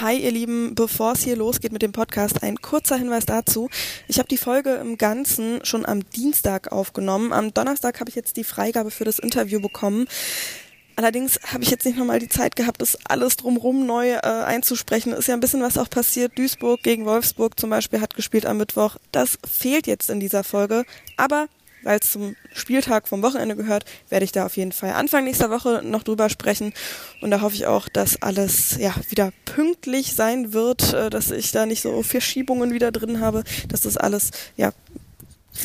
Hi 0.00 0.16
ihr 0.16 0.32
Lieben, 0.32 0.74
bevor 0.74 1.12
es 1.12 1.24
hier 1.24 1.36
losgeht 1.36 1.72
mit 1.72 1.82
dem 1.82 1.92
Podcast, 1.92 2.42
ein 2.42 2.56
kurzer 2.62 2.96
Hinweis 2.96 3.26
dazu. 3.26 3.68
Ich 4.08 4.18
habe 4.18 4.28
die 4.28 4.38
Folge 4.38 4.76
im 4.76 4.96
Ganzen 4.96 5.62
schon 5.62 5.84
am 5.84 6.08
Dienstag 6.08 6.72
aufgenommen. 6.72 7.34
Am 7.34 7.52
Donnerstag 7.52 8.00
habe 8.00 8.08
ich 8.08 8.16
jetzt 8.16 8.38
die 8.38 8.44
Freigabe 8.44 8.90
für 8.90 9.04
das 9.04 9.18
Interview 9.18 9.60
bekommen. 9.60 10.08
Allerdings 10.96 11.38
habe 11.52 11.64
ich 11.64 11.70
jetzt 11.70 11.84
nicht 11.84 11.98
nochmal 11.98 12.18
die 12.18 12.30
Zeit 12.30 12.56
gehabt, 12.56 12.80
das 12.80 12.96
alles 13.04 13.36
drumherum 13.36 13.84
neu 13.84 14.12
äh, 14.12 14.20
einzusprechen. 14.20 15.12
Ist 15.12 15.28
ja 15.28 15.34
ein 15.34 15.40
bisschen 15.40 15.60
was 15.60 15.76
auch 15.76 15.90
passiert. 15.90 16.38
Duisburg 16.38 16.82
gegen 16.82 17.04
Wolfsburg 17.04 17.60
zum 17.60 17.68
Beispiel 17.68 18.00
hat 18.00 18.14
gespielt 18.14 18.46
am 18.46 18.56
Mittwoch. 18.56 18.96
Das 19.12 19.38
fehlt 19.46 19.86
jetzt 19.86 20.08
in 20.08 20.18
dieser 20.18 20.44
Folge. 20.44 20.86
Aber 21.18 21.48
weil 21.82 21.98
es 22.00 22.10
zum 22.10 22.36
Spieltag 22.52 23.08
vom 23.08 23.22
Wochenende 23.22 23.56
gehört, 23.56 23.84
werde 24.08 24.24
ich 24.24 24.32
da 24.32 24.46
auf 24.46 24.56
jeden 24.56 24.72
Fall 24.72 24.92
Anfang 24.92 25.24
nächster 25.24 25.50
Woche 25.50 25.82
noch 25.84 26.02
drüber 26.02 26.28
sprechen. 26.28 26.72
Und 27.20 27.30
da 27.30 27.40
hoffe 27.40 27.54
ich 27.54 27.66
auch, 27.66 27.88
dass 27.88 28.20
alles 28.22 28.76
ja 28.78 28.94
wieder 29.08 29.32
pünktlich 29.44 30.14
sein 30.14 30.52
wird, 30.52 30.92
äh, 30.92 31.10
dass 31.10 31.30
ich 31.30 31.52
da 31.52 31.66
nicht 31.66 31.82
so 31.82 32.02
Verschiebungen 32.02 32.72
wieder 32.72 32.92
drin 32.92 33.20
habe, 33.20 33.44
dass 33.68 33.82
das 33.82 33.96
alles 33.96 34.30
ja 34.56 34.72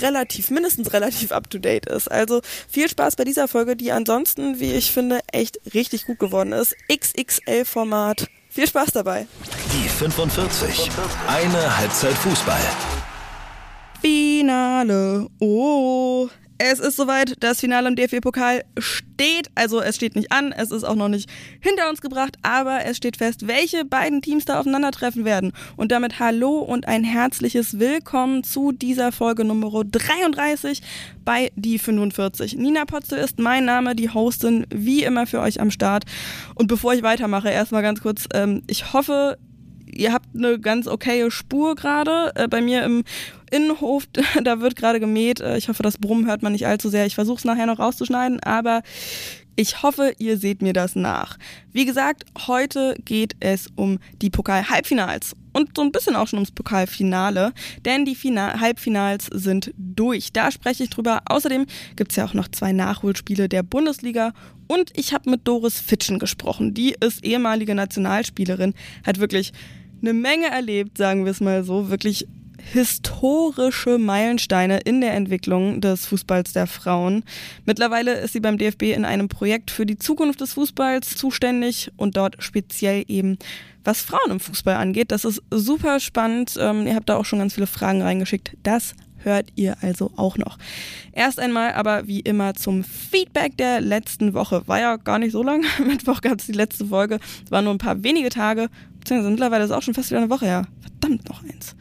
relativ, 0.02 0.50
mindestens 0.50 0.94
relativ 0.94 1.32
up 1.32 1.50
to 1.50 1.60
date 1.60 1.86
ist. 1.86 2.12
Also 2.12 2.42
viel 2.70 2.90
Spaß 2.90 3.16
bei 3.16 3.24
dieser 3.24 3.48
Folge, 3.48 3.76
die 3.76 3.92
ansonsten, 3.92 4.60
wie 4.60 4.74
ich 4.74 4.92
finde, 4.92 5.20
echt 5.32 5.60
richtig 5.74 6.06
gut 6.06 6.20
geworden 6.20 6.54
ist. 6.54 6.76
XXL-Format. 6.92 8.28
Viel 8.50 8.68
Spaß 8.68 8.92
dabei. 8.94 9.28
Die 9.74 9.90
45. 9.90 10.90
Eine 11.28 11.78
Halbzeit 11.78 12.14
Fußball. 12.14 12.62
Finale. 14.02 15.28
Oh, 15.40 16.30
es 16.58 16.80
ist 16.80 16.96
soweit, 16.96 17.36
das 17.42 17.60
Finale 17.60 17.90
im 17.90 17.98
DFB-Pokal 17.98 18.64
steht. 18.78 19.50
Also 19.56 19.82
es 19.82 19.98
steht 19.98 20.16
nicht 20.16 20.32
an, 20.32 20.54
es 20.54 20.72
ist 20.72 20.86
auch 20.86 20.96
noch 20.96 21.10
nicht 21.10 21.30
hinter 21.60 21.90
uns 21.90 22.00
gebracht, 22.00 22.38
aber 22.44 22.86
es 22.86 22.96
steht 22.96 23.18
fest, 23.18 23.48
welche 23.48 23.84
beiden 23.84 24.22
Teams 24.22 24.46
da 24.46 24.60
aufeinandertreffen 24.60 25.26
werden. 25.26 25.52
Und 25.76 25.92
damit 25.92 26.20
hallo 26.20 26.60
und 26.60 26.88
ein 26.88 27.04
herzliches 27.04 27.78
Willkommen 27.78 28.46
zu 28.46 28.72
dieser 28.72 29.12
Folge 29.12 29.44
Nummer 29.44 29.84
33 29.84 30.82
bei 31.26 31.52
Die 31.58 31.78
45. 31.78 32.56
Nina 32.56 32.86
Potzel 32.86 33.20
ist 33.20 33.38
mein 33.38 33.66
Name, 33.66 33.94
die 33.94 34.10
Hostin, 34.10 34.66
wie 34.74 35.04
immer 35.04 35.28
für 35.28 35.42
euch 35.42 35.60
am 35.60 35.72
Start. 35.72 36.06
Und 36.54 36.68
bevor 36.68 36.94
ich 36.94 37.04
weitermache, 37.04 37.50
erstmal 37.50 37.82
ganz 37.82 38.02
kurz, 38.02 38.30
ähm, 38.34 38.62
ich 38.68 38.94
hoffe, 38.94 39.38
ihr 39.86 40.14
habt 40.14 40.28
eine 40.34 40.60
ganz 40.60 40.88
okaye 40.88 41.32
Spur 41.32 41.76
gerade. 41.76 42.32
Äh, 42.36 42.48
bei 42.48 42.62
mir 42.62 42.84
im 42.84 43.04
Innenhof, 43.56 44.08
da 44.44 44.60
wird 44.60 44.76
gerade 44.76 45.00
gemäht. 45.00 45.40
Äh, 45.40 45.58
ich 45.58 45.70
hoffe, 45.70 45.84
das 45.84 45.98
Brummen 45.98 46.28
hört 46.28 46.44
man 46.44 46.52
nicht 46.52 46.68
allzu 46.68 46.90
sehr. 46.90 47.06
Ich 47.06 47.16
versuche 47.16 47.38
es 47.38 47.46
nachher 47.46 47.66
noch 47.66 47.80
rauszuschneiden, 47.80 48.42
aber 48.42 48.82
ich 49.58 49.84
hoffe, 49.84 50.14
ihr 50.18 50.38
seht 50.38 50.62
mir 50.62 50.74
das 50.74 50.96
nach. 50.96 51.38
Wie 51.72 51.86
gesagt, 51.86 52.26
heute 52.48 52.96
geht 53.06 53.36
es 53.40 53.68
um 53.76 54.00
die 54.22 54.30
Pokal-Halbfinals 54.30 55.34
und 55.54 55.70
so 55.78 55.82
ein 55.82 55.94
bisschen 55.94 56.18
auch 56.18 56.28
schon 56.28 56.40
ums 56.40 56.52
Pokalfinale, 56.52 57.54
denn 57.86 58.04
die 58.04 58.16
Final 58.16 58.60
Halbfinals 58.60 59.28
sind 59.32 59.72
durch. 59.78 60.34
Da 60.34 60.52
spreche 60.52 60.84
ich 60.84 60.90
drüber. 60.90 61.22
Außerdem 61.28 61.68
gibt 61.96 62.12
es 62.12 62.18
ja 62.18 62.26
auch 62.26 62.34
noch 62.34 62.50
zwei 62.50 62.74
Nachholspiele 62.74 63.48
der 63.48 63.64
Bundesliga 63.64 64.34
und 64.68 64.92
ich 64.98 65.14
habe 65.14 65.30
mit 65.30 65.48
Doris 65.48 65.80
Fitschen 65.80 66.20
gesprochen. 66.20 66.74
Die 66.74 66.96
ist 67.00 67.24
ehemalige 67.24 67.76
Nationalspielerin, 67.76 68.74
hat 69.06 69.20
wirklich 69.20 69.54
eine 70.02 70.14
Menge 70.14 70.48
erlebt, 70.48 70.98
sagen 70.98 71.24
wir 71.24 71.32
es 71.32 71.40
mal 71.40 71.64
so, 71.64 71.90
wirklich 71.90 72.28
historische 72.58 73.98
Meilensteine 73.98 74.80
in 74.80 75.02
der 75.02 75.14
Entwicklung 75.14 75.82
des 75.82 76.06
Fußballs 76.06 76.54
der 76.54 76.68
Frauen. 76.68 77.24
Mittlerweile 77.66 78.14
ist 78.20 78.34
sie 78.34 78.40
beim 78.40 78.58
DFB 78.58 78.84
in 78.84 79.06
einem 79.06 79.30
Projekt 79.30 79.72
für 79.72 79.86
die 79.86 79.98
Zukunft 79.98 80.42
des 80.42 80.54
Fußballs 80.54 81.16
zuständig 81.16 81.92
und 81.98 82.18
dort 82.18 82.36
speziell 82.40 83.04
eben 83.08 83.38
was 83.84 84.02
Frauen 84.02 84.32
im 84.32 84.40
Fußball 84.40 84.76
angeht. 84.76 85.12
Das 85.12 85.26
ist 85.26 85.42
super 85.52 86.00
spannend. 86.00 86.56
Ähm, 86.60 86.88
ihr 86.88 86.96
habt 86.96 87.10
da 87.10 87.18
auch 87.18 87.26
schon 87.26 87.40
ganz 87.40 87.54
viele 87.54 87.68
Fragen 87.68 88.02
reingeschickt. 88.02 88.58
Das 88.64 88.96
hört 89.26 89.50
ihr 89.56 89.76
also 89.82 90.12
auch 90.16 90.38
noch. 90.38 90.58
Erst 91.12 91.40
einmal 91.40 91.74
aber 91.74 92.08
wie 92.08 92.22
immer 92.22 92.54
zum 92.54 92.84
Feedback 92.84 93.58
der 93.58 93.82
letzten 93.82 94.34
Woche. 94.34 94.68
War 94.68 94.80
ja 94.80 94.96
gar 94.98 95.20
nicht 95.20 95.32
so 95.32 95.44
lang. 95.44 95.66
Mittwoch 95.86 96.22
gab 96.22 96.40
es 96.40 96.46
die 96.46 96.54
letzte 96.54 96.86
Folge. 96.86 97.20
Es 97.44 97.52
waren 97.52 97.66
nur 97.66 97.74
ein 97.74 97.80
paar 97.80 98.04
wenige 98.04 98.30
Tage. 98.30 98.70
Beziehungsweise 99.00 99.32
mittlerweile 99.32 99.64
ist 99.64 99.72
es 99.72 99.76
auch 99.76 99.82
schon 99.82 99.94
fast 99.94 100.10
wieder 100.10 100.22
eine 100.22 100.30
Woche 100.30 100.46
her. 100.46 100.68
Verdammt 100.82 101.28
noch 101.28 101.44
eins. 101.44 101.76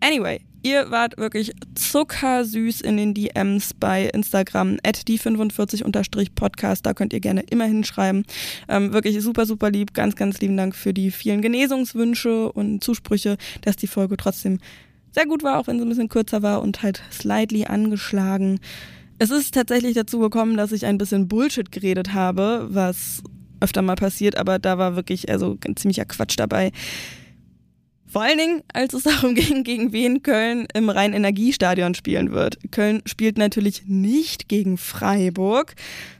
Anyway, 0.00 0.40
ihr 0.62 0.90
wart 0.90 1.18
wirklich 1.18 1.52
zuckersüß 1.74 2.80
in 2.80 2.96
den 2.96 3.14
DMs 3.14 3.74
bei 3.74 4.06
Instagram, 4.06 4.78
at 4.82 4.96
die45-podcast. 4.96 6.80
Da 6.82 6.94
könnt 6.94 7.12
ihr 7.12 7.20
gerne 7.20 7.42
immer 7.42 7.66
hinschreiben. 7.66 8.24
Ähm, 8.68 8.92
wirklich 8.92 9.20
super, 9.22 9.44
super 9.46 9.70
lieb. 9.70 9.92
Ganz, 9.92 10.16
ganz 10.16 10.40
lieben 10.40 10.56
Dank 10.56 10.74
für 10.74 10.94
die 10.94 11.10
vielen 11.10 11.42
Genesungswünsche 11.42 12.50
und 12.50 12.82
Zusprüche, 12.82 13.36
dass 13.60 13.76
die 13.76 13.86
Folge 13.86 14.16
trotzdem 14.16 14.58
sehr 15.12 15.26
gut 15.26 15.42
war, 15.42 15.58
auch 15.58 15.66
wenn 15.66 15.78
sie 15.78 15.84
ein 15.84 15.88
bisschen 15.88 16.08
kürzer 16.08 16.42
war 16.42 16.62
und 16.62 16.82
halt 16.82 17.02
slightly 17.12 17.64
angeschlagen. 17.66 18.60
Es 19.18 19.30
ist 19.30 19.54
tatsächlich 19.54 19.94
dazu 19.94 20.18
gekommen, 20.18 20.56
dass 20.56 20.72
ich 20.72 20.86
ein 20.86 20.96
bisschen 20.96 21.28
Bullshit 21.28 21.70
geredet 21.70 22.14
habe, 22.14 22.68
was 22.70 23.22
öfter 23.60 23.82
mal 23.82 23.96
passiert, 23.96 24.38
aber 24.38 24.58
da 24.58 24.78
war 24.78 24.96
wirklich 24.96 25.28
also 25.28 25.58
ziemlicher 25.76 26.06
Quatsch 26.06 26.38
dabei. 26.38 26.72
Vor 28.10 28.22
allen 28.22 28.38
Dingen, 28.38 28.62
als 28.72 28.92
es 28.92 29.02
darum 29.04 29.34
ging, 29.34 29.62
gegen 29.62 29.92
wen 29.92 30.22
Köln 30.22 30.66
im 30.74 30.90
Rhein-Energiestadion 30.90 31.94
spielen 31.94 32.32
wird. 32.32 32.58
Köln 32.72 33.02
spielt 33.06 33.38
natürlich 33.38 33.84
nicht 33.86 34.48
gegen 34.48 34.78
Freiburg, 34.78 35.74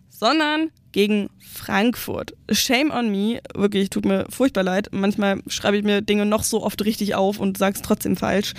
sondern 0.09 0.71
gegen 0.93 1.31
Frankfurt. 1.39 2.35
Shame 2.51 2.91
on 2.91 3.11
me, 3.11 3.41
wirklich, 3.55 3.91
tut 3.91 4.05
mir 4.05 4.27
furchtbar 4.29 4.65
leid. 4.65 4.89
Manchmal 4.93 5.43
schreibe 5.49 5.77
ich 5.77 5.85
mir 5.85 6.03
Dinge 6.03 6.27
noch 6.27 6.43
so 6.43 6.63
oft 6.63 6.85
richtig 6.85 7.15
auf 7.15 7.39
und 7.39 7.59
sage 7.59 7.77
es 7.77 7.83
trotzdem 7.83 8.17
falsch. 8.17 8.55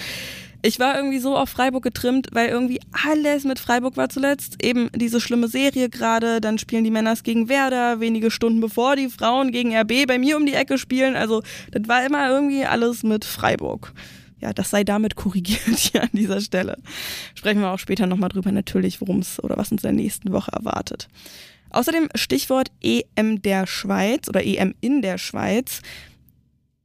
Ich 0.64 0.80
war 0.80 0.96
irgendwie 0.96 1.20
so 1.20 1.36
auf 1.36 1.50
Freiburg 1.50 1.84
getrimmt, 1.84 2.28
weil 2.32 2.50
irgendwie 2.50 2.80
alles 2.92 3.46
mit 3.46 3.60
Freiburg 3.60 3.98
war 3.98 4.10
zuletzt. 4.10 4.64
Eben 4.64 4.90
diese 4.96 5.20
schlimme 5.20 5.48
Serie 5.48 5.90
gerade, 5.90 6.40
dann 6.40 6.60
spielen 6.60 6.84
die 6.84 6.92
Männers 6.92 7.24
gegen 7.24 7.50
Werder, 7.50 8.00
wenige 8.00 8.30
Stunden 8.30 8.62
bevor 8.62 8.96
die 8.96 9.10
Frauen 9.10 9.52
gegen 9.52 9.76
RB 9.76 10.06
bei 10.08 10.20
mir 10.20 10.38
um 10.38 10.46
die 10.46 10.54
Ecke 10.54 10.78
spielen. 10.78 11.16
Also 11.16 11.42
das 11.72 11.88
war 11.88 12.06
immer 12.06 12.30
irgendwie 12.30 12.66
alles 12.66 13.02
mit 13.04 13.26
Freiburg. 13.26 13.94
Ja, 14.40 14.54
das 14.54 14.70
sei 14.70 14.84
damit 14.84 15.16
korrigiert 15.16 15.78
hier 15.78 16.04
an 16.04 16.10
dieser 16.14 16.42
Stelle. 16.42 16.78
Sprechen 17.34 17.62
wir 17.62 17.72
auch 17.72 17.80
später 17.80 18.06
nochmal 18.06 18.30
drüber 18.30 18.52
natürlich, 18.52 19.02
worum 19.02 19.20
es 19.20 19.44
oder 19.44 19.58
was 19.58 19.72
uns 19.72 19.84
in 19.84 19.96
der 19.96 20.04
nächsten 20.04 20.32
Woche 20.32 20.52
erwartet. 20.52 21.08
Außerdem 21.72 22.10
Stichwort 22.16 22.70
EM 22.82 23.42
der 23.42 23.66
Schweiz 23.66 24.28
oder 24.28 24.46
EM 24.46 24.76
in 24.82 25.02
der 25.02 25.18
Schweiz 25.18 25.82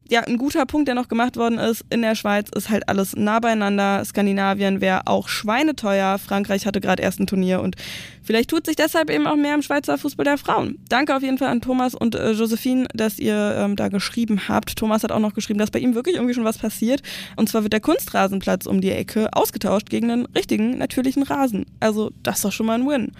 ja, 0.09 0.21
ein 0.23 0.39
guter 0.39 0.67
Punkt, 0.67 0.89
der 0.89 0.95
noch 0.95 1.09
gemacht 1.09 1.37
worden 1.37 1.59
ist, 1.59 1.85
in 1.91 2.03
der 2.03 2.15
Schweiz 2.15 2.49
ist 2.55 2.71
halt 2.71 2.89
alles 2.89 3.17
nah 3.17 3.41
beieinander. 3.41 4.05
Skandinavien 4.05 4.81
wäre 4.81 5.07
auch 5.07 5.29
schweineteuer. 5.29 6.19
Frankreich 6.19 6.67
hatte 6.67 6.81
gerade 6.81 7.03
erst 7.03 7.21
ein 7.21 7.27
Turnier 7.27 7.61
und 7.61 7.77
vielleicht 8.23 8.51
tut 8.51 8.67
sich 8.67 8.77
deshalb 8.77 9.11
eben 9.11 9.27
auch 9.27 9.37
mehr 9.37 9.55
im 9.55 9.63
Schweizer 9.63 9.99
Fußball 9.99 10.25
der 10.25 10.39
Frauen. 10.39 10.79
Danke 10.89 11.17
auf 11.17 11.23
jeden 11.23 11.39
Fall 11.39 11.49
an 11.49 11.61
Thomas 11.61 11.95
und 11.95 12.15
äh, 12.15 12.33
Josephine, 12.33 12.87
dass 12.95 13.19
ihr 13.19 13.57
ähm, 13.59 13.77
da 13.77 13.89
geschrieben 13.89 14.49
habt. 14.49 14.77
Thomas 14.77 15.03
hat 15.03 15.13
auch 15.13 15.21
noch 15.21 15.35
geschrieben, 15.35 15.59
dass 15.59 15.71
bei 15.71 15.81
ihm 15.81 15.95
wirklich 15.95 16.17
irgendwie 16.17 16.35
schon 16.35 16.45
was 16.45 16.59
passiert. 16.59 17.03
Und 17.37 17.49
zwar 17.49 17.63
wird 17.63 17.73
der 17.73 17.81
Kunstrasenplatz 17.81 18.67
um 18.67 18.81
die 18.81 18.91
Ecke 18.91 19.33
ausgetauscht 19.33 19.91
gegen 19.91 20.11
einen 20.11 20.27
richtigen, 20.27 20.79
natürlichen 20.79 21.25
Rasen. 21.25 21.67
Also 21.81 22.11
das 22.23 22.37
ist 22.37 22.45
doch 22.45 22.53
schon 22.53 22.67
mal 22.67 22.79
ein 22.79 22.87
Win 22.87 23.13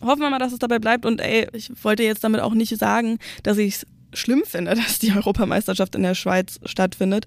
hoffen 0.00 0.20
wir 0.20 0.30
mal, 0.30 0.38
dass 0.38 0.52
es 0.52 0.60
dabei 0.60 0.78
bleibt. 0.78 1.04
Und 1.04 1.20
ey, 1.20 1.48
ich 1.52 1.72
wollte 1.82 2.04
jetzt 2.04 2.22
damit 2.22 2.40
auch 2.40 2.54
nicht 2.54 2.76
sagen, 2.76 3.18
dass 3.42 3.58
ich 3.58 3.74
es 3.74 3.86
schlimm 4.12 4.42
finde, 4.44 4.74
dass 4.76 4.98
die 4.98 5.12
Europameisterschaft 5.12 5.94
in 5.94 6.02
der 6.02 6.14
Schweiz 6.14 6.60
stattfindet. 6.64 7.26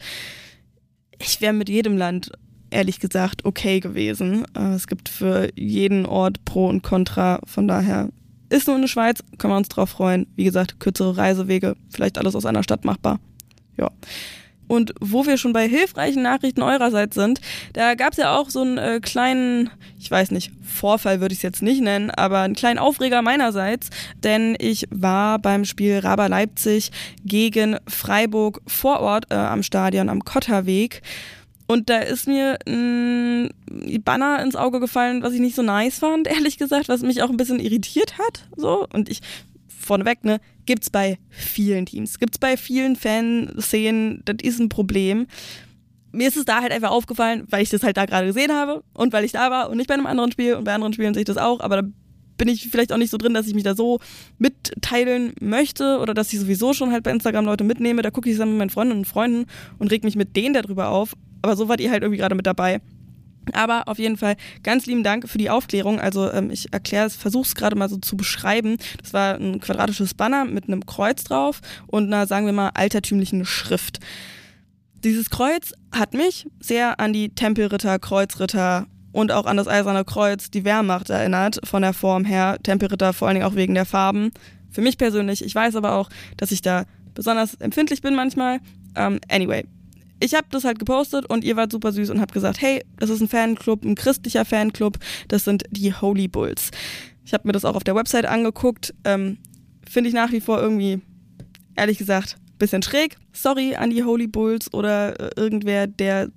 Ich 1.20 1.42
wäre 1.42 1.54
mit 1.54 1.70
jedem 1.70 1.98
Land 1.98 2.32
ehrlich 2.72 3.00
gesagt 3.00 3.46
okay 3.46 3.80
gewesen. 3.80 4.46
Äh, 4.56 4.74
es 4.74 4.88
gibt 4.88 5.10
für 5.10 5.50
jeden 5.56 6.06
Ort 6.06 6.44
Pro 6.46 6.68
und 6.68 6.82
Contra. 6.82 7.40
Von 7.46 7.68
daher 7.68 8.10
ist 8.50 8.68
nur 8.68 8.76
in 8.76 8.82
der 8.82 8.90
Schweiz, 8.90 9.24
können 9.38 9.54
wir 9.54 9.58
uns 9.58 9.70
drauf 9.70 9.90
freuen. 9.90 10.28
Wie 10.36 10.44
gesagt, 10.44 10.80
kürzere 10.80 11.18
Reisewege, 11.18 11.76
vielleicht 11.90 12.18
alles 12.18 12.36
aus 12.36 12.46
einer 12.46 12.64
Stadt 12.64 12.86
machbar. 12.86 13.20
Ja. 13.78 13.92
Und 14.72 14.94
wo 15.02 15.26
wir 15.26 15.36
schon 15.36 15.52
bei 15.52 15.68
hilfreichen 15.68 16.22
Nachrichten 16.22 16.62
eurerseits 16.62 17.16
sind, 17.16 17.42
da 17.74 17.94
gab 17.96 18.14
es 18.14 18.18
ja 18.18 18.38
auch 18.38 18.50
so 18.50 18.62
einen 18.62 18.78
äh, 18.78 19.02
kleinen, 19.02 19.70
ich 20.00 20.10
weiß 20.10 20.32
nicht, 20.32 20.54
Vorfall 20.64 21.20
würde 21.20 21.34
ich 21.34 21.40
es 21.40 21.44
jetzt 21.44 21.62
nicht 21.62 21.82
nennen, 21.82 22.10
aber 22.10 22.40
einen 22.40 22.56
kleinen 22.56 22.80
Aufreger 22.80 23.22
meinerseits, 23.22 23.90
denn 24.24 24.56
ich 24.60 24.88
war 24.90 25.40
beim 25.40 25.66
Spiel 25.66 26.00
Raber 26.00 26.30
Leipzig 26.30 26.94
gegen 27.26 27.80
Freiburg 27.86 28.62
vor 28.66 29.02
Ort 29.02 29.26
äh, 29.30 29.36
am 29.36 29.62
Stadion 29.62 30.08
am 30.08 30.24
Kotterweg. 30.24 31.02
Und 31.68 31.90
da 31.90 31.98
ist 32.00 32.30
mir 32.30 32.58
ein 32.66 33.50
Banner 34.06 34.42
ins 34.42 34.56
Auge 34.56 34.80
gefallen, 34.80 35.22
was 35.22 35.34
ich 35.34 35.42
nicht 35.42 35.56
so 35.58 35.64
nice 35.64 36.00
fand, 36.00 36.28
ehrlich 36.34 36.58
gesagt, 36.58 36.88
was 36.88 37.02
mich 37.02 37.24
auch 37.24 37.30
ein 37.30 37.36
bisschen 37.36 37.60
irritiert 37.60 38.18
hat. 38.18 38.48
So. 38.56 38.88
Und 38.94 39.10
ich 39.10 39.20
vorneweg, 39.82 40.24
ne, 40.24 40.40
gibt's 40.66 40.90
bei 40.90 41.18
vielen 41.30 41.86
Teams, 41.86 42.20
gibt's 42.20 42.40
bei 42.40 42.58
vielen 42.58 42.96
Fanszenen, 42.96 44.22
das 44.26 44.38
ist 44.42 44.60
ein 44.60 44.70
Problem. 44.70 45.28
Mir 46.12 46.28
ist 46.28 46.38
es 46.38 46.46
da 46.46 46.62
halt 46.62 46.72
einfach 46.72 46.92
aufgefallen, 46.92 47.48
weil 47.50 47.64
ich 47.64 47.70
das 47.70 47.84
halt 47.84 47.98
da 47.98 48.06
gerade 48.06 48.28
gesehen 48.28 48.52
habe 48.52 48.84
und 48.94 49.14
weil 49.14 49.24
ich 49.24 49.32
da 49.32 49.50
war 49.50 49.70
und 49.70 49.78
nicht 49.78 49.88
bei 49.88 49.94
einem 49.94 50.06
anderen 50.06 50.32
Spiel 50.32 50.56
und 50.56 50.66
bei 50.66 50.74
anderen 50.74 50.94
Spielen 50.94 51.14
sehe 51.14 51.22
ich 51.22 51.28
das 51.28 51.38
auch, 51.38 51.62
aber 51.62 51.82
da 51.82 51.88
bin 52.38 52.48
ich 52.48 52.70
vielleicht 52.70 52.92
auch 52.92 52.98
nicht 52.98 53.12
so 53.12 53.18
drin, 53.18 53.36
dass 53.36 53.46
ich 53.46 53.54
mich 53.54 53.64
da 53.64 53.76
so 53.76 54.00
mitteilen 54.40 55.34
möchte 55.40 56.00
oder 56.00 56.16
dass 56.16 56.34
ich 56.34 56.40
sowieso 56.40 56.74
schon 56.74 56.92
halt 56.92 57.04
bei 57.04 57.12
Instagram 57.12 57.46
Leute 57.46 57.64
mitnehme. 57.64 58.02
Da 58.02 58.10
gucke 58.10 58.32
ich 58.32 58.38
dann 58.38 58.50
mit 58.50 58.58
meinen 58.58 58.70
Freunden 58.72 58.98
und 58.98 59.06
Freunden 59.06 59.46
und 59.78 59.92
reg 59.92 60.04
mich 60.04 60.16
mit 60.16 60.36
denen 60.36 60.56
darüber 60.56 60.90
auf. 60.90 61.14
Aber 61.44 61.56
so 61.56 61.70
wart 61.70 61.80
ihr 61.82 61.92
halt 61.92 62.02
irgendwie 62.02 62.18
gerade 62.18 62.34
mit 62.34 62.48
dabei. 62.48 62.82
Aber 63.54 63.88
auf 63.88 63.98
jeden 63.98 64.18
Fall 64.18 64.36
ganz 64.64 64.86
lieben 64.86 65.04
Dank 65.04 65.28
für 65.28 65.38
die 65.38 65.50
Aufklärung. 65.50 66.00
Also 66.00 66.32
ähm, 66.32 66.52
ich 66.52 66.72
erkläre 66.74 67.08
es, 67.08 67.16
versuche 67.16 67.48
es 67.48 67.56
gerade 67.56 67.76
mal 67.76 67.90
so 67.90 67.98
zu 67.98 68.16
beschreiben. 68.16 68.78
Das 69.02 69.14
war 69.14 69.36
ein 69.36 69.60
quadratisches 69.60 70.14
Banner 70.14 70.46
mit 70.46 70.68
einem 70.68 70.86
Kreuz 70.86 71.24
drauf 71.24 71.62
und 71.88 72.08
einer, 72.08 72.28
sagen 72.28 72.46
wir 72.46 72.54
mal, 72.54 72.70
altertümlichen 72.74 73.46
Schrift. 73.46 74.00
Dieses 75.04 75.30
Kreuz 75.30 75.74
hat 75.92 76.14
mich 76.14 76.48
sehr 76.60 77.00
an 77.00 77.14
die 77.14 77.30
Tempelritter, 77.30 77.98
Kreuzritter 77.98 78.86
und 79.12 79.32
auch 79.32 79.46
an 79.46 79.58
das 79.58 79.68
Eiserne 79.68 80.06
Kreuz, 80.06 80.52
die 80.52 80.64
Wehrmacht 80.64 81.10
erinnert, 81.10 81.60
von 81.64 81.82
der 81.82 81.94
Form 81.94 82.24
her. 82.24 82.58
Tempelritter 82.62 83.14
vor 83.14 83.28
allen 83.28 83.36
Dingen 83.36 83.48
auch 83.48 83.56
wegen 83.56 83.74
der 83.74 83.86
Farben. 83.86 84.32
Für 84.70 84.82
mich 84.82 84.98
persönlich, 84.98 85.44
ich 85.44 85.54
weiß 85.54 85.76
aber 85.76 85.94
auch, 85.94 86.10
dass 86.38 86.52
ich 86.52 86.62
da 86.62 86.86
besonders 87.14 87.56
empfindlich 87.56 88.02
bin 88.02 88.16
manchmal. 88.16 88.60
Um, 88.96 89.16
ähm, 89.16 89.20
anyway, 89.30 89.66
ich 90.22 90.34
habe 90.34 90.48
das 90.52 90.64
halt 90.64 90.80
gepostet 90.80 91.26
und 91.30 91.44
ihr 91.44 91.56
wart 91.56 91.72
super 91.72 91.92
süß 91.92 92.10
und 92.10 92.22
habt 92.22 92.34
gesagt, 92.34 92.62
hey, 92.62 92.84
das 92.98 93.10
ist 93.10 93.22
ein 93.22 93.28
Fanclub, 93.28 93.84
ein 93.84 93.96
christlicher 93.96 94.46
Fanclub, 94.46 94.98
das 95.28 95.44
sind 95.44 95.64
die 95.72 95.94
Holy 95.94 96.28
Bulls. 96.28 96.72
Ich 97.26 97.34
habe 97.34 97.48
mir 97.48 97.54
das 97.54 97.66
auch 97.66 97.76
auf 97.76 97.84
der 97.84 97.96
Website 97.96 98.26
angeguckt, 98.26 98.94
ähm, 99.04 99.38
finde 99.90 100.10
ich 100.10 100.16
nach 100.16 100.32
wie 100.32 100.42
vor 100.42 100.62
irgendwie, 100.62 101.02
ehrlich 101.76 101.98
gesagt, 101.98 102.38
bisschen 102.58 102.84
schräg. 102.84 103.18
Sorry 103.34 103.76
an 103.76 103.90
die 103.90 104.04
Holy 104.04 104.28
Bulls 104.28 104.72
oder 104.74 105.20
äh, 105.20 105.32
irgendwer, 105.36 105.88
der 105.88 106.30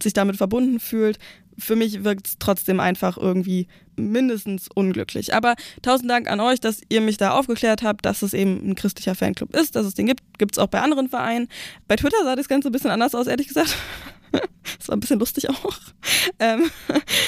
sich 0.00 0.12
damit 0.12 0.36
verbunden 0.36 0.78
fühlt 0.78 1.18
für 1.58 1.76
mich 1.76 2.04
wirkt 2.04 2.26
es 2.26 2.38
trotzdem 2.38 2.80
einfach 2.80 3.16
irgendwie 3.16 3.66
mindestens 3.96 4.68
unglücklich. 4.74 5.34
Aber 5.34 5.54
tausend 5.82 6.10
Dank 6.10 6.30
an 6.30 6.40
euch, 6.40 6.60
dass 6.60 6.80
ihr 6.88 7.00
mich 7.00 7.16
da 7.16 7.32
aufgeklärt 7.32 7.82
habt, 7.82 8.04
dass 8.04 8.22
es 8.22 8.34
eben 8.34 8.70
ein 8.70 8.74
christlicher 8.74 9.14
Fanclub 9.14 9.54
ist, 9.54 9.76
dass 9.76 9.86
es 9.86 9.94
den 9.94 10.06
gibt. 10.06 10.22
Gibt 10.38 10.56
es 10.56 10.58
auch 10.58 10.68
bei 10.68 10.80
anderen 10.80 11.08
Vereinen. 11.08 11.48
Bei 11.88 11.96
Twitter 11.96 12.16
sah 12.24 12.36
das 12.36 12.48
Ganze 12.48 12.68
ein 12.68 12.72
bisschen 12.72 12.90
anders 12.90 13.14
aus, 13.14 13.26
ehrlich 13.26 13.48
gesagt. 13.48 13.76
das 14.78 14.88
war 14.88 14.96
ein 14.96 15.00
bisschen 15.00 15.18
lustig 15.18 15.48
auch. 15.50 15.78
Ähm, 16.38 16.70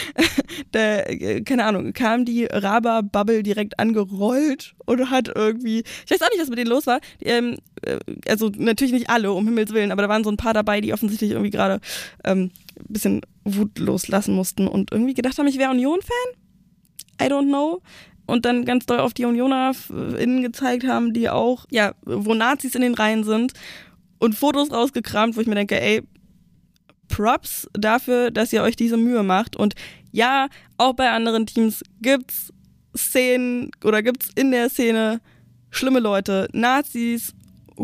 der, 0.75 1.43
keine 1.45 1.65
Ahnung, 1.65 1.93
kam 1.93 2.25
die 2.25 2.45
Raba-Bubble 2.45 3.43
direkt 3.43 3.79
angerollt 3.79 4.75
und 4.85 5.11
hat 5.11 5.31
irgendwie, 5.35 5.85
ich 6.05 6.11
weiß 6.11 6.23
auch 6.23 6.31
nicht, 6.31 6.41
was 6.41 6.49
mit 6.49 6.59
denen 6.59 6.71
los 6.71 6.87
war. 6.87 7.01
Ähm, 7.21 7.57
äh, 7.83 7.99
also 8.29 8.51
natürlich 8.57 8.93
nicht 8.93 9.11
alle, 9.11 9.33
um 9.33 9.47
Himmels 9.47 9.73
Willen, 9.73 9.93
aber 9.93 10.03
da 10.03 10.09
waren 10.09 10.25
so 10.25 10.31
ein 10.31 10.37
paar 10.37 10.55
dabei, 10.55 10.81
die 10.81 10.93
offensichtlich 10.93 11.33
irgendwie 11.33 11.51
gerade 11.51 11.81
ähm, 12.25 12.51
ein 12.79 12.93
bisschen 12.93 13.21
Wut 13.45 13.79
loslassen 13.79 14.35
mussten 14.35 14.69
und 14.69 14.93
irgendwie 14.93 15.15
gedacht 15.15 15.39
haben, 15.39 15.47
ich 15.47 15.59
wäre 15.59 15.71
Union-Fan. 15.71 16.46
I 17.21 17.27
don't 17.27 17.49
know. 17.49 17.83
Und 18.27 18.45
dann 18.45 18.65
ganz 18.65 18.87
doll 18.87 18.99
auf 18.99 19.15
die 19.15 19.25
Unioner 19.25 19.73
innen 19.89 20.43
gezeigt 20.43 20.85
haben, 20.85 21.13
die 21.13 21.29
auch, 21.31 21.67
ja, 21.71 21.95
wo 22.05 22.35
Nazis 22.35 22.75
in 22.75 22.83
den 22.83 22.95
Reihen 22.95 23.23
sind 23.23 23.53
und 24.19 24.35
Fotos 24.35 24.73
rausgekramt, 24.73 25.37
wo 25.37 25.41
ich 25.41 25.47
mir 25.47 25.55
denke, 25.55 25.81
ey, 25.81 26.03
Props 27.09 27.69
dafür, 27.73 28.33
dass 28.33 28.53
ihr 28.53 28.63
euch 28.63 28.75
diese 28.75 28.97
Mühe 28.97 29.23
macht. 29.23 29.55
Und 29.55 29.75
ja, 30.11 30.49
auch 30.77 30.95
bei 30.95 31.11
anderen 31.11 31.47
Teams 31.47 31.83
gibt's 32.01 32.53
Szenen 32.97 33.71
oder 33.85 34.03
gibt's 34.03 34.31
in 34.35 34.51
der 34.51 34.71
Szene 34.71 35.21
schlimme 35.71 36.01
Leute, 36.01 36.49
Nazis, 36.53 37.35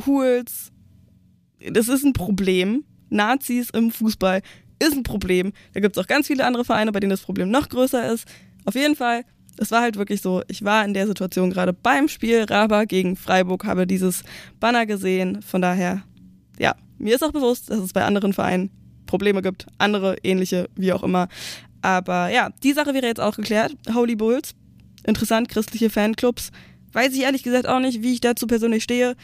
Hools. 0.07 0.73
Das 1.71 1.89
ist 1.89 2.05
ein 2.05 2.15
Problem. 2.15 2.85
Nazis 3.11 3.71
im 3.71 3.91
Fußball 3.91 4.43
ist 4.79 4.95
ein 4.95 5.03
Problem. 5.03 5.53
Da 5.75 5.81
gibt 5.81 5.97
es 5.97 6.03
auch 6.03 6.09
ganz 6.09 6.27
viele 6.27 6.45
andere 6.45 6.65
Vereine, 6.65 6.93
bei 6.93 7.01
denen 7.01 7.11
das 7.11 7.21
Problem 7.21 7.51
noch 7.51 7.69
größer 7.69 8.13
ist. 8.13 8.27
Auf 8.65 8.75
jeden 8.75 8.97
Fall, 8.97 9.25
es 9.59 9.71
war 9.71 9.83
halt 9.83 9.97
wirklich 9.97 10.21
so, 10.21 10.43
ich 10.49 10.65
war 10.65 10.85
in 10.85 10.95
der 10.95 11.07
Situation 11.07 11.51
gerade 11.51 11.73
beim 11.73 12.09
Spiel 12.09 12.45
Raba 12.45 12.85
gegen 12.85 13.17
Freiburg, 13.17 13.65
habe 13.65 13.87
dieses 13.87 14.23
Banner 14.61 14.87
gesehen. 14.87 15.43
Von 15.43 15.63
daher, 15.63 16.03
ja, 16.59 16.75
mir 16.99 17.15
ist 17.15 17.25
auch 17.25 17.33
bewusst, 17.33 17.71
dass 17.71 17.79
es 17.79 17.93
bei 17.93 18.05
anderen 18.05 18.33
Vereinen 18.33 18.71
Probleme 19.07 19.43
gibt, 19.43 19.67
andere 19.79 20.17
ähnliche, 20.23 20.69
wie 20.77 20.93
auch 20.93 21.03
immer. 21.03 21.29
Aber 21.83 22.31
ja, 22.31 22.51
die 22.63 22.73
Sache 22.73 22.95
wäre 22.95 23.07
jetzt 23.07 23.21
auch 23.21 23.37
geklärt. 23.37 23.77
Holy 23.93 24.17
Bulls, 24.17 24.55
interessant, 25.05 25.49
christliche 25.49 25.91
Fanclubs. 25.91 26.51
Weiß 26.93 27.13
ich 27.13 27.23
ehrlich 27.23 27.43
gesagt 27.43 27.67
auch 27.67 27.81
nicht, 27.81 28.03
wie 28.03 28.13
ich 28.13 28.21
dazu 28.21 28.47
persönlich 28.47 28.85
stehe. 28.85 29.17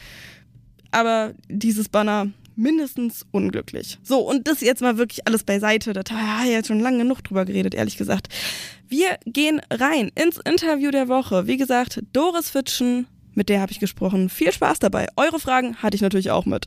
Aber 0.91 1.33
dieses 1.47 1.87
Banner 1.87 2.27
mindestens 2.55 3.25
unglücklich. 3.31 3.97
So, 4.03 4.19
und 4.19 4.47
das 4.47 4.59
jetzt 4.59 4.81
mal 4.81 4.97
wirklich 4.97 5.25
alles 5.25 5.43
beiseite. 5.43 5.93
Da 5.93 6.03
habe 6.09 6.47
ich 6.47 6.51
jetzt 6.51 6.67
schon 6.67 6.81
lange 6.81 6.97
genug 6.99 7.23
drüber 7.23 7.45
geredet, 7.45 7.73
ehrlich 7.73 7.95
gesagt. 7.97 8.27
Wir 8.91 9.19
gehen 9.27 9.61
rein 9.69 10.09
ins 10.15 10.39
Interview 10.39 10.89
der 10.89 11.07
Woche. 11.07 11.45
Wie 11.45 11.57
gesagt, 11.57 12.01
Doris 12.11 12.49
Fitschen, 12.49 13.05
mit 13.35 13.47
der 13.47 13.61
habe 13.61 13.71
ich 13.71 13.79
gesprochen. 13.79 14.29
Viel 14.29 14.51
Spaß 14.51 14.79
dabei. 14.79 15.05
Eure 15.15 15.39
Fragen 15.39 15.75
hatte 15.75 15.93
ich 15.93 16.01
natürlich 16.01 16.31
auch 16.31 16.47
mit. 16.47 16.65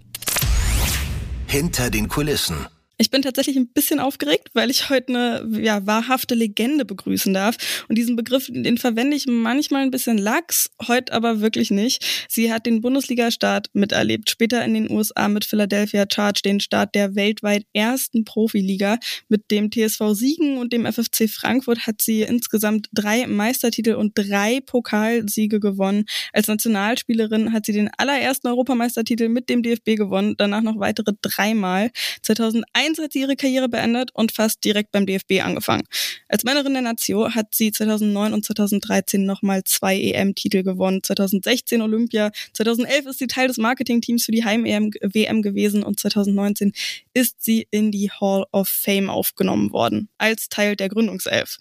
Hinter 1.48 1.90
den 1.90 2.08
Kulissen. 2.08 2.68
Ich 3.02 3.10
bin 3.10 3.20
tatsächlich 3.20 3.56
ein 3.56 3.66
bisschen 3.66 3.98
aufgeregt, 3.98 4.50
weil 4.52 4.70
ich 4.70 4.88
heute 4.88 5.08
eine 5.08 5.60
ja, 5.60 5.84
wahrhafte 5.84 6.36
Legende 6.36 6.84
begrüßen 6.84 7.34
darf. 7.34 7.56
Und 7.88 7.98
diesen 7.98 8.14
Begriff, 8.14 8.46
den 8.48 8.78
verwende 8.78 9.16
ich 9.16 9.26
manchmal 9.26 9.82
ein 9.82 9.90
bisschen 9.90 10.18
lax, 10.18 10.70
heute 10.86 11.12
aber 11.12 11.40
wirklich 11.40 11.72
nicht. 11.72 12.04
Sie 12.28 12.52
hat 12.52 12.64
den 12.64 12.80
Bundesliga-Start 12.80 13.70
miterlebt, 13.72 14.30
später 14.30 14.64
in 14.64 14.74
den 14.74 14.88
USA 14.88 15.26
mit 15.26 15.44
Philadelphia 15.44 16.04
Charge 16.08 16.42
den 16.44 16.60
Start 16.60 16.94
der 16.94 17.16
weltweit 17.16 17.66
ersten 17.72 18.24
Profiliga. 18.24 19.00
Mit 19.28 19.50
dem 19.50 19.72
TSV 19.72 20.12
Siegen 20.12 20.58
und 20.58 20.72
dem 20.72 20.86
FFC 20.86 21.28
Frankfurt 21.28 21.88
hat 21.88 22.00
sie 22.00 22.22
insgesamt 22.22 22.88
drei 22.92 23.26
Meistertitel 23.26 23.94
und 23.94 24.12
drei 24.14 24.60
Pokalsiege 24.64 25.58
gewonnen. 25.58 26.04
Als 26.32 26.46
Nationalspielerin 26.46 27.52
hat 27.52 27.66
sie 27.66 27.72
den 27.72 27.90
allerersten 27.96 28.46
Europameistertitel 28.46 29.28
mit 29.28 29.48
dem 29.48 29.64
DFB 29.64 29.96
gewonnen, 29.96 30.36
danach 30.38 30.62
noch 30.62 30.78
weitere 30.78 31.14
dreimal. 31.20 31.90
2001 32.22 32.91
2001 32.94 32.98
hat 32.98 33.12
sie 33.12 33.20
ihre 33.20 33.36
Karriere 33.36 33.68
beendet 33.68 34.10
und 34.14 34.32
fast 34.32 34.64
direkt 34.64 34.92
beim 34.92 35.06
DFB 35.06 35.42
angefangen. 35.42 35.84
Als 36.28 36.44
Männerin 36.44 36.72
der 36.72 36.82
Nation 36.82 37.34
hat 37.34 37.54
sie 37.54 37.72
2009 37.72 38.32
und 38.32 38.44
2013 38.44 39.24
nochmal 39.24 39.64
zwei 39.64 39.98
EM-Titel 39.98 40.62
gewonnen. 40.62 41.02
2016 41.02 41.80
Olympia, 41.82 42.30
2011 42.54 43.06
ist 43.06 43.18
sie 43.18 43.26
Teil 43.26 43.48
des 43.48 43.58
Marketingteams 43.58 44.24
für 44.24 44.32
die 44.32 44.44
Heim-WM 44.44 45.42
gewesen 45.42 45.82
und 45.82 45.98
2019 45.98 46.72
ist 47.14 47.42
sie 47.42 47.66
in 47.70 47.90
die 47.90 48.10
Hall 48.10 48.44
of 48.52 48.68
Fame 48.68 49.10
aufgenommen 49.10 49.72
worden, 49.72 50.08
als 50.18 50.48
Teil 50.48 50.76
der 50.76 50.88
Gründungself. 50.88 51.58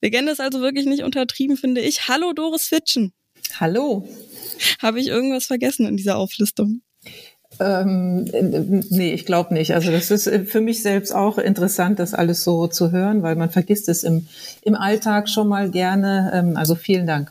Legende 0.00 0.32
ist 0.32 0.40
also 0.40 0.60
wirklich 0.60 0.86
nicht 0.86 1.02
untertrieben, 1.02 1.56
finde 1.56 1.80
ich. 1.80 2.08
Hallo 2.08 2.32
Doris 2.32 2.68
Fitschen. 2.68 3.12
Hallo. 3.58 4.06
Habe 4.80 5.00
ich 5.00 5.08
irgendwas 5.08 5.46
vergessen 5.46 5.86
in 5.86 5.96
dieser 5.96 6.16
Auflistung? 6.16 6.82
Ähm, 7.60 8.24
nee, 8.90 9.12
ich 9.12 9.26
glaube 9.26 9.54
nicht. 9.54 9.74
Also 9.74 9.90
das 9.90 10.10
ist 10.10 10.30
für 10.50 10.60
mich 10.60 10.82
selbst 10.82 11.14
auch 11.14 11.38
interessant, 11.38 11.98
das 11.98 12.14
alles 12.14 12.44
so 12.44 12.66
zu 12.66 12.90
hören, 12.90 13.22
weil 13.22 13.36
man 13.36 13.50
vergisst 13.50 13.88
es 13.88 14.02
im, 14.04 14.26
im 14.62 14.74
Alltag 14.74 15.28
schon 15.28 15.48
mal 15.48 15.70
gerne. 15.70 16.32
Ähm, 16.34 16.56
also 16.56 16.74
vielen 16.74 17.06
Dank. 17.06 17.30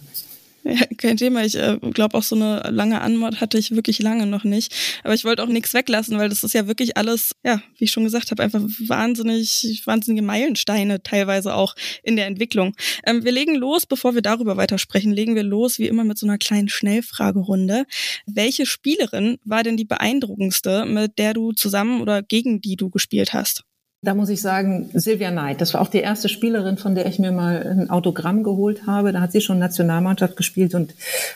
Ja, 0.63 0.75
kein 0.97 1.17
Thema. 1.17 1.43
Ich 1.43 1.55
äh, 1.55 1.77
glaube, 1.93 2.17
auch 2.17 2.23
so 2.23 2.35
eine 2.35 2.69
lange 2.71 3.01
Anmod 3.01 3.41
hatte 3.41 3.57
ich 3.57 3.71
wirklich 3.71 3.99
lange 3.99 4.25
noch 4.25 4.43
nicht. 4.43 4.73
Aber 5.03 5.13
ich 5.13 5.25
wollte 5.25 5.43
auch 5.43 5.47
nichts 5.47 5.73
weglassen, 5.73 6.17
weil 6.17 6.29
das 6.29 6.43
ist 6.43 6.53
ja 6.53 6.67
wirklich 6.67 6.97
alles, 6.97 7.35
ja, 7.43 7.61
wie 7.77 7.85
ich 7.85 7.91
schon 7.91 8.03
gesagt 8.03 8.31
habe, 8.31 8.43
einfach 8.43 8.61
wahnsinnig, 8.61 9.81
wahnsinnige 9.85 10.21
Meilensteine 10.21 11.03
teilweise 11.03 11.53
auch 11.53 11.75
in 12.03 12.15
der 12.15 12.27
Entwicklung. 12.27 12.75
Ähm, 13.05 13.23
wir 13.23 13.31
legen 13.31 13.55
los, 13.55 13.85
bevor 13.85 14.15
wir 14.15 14.21
darüber 14.21 14.57
weitersprechen, 14.57 15.11
legen 15.11 15.35
wir 15.35 15.43
los 15.43 15.79
wie 15.79 15.87
immer 15.87 16.03
mit 16.03 16.17
so 16.17 16.25
einer 16.25 16.37
kleinen 16.37 16.69
Schnellfragerunde. 16.69 17.85
Welche 18.25 18.65
Spielerin 18.65 19.37
war 19.43 19.63
denn 19.63 19.77
die 19.77 19.85
beeindruckendste, 19.85 20.85
mit 20.85 21.17
der 21.17 21.33
du 21.33 21.51
zusammen 21.51 22.01
oder 22.01 22.21
gegen 22.21 22.61
die 22.61 22.75
du 22.75 22.89
gespielt 22.89 23.33
hast? 23.33 23.63
Da 24.03 24.13
muss 24.15 24.27
ich 24.27 24.41
sagen, 24.41 24.89
Silvia 24.93 25.31
Neid, 25.31 25.61
das 25.61 25.73
war 25.73 25.79
auch 25.79 25.87
die 25.87 26.01
erste 26.01 26.27
Spielerin, 26.27 26.77
von 26.77 26.93
der 26.93 27.05
ich 27.05 27.19
mir 27.19 27.31
mal 27.31 27.65
ein 27.65 27.89
Autogramm 27.89 28.43
geholt 28.43 28.85
habe. 28.85 29.13
Da 29.13 29.21
hat 29.21 29.31
sie 29.31 29.39
schon 29.39 29.59
Nationalmannschaft 29.59 30.35
gespielt 30.35 30.75
und 30.75 30.93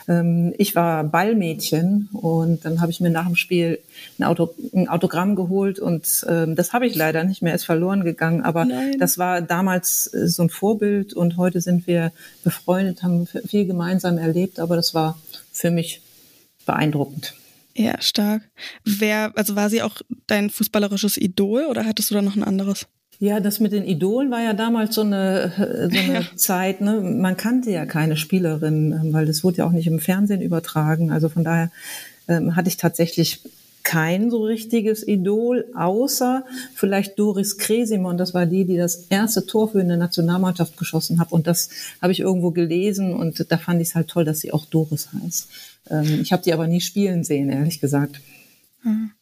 ähm, 0.10 0.54
ich 0.58 0.76
war 0.76 1.06
Ballmädchen 1.06 2.10
und 2.12 2.66
dann 2.66 2.82
habe 2.82 2.92
ich 2.92 3.00
mir 3.00 3.10
nach 3.10 3.26
dem 3.26 3.38
Spiel 3.38 3.80
ein, 4.20 4.26
Auto, 4.26 4.54
ein 4.76 4.90
Autogramm 4.90 5.38
geholt 5.38 5.80
und 5.80 6.26
ähm, 6.28 6.58
das 6.58 6.74
habe 6.74 6.86
ich 6.86 6.96
leider 6.96 7.24
nicht 7.24 7.42
mehr, 7.42 7.56
ist 7.56 7.64
verloren 7.64 8.04
gegangen. 8.04 8.42
Aber 8.42 8.66
Nein. 8.66 8.98
das 9.00 9.18
war 9.18 9.42
damals 9.42 10.14
äh, 10.14 10.28
so 10.28 10.44
ein 10.44 10.50
Vorbild 10.50 11.14
und 11.14 11.38
heute 11.38 11.62
sind 11.62 11.88
wir 11.88 12.12
befreundet, 12.44 13.02
haben 13.02 13.28
viel 13.28 13.66
gemeinsam 13.66 14.18
erlebt, 14.18 14.60
aber 14.60 14.76
das 14.76 14.94
war 14.94 15.18
für 15.54 15.72
mich 15.72 16.02
beeindruckend. 16.66 17.34
Ja, 17.78 18.02
stark. 18.02 18.42
Wer, 18.84 19.34
also 19.36 19.56
war 19.56 19.70
sie 19.70 19.84
auch 19.84 20.02
dein 20.26 20.50
fußballerisches 20.50 21.18
Idol 21.18 21.66
oder 21.66 21.86
hattest 21.86 22.10
du 22.10 22.16
da 22.16 22.24
noch 22.24 22.36
ein 22.36 22.44
anderes? 22.44 22.88
Ja, 23.20 23.40
das 23.40 23.60
mit 23.60 23.72
den 23.72 23.86
Idolen 23.86 24.32
war 24.32 24.42
ja 24.42 24.54
damals 24.54 24.96
so 24.96 25.02
eine, 25.02 25.52
so 25.92 26.00
eine 26.00 26.14
ja. 26.14 26.36
Zeit, 26.36 26.82
ne? 26.82 27.02
Man 27.02 27.38
kannte 27.38 27.70
ja 27.70 27.86
keine 27.86 28.18
Spielerin, 28.18 29.14
weil 29.14 29.28
das 29.28 29.44
wurde 29.44 29.58
ja 29.58 29.68
auch 29.68 29.72
nicht 29.72 29.88
im 29.88 30.00
Fernsehen 30.00 30.42
übertragen. 30.42 31.12
Also 31.12 31.30
von 31.30 31.44
daher 31.44 31.72
ähm, 32.28 32.56
hatte 32.56 32.68
ich 32.68 32.78
tatsächlich 32.78 33.42
kein 33.84 34.32
so 34.32 34.44
richtiges 34.44 35.08
Idol, 35.08 35.66
außer 35.74 36.46
vielleicht 36.74 37.18
Doris 37.18 37.58
Kresimon. 37.58 38.18
Das 38.18 38.34
war 38.34 38.46
die, 38.46 38.66
die 38.66 38.76
das 38.76 39.06
erste 39.10 39.46
Tor 39.46 39.70
für 39.70 39.80
eine 39.80 39.98
Nationalmannschaft 39.98 40.78
geschossen 40.78 41.20
hat. 41.20 41.32
Und 41.32 41.48
das 41.48 41.70
habe 42.02 42.12
ich 42.12 42.20
irgendwo 42.20 42.52
gelesen 42.52 43.14
und 43.14 43.46
da 43.50 43.58
fand 43.58 43.82
ich 43.82 43.90
es 43.90 43.96
halt 43.96 44.10
toll, 44.10 44.26
dass 44.26 44.40
sie 44.40 44.52
auch 44.52 44.66
Doris 44.66 45.10
heißt. 45.14 45.48
Ähm, 45.92 46.22
ich 46.22 46.32
habe 46.32 46.44
die 46.44 46.54
aber 46.54 46.68
nie 46.68 46.82
spielen 46.82 47.24
sehen, 47.24 47.50
ehrlich 47.50 47.80
gesagt. 47.80 48.20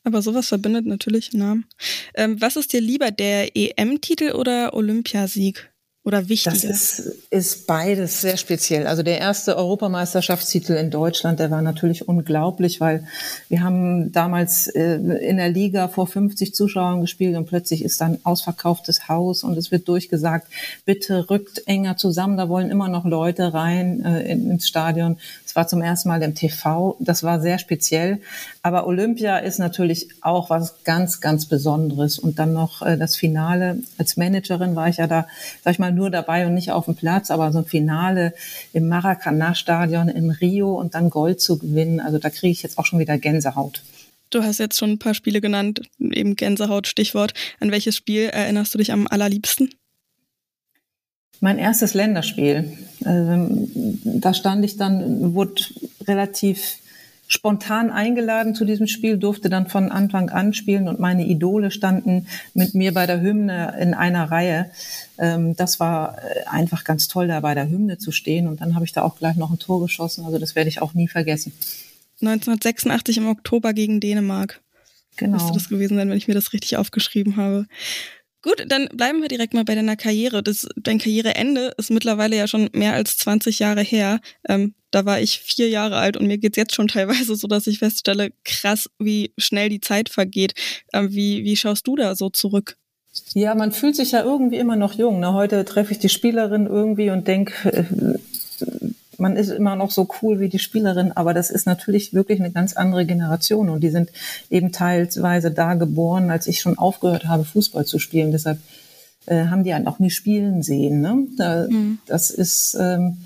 Aber 0.04 0.22
sowas 0.22 0.48
verbindet 0.48 0.86
natürlich 0.86 1.34
Namen. 1.34 1.66
Ähm, 2.14 2.40
was 2.40 2.56
ist 2.56 2.74
dir 2.74 2.82
lieber, 2.82 3.12
der 3.12 3.56
EM-Titel 3.56 4.32
oder 4.32 4.74
Olympiasieg? 4.74 5.72
Oder 6.06 6.30
wichtiger? 6.30 6.54
Das 6.54 6.64
ist, 6.64 7.00
ist 7.32 7.66
beides 7.66 8.22
sehr 8.22 8.38
speziell. 8.38 8.86
Also 8.86 9.02
der 9.02 9.18
erste 9.18 9.58
Europameisterschaftstitel 9.58 10.74
in 10.74 10.92
Deutschland, 10.92 11.40
der 11.40 11.50
war 11.50 11.64
natürlich 11.64 12.08
unglaublich, 12.08 12.80
weil 12.80 13.08
wir 13.50 13.64
haben 13.64 14.12
damals 14.12 14.68
äh, 14.68 14.98
in 14.98 15.38
der 15.38 15.50
Liga 15.50 15.88
vor 15.88 16.06
50 16.06 16.54
Zuschauern 16.54 17.02
gespielt 17.02 17.36
und 17.36 17.48
plötzlich 17.48 17.84
ist 17.84 18.02
dann 18.02 18.20
ausverkauftes 18.24 19.10
Haus 19.10 19.44
und 19.44 19.58
es 19.58 19.72
wird 19.72 19.88
durchgesagt, 19.88 20.48
bitte 20.86 21.28
rückt 21.32 21.64
enger 21.66 21.98
zusammen, 21.98 22.38
da 22.38 22.50
wollen 22.50 22.70
immer 22.70 22.88
noch 22.88 23.06
Leute 23.06 23.56
rein 23.56 24.06
äh, 24.06 24.32
ins 24.32 24.68
Stadion. 24.68 25.18
Es 25.56 25.58
war 25.58 25.68
zum 25.70 25.82
ersten 25.82 26.10
Mal 26.10 26.22
im 26.22 26.36
TV, 26.36 26.98
das 27.00 27.24
war 27.24 27.40
sehr 27.40 27.60
speziell. 27.60 28.20
Aber 28.62 28.86
Olympia 28.88 29.38
ist 29.38 29.58
natürlich 29.58 30.10
auch 30.20 30.50
was 30.50 30.84
ganz, 30.84 31.22
ganz 31.22 31.46
Besonderes. 31.46 32.20
Und 32.20 32.40
dann 32.40 32.52
noch 32.52 32.82
äh, 32.82 32.98
das 32.98 33.16
Finale. 33.16 33.78
Als 33.98 34.18
Managerin 34.18 34.76
war 34.76 34.90
ich 34.90 34.98
ja 34.98 35.08
da, 35.08 35.30
sag 35.64 35.72
ich 35.72 35.80
mal, 35.80 35.94
nur 35.94 36.10
dabei 36.10 36.46
und 36.46 36.56
nicht 36.56 36.74
auf 36.74 36.84
dem 36.84 36.96
Platz, 36.96 37.32
aber 37.32 37.54
so 37.54 37.60
ein 37.60 37.66
Finale 37.66 38.34
im 38.74 38.90
Maracanã-Stadion 38.90 40.10
in 40.10 40.30
Rio 40.30 40.74
und 40.78 40.94
dann 40.94 41.10
Gold 41.10 41.40
zu 41.40 41.58
gewinnen, 41.58 42.02
also 42.02 42.18
da 42.18 42.30
kriege 42.30 42.52
ich 42.52 42.62
jetzt 42.62 42.78
auch 42.78 42.86
schon 42.86 43.00
wieder 43.00 43.18
Gänsehaut. 43.18 43.82
Du 44.32 44.44
hast 44.44 44.58
jetzt 44.58 44.78
schon 44.78 44.92
ein 44.92 45.00
paar 45.00 45.14
Spiele 45.14 45.40
genannt, 45.40 45.84
eben 46.00 46.36
Gänsehaut, 46.36 46.86
Stichwort. 46.86 47.34
An 47.62 47.72
welches 47.72 47.96
Spiel 47.96 48.24
erinnerst 48.26 48.74
du 48.74 48.78
dich 48.78 48.92
am 48.92 49.08
allerliebsten? 49.08 49.70
Mein 51.46 51.60
erstes 51.60 51.94
Länderspiel. 51.94 52.76
Ähm, 53.06 53.70
da 54.04 54.34
stand 54.34 54.66
ich 54.66 54.78
dann, 54.78 55.36
wurde 55.36 55.62
relativ 56.08 56.78
spontan 57.28 57.92
eingeladen 57.92 58.56
zu 58.56 58.66
diesem 58.66 58.88
Spiel, 58.88 59.18
durfte 59.20 59.48
dann 59.48 59.68
von 59.68 59.92
Anfang 59.92 60.32
an 60.32 60.56
spielen 60.56 60.88
und 60.88 61.00
meine 61.00 61.24
Idole 61.24 61.70
standen 61.70 62.26
mit 62.56 62.74
mir 62.74 62.96
bei 62.96 63.06
der 63.06 63.22
Hymne 63.22 63.78
in 63.80 63.94
einer 63.94 64.32
Reihe. 64.32 64.72
Ähm, 65.20 65.56
das 65.56 65.80
war 65.80 66.18
äh, 66.18 66.46
einfach 66.50 66.84
ganz 66.84 67.08
toll, 67.08 67.28
da 67.28 67.42
bei 67.42 67.54
der 67.54 67.70
Hymne 67.70 68.00
zu 68.00 68.12
stehen 68.12 68.48
und 68.48 68.60
dann 68.60 68.74
habe 68.74 68.86
ich 68.86 68.94
da 68.94 69.04
auch 69.04 69.16
gleich 69.16 69.36
noch 69.36 69.52
ein 69.52 69.60
Tor 69.60 69.82
geschossen. 69.82 70.26
Also 70.26 70.40
das 70.40 70.56
werde 70.56 70.70
ich 70.70 70.82
auch 70.82 70.96
nie 70.96 71.08
vergessen. 71.08 71.54
1986 72.22 73.20
im 73.20 73.28
Oktober 73.28 73.74
gegen 73.74 74.00
Dänemark. 74.00 74.62
Genau. 75.18 75.34
Müsste 75.34 75.54
das 75.54 75.70
gewesen 75.70 75.96
sein, 75.96 76.10
wenn 76.10 76.18
ich 76.18 76.28
mir 76.28 76.34
das 76.34 76.54
richtig 76.54 76.78
aufgeschrieben 76.78 77.38
habe. 77.38 77.68
Gut, 78.46 78.64
dann 78.68 78.88
bleiben 78.90 79.24
wir 79.24 79.28
direkt 79.28 79.56
mal 79.56 79.66
bei 79.66 79.74
deiner 79.74 79.96
Karriere. 79.96 80.44
Das, 80.44 80.68
dein 80.76 81.00
Karriereende 81.00 81.74
ist 81.80 81.90
mittlerweile 81.90 82.36
ja 82.36 82.48
schon 82.48 82.70
mehr 82.74 82.94
als 82.94 83.18
20 83.18 83.58
Jahre 83.58 83.82
her. 83.82 84.20
Ähm, 84.48 84.76
da 84.92 85.04
war 85.04 85.20
ich 85.20 85.40
vier 85.40 85.68
Jahre 85.68 85.98
alt 85.98 86.16
und 86.16 86.28
mir 86.28 86.38
geht's 86.38 86.56
jetzt 86.56 86.76
schon 86.76 86.88
teilweise 86.88 87.36
so, 87.36 87.48
dass 87.48 87.66
ich 87.66 87.80
feststelle, 87.80 88.30
krass, 88.44 88.88
wie 89.00 89.34
schnell 89.40 89.70
die 89.70 89.82
Zeit 89.82 90.10
vergeht. 90.10 90.54
Ähm, 90.94 91.12
wie, 91.12 91.44
wie 91.44 91.56
schaust 91.56 91.88
du 91.88 91.96
da 91.96 92.16
so 92.16 92.30
zurück? 92.30 92.78
Ja, 93.34 93.56
man 93.56 93.72
fühlt 93.72 93.96
sich 93.96 94.12
ja 94.12 94.24
irgendwie 94.24 94.58
immer 94.58 94.76
noch 94.76 94.94
jung. 94.94 95.20
Ne? 95.20 95.34
Heute 95.34 95.66
treffe 95.66 95.94
ich 95.94 96.00
die 96.00 96.10
Spielerin 96.10 96.68
irgendwie 96.68 97.10
und 97.10 97.28
denke, 97.28 97.74
äh, 97.74 98.20
man 99.18 99.36
ist 99.36 99.50
immer 99.50 99.76
noch 99.76 99.92
so 99.92 100.08
cool 100.22 100.40
wie 100.40 100.50
die 100.50 100.60
Spielerin, 100.60 101.12
aber 101.12 101.34
das 101.34 101.50
ist 101.50 101.66
natürlich 101.66 102.14
wirklich 102.14 102.40
eine 102.40 102.52
ganz 102.52 102.74
andere 102.74 103.06
Generation 103.06 103.70
und 103.70 103.82
die 103.82 103.90
sind 103.90 104.12
eben 104.50 104.72
teilweise 104.72 105.52
da 105.52 105.74
geboren, 105.76 106.30
als 106.30 106.48
ich 106.48 106.62
schon 106.62 106.78
aufgehört 106.78 107.26
habe, 107.26 107.46
Fußball 107.46 107.86
zu 107.86 108.00
spielen. 108.00 108.32
Deshalb 108.32 108.60
äh, 109.26 109.46
haben 109.46 109.64
die 109.64 109.74
einen 109.74 109.88
auch 109.88 110.00
nie 110.00 110.10
spielen 110.10 110.64
sehen. 110.64 111.02
Ne? 111.02 111.28
Da, 111.38 111.68
mhm. 111.70 112.00
Das 112.06 112.30
ist 112.30 112.78
ähm, 112.80 113.18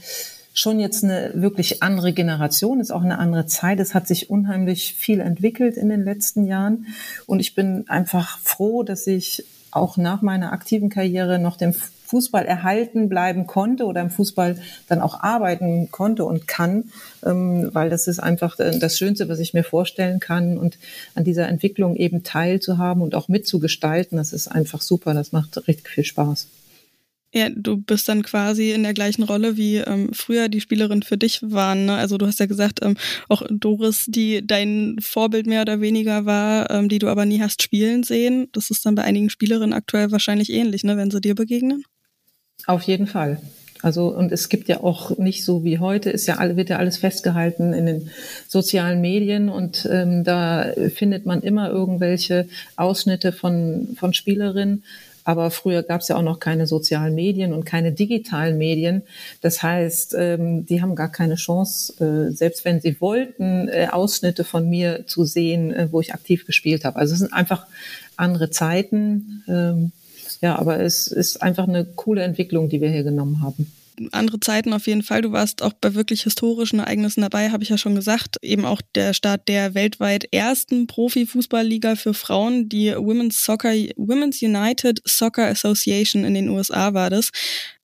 schon 0.53 0.79
jetzt 0.79 1.03
eine 1.03 1.31
wirklich 1.35 1.83
andere 1.83 2.13
Generation, 2.13 2.79
ist 2.79 2.91
auch 2.91 3.03
eine 3.03 3.17
andere 3.17 3.45
Zeit. 3.45 3.79
Es 3.79 3.93
hat 3.93 4.07
sich 4.07 4.29
unheimlich 4.29 4.95
viel 4.95 5.19
entwickelt 5.19 5.77
in 5.77 5.89
den 5.89 6.03
letzten 6.03 6.45
Jahren 6.45 6.87
und 7.25 7.39
ich 7.39 7.55
bin 7.55 7.85
einfach 7.87 8.39
froh, 8.39 8.83
dass 8.83 9.07
ich 9.07 9.45
auch 9.71 9.97
nach 9.97 10.21
meiner 10.21 10.51
aktiven 10.51 10.89
Karriere 10.89 11.39
noch 11.39 11.55
dem 11.57 11.73
Fußball 12.09 12.45
erhalten 12.45 13.07
bleiben 13.07 13.45
konnte 13.45 13.85
oder 13.85 14.01
im 14.01 14.09
Fußball 14.09 14.57
dann 14.87 15.01
auch 15.01 15.21
arbeiten 15.21 15.91
konnte 15.91 16.25
und 16.25 16.47
kann, 16.47 16.85
ähm, 17.23 17.69
weil 17.71 17.89
das 17.89 18.07
ist 18.07 18.19
einfach 18.19 18.57
äh, 18.59 18.79
das 18.79 18.97
Schönste, 18.97 19.29
was 19.29 19.39
ich 19.39 19.53
mir 19.53 19.63
vorstellen 19.63 20.19
kann 20.19 20.57
und 20.57 20.79
an 21.13 21.23
dieser 21.23 21.47
Entwicklung 21.47 21.95
eben 21.95 22.23
teilzuhaben 22.23 23.03
und 23.03 23.13
auch 23.13 23.27
mitzugestalten, 23.27 24.17
das 24.17 24.33
ist 24.33 24.47
einfach 24.47 24.81
super, 24.81 25.13
das 25.13 25.31
macht 25.31 25.67
richtig 25.67 25.89
viel 25.89 26.03
Spaß. 26.03 26.47
Ja, 27.31 27.47
du 27.49 27.77
bist 27.77 28.09
dann 28.09 28.23
quasi 28.23 28.71
in 28.71 28.81
der 28.81 28.95
gleichen 28.95 29.21
Rolle, 29.21 29.55
wie 29.55 29.77
ähm, 29.77 30.09
früher 30.13 30.49
die 30.49 30.61
Spielerin 30.61 31.03
für 31.03 31.17
dich 31.17 31.41
waren. 31.43 31.85
Ne? 31.85 31.93
Also 31.93 32.17
du 32.17 32.25
hast 32.25 32.39
ja 32.39 32.47
gesagt, 32.47 32.79
ähm, 32.81 32.97
auch 33.27 33.43
Doris, 33.51 34.05
die 34.07 34.45
dein 34.45 34.95
Vorbild 34.99 35.45
mehr 35.45 35.61
oder 35.61 35.79
weniger 35.79 36.25
war, 36.25 36.71
ähm, 36.71 36.89
die 36.89 36.97
du 36.97 37.07
aber 37.07 37.25
nie 37.25 37.39
hast 37.39 37.61
spielen 37.61 38.01
sehen. 38.01 38.47
Das 38.53 38.71
ist 38.71 38.83
dann 38.83 38.95
bei 38.95 39.03
einigen 39.03 39.29
Spielerinnen 39.29 39.73
aktuell 39.73 40.11
wahrscheinlich 40.11 40.49
ähnlich, 40.49 40.83
ne, 40.83 40.97
wenn 40.97 41.11
sie 41.11 41.21
dir 41.21 41.35
begegnen. 41.35 41.83
Auf 42.65 42.83
jeden 42.83 43.07
Fall. 43.07 43.41
Also, 43.81 44.07
und 44.09 44.31
es 44.31 44.49
gibt 44.49 44.67
ja 44.67 44.83
auch 44.83 45.17
nicht 45.17 45.45
so 45.45 45.63
wie 45.63 45.79
heute, 45.79 46.09
ist 46.09 46.27
ja 46.27 46.35
alle, 46.35 46.57
wird 46.57 46.69
ja 46.69 46.77
alles 46.77 46.97
festgehalten 46.97 47.73
in 47.73 47.85
den 47.85 48.09
sozialen 48.47 48.99
Medien 48.99 49.47
und 49.47 49.87
ähm, 49.89 50.25
da 50.25 50.73
findet 50.93 51.25
man 51.25 51.41
immer 51.41 51.69
irgendwelche 51.69 52.47
Ausschnitte 52.75 53.31
von, 53.31 53.95
von 53.97 54.13
Spielerinnen. 54.13 54.83
Aber 55.23 55.51
früher 55.51 55.83
gab 55.83 56.01
es 56.01 56.07
ja 56.07 56.15
auch 56.15 56.23
noch 56.23 56.39
keine 56.39 56.65
sozialen 56.65 57.13
Medien 57.13 57.53
und 57.53 57.63
keine 57.63 57.91
digitalen 57.91 58.57
Medien. 58.57 59.03
Das 59.41 59.61
heißt, 59.61 60.15
ähm, 60.17 60.65
die 60.65 60.81
haben 60.81 60.95
gar 60.95 61.11
keine 61.11 61.35
Chance, 61.35 61.93
äh, 62.03 62.33
selbst 62.33 62.65
wenn 62.65 62.81
sie 62.81 62.99
wollten, 62.99 63.67
äh, 63.67 63.89
Ausschnitte 63.91 64.43
von 64.43 64.67
mir 64.67 65.05
zu 65.05 65.25
sehen, 65.25 65.71
äh, 65.71 65.87
wo 65.91 66.01
ich 66.01 66.13
aktiv 66.13 66.45
gespielt 66.45 66.83
habe. 66.83 66.97
Also 66.97 67.13
es 67.13 67.19
sind 67.19 67.31
einfach 67.31 67.67
andere 68.17 68.49
Zeiten. 68.49 69.43
Ähm, 69.47 69.91
ja, 70.41 70.57
aber 70.57 70.79
es 70.79 71.07
ist 71.07 71.41
einfach 71.41 71.67
eine 71.67 71.85
coole 71.85 72.23
Entwicklung, 72.23 72.69
die 72.69 72.81
wir 72.81 72.89
hier 72.89 73.03
genommen 73.03 73.41
haben 73.41 73.71
andere 74.11 74.39
Zeiten 74.39 74.73
auf 74.73 74.87
jeden 74.87 75.03
Fall. 75.03 75.21
Du 75.21 75.31
warst 75.31 75.61
auch 75.61 75.73
bei 75.73 75.95
wirklich 75.95 76.23
historischen 76.23 76.79
Ereignissen 76.79 77.21
dabei, 77.21 77.51
habe 77.51 77.63
ich 77.63 77.69
ja 77.69 77.77
schon 77.77 77.95
gesagt. 77.95 78.37
Eben 78.41 78.65
auch 78.65 78.81
der 78.95 79.13
Start 79.13 79.47
der 79.47 79.73
weltweit 79.73 80.25
ersten 80.31 80.87
Profifußballliga 80.87 81.95
für 81.95 82.13
Frauen, 82.13 82.69
die 82.69 82.93
Women's 82.95 83.43
Soccer, 83.43 83.73
Women's 83.95 84.41
United 84.41 85.01
Soccer 85.05 85.47
Association 85.47 86.23
in 86.23 86.33
den 86.33 86.49
USA 86.49 86.93
war 86.93 87.09
das, 87.09 87.31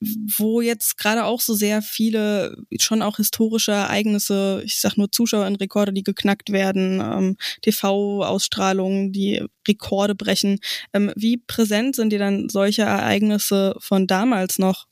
wo 0.00 0.60
jetzt 0.60 0.98
gerade 0.98 1.24
auch 1.24 1.40
so 1.40 1.54
sehr 1.54 1.82
viele 1.82 2.56
schon 2.80 3.02
auch 3.02 3.16
historische 3.16 3.72
Ereignisse, 3.72 4.62
ich 4.64 4.80
sag 4.80 4.96
nur 4.96 5.10
Zuschauer 5.12 5.46
in 5.46 5.56
Rekorde, 5.56 5.92
die 5.92 6.02
geknackt 6.02 6.50
werden, 6.52 7.00
ähm, 7.00 7.36
TV-Ausstrahlungen, 7.62 9.12
die 9.12 9.44
Rekorde 9.66 10.14
brechen. 10.14 10.58
Ähm, 10.92 11.12
wie 11.16 11.36
präsent 11.36 11.96
sind 11.96 12.10
dir 12.10 12.18
dann 12.18 12.48
solche 12.48 12.82
Ereignisse 12.82 13.76
von 13.78 14.06
damals 14.06 14.58
noch? 14.58 14.86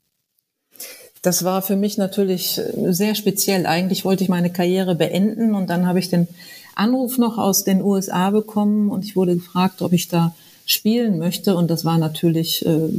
Das 1.24 1.42
war 1.42 1.62
für 1.62 1.74
mich 1.74 1.96
natürlich 1.96 2.60
sehr 2.90 3.14
speziell. 3.14 3.64
Eigentlich 3.64 4.04
wollte 4.04 4.22
ich 4.22 4.28
meine 4.28 4.52
Karriere 4.52 4.94
beenden 4.94 5.54
und 5.54 5.70
dann 5.70 5.86
habe 5.86 5.98
ich 5.98 6.10
den 6.10 6.28
Anruf 6.74 7.16
noch 7.16 7.38
aus 7.38 7.64
den 7.64 7.80
USA 7.80 8.28
bekommen 8.28 8.90
und 8.90 9.06
ich 9.06 9.16
wurde 9.16 9.34
gefragt, 9.34 9.80
ob 9.80 9.94
ich 9.94 10.08
da 10.08 10.34
spielen 10.66 11.18
möchte. 11.18 11.56
Und 11.56 11.70
das 11.70 11.86
war 11.86 11.96
natürlich 11.96 12.66
äh, 12.66 12.90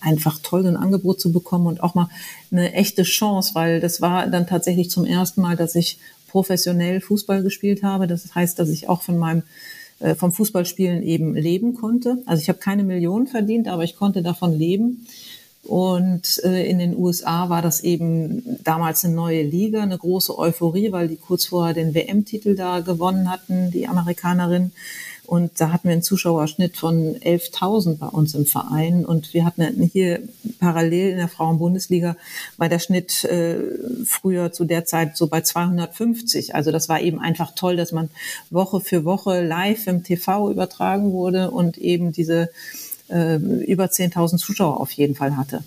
einfach 0.00 0.38
toll, 0.42 0.66
ein 0.66 0.78
Angebot 0.78 1.20
zu 1.20 1.32
bekommen 1.32 1.66
und 1.66 1.82
auch 1.82 1.94
mal 1.94 2.08
eine 2.50 2.72
echte 2.72 3.02
Chance, 3.02 3.54
weil 3.54 3.78
das 3.78 4.00
war 4.00 4.26
dann 4.26 4.46
tatsächlich 4.46 4.88
zum 4.88 5.04
ersten 5.04 5.42
Mal, 5.42 5.56
dass 5.56 5.74
ich 5.74 5.98
professionell 6.28 7.02
Fußball 7.02 7.42
gespielt 7.42 7.82
habe. 7.82 8.06
Das 8.06 8.34
heißt, 8.34 8.58
dass 8.58 8.70
ich 8.70 8.88
auch 8.88 9.02
von 9.02 9.18
meinem 9.18 9.42
äh, 9.98 10.14
vom 10.14 10.32
Fußballspielen 10.32 11.02
eben 11.02 11.34
leben 11.34 11.74
konnte. 11.74 12.22
Also 12.24 12.40
ich 12.40 12.48
habe 12.48 12.58
keine 12.58 12.84
Millionen 12.84 13.26
verdient, 13.26 13.68
aber 13.68 13.84
ich 13.84 13.96
konnte 13.96 14.22
davon 14.22 14.56
leben. 14.56 15.06
Und 15.66 16.40
äh, 16.44 16.64
in 16.68 16.78
den 16.78 16.96
USA 16.96 17.48
war 17.48 17.60
das 17.60 17.80
eben 17.80 18.58
damals 18.62 19.04
eine 19.04 19.14
neue 19.14 19.42
Liga, 19.42 19.82
eine 19.82 19.98
große 19.98 20.38
Euphorie, 20.38 20.92
weil 20.92 21.08
die 21.08 21.16
kurz 21.16 21.46
vorher 21.46 21.74
den 21.74 21.92
WM-Titel 21.92 22.54
da 22.54 22.80
gewonnen 22.80 23.30
hatten, 23.30 23.72
die 23.72 23.88
Amerikanerin. 23.88 24.70
Und 25.26 25.60
da 25.60 25.72
hatten 25.72 25.88
wir 25.88 25.92
einen 25.92 26.02
Zuschauerschnitt 26.02 26.76
von 26.76 27.16
11.000 27.16 27.98
bei 27.98 28.06
uns 28.06 28.34
im 28.34 28.46
Verein. 28.46 29.04
Und 29.04 29.34
wir 29.34 29.44
hatten 29.44 29.90
hier 29.92 30.20
parallel 30.60 31.10
in 31.10 31.16
der 31.16 31.28
Frauenbundesliga 31.28 32.16
war 32.56 32.68
der 32.68 32.78
Schnitt 32.78 33.24
äh, 33.24 33.58
früher 34.04 34.52
zu 34.52 34.64
der 34.64 34.84
Zeit 34.84 35.16
so 35.16 35.26
bei 35.26 35.40
250. 35.40 36.54
Also 36.54 36.70
das 36.70 36.88
war 36.88 37.00
eben 37.00 37.18
einfach 37.18 37.56
toll, 37.56 37.76
dass 37.76 37.90
man 37.90 38.08
Woche 38.50 38.80
für 38.80 39.04
Woche 39.04 39.42
live 39.42 39.88
im 39.88 40.04
TV 40.04 40.48
übertragen 40.50 41.10
wurde 41.10 41.50
und 41.50 41.76
eben 41.76 42.12
diese 42.12 42.50
äh, 43.08 43.36
über 43.36 43.86
10.000 43.86 44.38
Zuschauer 44.38 44.80
auf 44.80 44.92
jeden 44.92 45.14
Fall 45.14 45.36
hatte. 45.36 45.64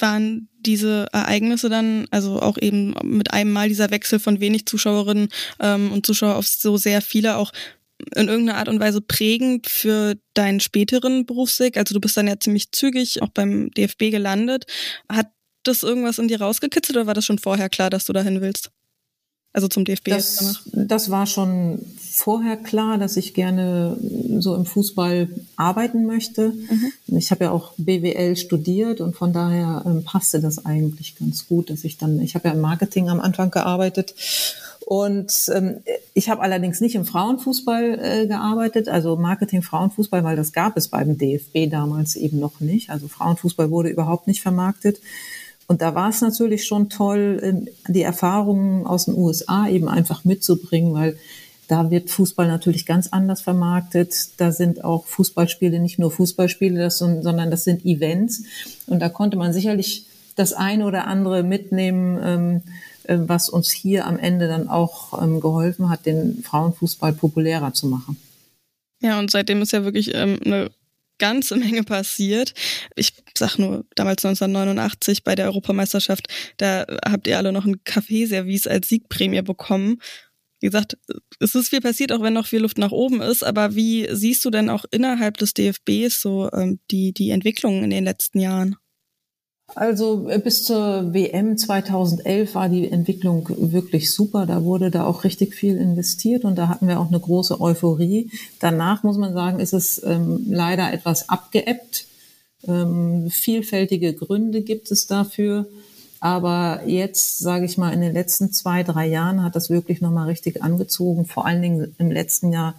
Waren 0.00 0.48
diese 0.60 1.06
Ereignisse 1.12 1.68
dann, 1.68 2.06
also 2.10 2.40
auch 2.40 2.58
eben 2.58 2.94
mit 3.02 3.32
einem 3.32 3.52
Mal 3.52 3.68
dieser 3.68 3.90
Wechsel 3.90 4.18
von 4.18 4.40
wenig 4.40 4.66
Zuschauerinnen 4.66 5.28
ähm, 5.60 5.92
und 5.92 6.04
Zuschauer 6.04 6.36
auf 6.36 6.46
so 6.46 6.76
sehr 6.76 7.00
viele 7.00 7.36
auch 7.36 7.52
in 8.14 8.28
irgendeiner 8.28 8.58
Art 8.58 8.68
und 8.68 8.80
Weise 8.80 9.00
prägend 9.00 9.68
für 9.68 10.16
deinen 10.34 10.60
späteren 10.60 11.24
Berufsweg? 11.24 11.76
Also 11.76 11.94
du 11.94 12.00
bist 12.00 12.16
dann 12.16 12.26
ja 12.26 12.38
ziemlich 12.38 12.72
zügig 12.72 13.22
auch 13.22 13.28
beim 13.28 13.70
DFB 13.70 14.10
gelandet. 14.10 14.66
Hat 15.08 15.30
das 15.62 15.82
irgendwas 15.82 16.18
in 16.18 16.28
dir 16.28 16.40
rausgekitzelt 16.40 16.96
oder 16.96 17.06
war 17.06 17.14
das 17.14 17.24
schon 17.24 17.38
vorher 17.38 17.68
klar, 17.68 17.90
dass 17.90 18.04
du 18.04 18.12
dahin 18.12 18.40
willst? 18.40 18.70
Also 19.52 19.68
zum 19.68 19.84
DFB 19.84 20.08
das, 20.08 20.36
danach? 20.36 20.88
Das 20.88 21.10
war 21.10 21.26
schon 21.26 21.78
vorher 21.98 22.56
klar, 22.56 22.98
dass 22.98 23.16
ich 23.16 23.34
gerne 23.34 23.96
so 24.38 24.54
im 24.54 24.64
Fußball 24.64 25.28
arbeiten 25.56 26.06
möchte. 26.06 26.50
Mhm. 26.50 26.92
Ich 27.18 27.30
habe 27.30 27.44
ja 27.44 27.50
auch 27.50 27.72
BWL 27.76 28.36
studiert 28.36 29.00
und 29.00 29.14
von 29.14 29.32
daher 29.32 29.82
ähm, 29.86 30.04
passte 30.04 30.40
das 30.40 30.64
eigentlich 30.64 31.16
ganz 31.16 31.46
gut, 31.48 31.70
dass 31.70 31.84
ich 31.84 31.98
dann, 31.98 32.20
ich 32.20 32.34
habe 32.34 32.48
ja 32.48 32.54
im 32.54 32.60
Marketing 32.60 33.08
am 33.08 33.20
Anfang 33.20 33.50
gearbeitet 33.50 34.14
und 34.86 35.32
ähm, 35.54 35.76
ich 36.12 36.28
habe 36.28 36.42
allerdings 36.42 36.80
nicht 36.80 36.94
im 36.94 37.04
Frauenfußball 37.04 37.98
äh, 37.98 38.26
gearbeitet, 38.26 38.88
also 38.88 39.16
Marketing 39.16 39.62
Frauenfußball, 39.62 40.24
weil 40.24 40.36
das 40.36 40.52
gab 40.52 40.76
es 40.76 40.88
beim 40.88 41.16
DFB 41.16 41.70
damals 41.70 42.16
eben 42.16 42.38
noch 42.38 42.60
nicht. 42.60 42.90
Also 42.90 43.08
Frauenfußball 43.08 43.70
wurde 43.70 43.90
überhaupt 43.90 44.26
nicht 44.26 44.42
vermarktet. 44.42 44.98
Und 45.72 45.80
da 45.80 45.94
war 45.94 46.10
es 46.10 46.20
natürlich 46.20 46.66
schon 46.66 46.90
toll, 46.90 47.40
ähm, 47.42 47.66
die 47.88 48.02
Erfahrungen 48.02 48.86
aus 48.86 49.06
den 49.06 49.14
USA 49.14 49.66
eben 49.66 49.88
einfach 49.88 50.22
mitzubringen, 50.22 50.92
weil 50.92 51.16
da 51.66 51.90
wird 51.90 52.10
Fußball 52.10 52.46
natürlich 52.46 52.84
ganz 52.84 53.08
anders 53.08 53.40
vermarktet. 53.40 54.38
Da 54.38 54.52
sind 54.52 54.84
auch 54.84 55.06
Fußballspiele 55.06 55.80
nicht 55.80 55.98
nur 55.98 56.10
Fußballspiele, 56.10 56.90
sondern 56.90 57.50
das 57.50 57.64
sind 57.64 57.86
Events. 57.86 58.42
Und 58.86 59.00
da 59.00 59.08
konnte 59.08 59.38
man 59.38 59.54
sicherlich 59.54 60.04
das 60.36 60.52
eine 60.52 60.84
oder 60.84 61.06
andere 61.06 61.42
mitnehmen, 61.42 62.20
ähm, 62.22 62.62
äh, 63.04 63.16
was 63.26 63.48
uns 63.48 63.70
hier 63.70 64.06
am 64.06 64.18
Ende 64.18 64.48
dann 64.48 64.68
auch 64.68 65.22
ähm, 65.22 65.40
geholfen 65.40 65.88
hat, 65.88 66.04
den 66.04 66.42
Frauenfußball 66.42 67.14
populärer 67.14 67.72
zu 67.72 67.86
machen. 67.86 68.18
Ja, 69.00 69.18
und 69.18 69.30
seitdem 69.30 69.62
ist 69.62 69.72
ja 69.72 69.84
wirklich 69.84 70.14
eine 70.14 70.70
ganze 71.22 71.54
Menge 71.54 71.84
passiert. 71.84 72.52
Ich 72.96 73.12
sag 73.38 73.56
nur, 73.56 73.86
damals 73.94 74.24
1989 74.24 75.22
bei 75.22 75.36
der 75.36 75.46
Europameisterschaft, 75.46 76.26
da 76.56 76.84
habt 77.04 77.28
ihr 77.28 77.38
alle 77.38 77.52
noch 77.52 77.64
ein 77.64 77.84
Kaffeeservice 77.84 78.66
als 78.66 78.88
Siegprämie 78.88 79.42
bekommen. 79.42 80.00
Wie 80.58 80.66
gesagt, 80.66 80.96
es 81.38 81.54
ist 81.54 81.68
viel 81.68 81.80
passiert, 81.80 82.10
auch 82.10 82.22
wenn 82.22 82.32
noch 82.32 82.46
viel 82.48 82.60
Luft 82.62 82.78
nach 82.78 82.90
oben 82.90 83.20
ist. 83.20 83.44
Aber 83.44 83.76
wie 83.76 84.08
siehst 84.10 84.44
du 84.44 84.50
denn 84.50 84.68
auch 84.68 84.84
innerhalb 84.90 85.36
des 85.36 85.54
DFBs 85.54 86.20
so 86.20 86.50
ähm, 86.52 86.80
die, 86.90 87.12
die 87.12 87.30
Entwicklungen 87.30 87.84
in 87.84 87.90
den 87.90 88.04
letzten 88.04 88.40
Jahren? 88.40 88.76
Also 89.74 90.28
äh, 90.28 90.38
bis 90.38 90.64
zur 90.64 91.14
WM 91.14 91.56
2011 91.56 92.54
war 92.54 92.68
die 92.68 92.90
Entwicklung 92.90 93.48
wirklich 93.48 94.12
super. 94.12 94.46
Da 94.46 94.64
wurde 94.64 94.90
da 94.90 95.04
auch 95.04 95.24
richtig 95.24 95.54
viel 95.54 95.76
investiert 95.76 96.44
und 96.44 96.56
da 96.56 96.68
hatten 96.68 96.88
wir 96.88 97.00
auch 97.00 97.08
eine 97.08 97.20
große 97.20 97.60
Euphorie. 97.60 98.30
Danach 98.60 99.02
muss 99.02 99.16
man 99.16 99.32
sagen, 99.32 99.60
ist 99.60 99.72
es 99.72 100.02
ähm, 100.04 100.44
leider 100.48 100.92
etwas 100.92 101.28
abgeebbt. 101.28 102.06
Ähm, 102.66 103.28
vielfältige 103.30 104.12
Gründe 104.14 104.62
gibt 104.62 104.90
es 104.90 105.06
dafür. 105.06 105.66
Aber 106.20 106.82
jetzt, 106.86 107.40
sage 107.40 107.64
ich 107.64 107.78
mal, 107.78 107.92
in 107.92 108.00
den 108.00 108.12
letzten 108.12 108.52
zwei, 108.52 108.84
drei 108.84 109.08
Jahren 109.08 109.42
hat 109.42 109.56
das 109.56 109.70
wirklich 109.70 110.00
nochmal 110.00 110.28
richtig 110.28 110.62
angezogen. 110.62 111.24
Vor 111.24 111.46
allen 111.46 111.62
Dingen 111.62 111.96
im 111.98 112.12
letzten 112.12 112.52
Jahr 112.52 112.74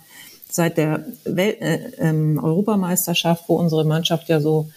seit 0.50 0.77
der 0.77 1.05
Welt, 1.25 1.59
äh, 1.59 1.91
ähm, 1.97 2.39
Europameisterschaft, 2.41 3.45
wo 3.47 3.55
unsere 3.55 3.83
Mannschaft 3.83 4.29
ja 4.29 4.39
so 4.39 4.69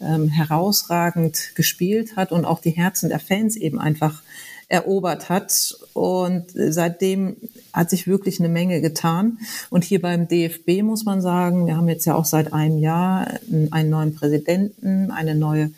ähm, 0.00 0.28
herausragend 0.28 1.54
gespielt 1.54 2.16
hat 2.16 2.32
und 2.32 2.44
auch 2.44 2.60
die 2.60 2.70
Herzen 2.70 3.08
der 3.08 3.20
Fans 3.20 3.56
eben 3.56 3.78
einfach 3.78 4.22
erobert 4.68 5.28
hat. 5.28 5.76
Und 5.92 6.46
seitdem 6.54 7.36
hat 7.72 7.90
sich 7.90 8.06
wirklich 8.06 8.40
eine 8.40 8.48
Menge 8.48 8.80
getan. 8.80 9.38
Und 9.70 9.84
hier 9.84 10.00
beim 10.00 10.28
DFB 10.28 10.82
muss 10.82 11.04
man 11.04 11.20
sagen, 11.20 11.66
wir 11.66 11.76
haben 11.76 11.88
jetzt 11.88 12.04
ja 12.04 12.14
auch 12.14 12.24
seit 12.24 12.52
einem 12.52 12.78
Jahr 12.78 13.28
einen 13.70 13.90
neuen 13.90 14.14
Präsidenten, 14.14 15.10
eine 15.10 15.34
neue 15.34 15.70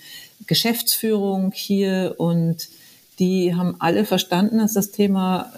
Geschäftsführung 0.46 1.52
hier 1.52 2.14
und 2.18 2.68
die 3.18 3.54
haben 3.54 3.76
alle 3.78 4.04
verstanden, 4.04 4.58
dass 4.58 4.74
das 4.74 4.90
Thema 4.90 5.52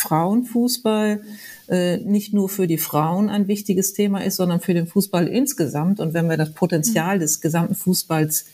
Frauenfußball 0.00 1.20
äh, 1.68 1.98
nicht 1.98 2.32
nur 2.32 2.48
für 2.48 2.66
die 2.66 2.78
Frauen 2.78 3.28
ein 3.28 3.48
wichtiges 3.48 3.92
Thema 3.92 4.24
ist, 4.24 4.36
sondern 4.36 4.60
für 4.60 4.74
den 4.74 4.86
Fußball 4.86 5.28
insgesamt. 5.28 6.00
Und 6.00 6.14
wenn 6.14 6.28
wir 6.28 6.36
das 6.36 6.52
Potenzial 6.52 7.16
mhm. 7.16 7.20
des 7.20 7.40
gesamten 7.40 7.74
Fußballs 7.74 8.46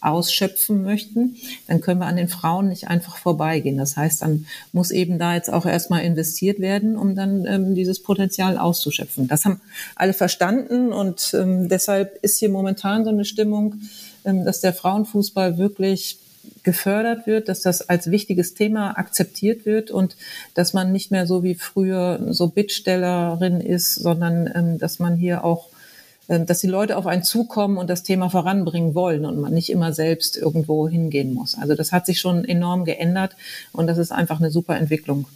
ausschöpfen 0.00 0.82
möchten, 0.82 1.36
dann 1.66 1.80
können 1.80 2.00
wir 2.00 2.06
an 2.06 2.16
den 2.16 2.28
Frauen 2.28 2.68
nicht 2.68 2.88
einfach 2.88 3.16
vorbeigehen. 3.16 3.78
Das 3.78 3.96
heißt, 3.96 4.22
dann 4.22 4.46
muss 4.72 4.90
eben 4.90 5.18
da 5.18 5.34
jetzt 5.34 5.52
auch 5.52 5.64
erstmal 5.64 6.02
investiert 6.04 6.60
werden, 6.60 6.96
um 6.96 7.14
dann 7.14 7.46
ähm, 7.46 7.74
dieses 7.74 8.02
Potenzial 8.02 8.58
auszuschöpfen. 8.58 9.28
Das 9.28 9.44
haben 9.44 9.60
alle 9.96 10.12
verstanden 10.12 10.92
und 10.92 11.34
ähm, 11.34 11.68
deshalb 11.68 12.18
ist 12.22 12.38
hier 12.38 12.50
momentan 12.50 13.04
so 13.04 13.10
eine 13.10 13.24
Stimmung, 13.24 13.76
ähm, 14.24 14.44
dass 14.44 14.60
der 14.60 14.74
Frauenfußball 14.74 15.56
wirklich 15.56 16.18
gefördert 16.62 17.26
wird, 17.26 17.48
dass 17.48 17.60
das 17.60 17.88
als 17.88 18.10
wichtiges 18.10 18.54
Thema 18.54 18.98
akzeptiert 18.98 19.66
wird 19.66 19.90
und 19.90 20.16
dass 20.54 20.72
man 20.72 20.92
nicht 20.92 21.10
mehr 21.10 21.26
so 21.26 21.42
wie 21.42 21.54
früher 21.54 22.20
so 22.30 22.48
Bittstellerin 22.48 23.60
ist, 23.60 23.94
sondern 23.94 24.50
ähm, 24.54 24.78
dass 24.78 24.98
man 24.98 25.16
hier 25.16 25.44
auch, 25.44 25.68
äh, 26.28 26.40
dass 26.40 26.60
die 26.60 26.66
Leute 26.66 26.96
auf 26.96 27.06
einen 27.06 27.22
zukommen 27.22 27.76
und 27.76 27.90
das 27.90 28.02
Thema 28.02 28.30
voranbringen 28.30 28.94
wollen 28.94 29.26
und 29.26 29.38
man 29.38 29.52
nicht 29.52 29.70
immer 29.70 29.92
selbst 29.92 30.36
irgendwo 30.36 30.88
hingehen 30.88 31.34
muss. 31.34 31.56
Also 31.56 31.74
das 31.74 31.92
hat 31.92 32.06
sich 32.06 32.18
schon 32.18 32.44
enorm 32.44 32.84
geändert 32.84 33.36
und 33.72 33.86
das 33.86 33.98
ist 33.98 34.12
einfach 34.12 34.40
eine 34.40 34.50
super 34.50 34.76
Entwicklung. 34.76 35.26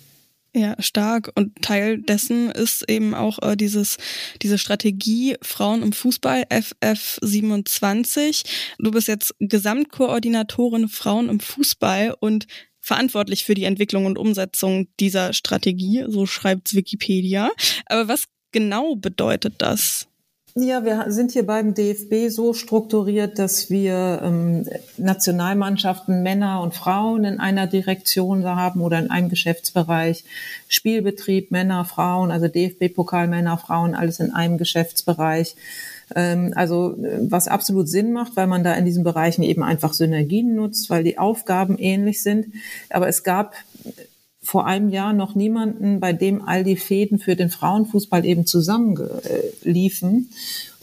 Ja, 0.54 0.74
stark. 0.80 1.30
Und 1.34 1.60
Teil 1.62 1.98
dessen 1.98 2.50
ist 2.50 2.88
eben 2.88 3.14
auch 3.14 3.38
äh, 3.42 3.54
dieses, 3.56 3.98
diese 4.40 4.56
Strategie 4.58 5.36
Frauen 5.42 5.82
im 5.82 5.92
Fußball, 5.92 6.44
FF27. 6.50 8.44
Du 8.78 8.90
bist 8.90 9.08
jetzt 9.08 9.34
Gesamtkoordinatorin 9.40 10.88
Frauen 10.88 11.28
im 11.28 11.40
Fußball 11.40 12.16
und 12.18 12.46
verantwortlich 12.80 13.44
für 13.44 13.54
die 13.54 13.64
Entwicklung 13.64 14.06
und 14.06 14.16
Umsetzung 14.16 14.88
dieser 14.98 15.34
Strategie, 15.34 16.04
so 16.08 16.24
schreibt 16.24 16.74
Wikipedia. 16.74 17.50
Aber 17.86 18.08
was 18.08 18.24
genau 18.50 18.96
bedeutet 18.96 19.56
das? 19.58 20.07
Ja, 20.60 20.84
wir 20.84 21.04
sind 21.12 21.30
hier 21.30 21.46
beim 21.46 21.72
DFB 21.72 22.30
so 22.30 22.52
strukturiert, 22.52 23.38
dass 23.38 23.70
wir 23.70 24.20
ähm, 24.24 24.66
Nationalmannschaften 24.96 26.24
Männer 26.24 26.62
und 26.62 26.74
Frauen 26.74 27.24
in 27.24 27.38
einer 27.38 27.68
Direktion 27.68 28.44
haben 28.44 28.80
oder 28.80 28.98
in 28.98 29.08
einem 29.08 29.28
Geschäftsbereich. 29.28 30.24
Spielbetrieb 30.66 31.52
Männer, 31.52 31.84
Frauen, 31.84 32.32
also 32.32 32.48
DFB-Pokal 32.48 33.28
Männer, 33.28 33.56
Frauen, 33.56 33.94
alles 33.94 34.18
in 34.18 34.34
einem 34.34 34.58
Geschäftsbereich. 34.58 35.54
Ähm, 36.16 36.52
also 36.56 36.96
was 37.20 37.46
absolut 37.46 37.88
Sinn 37.88 38.12
macht, 38.12 38.34
weil 38.34 38.48
man 38.48 38.64
da 38.64 38.74
in 38.74 38.84
diesen 38.84 39.04
Bereichen 39.04 39.44
eben 39.44 39.62
einfach 39.62 39.92
Synergien 39.92 40.56
nutzt, 40.56 40.90
weil 40.90 41.04
die 41.04 41.18
Aufgaben 41.18 41.78
ähnlich 41.78 42.20
sind. 42.20 42.46
Aber 42.90 43.06
es 43.06 43.22
gab 43.22 43.54
vor 44.48 44.64
einem 44.64 44.88
Jahr 44.88 45.12
noch 45.12 45.34
niemanden, 45.34 46.00
bei 46.00 46.14
dem 46.14 46.40
all 46.40 46.64
die 46.64 46.76
Fäden 46.76 47.18
für 47.18 47.36
den 47.36 47.50
Frauenfußball 47.50 48.24
eben 48.24 48.46
zusammenliefen. 48.46 50.30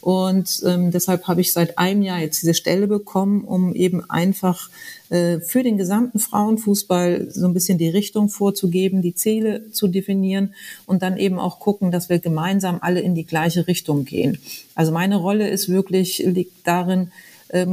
Und 0.01 0.61
ähm, 0.67 0.91
deshalb 0.91 1.27
habe 1.27 1.41
ich 1.41 1.51
seit 1.51 1.79
einem 1.79 2.03
Jahr 2.03 2.19
jetzt 2.19 2.43
diese 2.43 2.53
Stelle 2.53 2.85
bekommen, 2.85 3.43
um 3.43 3.73
eben 3.73 4.07
einfach 4.07 4.69
äh, 5.09 5.39
für 5.39 5.63
den 5.63 5.79
gesamten 5.79 6.19
Frauenfußball 6.19 7.31
so 7.31 7.47
ein 7.47 7.55
bisschen 7.55 7.79
die 7.79 7.89
Richtung 7.89 8.29
vorzugeben, 8.29 9.01
die 9.01 9.15
Ziele 9.15 9.71
zu 9.71 9.87
definieren 9.87 10.53
und 10.85 11.01
dann 11.01 11.17
eben 11.17 11.39
auch 11.39 11.59
gucken, 11.59 11.89
dass 11.89 12.07
wir 12.07 12.19
gemeinsam 12.19 12.77
alle 12.81 12.99
in 12.99 13.15
die 13.15 13.25
gleiche 13.25 13.67
Richtung 13.67 14.05
gehen. 14.05 14.37
Also 14.75 14.91
meine 14.91 15.15
Rolle 15.15 15.49
ist 15.49 15.69
wirklich, 15.69 16.19
liegt 16.19 16.67
darin, 16.67 17.09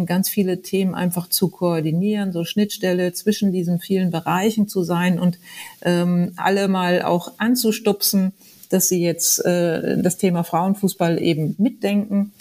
ganz 0.07 0.29
viele 0.29 0.63
Themen 0.63 0.95
einfach 0.95 1.29
zu 1.29 1.49
koordinieren, 1.49 2.33
so 2.33 2.45
Schnittstelle 2.45 3.13
zwischen 3.13 3.53
diesen 3.53 3.81
vielen 3.81 4.11
Bereichen 4.11 4.69
zu 4.69 4.83
sein 4.83 5.19
und 5.19 5.39
ähm, 5.83 6.33
alle 6.37 6.69
mal 6.69 7.03
auch 7.03 7.33
anzustupsen, 7.39 8.33
dass 8.69 8.89
sie 8.89 9.03
jetzt 9.03 9.45
äh, 9.45 10.01
das 10.03 10.19
Thema 10.19 10.45
Frauenfußball 10.45 11.21
eben 11.21 11.55
mitdenken 11.59 12.33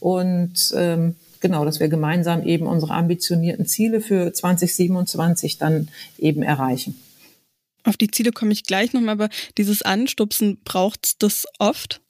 und 0.00 0.72
ähm, 0.74 1.16
genau, 1.40 1.64
dass 1.64 1.80
wir 1.80 1.88
gemeinsam 1.88 2.42
eben 2.42 2.66
unsere 2.66 2.94
ambitionierten 2.94 3.66
Ziele 3.66 4.00
für 4.00 4.32
2027 4.32 5.58
dann 5.58 5.88
eben 6.18 6.42
erreichen. 6.42 7.00
Auf 7.84 7.96
die 7.96 8.10
Ziele 8.10 8.32
komme 8.32 8.52
ich 8.52 8.64
gleich 8.64 8.92
nochmal, 8.92 9.14
aber 9.14 9.28
dieses 9.56 9.82
Anstupsen 9.82 10.58
braucht 10.64 11.22
das 11.22 11.46
oft? 11.58 12.00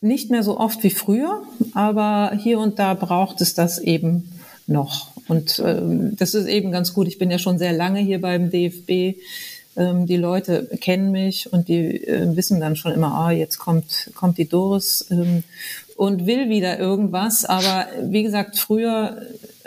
Nicht 0.00 0.30
mehr 0.30 0.44
so 0.44 0.58
oft 0.58 0.82
wie 0.84 0.90
früher, 0.90 1.42
aber 1.74 2.32
hier 2.38 2.60
und 2.60 2.78
da 2.78 2.94
braucht 2.94 3.40
es 3.40 3.54
das 3.54 3.78
eben 3.78 4.30
noch. 4.68 5.10
Und 5.26 5.60
ähm, 5.64 6.14
das 6.16 6.34
ist 6.34 6.46
eben 6.46 6.70
ganz 6.70 6.94
gut. 6.94 7.08
Ich 7.08 7.18
bin 7.18 7.30
ja 7.30 7.38
schon 7.38 7.58
sehr 7.58 7.72
lange 7.72 8.00
hier 8.00 8.20
beim 8.20 8.50
DFB. 8.50 9.18
Ähm, 9.76 10.06
die 10.06 10.16
Leute 10.16 10.68
kennen 10.80 11.10
mich 11.10 11.52
und 11.52 11.68
die 11.68 12.06
äh, 12.06 12.36
wissen 12.36 12.60
dann 12.60 12.76
schon 12.76 12.92
immer, 12.92 13.12
ah, 13.12 13.30
jetzt 13.32 13.58
kommt, 13.58 14.10
kommt 14.14 14.38
die 14.38 14.48
Doris 14.48 15.06
ähm, 15.10 15.42
und 15.96 16.26
will 16.26 16.48
wieder 16.48 16.78
irgendwas. 16.78 17.44
Aber 17.44 17.86
wie 18.02 18.22
gesagt, 18.22 18.56
früher 18.56 19.20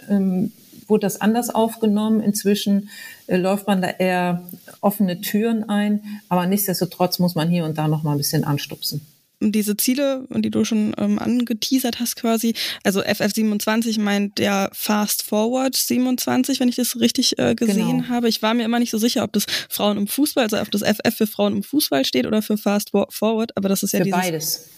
ähm, 0.09 0.53
wurde 0.87 1.01
das 1.01 1.19
anders 1.19 1.49
aufgenommen. 1.49 2.21
Inzwischen 2.21 2.89
äh, 3.27 3.35
läuft 3.35 3.67
man 3.67 3.81
da 3.81 3.89
eher 3.89 4.43
offene 4.79 5.19
Türen 5.19 5.67
ein. 5.67 6.01
Aber 6.29 6.47
nichtsdestotrotz 6.47 7.19
muss 7.19 7.35
man 7.35 7.49
hier 7.49 7.65
und 7.65 7.77
da 7.77 7.89
noch 7.89 8.03
mal 8.03 8.13
ein 8.13 8.17
bisschen 8.17 8.45
anstupsen 8.45 9.01
diese 9.41 9.75
Ziele, 9.75 10.27
die 10.29 10.51
du 10.51 10.63
schon 10.63 10.93
ähm, 10.97 11.17
angeteasert 11.19 11.99
hast 11.99 12.15
quasi, 12.15 12.53
also 12.83 13.01
FF27 13.01 13.99
meint 13.99 14.37
der 14.37 14.69
Fast 14.73 15.23
Forward 15.23 15.75
27, 15.75 16.59
wenn 16.59 16.69
ich 16.69 16.75
das 16.75 16.99
richtig 16.99 17.39
äh, 17.39 17.55
gesehen 17.55 18.03
genau. 18.03 18.09
habe. 18.09 18.29
Ich 18.29 18.41
war 18.41 18.53
mir 18.53 18.63
immer 18.63 18.79
nicht 18.79 18.91
so 18.91 18.97
sicher, 18.97 19.23
ob 19.23 19.33
das 19.33 19.45
Frauen 19.69 19.97
im 19.97 20.07
Fußball, 20.07 20.43
also 20.43 20.59
ob 20.59 20.69
das 20.71 20.83
FF 20.83 21.15
für 21.15 21.27
Frauen 21.27 21.57
im 21.57 21.63
Fußball 21.63 22.05
steht 22.05 22.27
oder 22.27 22.41
für 22.41 22.57
Fast 22.57 22.91
Forward, 22.91 23.57
aber 23.57 23.69
das 23.69 23.83
ist 23.83 23.93
ja 23.93 23.99
für 23.99 24.05
dieses, 24.05 24.19
beides. 24.19 24.69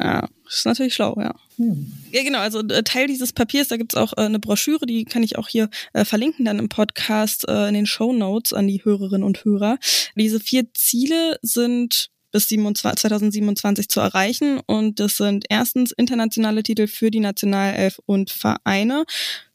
Ja, 0.00 0.28
ist 0.48 0.66
natürlich 0.66 0.94
schlau, 0.94 1.16
ja. 1.18 1.34
Hm. 1.56 1.92
Ja, 2.10 2.22
genau, 2.22 2.38
also 2.38 2.60
äh, 2.60 2.82
Teil 2.82 3.06
dieses 3.06 3.32
Papiers, 3.32 3.68
da 3.68 3.76
gibt's 3.76 3.94
auch 3.94 4.12
äh, 4.16 4.22
eine 4.22 4.38
Broschüre, 4.38 4.86
die 4.86 5.04
kann 5.04 5.22
ich 5.22 5.38
auch 5.38 5.48
hier 5.48 5.68
äh, 5.92 6.04
verlinken 6.04 6.44
dann 6.44 6.58
im 6.58 6.68
Podcast 6.68 7.48
äh, 7.48 7.68
in 7.68 7.74
den 7.74 7.86
Show 7.86 8.12
Notes 8.12 8.52
an 8.52 8.66
die 8.66 8.84
Hörerinnen 8.84 9.22
und 9.22 9.44
Hörer. 9.44 9.78
Diese 10.16 10.40
vier 10.40 10.72
Ziele 10.74 11.38
sind 11.42 12.10
bis 12.32 12.48
2027 12.48 13.88
zu 13.88 14.00
erreichen. 14.00 14.60
Und 14.66 14.98
das 14.98 15.16
sind 15.16 15.44
erstens 15.48 15.92
internationale 15.92 16.62
Titel 16.62 16.88
für 16.88 17.10
die 17.10 17.20
Nationalelf 17.20 18.00
und 18.06 18.30
Vereine. 18.30 19.04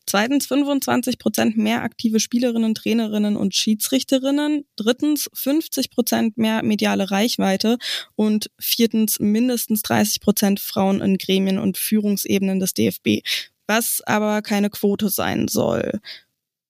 Zweitens 0.05 0.47
25 0.47 1.19
Prozent 1.19 1.57
mehr 1.57 1.83
aktive 1.83 2.21
Spielerinnen, 2.21 2.73
Trainerinnen 2.73 3.35
und 3.35 3.53
Schiedsrichterinnen. 3.55 4.63
Drittens 4.77 5.29
50 5.33 5.91
Prozent 5.91 6.37
mehr 6.37 6.63
mediale 6.63 7.11
Reichweite. 7.11 7.77
Und 8.15 8.49
viertens 8.57 9.19
mindestens 9.19 9.81
30 9.81 10.21
Prozent 10.21 10.59
Frauen 10.61 11.01
in 11.01 11.17
Gremien 11.17 11.59
und 11.59 11.77
Führungsebenen 11.77 12.61
des 12.61 12.73
DFB. 12.73 13.19
Was 13.67 14.01
aber 14.05 14.41
keine 14.41 14.69
Quote 14.69 15.09
sein 15.09 15.49
soll. 15.49 15.99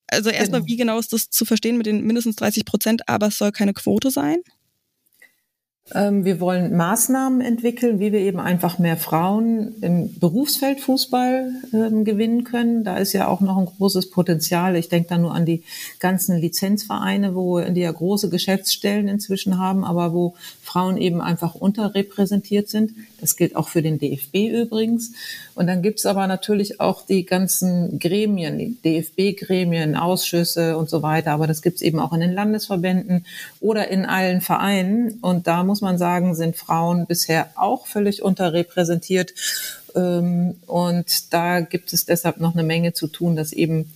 Also 0.07 0.29
erstmal, 0.31 0.61
genau. 0.61 0.71
wie 0.71 0.77
genau 0.77 0.99
ist 0.99 1.13
das 1.13 1.29
zu 1.29 1.45
verstehen 1.45 1.77
mit 1.77 1.85
den 1.85 2.05
mindestens 2.05 2.37
30 2.37 2.65
Prozent, 2.65 3.07
aber 3.07 3.27
es 3.27 3.37
soll 3.37 3.51
keine 3.51 3.73
Quote 3.73 4.09
sein? 4.09 4.37
Ähm, 5.95 6.25
wir 6.25 6.41
wollen 6.41 6.75
Maßnahmen 6.75 7.39
entwickeln, 7.39 7.99
wie 7.99 8.11
wir 8.11 8.19
eben 8.19 8.39
einfach 8.39 8.77
mehr 8.77 8.97
Frauen 8.97 9.75
im 9.81 10.19
Berufsfeld 10.19 10.81
Fußball 10.81 11.51
ähm, 11.73 12.03
gewinnen 12.03 12.43
können. 12.43 12.83
Da 12.83 12.97
ist 12.97 13.13
ja 13.13 13.27
auch 13.27 13.39
noch 13.39 13.57
ein 13.57 13.65
großes 13.65 14.09
Potenzial. 14.09 14.75
Ich 14.75 14.89
denke 14.89 15.09
da 15.09 15.17
nur 15.17 15.33
an 15.33 15.45
die 15.45 15.63
ganzen 15.99 16.37
Lizenzvereine, 16.37 17.35
wo 17.35 17.61
die 17.61 17.81
ja 17.81 17.91
große 17.91 18.29
Geschäftsstellen 18.29 19.07
inzwischen 19.07 19.57
haben, 19.57 19.85
aber 19.85 20.13
wo 20.13 20.35
Frauen 20.61 20.97
eben 20.97 21.21
einfach 21.21 21.55
unterrepräsentiert 21.55 22.67
sind. 22.67 22.91
Das 23.21 23.37
gilt 23.37 23.55
auch 23.55 23.69
für 23.69 23.81
den 23.81 23.97
DFB 23.97 24.49
übrigens. 24.61 25.13
Und 25.55 25.67
dann 25.67 25.81
gibt's 25.81 26.05
aber 26.05 26.27
natürlich 26.27 26.81
auch 26.81 27.05
die 27.05 27.25
ganzen 27.25 27.97
Gremien, 27.97 28.77
DFB-Gremien, 28.83 29.95
Ausschüsse 29.95 30.77
und 30.77 30.89
so 30.89 31.01
weiter. 31.01 31.31
Aber 31.31 31.47
das 31.47 31.61
gibt's 31.61 31.81
eben 31.81 31.99
auch 31.99 32.11
in 32.13 32.19
den 32.19 32.33
Landesverbänden 32.33 33.25
oder 33.61 33.87
in 33.87 34.05
allen 34.05 34.41
Vereinen. 34.41 35.19
Und 35.21 35.47
da 35.47 35.63
muss 35.63 35.76
man 35.81 35.97
sagen, 35.97 36.35
sind 36.35 36.55
Frauen 36.55 37.05
bisher 37.05 37.49
auch 37.55 37.87
völlig 37.87 38.21
unterrepräsentiert. 38.21 39.33
Ähm, 39.95 40.55
und 40.65 41.33
da 41.33 41.61
gibt 41.61 41.93
es 41.93 42.05
deshalb 42.05 42.39
noch 42.39 42.53
eine 42.53 42.63
Menge 42.63 42.93
zu 42.93 43.07
tun, 43.07 43.35
dass 43.35 43.53
eben 43.53 43.91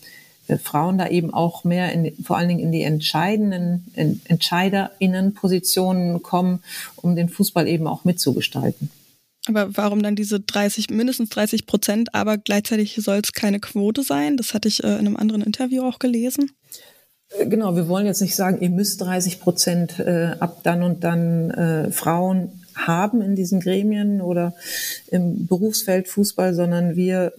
äh, 0.48 0.58
Frauen 0.58 0.98
da 0.98 1.08
eben 1.08 1.34
auch 1.34 1.63
mehr 1.63 1.91
in, 1.91 2.13
vor 2.24 2.38
allen 2.38 2.50
Dingen 2.50 2.62
in 2.62 2.72
die 2.72 2.84
entscheidenden 2.84 3.91
in, 3.96 4.22
Entscheiderinnenpositionen 4.26 6.22
kommen, 6.22 6.63
um 6.96 7.15
den 7.15 7.30
Fußball 7.30 7.67
eben 7.67 7.88
auch 7.88 8.04
mitzugestalten. 8.04 8.89
Aber 9.48 9.76
warum 9.76 10.04
dann 10.04 10.15
diese 10.15 10.39
30, 10.39 10.91
mindestens 10.91 11.30
30 11.30 11.65
Prozent, 11.65 12.13
aber 12.13 12.38
gleichzeitig 12.38 12.96
soll 12.96 13.22
es 13.24 13.34
keine 13.34 13.60
Quote 13.60 14.04
sein? 14.04 14.38
Das 14.38 14.54
hatte 14.54 14.67
ich 14.67 14.84
äh, 14.84 14.88
in 14.88 15.00
einem 15.00 15.17
anderen 15.17 15.41
Interview 15.41 15.84
auch 15.84 16.00
gelesen. 16.00 16.52
Äh, 17.38 17.48
genau, 17.48 17.76
wir 17.76 17.88
wollen 17.88 18.06
jetzt 18.06 18.22
nicht 18.22 18.36
sagen, 18.36 18.60
ihr 18.62 18.70
müsst 18.70 19.02
30 19.02 19.39
Prozent 19.39 20.00
äh, 20.00 20.36
ab 20.39 20.62
dann 20.63 20.84
und 20.84 21.04
dann 21.04 21.52
äh, 21.52 21.91
Frauen 21.91 22.62
haben 22.76 23.22
in 23.22 23.36
diesen 23.36 23.60
Gremien 23.60 24.22
oder 24.22 24.54
im 25.08 25.46
Berufsfeld 25.46 26.08
Fußball, 26.08 26.54
sondern 26.54 26.96
wir 26.96 27.34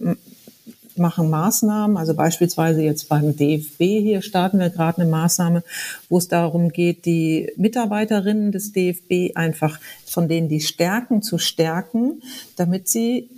machen 0.95 1.29
Maßnahmen, 1.29 1.97
also 1.97 2.13
beispielsweise 2.13 2.81
jetzt 2.81 3.09
beim 3.09 3.35
DFB 3.35 3.79
hier 3.79 4.21
starten 4.21 4.59
wir 4.59 4.69
gerade 4.69 5.01
eine 5.01 5.09
Maßnahme, 5.09 5.63
wo 6.09 6.17
es 6.17 6.27
darum 6.27 6.69
geht, 6.69 7.05
die 7.05 7.51
Mitarbeiterinnen 7.57 8.51
des 8.51 8.73
DFB 8.73 9.35
einfach 9.35 9.79
von 10.05 10.27
denen 10.27 10.49
die 10.49 10.61
Stärken 10.61 11.21
zu 11.21 11.37
stärken, 11.37 12.21
damit 12.55 12.87
sie 12.87 13.29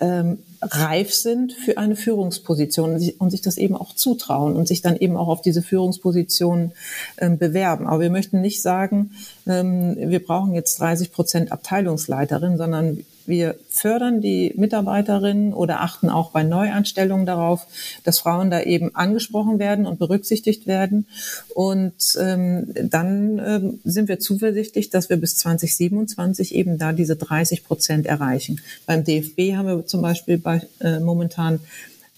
ähm, 0.00 0.38
reif 0.70 1.14
sind 1.14 1.52
für 1.52 1.78
eine 1.78 1.96
Führungsposition 1.96 2.94
und 3.18 3.30
sich, 3.30 3.40
das 3.40 3.56
eben 3.56 3.76
auch 3.76 3.94
zutrauen 3.94 4.54
und 4.56 4.68
sich 4.68 4.82
dann 4.82 4.96
eben 4.96 5.16
auch 5.16 5.28
auf 5.28 5.42
diese 5.42 5.62
Führungsposition 5.62 6.72
ähm, 7.18 7.38
bewerben. 7.38 7.86
Aber 7.86 8.00
wir 8.00 8.10
möchten 8.10 8.40
nicht 8.40 8.62
sagen, 8.62 9.12
ähm, 9.46 9.96
wir 9.96 10.24
brauchen 10.24 10.54
jetzt 10.54 10.80
30 10.80 11.12
Prozent 11.12 11.52
Abteilungsleiterin, 11.52 12.56
sondern 12.56 13.04
wir 13.28 13.56
fördern 13.68 14.20
die 14.20 14.52
Mitarbeiterinnen 14.56 15.52
oder 15.52 15.80
achten 15.80 16.08
auch 16.08 16.30
bei 16.30 16.42
Neuanstellungen 16.42 17.26
darauf, 17.26 17.66
dass 18.04 18.18
Frauen 18.18 18.50
da 18.50 18.60
eben 18.60 18.94
angesprochen 18.94 19.58
werden 19.58 19.86
und 19.86 19.98
berücksichtigt 19.98 20.66
werden. 20.66 21.06
Und 21.54 22.16
ähm, 22.20 22.72
dann 22.82 23.38
ähm, 23.38 23.80
sind 23.84 24.08
wir 24.08 24.18
zuversichtlich, 24.18 24.90
dass 24.90 25.10
wir 25.10 25.16
bis 25.16 25.36
2027 25.38 26.54
eben 26.54 26.78
da 26.78 26.92
diese 26.92 27.16
30 27.16 27.64
Prozent 27.64 28.06
erreichen. 28.06 28.60
Beim 28.86 29.04
DFB 29.04 29.54
haben 29.54 29.66
wir 29.66 29.86
zum 29.86 30.02
Beispiel 30.02 30.38
bei, 30.38 30.62
äh, 30.80 31.00
momentan 31.00 31.60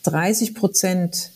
30 0.04 0.54
Prozent 0.54 1.30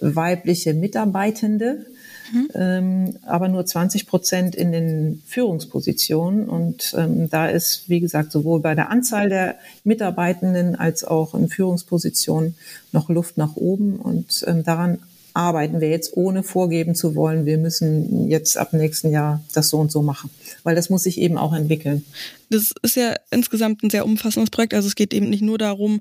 weibliche 0.00 0.74
Mitarbeitende 0.74 1.86
mhm. 2.32 2.48
ähm, 2.54 3.16
aber 3.22 3.48
nur 3.48 3.64
20 3.64 4.06
Prozent 4.06 4.54
in 4.54 4.72
den 4.72 5.22
Führungspositionen. 5.26 6.48
Und 6.48 6.94
ähm, 6.96 7.28
da 7.30 7.46
ist, 7.48 7.88
wie 7.88 8.00
gesagt, 8.00 8.32
sowohl 8.32 8.60
bei 8.60 8.74
der 8.74 8.90
Anzahl 8.90 9.28
der 9.28 9.56
Mitarbeitenden 9.84 10.76
als 10.76 11.04
auch 11.04 11.34
in 11.34 11.48
Führungspositionen 11.48 12.56
noch 12.92 13.08
Luft 13.08 13.38
nach 13.38 13.56
oben. 13.56 13.96
Und 13.96 14.44
ähm, 14.46 14.64
daran 14.64 14.98
arbeiten 15.34 15.80
wir 15.80 15.88
jetzt, 15.88 16.16
ohne 16.16 16.42
vorgeben 16.42 16.94
zu 16.94 17.14
wollen, 17.14 17.46
wir 17.46 17.58
müssen 17.58 18.28
jetzt 18.28 18.56
ab 18.56 18.72
nächsten 18.72 19.10
Jahr 19.10 19.42
das 19.54 19.68
so 19.68 19.78
und 19.78 19.90
so 19.90 20.02
machen. 20.02 20.30
Weil 20.62 20.74
das 20.74 20.90
muss 20.90 21.04
sich 21.04 21.18
eben 21.18 21.38
auch 21.38 21.54
entwickeln. 21.54 22.04
Das 22.50 22.72
ist 22.82 22.96
ja 22.96 23.14
insgesamt 23.30 23.82
ein 23.82 23.90
sehr 23.90 24.04
umfassendes 24.04 24.50
Projekt. 24.50 24.74
Also 24.74 24.88
es 24.88 24.94
geht 24.94 25.14
eben 25.14 25.30
nicht 25.30 25.42
nur 25.42 25.58
darum, 25.58 26.00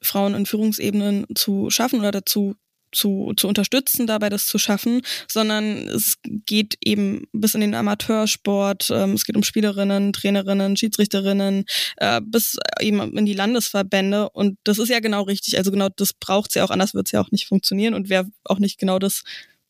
Frauen 0.00 0.34
in 0.34 0.46
Führungsebenen 0.46 1.26
zu 1.34 1.70
schaffen 1.70 2.00
oder 2.00 2.10
dazu 2.10 2.54
zu, 2.92 3.32
zu 3.36 3.48
unterstützen, 3.48 4.06
dabei 4.06 4.28
das 4.28 4.46
zu 4.46 4.58
schaffen, 4.58 5.02
sondern 5.28 5.88
es 5.88 6.18
geht 6.22 6.76
eben 6.84 7.24
bis 7.32 7.54
in 7.54 7.60
den 7.62 7.74
Amateursport, 7.74 8.90
ähm, 8.90 9.12
es 9.12 9.24
geht 9.24 9.36
um 9.36 9.42
Spielerinnen, 9.42 10.12
Trainerinnen, 10.12 10.76
Schiedsrichterinnen, 10.76 11.64
äh, 11.96 12.20
bis 12.22 12.58
eben 12.80 13.16
in 13.16 13.26
die 13.26 13.34
Landesverbände. 13.34 14.30
Und 14.30 14.58
das 14.64 14.78
ist 14.78 14.88
ja 14.88 15.00
genau 15.00 15.22
richtig, 15.22 15.56
also 15.56 15.70
genau 15.70 15.88
das 15.94 16.12
braucht 16.12 16.54
ja 16.54 16.64
auch, 16.64 16.70
anders 16.70 16.94
wird 16.94 17.08
es 17.08 17.12
ja 17.12 17.20
auch 17.20 17.30
nicht 17.30 17.46
funktionieren 17.46 17.94
und 17.94 18.08
wäre 18.08 18.28
auch 18.44 18.58
nicht 18.58 18.78
genau 18.78 18.98
das, 18.98 19.22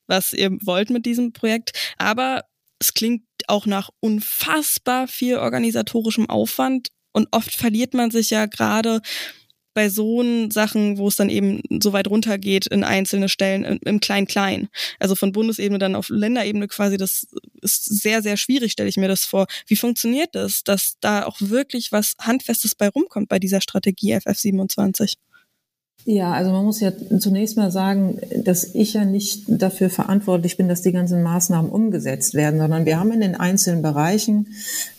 was 0.07 0.33
ihr 0.33 0.51
wollt 0.65 0.91
mit 0.91 1.07
diesem 1.07 1.33
Projekt, 1.33 1.73
aber 1.97 2.43
es 2.79 2.95
klingt 2.95 3.23
auch 3.47 3.65
nach 3.67 3.91
unfassbar 4.01 5.07
viel 5.07 5.37
organisatorischem 5.37 6.29
Aufwand 6.29 6.89
und 7.13 7.29
oft 7.31 7.55
verliert 7.55 7.95
man 7.95 8.11
sich 8.11 8.31
ja 8.31 8.47
gerade 8.47 9.01
bei 9.75 9.89
so 9.89 10.23
Sachen, 10.51 10.99
wo 10.99 11.09
es 11.09 11.17
dann 11.17 11.29
eben 11.29 11.63
so 11.83 11.93
weit 11.93 12.09
runtergeht 12.09 12.67
in 12.67 12.85
einzelne 12.85 13.29
Stellen 13.29 13.65
im 13.85 14.01
Klein-Klein. 14.01 14.69
Also 14.99 15.15
von 15.15 15.33
Bundesebene 15.33 15.79
dann 15.79 15.95
auf 15.95 16.09
Länderebene 16.09 16.69
quasi, 16.69 16.97
das 16.97 17.27
ist 17.61 17.85
sehr, 17.85 18.23
sehr 18.23 18.37
schwierig, 18.37 18.73
stelle 18.73 18.89
ich 18.89 18.97
mir 18.97 19.09
das 19.09 19.25
vor. 19.25 19.47
Wie 19.67 19.77
funktioniert 19.77 20.31
das, 20.35 20.65
dass 20.65 20.97
da 21.01 21.25
auch 21.27 21.37
wirklich 21.41 21.93
was 21.93 22.15
Handfestes 22.21 22.75
bei 22.75 22.89
rumkommt 22.89 23.29
bei 23.29 23.39
dieser 23.39 23.61
Strategie 23.61 24.15
FF27? 24.15 25.15
Ja, 26.05 26.33
also 26.33 26.51
man 26.51 26.65
muss 26.65 26.81
ja 26.81 26.91
zunächst 27.21 27.57
mal 27.57 27.71
sagen, 27.71 28.19
dass 28.45 28.75
ich 28.75 28.95
ja 28.95 29.05
nicht 29.05 29.45
dafür 29.47 29.89
verantwortlich 29.89 30.57
bin, 30.57 30.69
dass 30.69 30.83
die 30.83 30.91
ganzen 30.91 31.23
Maßnahmen 31.23 31.71
umgesetzt 31.71 32.35
werden, 32.35 32.59
sondern 32.59 32.87
wir 32.87 32.99
haben 32.99 33.13
in 33.13 33.21
den 33.21 33.37
einzelnen 33.37 33.83
Bereichen 33.83 34.49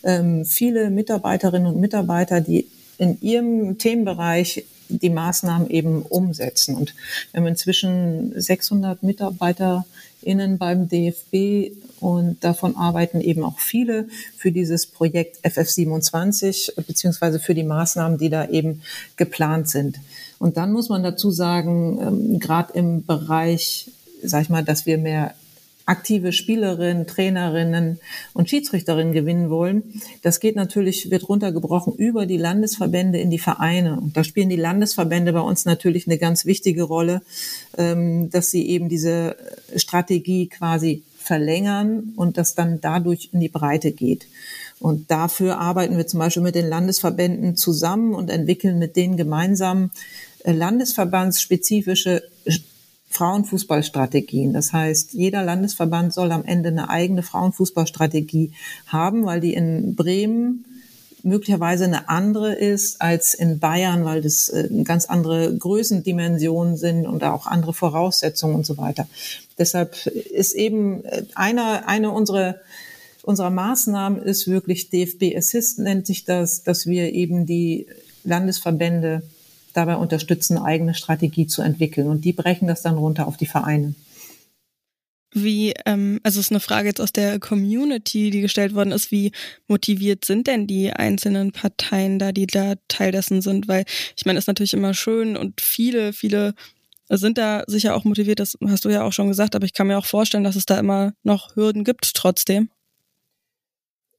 ähm, 0.02 0.46
viele 0.46 0.88
Mitarbeiterinnen 0.88 1.66
und 1.66 1.80
Mitarbeiter, 1.80 2.40
die 2.40 2.68
in 2.98 3.20
ihrem 3.20 3.78
Themenbereich 3.78 4.64
die 4.88 5.10
Maßnahmen 5.10 5.70
eben 5.70 6.02
umsetzen. 6.02 6.76
Und 6.76 6.94
wir 7.32 7.40
haben 7.40 7.46
inzwischen 7.46 8.38
600 8.38 9.02
MitarbeiterInnen 9.02 10.58
beim 10.58 10.88
DFB 10.88 11.72
und 12.00 12.42
davon 12.44 12.76
arbeiten 12.76 13.20
eben 13.20 13.44
auch 13.44 13.58
viele 13.58 14.08
für 14.36 14.52
dieses 14.52 14.86
Projekt 14.86 15.44
FF27 15.44 16.72
beziehungsweise 16.86 17.40
für 17.40 17.54
die 17.54 17.62
Maßnahmen, 17.64 18.18
die 18.18 18.28
da 18.28 18.48
eben 18.48 18.82
geplant 19.16 19.68
sind. 19.68 19.98
Und 20.38 20.56
dann 20.56 20.72
muss 20.72 20.88
man 20.88 21.02
dazu 21.02 21.30
sagen, 21.30 21.98
ähm, 22.02 22.38
gerade 22.38 22.74
im 22.74 23.06
Bereich, 23.06 23.90
sag 24.22 24.42
ich 24.42 24.50
mal, 24.50 24.64
dass 24.64 24.84
wir 24.84 24.98
mehr 24.98 25.34
aktive 25.86 26.32
Spielerinnen, 26.32 27.06
Trainerinnen 27.06 28.00
und 28.32 28.48
Schiedsrichterinnen 28.48 29.12
gewinnen 29.12 29.50
wollen, 29.50 30.00
das 30.22 30.40
geht 30.40 30.56
natürlich, 30.56 31.10
wird 31.10 31.28
runtergebrochen 31.28 31.94
über 31.94 32.26
die 32.26 32.38
Landesverbände 32.38 33.18
in 33.18 33.30
die 33.30 33.38
Vereine. 33.38 34.00
Und 34.00 34.16
da 34.16 34.24
spielen 34.24 34.48
die 34.48 34.56
Landesverbände 34.56 35.32
bei 35.32 35.40
uns 35.40 35.64
natürlich 35.64 36.06
eine 36.06 36.18
ganz 36.18 36.46
wichtige 36.46 36.84
Rolle, 36.84 37.22
ähm, 37.76 38.30
dass 38.30 38.50
sie 38.50 38.68
eben 38.68 38.88
diese 38.88 39.36
Strategie 39.76 40.48
quasi 40.48 41.02
verlängern 41.18 42.12
und 42.16 42.36
das 42.36 42.54
dann 42.54 42.80
dadurch 42.80 43.30
in 43.32 43.40
die 43.40 43.48
Breite 43.48 43.92
geht. 43.92 44.26
Und 44.78 45.10
dafür 45.10 45.58
arbeiten 45.58 45.96
wir 45.96 46.06
zum 46.06 46.20
Beispiel 46.20 46.42
mit 46.42 46.54
den 46.54 46.68
Landesverbänden 46.68 47.56
zusammen 47.56 48.14
und 48.14 48.28
entwickeln 48.30 48.78
mit 48.78 48.96
denen 48.96 49.16
gemeinsam 49.16 49.90
äh, 50.44 50.52
landesverbandsspezifische 50.52 52.22
Frauenfußballstrategien. 53.14 54.52
Das 54.52 54.72
heißt, 54.72 55.14
jeder 55.14 55.42
Landesverband 55.44 56.12
soll 56.12 56.32
am 56.32 56.44
Ende 56.44 56.68
eine 56.68 56.90
eigene 56.90 57.22
Frauenfußballstrategie 57.22 58.52
haben, 58.86 59.24
weil 59.24 59.40
die 59.40 59.54
in 59.54 59.94
Bremen 59.94 60.64
möglicherweise 61.22 61.84
eine 61.84 62.08
andere 62.08 62.52
ist 62.52 63.00
als 63.00 63.32
in 63.32 63.58
Bayern, 63.58 64.04
weil 64.04 64.20
das 64.20 64.50
äh, 64.50 64.68
ganz 64.84 65.06
andere 65.06 65.56
Größendimensionen 65.56 66.76
sind 66.76 67.06
und 67.06 67.24
auch 67.24 67.46
andere 67.46 67.72
Voraussetzungen 67.72 68.54
und 68.56 68.66
so 68.66 68.76
weiter. 68.76 69.08
Deshalb 69.58 70.06
ist 70.06 70.52
eben 70.52 71.04
äh, 71.04 71.22
einer, 71.34 71.88
eine 71.88 72.10
unserer 72.10 72.56
unserer 73.22 73.48
Maßnahmen 73.48 74.20
ist 74.22 74.48
wirklich 74.48 74.90
DFB 74.90 75.34
Assist 75.34 75.78
nennt 75.78 76.06
sich 76.06 76.26
das, 76.26 76.62
dass 76.62 76.86
wir 76.86 77.14
eben 77.14 77.46
die 77.46 77.86
Landesverbände 78.22 79.22
dabei 79.74 79.96
unterstützen, 79.96 80.56
eigene 80.56 80.94
Strategie 80.94 81.46
zu 81.46 81.62
entwickeln. 81.62 82.08
Und 82.08 82.24
die 82.24 82.32
brechen 82.32 82.68
das 82.68 82.82
dann 82.82 82.96
runter 82.96 83.26
auf 83.26 83.36
die 83.36 83.46
Vereine. 83.46 83.94
Wie, 85.36 85.74
ähm, 85.84 86.20
also 86.22 86.38
es 86.38 86.46
ist 86.46 86.52
eine 86.52 86.60
Frage 86.60 86.88
jetzt 86.88 87.00
aus 87.00 87.12
der 87.12 87.40
Community, 87.40 88.30
die 88.30 88.40
gestellt 88.40 88.72
worden 88.72 88.92
ist, 88.92 89.10
wie 89.10 89.32
motiviert 89.66 90.24
sind 90.24 90.46
denn 90.46 90.68
die 90.68 90.92
einzelnen 90.92 91.50
Parteien 91.50 92.20
da, 92.20 92.30
die 92.30 92.46
da 92.46 92.74
Teil 92.86 93.10
dessen 93.10 93.42
sind? 93.42 93.66
Weil 93.66 93.84
ich 94.16 94.24
meine, 94.24 94.38
es 94.38 94.44
ist 94.44 94.48
natürlich 94.48 94.74
immer 94.74 94.94
schön 94.94 95.36
und 95.36 95.60
viele, 95.60 96.12
viele 96.12 96.54
sind 97.08 97.36
da 97.36 97.64
sicher 97.66 97.96
auch 97.96 98.04
motiviert, 98.04 98.38
das 98.38 98.56
hast 98.66 98.84
du 98.84 98.90
ja 98.90 99.02
auch 99.02 99.12
schon 99.12 99.26
gesagt, 99.26 99.56
aber 99.56 99.66
ich 99.66 99.74
kann 99.74 99.88
mir 99.88 99.98
auch 99.98 100.06
vorstellen, 100.06 100.44
dass 100.44 100.56
es 100.56 100.66
da 100.66 100.78
immer 100.78 101.14
noch 101.24 101.56
Hürden 101.56 101.82
gibt 101.82 102.14
trotzdem. 102.14 102.70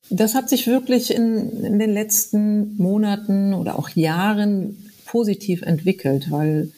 Das 0.10 0.36
hat 0.36 0.50
sich 0.50 0.68
wirklich 0.68 1.12
in, 1.12 1.64
in 1.64 1.80
den 1.80 1.92
letzten 1.92 2.76
Monaten 2.78 3.54
oder 3.54 3.80
auch 3.80 3.90
Jahren 3.90 4.85
positiv 5.16 5.62
entwickelt, 5.62 6.30
weil 6.30 6.72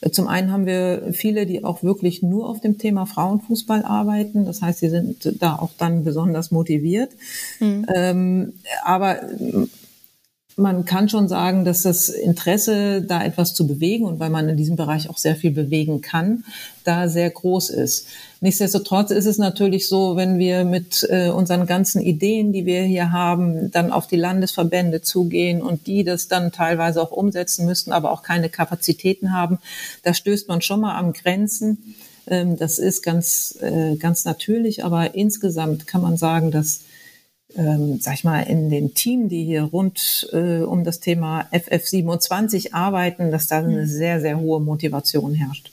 äh, 0.00 0.10
zum 0.10 0.26
einen 0.26 0.50
haben 0.50 0.66
wir 0.66 1.12
viele, 1.12 1.46
die 1.46 1.62
auch 1.62 1.84
wirklich 1.84 2.22
nur 2.22 2.48
auf 2.48 2.58
dem 2.60 2.76
Thema 2.76 3.06
Frauenfußball 3.06 3.84
arbeiten. 3.84 4.44
Das 4.44 4.62
heißt, 4.62 4.80
sie 4.80 4.88
sind 4.88 5.36
da 5.40 5.54
auch 5.54 5.70
dann 5.78 6.02
besonders 6.02 6.50
motiviert. 6.50 7.12
Mhm. 7.60 7.86
Ähm, 7.94 8.52
aber 8.84 9.20
man 10.56 10.84
kann 10.84 11.08
schon 11.08 11.28
sagen, 11.28 11.64
dass 11.64 11.82
das 11.82 12.08
Interesse, 12.08 13.02
da 13.02 13.24
etwas 13.24 13.54
zu 13.54 13.66
bewegen 13.66 14.04
und 14.04 14.20
weil 14.20 14.30
man 14.30 14.48
in 14.48 14.56
diesem 14.56 14.76
Bereich 14.76 15.10
auch 15.10 15.18
sehr 15.18 15.34
viel 15.34 15.50
bewegen 15.50 16.00
kann, 16.00 16.44
da 16.84 17.08
sehr 17.08 17.28
groß 17.30 17.70
ist. 17.70 18.06
Nichtsdestotrotz 18.40 19.10
ist 19.10 19.26
es 19.26 19.38
natürlich 19.38 19.88
so, 19.88 20.16
wenn 20.16 20.38
wir 20.38 20.64
mit 20.64 21.06
äh, 21.10 21.30
unseren 21.30 21.66
ganzen 21.66 22.00
Ideen, 22.00 22.52
die 22.52 22.66
wir 22.66 22.82
hier 22.82 23.10
haben, 23.10 23.70
dann 23.72 23.90
auf 23.90 24.06
die 24.06 24.16
Landesverbände 24.16 25.02
zugehen 25.02 25.60
und 25.60 25.86
die 25.86 26.04
das 26.04 26.28
dann 26.28 26.52
teilweise 26.52 27.02
auch 27.02 27.10
umsetzen 27.10 27.66
müssten, 27.66 27.92
aber 27.92 28.12
auch 28.12 28.22
keine 28.22 28.48
Kapazitäten 28.48 29.32
haben, 29.32 29.58
da 30.02 30.14
stößt 30.14 30.46
man 30.48 30.62
schon 30.62 30.80
mal 30.80 30.96
am 30.96 31.12
Grenzen. 31.12 31.94
Ähm, 32.26 32.56
das 32.56 32.78
ist 32.78 33.02
ganz, 33.02 33.58
äh, 33.60 33.96
ganz 33.96 34.24
natürlich, 34.24 34.84
aber 34.84 35.14
insgesamt 35.14 35.86
kann 35.86 36.02
man 36.02 36.16
sagen, 36.16 36.50
dass 36.50 36.80
ähm, 37.56 37.98
sag 38.00 38.14
ich 38.14 38.24
mal, 38.24 38.40
in 38.42 38.70
den 38.70 38.94
Team, 38.94 39.28
die 39.28 39.44
hier 39.44 39.62
rund 39.62 40.28
äh, 40.32 40.60
um 40.60 40.84
das 40.84 41.00
Thema 41.00 41.46
FF27 41.52 42.72
arbeiten, 42.72 43.30
dass 43.30 43.46
da 43.46 43.58
eine 43.58 43.82
mhm. 43.82 43.86
sehr, 43.86 44.20
sehr 44.20 44.38
hohe 44.38 44.60
Motivation 44.60 45.34
herrscht. 45.34 45.70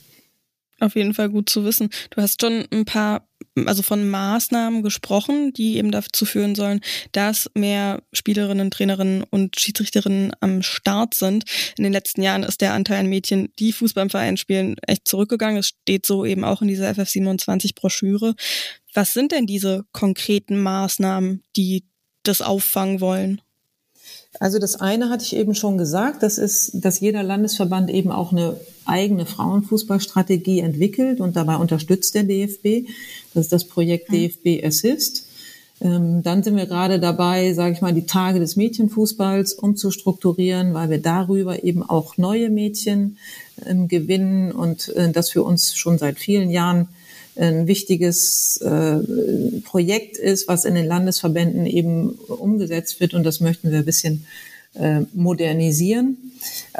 Auf 0.82 0.96
jeden 0.96 1.14
Fall 1.14 1.30
gut 1.30 1.48
zu 1.48 1.64
wissen. 1.64 1.90
Du 2.10 2.20
hast 2.20 2.40
schon 2.40 2.66
ein 2.72 2.84
paar, 2.84 3.28
also 3.66 3.82
von 3.82 4.08
Maßnahmen 4.08 4.82
gesprochen, 4.82 5.52
die 5.52 5.76
eben 5.76 5.92
dazu 5.92 6.24
führen 6.24 6.56
sollen, 6.56 6.80
dass 7.12 7.48
mehr 7.54 8.02
Spielerinnen, 8.12 8.72
Trainerinnen 8.72 9.22
und 9.30 9.60
Schiedsrichterinnen 9.60 10.32
am 10.40 10.62
Start 10.62 11.14
sind. 11.14 11.44
In 11.78 11.84
den 11.84 11.92
letzten 11.92 12.20
Jahren 12.20 12.42
ist 12.42 12.60
der 12.62 12.72
Anteil 12.72 12.98
an 12.98 13.06
Mädchen, 13.06 13.52
die 13.60 13.72
Fußball 13.72 14.02
im 14.02 14.10
Verein 14.10 14.36
spielen, 14.36 14.74
echt 14.84 15.06
zurückgegangen. 15.06 15.58
Es 15.58 15.68
steht 15.68 16.04
so 16.04 16.24
eben 16.24 16.42
auch 16.42 16.62
in 16.62 16.68
dieser 16.68 16.90
FF27-Broschüre. 16.90 18.34
Was 18.94 19.12
sind 19.12 19.32
denn 19.32 19.46
diese 19.46 19.84
konkreten 19.92 20.60
Maßnahmen, 20.60 21.42
die 21.56 21.84
das 22.22 22.42
auffangen 22.42 23.00
wollen? 23.00 23.40
Also 24.40 24.58
das 24.58 24.76
eine 24.76 25.10
hatte 25.10 25.24
ich 25.24 25.36
eben 25.36 25.54
schon 25.54 25.78
gesagt, 25.78 26.22
das 26.22 26.38
ist, 26.38 26.72
dass 26.74 27.00
jeder 27.00 27.22
Landesverband 27.22 27.90
eben 27.90 28.10
auch 28.10 28.32
eine 28.32 28.58
eigene 28.84 29.26
Frauenfußballstrategie 29.26 30.60
entwickelt 30.60 31.20
und 31.20 31.36
dabei 31.36 31.56
unterstützt 31.56 32.14
der 32.14 32.24
DFB. 32.24 32.88
Das 33.34 33.44
ist 33.44 33.52
das 33.52 33.64
Projekt 33.64 34.10
mhm. 34.10 34.14
DFB 34.14 34.64
Assist. 34.64 35.26
Ähm, 35.80 36.22
dann 36.22 36.42
sind 36.42 36.56
wir 36.56 36.66
gerade 36.66 37.00
dabei, 37.00 37.52
sage 37.54 37.74
ich 37.74 37.80
mal, 37.80 37.92
die 37.92 38.06
Tage 38.06 38.40
des 38.40 38.56
Mädchenfußballs 38.56 39.54
umzustrukturieren, 39.54 40.74
weil 40.74 40.90
wir 40.90 41.02
darüber 41.02 41.62
eben 41.64 41.82
auch 41.82 42.16
neue 42.16 42.50
Mädchen 42.50 43.18
ähm, 43.66 43.88
gewinnen 43.88 44.52
und 44.52 44.88
äh, 44.90 45.10
das 45.10 45.30
für 45.30 45.42
uns 45.42 45.74
schon 45.74 45.98
seit 45.98 46.18
vielen 46.18 46.50
Jahren 46.50 46.88
ein 47.36 47.66
wichtiges 47.66 48.58
äh, 48.58 48.98
Projekt 49.64 50.18
ist, 50.18 50.48
was 50.48 50.64
in 50.64 50.74
den 50.74 50.86
Landesverbänden 50.86 51.66
eben 51.66 52.10
umgesetzt 52.10 53.00
wird. 53.00 53.14
Und 53.14 53.24
das 53.24 53.40
möchten 53.40 53.70
wir 53.70 53.78
ein 53.78 53.84
bisschen 53.84 54.26
äh, 54.74 55.00
modernisieren. 55.12 56.16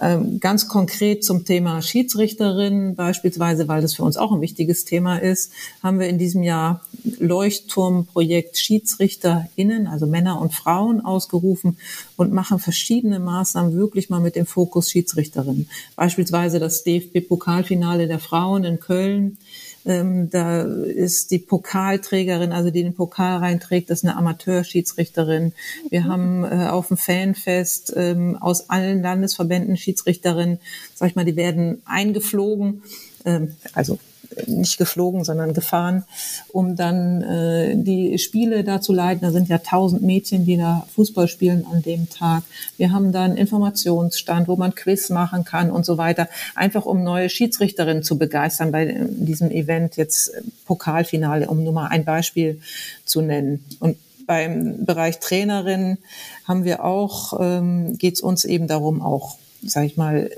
Ähm, 0.00 0.40
ganz 0.40 0.66
konkret 0.66 1.24
zum 1.24 1.44
Thema 1.44 1.82
Schiedsrichterin 1.82 2.94
beispielsweise, 2.94 3.68
weil 3.68 3.82
das 3.82 3.94
für 3.94 4.02
uns 4.02 4.16
auch 4.16 4.32
ein 4.32 4.40
wichtiges 4.40 4.84
Thema 4.84 5.18
ist, 5.18 5.52
haben 5.82 6.00
wir 6.00 6.08
in 6.08 6.18
diesem 6.18 6.42
Jahr 6.42 6.80
Leuchtturmprojekt 7.18 8.56
SchiedsrichterInnen, 8.56 9.86
also 9.86 10.06
Männer 10.06 10.40
und 10.40 10.54
Frauen 10.54 11.00
ausgerufen 11.02 11.76
und 12.16 12.32
machen 12.32 12.58
verschiedene 12.58 13.20
Maßnahmen 13.20 13.76
wirklich 13.76 14.08
mal 14.08 14.20
mit 14.20 14.36
dem 14.36 14.46
Fokus 14.46 14.90
Schiedsrichterinnen. 14.90 15.68
Beispielsweise 15.94 16.58
das 16.58 16.84
DFB-Pokalfinale 16.84 18.08
der 18.08 18.18
Frauen 18.18 18.64
in 18.64 18.80
Köln 18.80 19.36
ähm, 19.84 20.30
da 20.30 20.62
ist 20.62 21.30
die 21.30 21.38
Pokalträgerin, 21.38 22.52
also 22.52 22.70
die 22.70 22.82
den 22.82 22.94
Pokal 22.94 23.38
reinträgt, 23.38 23.90
das 23.90 24.00
ist 24.00 24.04
eine 24.04 24.16
Amateurschiedsrichterin. 24.16 25.52
Wir 25.90 26.02
mhm. 26.02 26.08
haben 26.08 26.44
äh, 26.44 26.68
auf 26.68 26.88
dem 26.88 26.96
Fanfest 26.96 27.92
ähm, 27.96 28.36
aus 28.40 28.70
allen 28.70 29.02
Landesverbänden 29.02 29.76
Schiedsrichterinnen, 29.76 30.58
sag 30.94 31.10
ich 31.10 31.16
mal, 31.16 31.24
die 31.24 31.36
werden 31.36 31.82
eingeflogen, 31.84 32.82
ähm, 33.24 33.56
also 33.72 33.98
nicht 34.46 34.78
geflogen, 34.78 35.24
sondern 35.24 35.54
gefahren, 35.54 36.04
um 36.52 36.76
dann 36.76 37.22
äh, 37.22 37.76
die 37.76 38.18
Spiele 38.18 38.64
da 38.64 38.80
zu 38.80 38.92
leiten. 38.92 39.22
Da 39.22 39.30
sind 39.30 39.48
ja 39.48 39.58
tausend 39.58 40.02
Mädchen, 40.02 40.44
die 40.44 40.56
da 40.56 40.86
Fußball 40.94 41.28
spielen 41.28 41.66
an 41.70 41.82
dem 41.82 42.08
Tag. 42.10 42.42
Wir 42.76 42.92
haben 42.92 43.12
da 43.12 43.24
einen 43.24 43.36
Informationsstand, 43.36 44.48
wo 44.48 44.56
man 44.56 44.74
Quiz 44.74 45.10
machen 45.10 45.44
kann 45.44 45.70
und 45.70 45.84
so 45.84 45.98
weiter. 45.98 46.28
Einfach 46.54 46.86
um 46.86 47.02
neue 47.02 47.28
Schiedsrichterinnen 47.28 48.02
zu 48.02 48.18
begeistern 48.18 48.72
bei 48.72 49.06
diesem 49.08 49.50
Event 49.50 49.96
jetzt 49.96 50.28
äh, 50.28 50.42
Pokalfinale, 50.66 51.48
um 51.48 51.64
nur 51.64 51.72
mal 51.72 51.88
ein 51.88 52.04
Beispiel 52.04 52.60
zu 53.04 53.20
nennen. 53.20 53.64
Und 53.80 53.96
beim 54.26 54.84
Bereich 54.84 55.18
Trainerin 55.18 55.98
haben 56.46 56.64
wir 56.64 56.84
auch, 56.84 57.38
ähm, 57.40 57.98
geht 57.98 58.14
es 58.14 58.20
uns 58.20 58.44
eben 58.44 58.66
darum, 58.66 59.02
auch, 59.02 59.36
sage 59.64 59.86
ich 59.86 59.96
mal, 59.96 60.30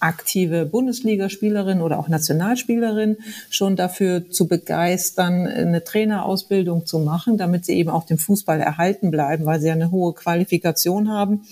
aktive 0.00 0.64
Bundesligaspielerin 0.64 1.82
oder 1.82 1.98
auch 1.98 2.08
Nationalspielerin 2.08 3.18
schon 3.50 3.76
dafür 3.76 4.30
zu 4.30 4.48
begeistern, 4.48 5.46
eine 5.46 5.84
Trainerausbildung 5.84 6.86
zu 6.86 6.98
machen, 6.98 7.36
damit 7.36 7.66
sie 7.66 7.74
eben 7.74 7.90
auch 7.90 8.06
dem 8.06 8.18
Fußball 8.18 8.60
erhalten 8.60 9.10
bleiben, 9.10 9.44
weil 9.44 9.60
sie 9.60 9.68
ja 9.68 9.74
eine 9.74 9.90
hohe 9.90 10.14
Qualifikation 10.14 11.10
haben. 11.10 11.42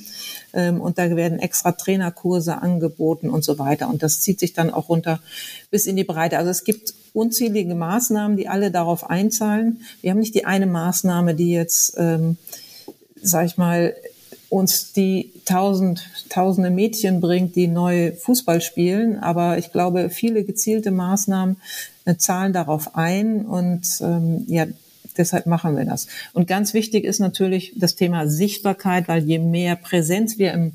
Ähm, 0.55 0.81
und 0.81 0.99
da 0.99 1.15
werden 1.15 1.39
extra 1.39 1.73
Trainerkurse 1.73 2.61
angeboten 2.63 3.29
und 3.29 3.45
so 3.45 3.59
weiter. 3.59 3.89
Und 3.89 4.03
das 4.03 4.21
zieht 4.21 4.41
sich 4.41 4.55
dann 4.55 4.71
auch 4.71 4.89
runter 4.89 5.21
bis 5.71 5.87
in 5.87 5.97
die 5.97 6.05
Breite. 6.05 6.39
Also 6.39 6.51
es 6.51 6.65
gibt 6.65 6.95
unzählige 7.13 7.75
Maßnahmen, 7.75 8.37
die 8.37 8.49
alle 8.49 8.71
darauf 8.71 9.11
einzahlen. 9.11 9.83
Wir 10.01 10.11
haben 10.11 10.21
nicht 10.21 10.35
die 10.35 10.47
eine 10.47 10.67
Maßnahme, 10.67 11.35
die 11.35 11.53
jetzt, 11.53 11.95
ähm, 11.99 12.39
sag 13.21 13.47
ich 13.47 13.59
mal, 13.59 13.95
uns 14.51 14.93
die 14.93 15.33
tausend, 15.45 16.09
tausende 16.31 16.71
Mädchen 16.71 17.21
bringt, 17.21 17.55
die 17.55 17.67
neu 17.67 18.13
Fußball 18.13 18.61
spielen. 18.61 19.19
Aber 19.19 19.59
ich 19.59 19.73
glaube, 19.73 20.11
viele 20.11 20.45
gezielte 20.45 20.91
Maßnahmen 20.91 21.57
äh, 22.07 22.17
zahlen 22.17 22.53
darauf 22.53 22.97
ein 22.97 23.45
und 23.45 23.87
ähm, 24.01 24.45
ja, 24.49 24.67
deshalb 25.17 25.47
machen 25.47 25.77
wir 25.77 25.85
das. 25.85 26.07
Und 26.33 26.47
ganz 26.47 26.73
wichtig 26.73 27.05
ist 27.05 27.19
natürlich 27.19 27.75
das 27.77 27.95
Thema 27.95 28.29
Sichtbarkeit, 28.29 29.09
weil 29.09 29.25
je 29.25 29.39
mehr 29.39 29.77
Präsenz 29.77 30.39
wir 30.39 30.53
im 30.53 30.73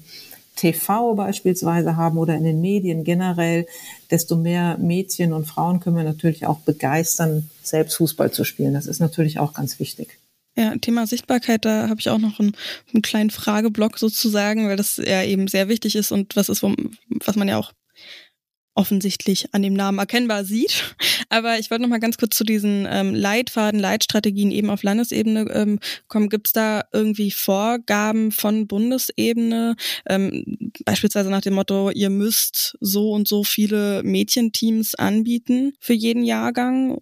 TV 0.55 1.15
beispielsweise 1.15 1.97
haben 1.97 2.19
oder 2.19 2.35
in 2.35 2.43
den 2.43 2.61
Medien 2.61 3.03
generell, 3.03 3.65
desto 4.11 4.35
mehr 4.35 4.77
Mädchen 4.77 5.33
und 5.33 5.45
Frauen 5.45 5.79
können 5.79 5.97
wir 5.97 6.03
natürlich 6.03 6.45
auch 6.45 6.59
begeistern, 6.59 7.49
selbst 7.63 7.95
Fußball 7.95 8.31
zu 8.31 8.43
spielen. 8.43 8.75
Das 8.75 8.85
ist 8.85 8.99
natürlich 8.99 9.39
auch 9.39 9.53
ganz 9.53 9.79
wichtig. 9.79 10.19
Ja, 10.55 10.75
Thema 10.77 11.07
Sichtbarkeit, 11.07 11.65
da 11.65 11.89
habe 11.89 11.99
ich 11.99 12.09
auch 12.09 12.19
noch 12.19 12.39
einen, 12.39 12.55
einen 12.93 13.01
kleinen 13.01 13.31
Frageblock 13.31 13.97
sozusagen, 13.97 14.67
weil 14.67 14.77
das 14.77 14.97
ja 14.97 15.23
eben 15.23 15.47
sehr 15.47 15.67
wichtig 15.67 15.95
ist 15.95 16.11
und 16.11 16.35
was 16.35 16.47
ist, 16.49 16.61
was 16.63 17.35
man 17.35 17.47
ja 17.47 17.57
auch 17.57 17.71
offensichtlich 18.75 19.53
an 19.53 19.61
dem 19.61 19.73
Namen 19.73 19.99
erkennbar 19.99 20.45
sieht. 20.45 20.95
Aber 21.29 21.59
ich 21.59 21.69
wollte 21.69 21.83
noch 21.83 21.89
mal 21.89 21.99
ganz 21.99 22.17
kurz 22.17 22.35
zu 22.35 22.43
diesen 22.43 22.87
ähm, 22.89 23.13
Leitfaden, 23.13 23.79
Leitstrategien 23.79 24.51
eben 24.51 24.69
auf 24.69 24.83
Landesebene 24.83 25.47
ähm, 25.53 25.79
kommen. 26.07 26.29
Gibt 26.29 26.47
es 26.47 26.53
da 26.53 26.83
irgendwie 26.91 27.31
Vorgaben 27.31 28.31
von 28.31 28.67
Bundesebene, 28.67 29.75
ähm, 30.07 30.71
beispielsweise 30.85 31.29
nach 31.29 31.41
dem 31.41 31.53
Motto, 31.53 31.91
ihr 31.91 32.09
müsst 32.09 32.75
so 32.79 33.11
und 33.11 33.27
so 33.27 33.43
viele 33.43 34.01
Mädchenteams 34.03 34.95
anbieten 34.95 35.73
für 35.79 35.93
jeden 35.93 36.23
Jahrgang? 36.23 36.97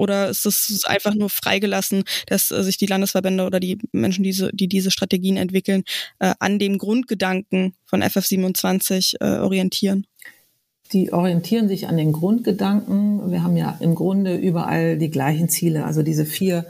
Oder 0.00 0.30
ist 0.30 0.46
es 0.46 0.84
einfach 0.86 1.14
nur 1.14 1.28
freigelassen, 1.28 2.04
dass 2.26 2.50
äh, 2.50 2.62
sich 2.62 2.78
die 2.78 2.86
Landesverbände 2.86 3.44
oder 3.44 3.60
die 3.60 3.76
Menschen, 3.92 4.24
die, 4.24 4.48
die 4.52 4.66
diese 4.66 4.90
Strategien 4.90 5.36
entwickeln, 5.36 5.82
äh, 6.20 6.32
an 6.38 6.58
dem 6.58 6.78
Grundgedanken 6.78 7.74
von 7.84 8.02
FF27 8.02 9.16
äh, 9.20 9.40
orientieren? 9.40 10.06
Die 10.94 11.12
orientieren 11.12 11.68
sich 11.68 11.86
an 11.86 11.98
den 11.98 12.12
Grundgedanken. 12.12 13.30
Wir 13.30 13.42
haben 13.42 13.58
ja 13.58 13.76
im 13.80 13.94
Grunde 13.94 14.36
überall 14.36 14.96
die 14.96 15.10
gleichen 15.10 15.50
Ziele. 15.50 15.84
Also 15.84 16.02
diese 16.02 16.24
vier 16.24 16.64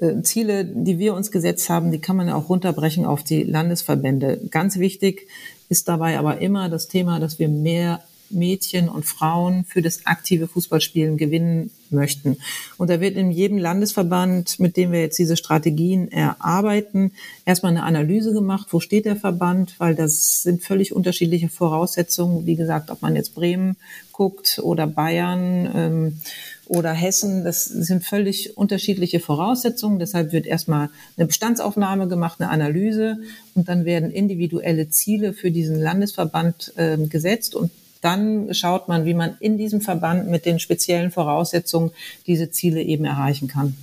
äh, 0.00 0.20
Ziele, 0.22 0.64
die 0.64 0.98
wir 0.98 1.14
uns 1.14 1.30
gesetzt 1.30 1.70
haben, 1.70 1.92
die 1.92 2.00
kann 2.00 2.16
man 2.16 2.28
auch 2.30 2.48
runterbrechen 2.48 3.04
auf 3.06 3.22
die 3.22 3.44
Landesverbände. 3.44 4.40
Ganz 4.50 4.76
wichtig 4.78 5.28
ist 5.68 5.86
dabei 5.86 6.18
aber 6.18 6.40
immer 6.40 6.68
das 6.68 6.88
Thema, 6.88 7.20
dass 7.20 7.38
wir 7.38 7.48
mehr 7.48 8.02
Mädchen 8.30 8.88
und 8.88 9.04
Frauen 9.04 9.64
für 9.64 9.82
das 9.82 10.06
aktive 10.06 10.48
Fußballspielen 10.48 11.16
gewinnen 11.16 11.70
möchten. 11.90 12.38
Und 12.78 12.90
da 12.90 13.00
wird 13.00 13.16
in 13.16 13.30
jedem 13.30 13.58
Landesverband, 13.58 14.58
mit 14.60 14.76
dem 14.76 14.92
wir 14.92 15.00
jetzt 15.00 15.18
diese 15.18 15.36
Strategien 15.36 16.10
erarbeiten, 16.10 17.12
erstmal 17.44 17.72
eine 17.72 17.84
Analyse 17.84 18.32
gemacht, 18.32 18.68
wo 18.70 18.80
steht 18.80 19.04
der 19.04 19.16
Verband, 19.16 19.74
weil 19.78 19.94
das 19.94 20.42
sind 20.42 20.62
völlig 20.62 20.92
unterschiedliche 20.92 21.48
Voraussetzungen. 21.48 22.46
Wie 22.46 22.56
gesagt, 22.56 22.90
ob 22.90 23.02
man 23.02 23.16
jetzt 23.16 23.34
Bremen 23.34 23.76
guckt 24.12 24.60
oder 24.62 24.86
Bayern 24.86 25.70
ähm, 25.74 26.20
oder 26.66 26.92
Hessen, 26.92 27.44
das 27.44 27.64
sind 27.64 28.04
völlig 28.04 28.56
unterschiedliche 28.56 29.20
Voraussetzungen. 29.20 29.98
Deshalb 29.98 30.32
wird 30.32 30.46
erstmal 30.46 30.90
eine 31.16 31.26
Bestandsaufnahme 31.26 32.08
gemacht, 32.08 32.40
eine 32.40 32.50
Analyse 32.50 33.18
und 33.54 33.68
dann 33.68 33.84
werden 33.84 34.10
individuelle 34.10 34.88
Ziele 34.88 35.32
für 35.32 35.50
diesen 35.50 35.80
Landesverband 35.80 36.72
äh, 36.76 36.96
gesetzt 36.96 37.54
und 37.54 37.70
dann 38.06 38.54
schaut 38.54 38.86
man, 38.86 39.04
wie 39.04 39.14
man 39.14 39.36
in 39.40 39.58
diesem 39.58 39.80
Verband 39.80 40.28
mit 40.28 40.46
den 40.46 40.60
speziellen 40.60 41.10
Voraussetzungen 41.10 41.90
diese 42.26 42.52
Ziele 42.52 42.80
eben 42.82 43.04
erreichen 43.04 43.48
kann 43.48 43.76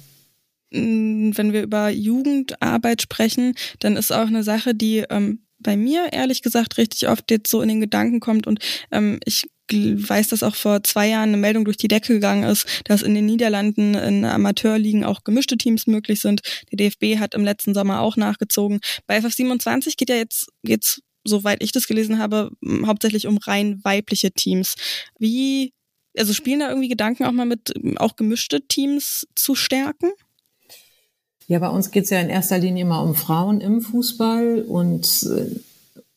mm, 0.72 1.32
wenn 1.36 1.52
wir 1.52 1.62
über 1.62 1.90
Jugendarbeit 1.90 3.02
sprechen, 3.02 3.54
dann 3.80 3.98
ist 3.98 4.12
auch 4.12 4.28
eine 4.28 4.44
Sache, 4.44 4.74
die 4.74 5.04
ähm, 5.10 5.40
bei 5.60 5.76
mir 5.76 6.14
ehrlich 6.14 6.42
gesagt 6.42 6.78
richtig 6.78 7.10
oft 7.10 7.30
jetzt 7.32 7.50
so 7.50 7.62
in 7.62 7.68
den 7.68 7.82
Gedanken 7.82 8.22
kommt 8.22 8.48
und 8.48 8.60
ähm, 8.92 9.20
ich 9.26 9.46
weiß, 9.72 10.30
dass 10.30 10.44
auch 10.44 10.56
vor 10.56 10.84
zwei 10.84 11.08
Jahren 11.10 11.30
eine 11.30 11.38
Meldung 11.38 11.66
durch 11.66 11.78
die 11.78 11.88
Decke 11.88 12.14
gegangen 12.14 12.44
ist, 12.44 12.68
dass 12.86 13.02
in 13.02 13.16
den 13.16 13.26
Niederlanden 13.26 13.96
in 13.96 14.26
Amateurligen 14.26 15.04
auch 15.04 15.24
gemischte 15.24 15.58
Teams 15.58 15.88
möglich 15.88 16.22
sind. 16.22 16.42
Der 16.72 16.78
DFB 16.78 17.20
hat 17.20 17.34
im 17.34 17.44
letzten 17.44 17.74
Sommer 17.74 18.02
auch 18.02 18.18
nachgezogen. 18.18 18.80
Bei 19.08 19.18
FF27 19.18 19.96
geht 19.98 20.10
ja 20.10 20.16
jetzt 20.16 20.50
geht's 20.64 21.02
soweit 21.24 21.64
ich 21.64 21.72
das 21.72 21.88
gelesen 21.88 22.20
habe, 22.20 22.52
hauptsächlich 22.86 23.28
um 23.28 23.38
rein 23.38 23.80
weibliche 23.84 24.32
Teams. 24.32 24.76
Wie, 25.20 25.74
also 26.18 26.34
spielen 26.34 26.60
da 26.60 26.70
irgendwie 26.70 26.90
Gedanken 26.90 27.26
auch 27.26 27.32
mal 27.32 27.46
mit, 27.46 27.74
auch 27.98 28.16
gemischte 28.16 28.68
Teams 28.68 29.28
zu 29.36 29.56
stärken? 29.56 30.12
Ja, 31.48 31.60
bei 31.60 31.70
uns 31.70 31.92
geht 31.92 32.06
es 32.06 32.10
ja 32.10 32.20
in 32.20 32.30
erster 32.30 32.58
Linie 32.58 32.84
immer 32.84 33.04
um 33.04 33.16
Frauen 33.16 33.60
im 33.62 33.82
Fußball 33.82 34.62
und 34.62 35.24
äh, 35.24 35.60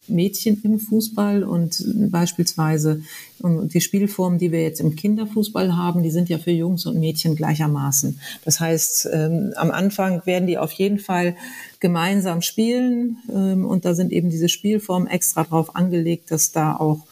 Mädchen 0.08 0.60
im 0.62 0.78
Fußball 0.78 1.42
und 1.42 1.84
beispielsweise 2.10 3.02
die 3.38 3.80
Spielformen, 3.80 4.38
die 4.38 4.52
wir 4.52 4.62
jetzt 4.62 4.80
im 4.80 4.96
Kinderfußball 4.96 5.76
haben, 5.76 6.02
die 6.02 6.10
sind 6.10 6.28
ja 6.28 6.38
für 6.38 6.50
Jungs 6.50 6.86
und 6.86 6.98
Mädchen 6.98 7.36
gleichermaßen. 7.36 8.18
Das 8.44 8.60
heißt, 8.60 9.08
ähm, 9.12 9.52
am 9.56 9.70
Anfang 9.70 10.24
werden 10.24 10.46
die 10.46 10.58
auf 10.58 10.72
jeden 10.72 10.98
Fall 10.98 11.36
gemeinsam 11.80 12.42
spielen 12.42 13.18
ähm, 13.32 13.66
und 13.66 13.84
da 13.84 13.94
sind 13.94 14.12
eben 14.12 14.30
diese 14.30 14.48
Spielformen 14.48 15.08
extra 15.08 15.44
drauf 15.44 15.76
angelegt, 15.76 16.30
dass 16.30 16.52
da 16.52 16.76
auch 16.76 17.06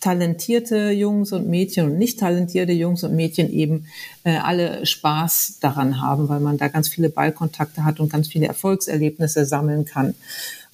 talentierte 0.00 0.90
Jungs 0.90 1.32
und 1.32 1.48
Mädchen 1.48 1.86
und 1.86 1.98
nicht 1.98 2.20
talentierte 2.20 2.72
Jungs 2.72 3.02
und 3.02 3.16
Mädchen 3.16 3.50
eben 3.50 3.86
äh, 4.24 4.36
alle 4.36 4.84
Spaß 4.84 5.58
daran 5.60 6.00
haben, 6.00 6.28
weil 6.28 6.40
man 6.40 6.58
da 6.58 6.68
ganz 6.68 6.88
viele 6.88 7.08
Ballkontakte 7.08 7.84
hat 7.84 7.98
und 7.98 8.10
ganz 8.10 8.28
viele 8.28 8.46
Erfolgserlebnisse 8.46 9.46
sammeln 9.46 9.84
kann. 9.84 10.14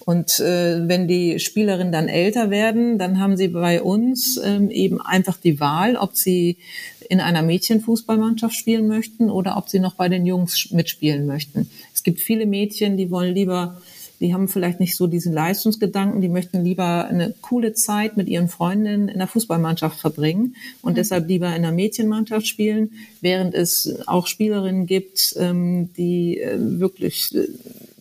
Und 0.05 0.41
äh, 0.41 0.89
wenn 0.89 1.07
die 1.07 1.39
Spielerinnen 1.39 1.93
dann 1.93 2.09
älter 2.09 2.51
werden, 2.51 2.99
dann 2.99 3.21
haben 3.21 3.37
sie 3.37 3.49
bei 3.49 3.83
uns 3.83 4.41
ähm, 4.43 4.71
eben 4.71 5.01
einfach 5.01 5.37
die 5.37 5.61
Wahl, 5.61 5.97
ob 5.97 6.17
sie 6.17 6.57
in 7.09 7.21
einer 7.21 7.43
Mädchenfußballmannschaft 7.43 8.55
spielen 8.55 8.89
möchten 8.89 9.31
oder 9.31 9.57
ob 9.57 9.69
sie 9.69 9.79
noch 9.79 9.95
bei 9.95 10.09
den 10.09 10.27
Jungs 10.27 10.71
mitspielen 10.71 11.27
möchten. 11.27 11.71
Es 11.95 12.03
gibt 12.03 12.21
viele 12.21 12.47
Mädchen, 12.47 12.97
die 12.97 13.11
wollen 13.11 13.35
lieber, 13.35 13.81
die 14.21 14.33
haben 14.33 14.49
vielleicht 14.49 14.81
nicht 14.81 14.97
so 14.97 15.07
diesen 15.07 15.33
Leistungsgedanken, 15.33 16.21
die 16.21 16.29
möchten 16.29 16.65
lieber 16.65 17.07
eine 17.07 17.35
coole 17.43 17.75
Zeit 17.75 18.17
mit 18.17 18.29
ihren 18.29 18.49
Freundinnen 18.49 19.09
in 19.09 19.19
der 19.19 19.27
Fußballmannschaft 19.29 20.01
verbringen 20.01 20.57
und 20.81 20.93
mhm. 20.93 20.97
deshalb 20.97 21.29
lieber 21.29 21.49
in 21.49 21.53
einer 21.53 21.73
Mädchenmannschaft 21.73 22.47
spielen, 22.47 22.93
während 23.21 23.55
es 23.55 23.95
auch 24.07 24.27
Spielerinnen 24.27 24.87
gibt, 24.87 25.35
ähm, 25.39 25.91
die 25.97 26.41
äh, 26.41 26.57
wirklich 26.59 27.35
äh, 27.35 27.47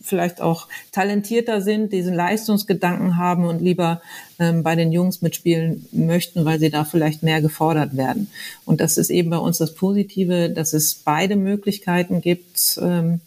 vielleicht 0.02 0.40
auch 0.40 0.68
talentierter 0.90 1.60
sind, 1.60 1.92
diesen 1.92 2.14
Leistungsgedanken 2.14 3.16
haben 3.16 3.44
und 3.44 3.62
lieber 3.62 4.02
ähm, 4.38 4.62
bei 4.62 4.74
den 4.74 4.92
Jungs 4.92 5.22
mitspielen 5.22 5.86
möchten, 5.92 6.44
weil 6.44 6.58
sie 6.58 6.70
da 6.70 6.84
vielleicht 6.84 7.22
mehr 7.22 7.40
gefordert 7.40 7.96
werden. 7.96 8.30
Und 8.64 8.80
das 8.80 8.98
ist 8.98 9.10
eben 9.10 9.30
bei 9.30 9.38
uns 9.38 9.58
das 9.58 9.74
Positive, 9.74 10.50
dass 10.50 10.72
es 10.72 10.94
beide 10.94 11.36
Möglichkeiten 11.36 12.20
gibt 12.20 12.78
ähm, 12.82 13.20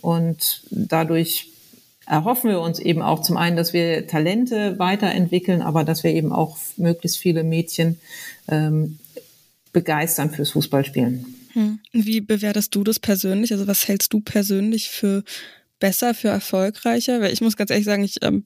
und 0.00 0.62
dadurch 0.70 1.50
erhoffen 2.06 2.50
wir 2.50 2.60
uns 2.60 2.78
eben 2.78 3.02
auch 3.02 3.22
zum 3.22 3.36
einen, 3.36 3.56
dass 3.56 3.72
wir 3.72 4.06
Talente 4.06 4.78
weiterentwickeln, 4.78 5.62
aber 5.62 5.84
dass 5.84 6.04
wir 6.04 6.12
eben 6.12 6.32
auch 6.32 6.56
möglichst 6.76 7.18
viele 7.18 7.44
Mädchen 7.44 8.00
ähm, 8.48 8.98
begeistern 9.72 10.30
fürs 10.30 10.50
Fußballspielen. 10.50 11.26
Hm. 11.52 11.78
Wie 11.92 12.20
bewertest 12.20 12.74
du 12.74 12.84
das 12.84 12.98
persönlich? 12.98 13.52
Also 13.52 13.66
was 13.66 13.88
hältst 13.88 14.12
du 14.12 14.20
persönlich 14.20 14.88
für 14.88 15.22
besser, 15.78 16.14
für 16.14 16.28
erfolgreicher? 16.28 17.20
Weil 17.20 17.32
ich 17.32 17.40
muss 17.40 17.56
ganz 17.56 17.70
ehrlich 17.70 17.86
sagen, 17.86 18.04
ich 18.04 18.16
ähm, 18.22 18.44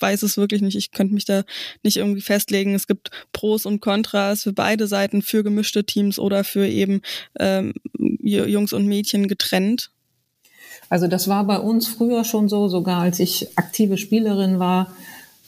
weiß 0.00 0.22
es 0.22 0.36
wirklich 0.36 0.62
nicht. 0.62 0.76
Ich 0.76 0.92
könnte 0.92 1.14
mich 1.14 1.24
da 1.24 1.42
nicht 1.82 1.96
irgendwie 1.96 2.20
festlegen. 2.20 2.74
Es 2.74 2.86
gibt 2.86 3.10
Pros 3.32 3.66
und 3.66 3.80
Kontras 3.80 4.42
für 4.42 4.52
beide 4.52 4.86
Seiten, 4.86 5.22
für 5.22 5.42
gemischte 5.42 5.84
Teams 5.84 6.18
oder 6.18 6.44
für 6.44 6.66
eben 6.66 7.00
ähm, 7.38 7.72
Jungs 7.98 8.72
und 8.72 8.86
Mädchen 8.86 9.28
getrennt. 9.28 9.90
Also 10.88 11.08
das 11.08 11.28
war 11.28 11.44
bei 11.44 11.58
uns 11.58 11.88
früher 11.88 12.24
schon 12.24 12.48
so, 12.48 12.68
sogar 12.68 13.00
als 13.00 13.18
ich 13.18 13.58
aktive 13.58 13.98
Spielerin 13.98 14.58
war, 14.58 14.94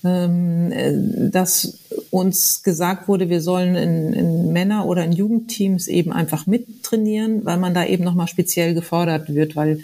ähm, 0.05 0.73
äh, 0.73 1.31
dass 1.31 1.79
uns 2.11 2.63
gesagt 2.63 3.09
wurde, 3.09 3.29
wir 3.29 3.41
sollen 3.41 3.75
in, 3.75 4.13
in 4.13 4.53
Männer- 4.53 4.87
oder 4.87 5.05
in 5.05 5.13
Jugendteams 5.13 5.89
eben 5.89 6.13
einfach 6.13 6.47
mittrainieren, 6.47 7.45
weil 7.45 7.59
man 7.59 7.75
da 7.75 7.85
eben 7.85 8.05
nochmal 8.05 8.29
speziell 8.29 8.75
gefordert 8.75 9.33
wird, 9.35 9.57
weil 9.57 9.81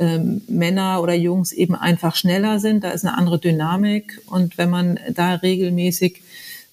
ähm, 0.00 0.40
Männer 0.48 1.02
oder 1.02 1.14
Jungs 1.14 1.52
eben 1.52 1.76
einfach 1.76 2.16
schneller 2.16 2.58
sind. 2.58 2.82
Da 2.82 2.90
ist 2.90 3.04
eine 3.04 3.16
andere 3.16 3.38
Dynamik. 3.38 4.20
Und 4.26 4.58
wenn 4.58 4.70
man 4.70 4.98
da 5.14 5.34
regelmäßig 5.34 6.22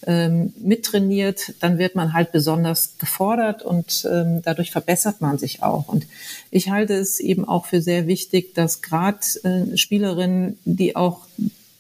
ähm, 0.05 0.53
mittrainiert, 0.59 1.53
dann 1.59 1.77
wird 1.77 1.95
man 1.95 2.13
halt 2.13 2.31
besonders 2.31 2.97
gefordert 2.99 3.63
und 3.63 4.07
ähm, 4.09 4.41
dadurch 4.43 4.71
verbessert 4.71 5.21
man 5.21 5.37
sich 5.37 5.63
auch. 5.63 5.87
Und 5.87 6.07
ich 6.51 6.69
halte 6.69 6.93
es 6.93 7.19
eben 7.19 7.47
auch 7.47 7.65
für 7.65 7.81
sehr 7.81 8.07
wichtig, 8.07 8.53
dass 8.53 8.81
gerade 8.81 9.19
äh, 9.43 9.75
Spielerinnen, 9.75 10.57
die 10.65 10.95
auch 10.95 11.25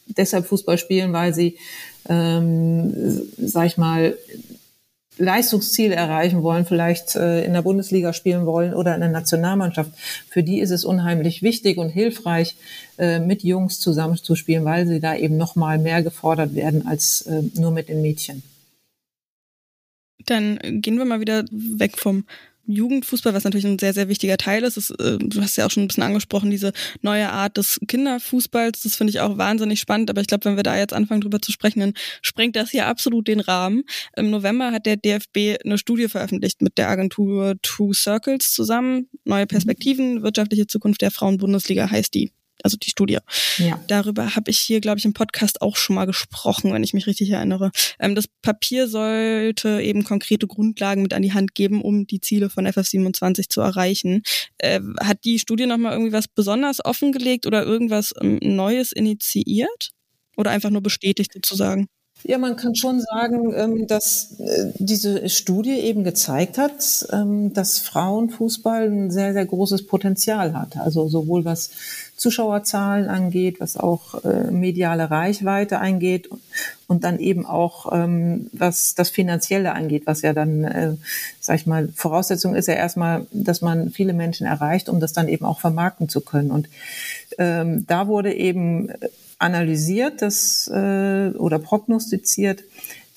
deshalb 0.07 0.47
Fußball 0.47 0.77
spielen, 0.77 1.13
weil 1.13 1.33
sie, 1.33 1.57
ähm, 2.09 3.21
sag 3.37 3.67
ich 3.67 3.77
mal, 3.77 4.17
Leistungsziele 5.17 5.95
erreichen 5.95 6.43
wollen, 6.43 6.65
vielleicht 6.65 7.15
äh, 7.15 7.43
in 7.43 7.53
der 7.53 7.61
Bundesliga 7.61 8.13
spielen 8.13 8.45
wollen 8.45 8.73
oder 8.73 8.93
in 8.95 9.01
der 9.01 9.09
Nationalmannschaft, 9.09 9.91
für 10.29 10.43
die 10.43 10.59
ist 10.59 10.71
es 10.71 10.85
unheimlich 10.85 11.41
wichtig 11.41 11.77
und 11.77 11.89
hilfreich, 11.89 12.55
äh, 12.97 13.19
mit 13.19 13.43
Jungs 13.43 13.79
zusammenzuspielen, 13.79 14.65
weil 14.65 14.87
sie 14.87 14.99
da 14.99 15.15
eben 15.15 15.37
noch 15.37 15.55
mal 15.55 15.77
mehr 15.77 16.03
gefordert 16.03 16.55
werden 16.55 16.87
als 16.87 17.21
äh, 17.21 17.43
nur 17.55 17.71
mit 17.71 17.89
den 17.89 18.01
Mädchen. 18.01 18.43
Dann 20.25 20.59
gehen 20.81 20.97
wir 20.97 21.05
mal 21.05 21.21
wieder 21.21 21.45
weg 21.51 21.97
vom 21.97 22.25
Jugendfußball, 22.67 23.33
was 23.33 23.43
natürlich 23.43 23.65
ein 23.65 23.79
sehr, 23.79 23.93
sehr 23.93 24.09
wichtiger 24.09 24.37
Teil 24.37 24.63
ist. 24.63 24.77
ist 24.77 24.91
äh, 24.91 25.17
du 25.17 25.41
hast 25.41 25.57
ja 25.57 25.65
auch 25.65 25.71
schon 25.71 25.83
ein 25.83 25.87
bisschen 25.87 26.03
angesprochen, 26.03 26.51
diese 26.51 26.71
neue 27.01 27.29
Art 27.29 27.57
des 27.57 27.79
Kinderfußballs. 27.87 28.81
Das 28.81 28.95
finde 28.95 29.11
ich 29.11 29.19
auch 29.19 29.37
wahnsinnig 29.37 29.79
spannend. 29.79 30.09
Aber 30.09 30.21
ich 30.21 30.27
glaube, 30.27 30.45
wenn 30.45 30.55
wir 30.55 30.63
da 30.63 30.77
jetzt 30.77 30.93
anfangen, 30.93 31.21
drüber 31.21 31.41
zu 31.41 31.51
sprechen, 31.51 31.79
dann 31.79 31.93
sprengt 32.21 32.55
das 32.55 32.71
hier 32.71 32.87
absolut 32.87 33.27
den 33.27 33.39
Rahmen. 33.39 33.83
Im 34.15 34.29
November 34.29 34.71
hat 34.71 34.85
der 34.85 34.97
DFB 34.97 35.57
eine 35.63 35.77
Studie 35.77 36.07
veröffentlicht 36.07 36.61
mit 36.61 36.77
der 36.77 36.89
Agentur 36.89 37.55
Two 37.61 37.93
Circles 37.93 38.51
zusammen. 38.51 39.09
Neue. 39.25 39.47
Perspektiven, 39.47 40.23
wirtschaftliche 40.23 40.67
Zukunft 40.67 41.01
der 41.01 41.11
Frauenbundesliga 41.11 41.89
heißt 41.89 42.13
die 42.13 42.31
also 42.67 42.77
die 42.77 42.89
Studie. 42.89 43.19
Ja. 43.57 43.79
Darüber 43.87 44.35
habe 44.35 44.51
ich 44.51 44.59
hier, 44.59 44.81
glaube 44.81 44.99
ich, 44.99 45.05
im 45.05 45.13
Podcast 45.13 45.61
auch 45.61 45.77
schon 45.77 45.95
mal 45.95 46.05
gesprochen, 46.05 46.73
wenn 46.73 46.83
ich 46.83 46.93
mich 46.93 47.07
richtig 47.07 47.29
erinnere. 47.29 47.71
Ähm, 47.97 48.13
das 48.13 48.25
Papier 48.41 48.89
sollte 48.89 49.81
eben 49.81 50.03
konkrete 50.03 50.47
Grundlagen 50.47 51.01
mit 51.01 51.13
an 51.13 51.21
die 51.21 51.33
Hand 51.33 51.55
geben, 51.55 51.81
um 51.81 52.05
die 52.05 52.19
Ziele 52.19 52.49
von 52.49 52.67
FF27 52.67 53.49
zu 53.49 53.61
erreichen. 53.61 54.21
Äh, 54.57 54.81
hat 54.99 55.23
die 55.23 55.39
Studie 55.39 55.65
nochmal 55.65 55.93
irgendwie 55.93 56.11
was 56.11 56.27
besonders 56.27 56.83
offengelegt 56.83 57.45
oder 57.45 57.63
irgendwas 57.63 58.13
ähm, 58.21 58.39
Neues 58.41 58.91
initiiert? 58.91 59.91
Oder 60.35 60.51
einfach 60.51 60.69
nur 60.69 60.83
bestätigt 60.83 61.33
sozusagen? 61.33 61.87
Ja, 62.23 62.37
man 62.37 62.55
kann 62.55 62.75
schon 62.75 62.99
sagen, 62.99 63.53
ähm, 63.55 63.87
dass 63.87 64.39
äh, 64.39 64.71
diese 64.79 65.29
Studie 65.29 65.79
eben 65.79 66.03
gezeigt 66.03 66.57
hat, 66.57 67.07
ähm, 67.11 67.53
dass 67.53 67.79
Frauenfußball 67.79 68.87
ein 68.87 69.11
sehr, 69.11 69.33
sehr 69.33 69.45
großes 69.45 69.85
Potenzial 69.85 70.53
hat. 70.53 70.77
Also 70.77 71.07
sowohl 71.07 71.45
was 71.45 71.69
Zuschauerzahlen 72.17 73.09
angeht, 73.09 73.59
was 73.59 73.77
auch 73.77 74.23
äh, 74.25 74.51
mediale 74.51 75.09
Reichweite 75.09 75.79
angeht 75.79 76.29
und 76.87 77.03
dann 77.03 77.19
eben 77.19 77.45
auch 77.45 77.91
ähm, 77.93 78.49
was 78.53 78.95
das 78.95 79.09
Finanzielle 79.09 79.73
angeht, 79.73 80.03
was 80.05 80.23
ja 80.23 80.33
dann, 80.33 80.63
äh, 80.63 80.93
sag 81.39 81.57
ich 81.57 81.67
mal, 81.67 81.89
Voraussetzung 81.95 82.55
ist 82.55 82.67
ja 82.67 82.73
erstmal, 82.73 83.27
dass 83.31 83.61
man 83.61 83.91
viele 83.91 84.13
Menschen 84.13 84.47
erreicht, 84.47 84.89
um 84.89 84.99
das 84.99 85.13
dann 85.13 85.27
eben 85.27 85.45
auch 85.45 85.59
vermarkten 85.59 86.09
zu 86.09 86.21
können. 86.21 86.49
Und 86.49 86.69
ähm, 87.37 87.85
da 87.87 88.07
wurde 88.07 88.33
eben 88.33 88.89
analysiert 89.39 90.21
das, 90.21 90.67
äh, 90.73 91.29
oder 91.37 91.59
prognostiziert, 91.59 92.63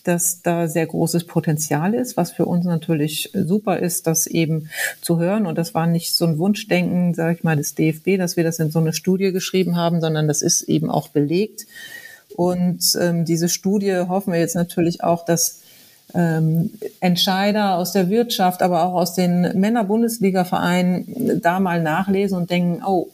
dass 0.05 0.42
da 0.42 0.68
sehr 0.68 0.86
großes 0.86 1.24
Potenzial 1.24 1.94
ist, 1.94 2.16
was 2.16 2.32
für 2.32 2.46
uns 2.46 2.64
natürlich 2.64 3.30
super 3.34 3.78
ist, 3.78 4.07
das 4.07 4.26
eben 4.26 4.70
zu 5.01 5.18
hören. 5.18 5.46
Und 5.46 5.59
das 5.59 5.74
war 5.74 5.86
nicht 5.86 6.14
so 6.14 6.26
ein 6.26 6.38
Wunschdenken, 6.38 7.14
sage 7.14 7.36
ich 7.36 7.44
mal, 7.44 7.57
des 7.57 7.74
DFB, 7.74 8.16
dass 8.18 8.36
wir 8.36 8.44
das 8.44 8.59
in 8.59 8.70
so 8.70 8.78
eine 8.78 8.92
Studie 8.92 9.32
geschrieben 9.32 9.76
haben, 9.76 10.01
sondern 10.01 10.28
das 10.28 10.42
ist 10.42 10.62
eben 10.62 10.90
auch 10.90 11.09
belegt. 11.09 11.66
Und 12.36 12.96
ähm, 13.01 13.24
diese 13.24 13.48
Studie 13.48 14.05
hoffen 14.09 14.32
wir 14.32 14.40
jetzt 14.40 14.55
natürlich 14.55 15.03
auch, 15.03 15.24
dass 15.24 15.61
ähm, 16.14 16.72
Entscheider 17.01 17.76
aus 17.76 17.92
der 17.92 18.09
Wirtschaft, 18.09 18.62
aber 18.62 18.84
auch 18.84 18.94
aus 18.94 19.14
den 19.14 19.59
Männer-Bundesliga-Vereinen 19.59 21.40
da 21.42 21.61
mal 21.61 21.82
nachlesen 21.82 22.36
und 22.36 22.51
denken, 22.51 22.82
oh, 22.84 23.09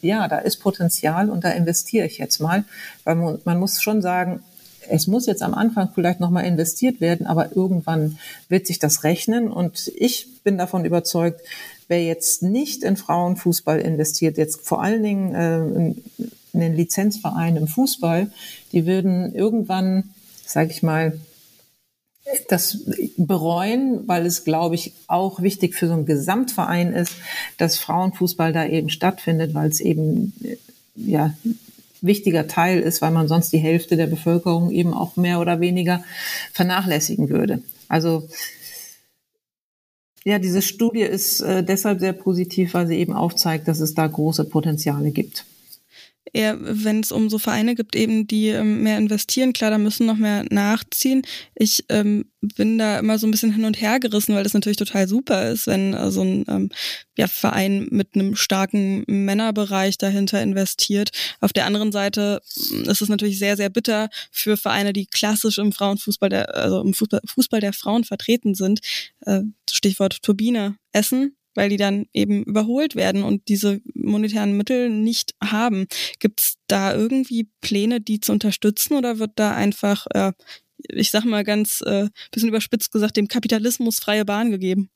ja, 0.00 0.28
da 0.28 0.38
ist 0.38 0.58
Potenzial 0.58 1.28
und 1.30 1.44
da 1.44 1.50
investiere 1.50 2.06
ich 2.06 2.18
jetzt 2.18 2.40
mal. 2.40 2.64
Weil 3.04 3.16
man, 3.16 3.38
man 3.44 3.58
muss 3.58 3.82
schon 3.82 4.02
sagen, 4.02 4.42
es 4.90 5.06
muss 5.06 5.26
jetzt 5.26 5.42
am 5.42 5.54
Anfang 5.54 5.90
vielleicht 5.94 6.20
nochmal 6.20 6.44
investiert 6.44 7.00
werden, 7.00 7.26
aber 7.26 7.54
irgendwann 7.56 8.18
wird 8.48 8.66
sich 8.66 8.78
das 8.78 9.04
rechnen. 9.04 9.50
Und 9.50 9.92
ich 9.96 10.42
bin 10.42 10.58
davon 10.58 10.84
überzeugt, 10.84 11.40
wer 11.88 12.02
jetzt 12.04 12.42
nicht 12.42 12.82
in 12.82 12.96
Frauenfußball 12.96 13.80
investiert, 13.80 14.38
jetzt 14.38 14.66
vor 14.66 14.82
allen 14.82 15.02
Dingen 15.02 15.34
äh, 15.34 15.58
in, 15.58 16.04
den 16.52 16.74
Lizenzvereinen 16.74 17.62
im 17.62 17.68
Fußball, 17.68 18.32
die 18.72 18.84
würden 18.84 19.34
irgendwann, 19.34 20.10
sage 20.44 20.70
ich 20.72 20.82
mal, 20.82 21.18
das 22.48 22.84
bereuen, 23.16 24.06
weil 24.06 24.26
es, 24.26 24.44
glaube 24.44 24.74
ich, 24.74 24.92
auch 25.06 25.40
wichtig 25.40 25.74
für 25.74 25.86
so 25.86 25.94
einen 25.94 26.04
Gesamtverein 26.04 26.92
ist, 26.92 27.12
dass 27.58 27.78
Frauenfußball 27.78 28.52
da 28.52 28.66
eben 28.66 28.90
stattfindet, 28.90 29.54
weil 29.54 29.68
es 29.68 29.80
eben 29.80 30.34
ja 30.94 31.32
wichtiger 32.00 32.46
Teil 32.46 32.80
ist, 32.80 33.02
weil 33.02 33.10
man 33.10 33.28
sonst 33.28 33.52
die 33.52 33.58
Hälfte 33.58 33.96
der 33.96 34.06
Bevölkerung 34.06 34.70
eben 34.70 34.94
auch 34.94 35.16
mehr 35.16 35.40
oder 35.40 35.60
weniger 35.60 36.04
vernachlässigen 36.52 37.28
würde. 37.28 37.62
Also 37.88 38.28
ja, 40.24 40.38
diese 40.38 40.62
Studie 40.62 41.02
ist 41.02 41.40
äh, 41.40 41.62
deshalb 41.64 42.00
sehr 42.00 42.12
positiv, 42.12 42.74
weil 42.74 42.86
sie 42.86 42.98
eben 42.98 43.14
aufzeigt, 43.14 43.68
dass 43.68 43.80
es 43.80 43.94
da 43.94 44.06
große 44.06 44.44
Potenziale 44.44 45.10
gibt 45.10 45.44
wenn 46.32 47.00
es 47.00 47.12
um 47.12 47.30
so 47.30 47.38
Vereine 47.38 47.74
gibt, 47.74 47.96
eben 47.96 48.26
die 48.26 48.48
ähm, 48.48 48.82
mehr 48.82 48.98
investieren, 48.98 49.52
klar, 49.52 49.70
da 49.70 49.78
müssen 49.78 50.06
noch 50.06 50.16
mehr 50.16 50.44
nachziehen. 50.50 51.22
Ich 51.54 51.84
ähm, 51.88 52.26
bin 52.40 52.78
da 52.78 52.98
immer 52.98 53.18
so 53.18 53.26
ein 53.26 53.30
bisschen 53.30 53.52
hin 53.52 53.64
und 53.64 53.80
her 53.80 53.98
gerissen, 53.98 54.34
weil 54.34 54.44
das 54.44 54.54
natürlich 54.54 54.76
total 54.76 55.08
super 55.08 55.50
ist, 55.50 55.66
wenn 55.66 55.94
äh, 55.94 56.10
so 56.10 56.22
ein 56.22 56.44
ähm, 56.48 56.70
ja, 57.16 57.26
Verein 57.26 57.88
mit 57.90 58.14
einem 58.14 58.36
starken 58.36 59.04
Männerbereich 59.06 59.98
dahinter 59.98 60.42
investiert. 60.42 61.10
Auf 61.40 61.52
der 61.52 61.66
anderen 61.66 61.92
Seite 61.92 62.40
mm, 62.70 62.88
ist 62.88 63.02
es 63.02 63.08
natürlich 63.08 63.38
sehr, 63.38 63.56
sehr 63.56 63.70
bitter 63.70 64.08
für 64.30 64.56
Vereine, 64.56 64.92
die 64.92 65.06
klassisch 65.06 65.58
im 65.58 65.72
Frauenfußball, 65.72 66.28
der, 66.28 66.54
also 66.54 66.80
im 66.80 66.94
Fußball, 66.94 67.20
Fußball 67.24 67.60
der 67.60 67.72
Frauen 67.72 68.04
vertreten 68.04 68.54
sind. 68.54 68.80
Äh, 69.20 69.40
Stichwort 69.70 70.22
Turbine 70.22 70.76
Essen 70.92 71.37
weil 71.58 71.70
die 71.70 71.76
dann 71.76 72.06
eben 72.12 72.44
überholt 72.44 72.94
werden 72.94 73.24
und 73.24 73.48
diese 73.48 73.80
monetären 73.92 74.56
Mittel 74.56 74.90
nicht 74.90 75.34
haben. 75.42 75.88
Gibt 76.20 76.40
es 76.40 76.54
da 76.68 76.94
irgendwie 76.94 77.48
Pläne, 77.60 78.00
die 78.00 78.20
zu 78.20 78.30
unterstützen 78.30 78.94
oder 78.94 79.18
wird 79.18 79.32
da 79.34 79.56
einfach, 79.56 80.06
äh, 80.14 80.30
ich 80.88 81.10
sag 81.10 81.24
mal 81.24 81.42
ganz 81.42 81.80
äh, 81.84 82.06
bisschen 82.30 82.48
überspitzt 82.48 82.92
gesagt, 82.92 83.16
dem 83.16 83.26
Kapitalismus 83.26 83.98
freie 83.98 84.24
Bahn 84.24 84.52
gegeben? 84.52 84.88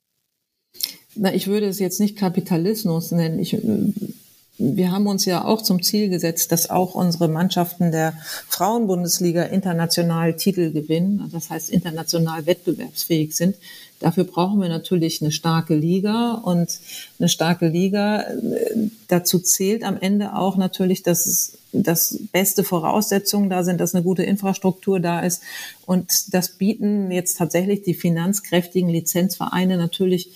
Na, 1.15 1.35
ich 1.35 1.47
würde 1.47 1.65
es 1.65 1.79
jetzt 1.79 1.99
nicht 1.99 2.15
Kapitalismus 2.15 3.11
nennen. 3.11 3.39
Ich 3.39 3.57
wir 4.57 4.91
haben 4.91 5.07
uns 5.07 5.25
ja 5.25 5.45
auch 5.45 5.61
zum 5.63 5.81
Ziel 5.81 6.09
gesetzt, 6.09 6.51
dass 6.51 6.69
auch 6.69 6.93
unsere 6.93 7.27
Mannschaften 7.27 7.91
der 7.91 8.13
Frauenbundesliga 8.47 9.43
international 9.43 10.35
Titel 10.35 10.71
gewinnen, 10.71 11.27
das 11.31 11.49
heißt 11.49 11.71
international 11.71 12.45
wettbewerbsfähig 12.45 13.35
sind. 13.35 13.55
Dafür 13.99 14.25
brauchen 14.25 14.61
wir 14.61 14.69
natürlich 14.69 15.21
eine 15.21 15.31
starke 15.31 15.75
Liga 15.75 16.33
und 16.33 16.79
eine 17.19 17.29
starke 17.29 17.67
Liga. 17.67 18.21
Äh, 18.21 18.89
dazu 19.07 19.39
zählt 19.39 19.83
am 19.83 19.97
Ende 19.99 20.35
auch 20.35 20.57
natürlich, 20.57 21.03
dass 21.03 21.25
es 21.25 21.57
dass 21.73 22.19
beste 22.31 22.63
Voraussetzungen 22.63 23.49
da 23.49 23.63
sind, 23.63 23.81
dass 23.81 23.95
eine 23.95 24.03
gute 24.03 24.21
Infrastruktur 24.21 24.99
da 24.99 25.21
ist. 25.21 25.41
Und 25.87 26.33
das 26.33 26.49
bieten 26.49 27.11
jetzt 27.11 27.39
tatsächlich 27.39 27.81
die 27.81 27.95
finanzkräftigen 27.95 28.89
Lizenzvereine 28.89 29.77
natürlich 29.77 30.29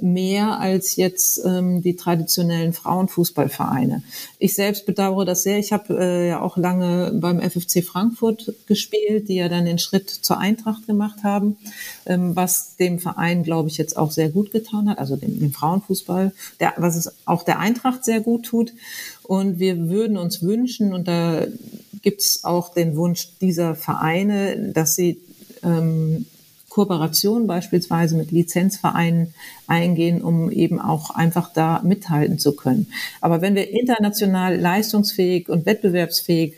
mehr 0.00 0.58
als 0.60 0.96
jetzt 0.96 1.40
ähm, 1.44 1.80
die 1.80 1.96
traditionellen 1.96 2.72
Frauenfußballvereine. 2.72 4.02
Ich 4.38 4.54
selbst 4.54 4.84
bedauere 4.84 5.24
das 5.24 5.42
sehr. 5.42 5.58
Ich 5.58 5.72
habe 5.72 5.96
äh, 5.98 6.28
ja 6.28 6.40
auch 6.42 6.56
lange 6.56 7.12
beim 7.14 7.40
FFC 7.40 7.82
Frankfurt 7.82 8.52
gespielt, 8.66 9.28
die 9.28 9.36
ja 9.36 9.48
dann 9.48 9.64
den 9.64 9.78
Schritt 9.78 10.10
zur 10.10 10.38
Eintracht 10.38 10.86
gemacht 10.86 11.22
haben, 11.22 11.56
ähm, 12.04 12.36
was 12.36 12.76
dem 12.76 12.98
Verein, 12.98 13.42
glaube 13.42 13.68
ich, 13.68 13.78
jetzt 13.78 13.96
auch 13.96 14.10
sehr 14.10 14.28
gut 14.28 14.50
getan 14.50 14.90
hat, 14.90 14.98
also 14.98 15.16
dem, 15.16 15.38
dem 15.38 15.52
Frauenfußball, 15.52 16.32
der, 16.60 16.74
was 16.76 16.96
es 16.96 17.12
auch 17.24 17.42
der 17.42 17.58
Eintracht 17.58 18.04
sehr 18.04 18.20
gut 18.20 18.44
tut. 18.44 18.72
Und 19.22 19.58
wir 19.58 19.88
würden 19.88 20.18
uns 20.18 20.42
wünschen, 20.42 20.92
und 20.92 21.08
da 21.08 21.46
gibt 22.02 22.20
es 22.20 22.44
auch 22.44 22.74
den 22.74 22.96
Wunsch 22.96 23.30
dieser 23.40 23.74
Vereine, 23.74 24.72
dass 24.72 24.94
sie 24.94 25.20
ähm, 25.62 26.26
Kooperation 26.74 27.46
beispielsweise 27.46 28.16
mit 28.16 28.32
Lizenzvereinen 28.32 29.32
eingehen, 29.68 30.22
um 30.22 30.50
eben 30.50 30.80
auch 30.80 31.10
einfach 31.10 31.52
da 31.52 31.80
mithalten 31.84 32.40
zu 32.40 32.56
können. 32.56 32.88
Aber 33.20 33.40
wenn 33.40 33.54
wir 33.54 33.70
international 33.70 34.58
leistungsfähig 34.58 35.48
und 35.48 35.66
wettbewerbsfähig 35.66 36.54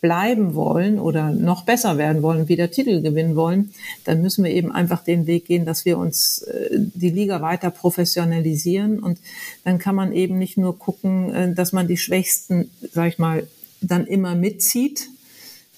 bleiben 0.00 0.54
wollen 0.54 1.00
oder 1.00 1.32
noch 1.32 1.64
besser 1.64 1.98
werden 1.98 2.22
wollen, 2.22 2.48
wieder 2.48 2.70
Titel 2.70 3.02
gewinnen 3.02 3.34
wollen, 3.34 3.72
dann 4.04 4.22
müssen 4.22 4.44
wir 4.44 4.52
eben 4.52 4.70
einfach 4.70 5.02
den 5.02 5.26
Weg 5.26 5.46
gehen, 5.46 5.66
dass 5.66 5.84
wir 5.84 5.98
uns 5.98 6.42
äh, 6.42 6.68
die 6.78 7.10
Liga 7.10 7.42
weiter 7.42 7.72
professionalisieren 7.72 9.00
und 9.00 9.18
dann 9.64 9.80
kann 9.80 9.96
man 9.96 10.12
eben 10.12 10.38
nicht 10.38 10.56
nur 10.56 10.78
gucken, 10.78 11.34
äh, 11.34 11.52
dass 11.52 11.72
man 11.72 11.88
die 11.88 11.96
Schwächsten, 11.96 12.70
sag 12.92 13.08
ich 13.08 13.18
mal, 13.18 13.42
dann 13.80 14.06
immer 14.06 14.36
mitzieht, 14.36 15.08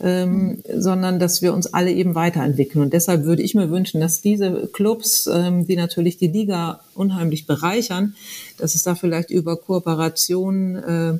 ähm, 0.03 0.63
sondern 0.75 1.19
dass 1.19 1.43
wir 1.43 1.53
uns 1.53 1.73
alle 1.73 1.93
eben 1.93 2.15
weiterentwickeln. 2.15 2.83
Und 2.83 2.93
deshalb 2.93 3.25
würde 3.25 3.43
ich 3.43 3.55
mir 3.55 3.71
wünschen, 3.71 4.01
dass 4.01 4.21
diese 4.21 4.69
Clubs, 4.73 5.29
ähm, 5.33 5.67
die 5.67 5.77
natürlich 5.77 6.17
die 6.17 6.29
Liga 6.29 6.81
unheimlich 6.95 7.47
bereichern, 7.47 8.15
dass 8.59 8.75
es 8.75 8.83
da 8.83 8.95
vielleicht 8.95 9.31
über 9.31 9.57
Kooperationen 9.57 10.77
äh, 10.77 11.19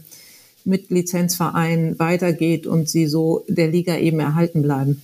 mit 0.65 0.91
Lizenzvereinen 0.91 1.99
weitergeht 1.99 2.67
und 2.67 2.89
sie 2.89 3.07
so 3.07 3.45
der 3.49 3.69
Liga 3.69 3.97
eben 3.97 4.21
erhalten 4.21 4.63
bleiben. 4.63 5.03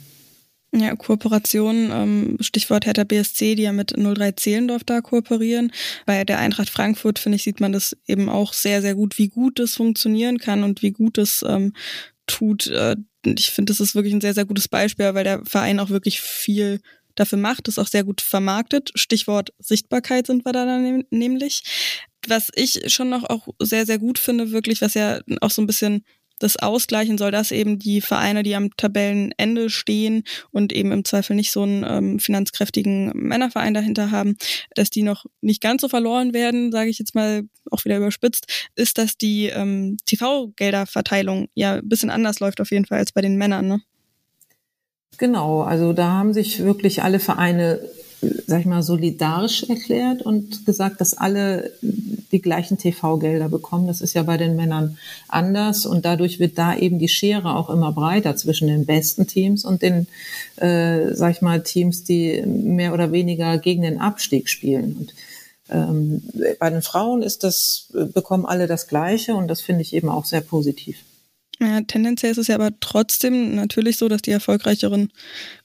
Ja, 0.75 0.95
Kooperation, 0.95 1.91
ähm, 1.91 2.37
Stichwort 2.41 2.85
Hertha 2.85 3.05
BSC, 3.05 3.55
die 3.55 3.63
ja 3.63 3.73
mit 3.73 3.95
03 3.97 4.33
Zehlendorf 4.33 4.85
da 4.85 5.01
kooperieren. 5.01 5.73
Bei 6.05 6.25
der 6.25 6.39
Eintracht 6.39 6.69
Frankfurt, 6.69 7.19
finde 7.19 7.37
ich, 7.37 7.45
sieht 7.45 7.61
man 7.61 7.73
das 7.73 7.97
eben 8.07 8.29
auch 8.29 8.53
sehr, 8.53 8.83
sehr 8.83 8.95
gut, 8.95 9.17
wie 9.17 9.29
gut 9.29 9.59
das 9.59 9.75
funktionieren 9.75 10.39
kann 10.39 10.65
und 10.65 10.83
wie 10.83 10.91
gut 10.91 11.17
es 11.19 11.43
ähm, 11.49 11.73
tut, 12.27 12.67
äh, 12.67 12.97
ich 13.37 13.51
finde, 13.51 13.71
das 13.71 13.81
ist 13.81 13.95
wirklich 13.95 14.15
ein 14.15 14.21
sehr, 14.21 14.35
sehr 14.35 14.45
gutes 14.45 14.69
Beispiel, 14.69 15.15
weil 15.15 15.25
der 15.25 15.45
Verein 15.45 15.81
auch 15.81 15.91
wirklich 15.91 16.21
viel 16.21 16.81
dafür 17.15 17.39
macht, 17.39 17.67
das 17.67 17.79
auch 17.79 17.87
sehr 17.87 18.05
gut 18.05 18.21
vermarktet. 18.21 18.93
Stichwort 18.95 19.53
Sichtbarkeit 19.59 20.27
sind 20.27 20.45
wir 20.45 20.53
da 20.53 20.65
dann 20.65 21.05
nämlich. 21.11 21.63
Was 22.29 22.51
ich 22.55 22.93
schon 22.93 23.09
noch 23.09 23.25
auch 23.25 23.49
sehr, 23.61 23.87
sehr 23.87 23.99
gut 23.99 24.19
finde, 24.19 24.51
wirklich, 24.51 24.83
was 24.83 24.95
ja 24.95 25.21
auch 25.41 25.51
so 25.51 25.63
ein 25.63 25.67
bisschen 25.67 26.05
das 26.39 26.57
ausgleichen 26.57 27.19
soll, 27.19 27.31
dass 27.31 27.51
eben 27.51 27.79
die 27.79 28.01
Vereine, 28.01 28.43
die 28.43 28.55
am 28.55 28.75
Tabellenende 28.77 29.71
stehen 29.71 30.25
und 30.51 30.73
eben 30.73 30.93
im 30.93 31.05
Zweifel 31.05 31.37
nicht 31.37 31.53
so 31.53 31.63
einen 31.63 31.85
ähm, 31.87 32.19
finanzkräftigen 32.19 33.13
Männerverein 33.15 33.75
dahinter 33.75 34.11
haben, 34.11 34.37
dass 34.75 34.91
die 34.91 35.03
noch 35.03 35.27
nicht 35.41 35.61
ganz 35.61 35.83
so 35.83 35.89
verloren 35.89 36.35
werden, 36.35 36.73
sage 36.73 36.91
ich 36.91 36.99
jetzt 36.99 37.15
mal 37.15 37.43
auch 37.71 37.85
wieder 37.85 37.97
überspitzt, 37.97 38.71
ist, 38.75 38.99
dass 38.99 39.17
die 39.17 39.47
ähm, 39.47 39.97
TV-Gelderverteilung 40.07 41.49
ja 41.55 41.75
ein 41.75 41.89
bisschen 41.89 42.11
anders 42.11 42.41
läuft 42.41 42.61
auf 42.61 42.71
jeden 42.71 42.85
Fall 42.85 42.99
als 42.99 43.13
bei 43.13 43.23
den 43.23 43.37
Männern. 43.37 43.67
Ne? 43.69 43.81
Genau, 45.19 45.63
also 45.63 45.93
da 45.93 46.13
haben 46.13 46.33
sich 46.33 46.63
wirklich 46.63 47.03
alle 47.03 47.21
Vereine 47.21 47.81
sag 48.47 48.61
ich 48.61 48.67
mal, 48.67 48.83
solidarisch 48.83 49.65
erklärt 49.65 50.23
und 50.23 50.65
gesagt, 50.65 51.01
dass 51.01 51.17
alle 51.17 51.73
die 52.33 52.43
gleichen 52.43 52.79
TV-Gelder 52.79 53.49
bekommen. 53.49 53.87
Das 53.87 54.01
ist 54.01 54.15
ja 54.15 54.23
bei 54.23 54.37
den 54.37 54.57
Männern 54.57 54.99
anders 55.29 55.87
und 55.87 56.05
dadurch 56.05 56.39
wird 56.39 56.59
da 56.59 56.77
eben 56.77 56.99
die 56.99 57.09
Schere 57.09 57.55
auch 57.55 57.71
immer 57.71 57.93
breiter 57.93 58.37
zwischen 58.37 58.69
den 58.69 58.87
besten 58.87 59.27
Teams 59.27 59.65
und 59.65 59.83
den, 59.83 60.07
äh, 60.57 61.15
sag 61.15 61.33
ich 61.33 61.43
mal, 61.43 61.63
Teams, 61.63 62.05
die 62.05 62.43
mehr 62.47 62.93
oder 62.95 63.13
weniger 63.13 63.59
gegen 63.59 63.83
den 63.83 64.01
Abstieg 64.01 64.49
spielen. 64.49 64.97
Und 64.99 65.15
ähm, 65.69 66.23
bei 66.59 66.71
den 66.71 66.83
Frauen 66.83 67.23
ist 67.23 67.45
das, 67.45 67.93
bekommen 68.15 68.47
alle 68.47 68.67
das 68.67 68.87
Gleiche 68.87 69.35
und 69.35 69.49
das 69.49 69.61
finde 69.61 69.83
ich 69.83 69.95
eben 69.95 70.09
auch 70.09 70.25
sehr 70.25 70.41
positiv. 70.41 70.99
Ja, 71.59 71.81
tendenziell 71.81 72.33
ist 72.33 72.39
es 72.39 72.49
ja 72.49 72.57
aber 72.57 72.71
trotzdem 72.81 73.55
natürlich 73.55 73.97
so, 73.97 74.09
dass 74.09 74.23
die 74.23 74.31
erfolgreicheren 74.31 75.11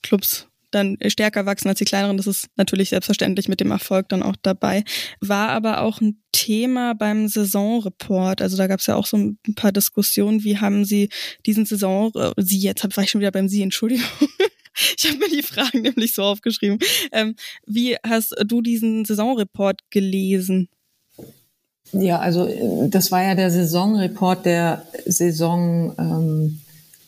Clubs 0.01 0.47
dann 0.71 0.97
stärker 1.07 1.45
wachsen 1.45 1.67
als 1.67 1.79
die 1.79 1.85
kleineren. 1.85 2.17
Das 2.17 2.27
ist 2.27 2.47
natürlich 2.55 2.89
selbstverständlich 2.89 3.47
mit 3.47 3.59
dem 3.59 3.71
Erfolg 3.71 4.09
dann 4.09 4.23
auch 4.23 4.35
dabei. 4.41 4.83
War 5.19 5.49
aber 5.49 5.81
auch 5.81 6.01
ein 6.01 6.21
Thema 6.31 6.93
beim 6.93 7.27
Saisonreport. 7.27 8.41
Also 8.41 8.57
da 8.57 8.67
gab 8.67 8.79
es 8.79 8.87
ja 8.87 8.95
auch 8.95 9.05
so 9.05 9.17
ein 9.17 9.37
paar 9.55 9.71
Diskussionen. 9.71 10.43
Wie 10.43 10.57
haben 10.57 10.85
Sie 10.85 11.09
diesen 11.45 11.65
Saison, 11.65 12.11
äh, 12.15 12.31
Sie 12.37 12.59
jetzt, 12.59 12.83
war 12.97 13.03
ich 13.03 13.11
schon 13.11 13.21
wieder 13.21 13.31
beim 13.31 13.49
Sie, 13.49 13.61
Entschuldigung. 13.61 14.05
Ich 14.97 15.05
habe 15.05 15.17
mir 15.17 15.29
die 15.29 15.43
Fragen 15.43 15.81
nämlich 15.81 16.15
so 16.15 16.23
aufgeschrieben. 16.23 16.79
Ähm, 17.11 17.35
wie 17.65 17.97
hast 18.07 18.33
du 18.45 18.61
diesen 18.61 19.03
Saisonreport 19.03 19.81
gelesen? 19.89 20.69
Ja, 21.91 22.19
also 22.19 22.47
äh, 22.47 22.89
das 22.89 23.11
war 23.11 23.21
ja 23.21 23.35
der 23.35 23.51
Saisonreport 23.51 24.45
der 24.45 24.85
Saison 25.05 25.93
ähm, 25.99 26.60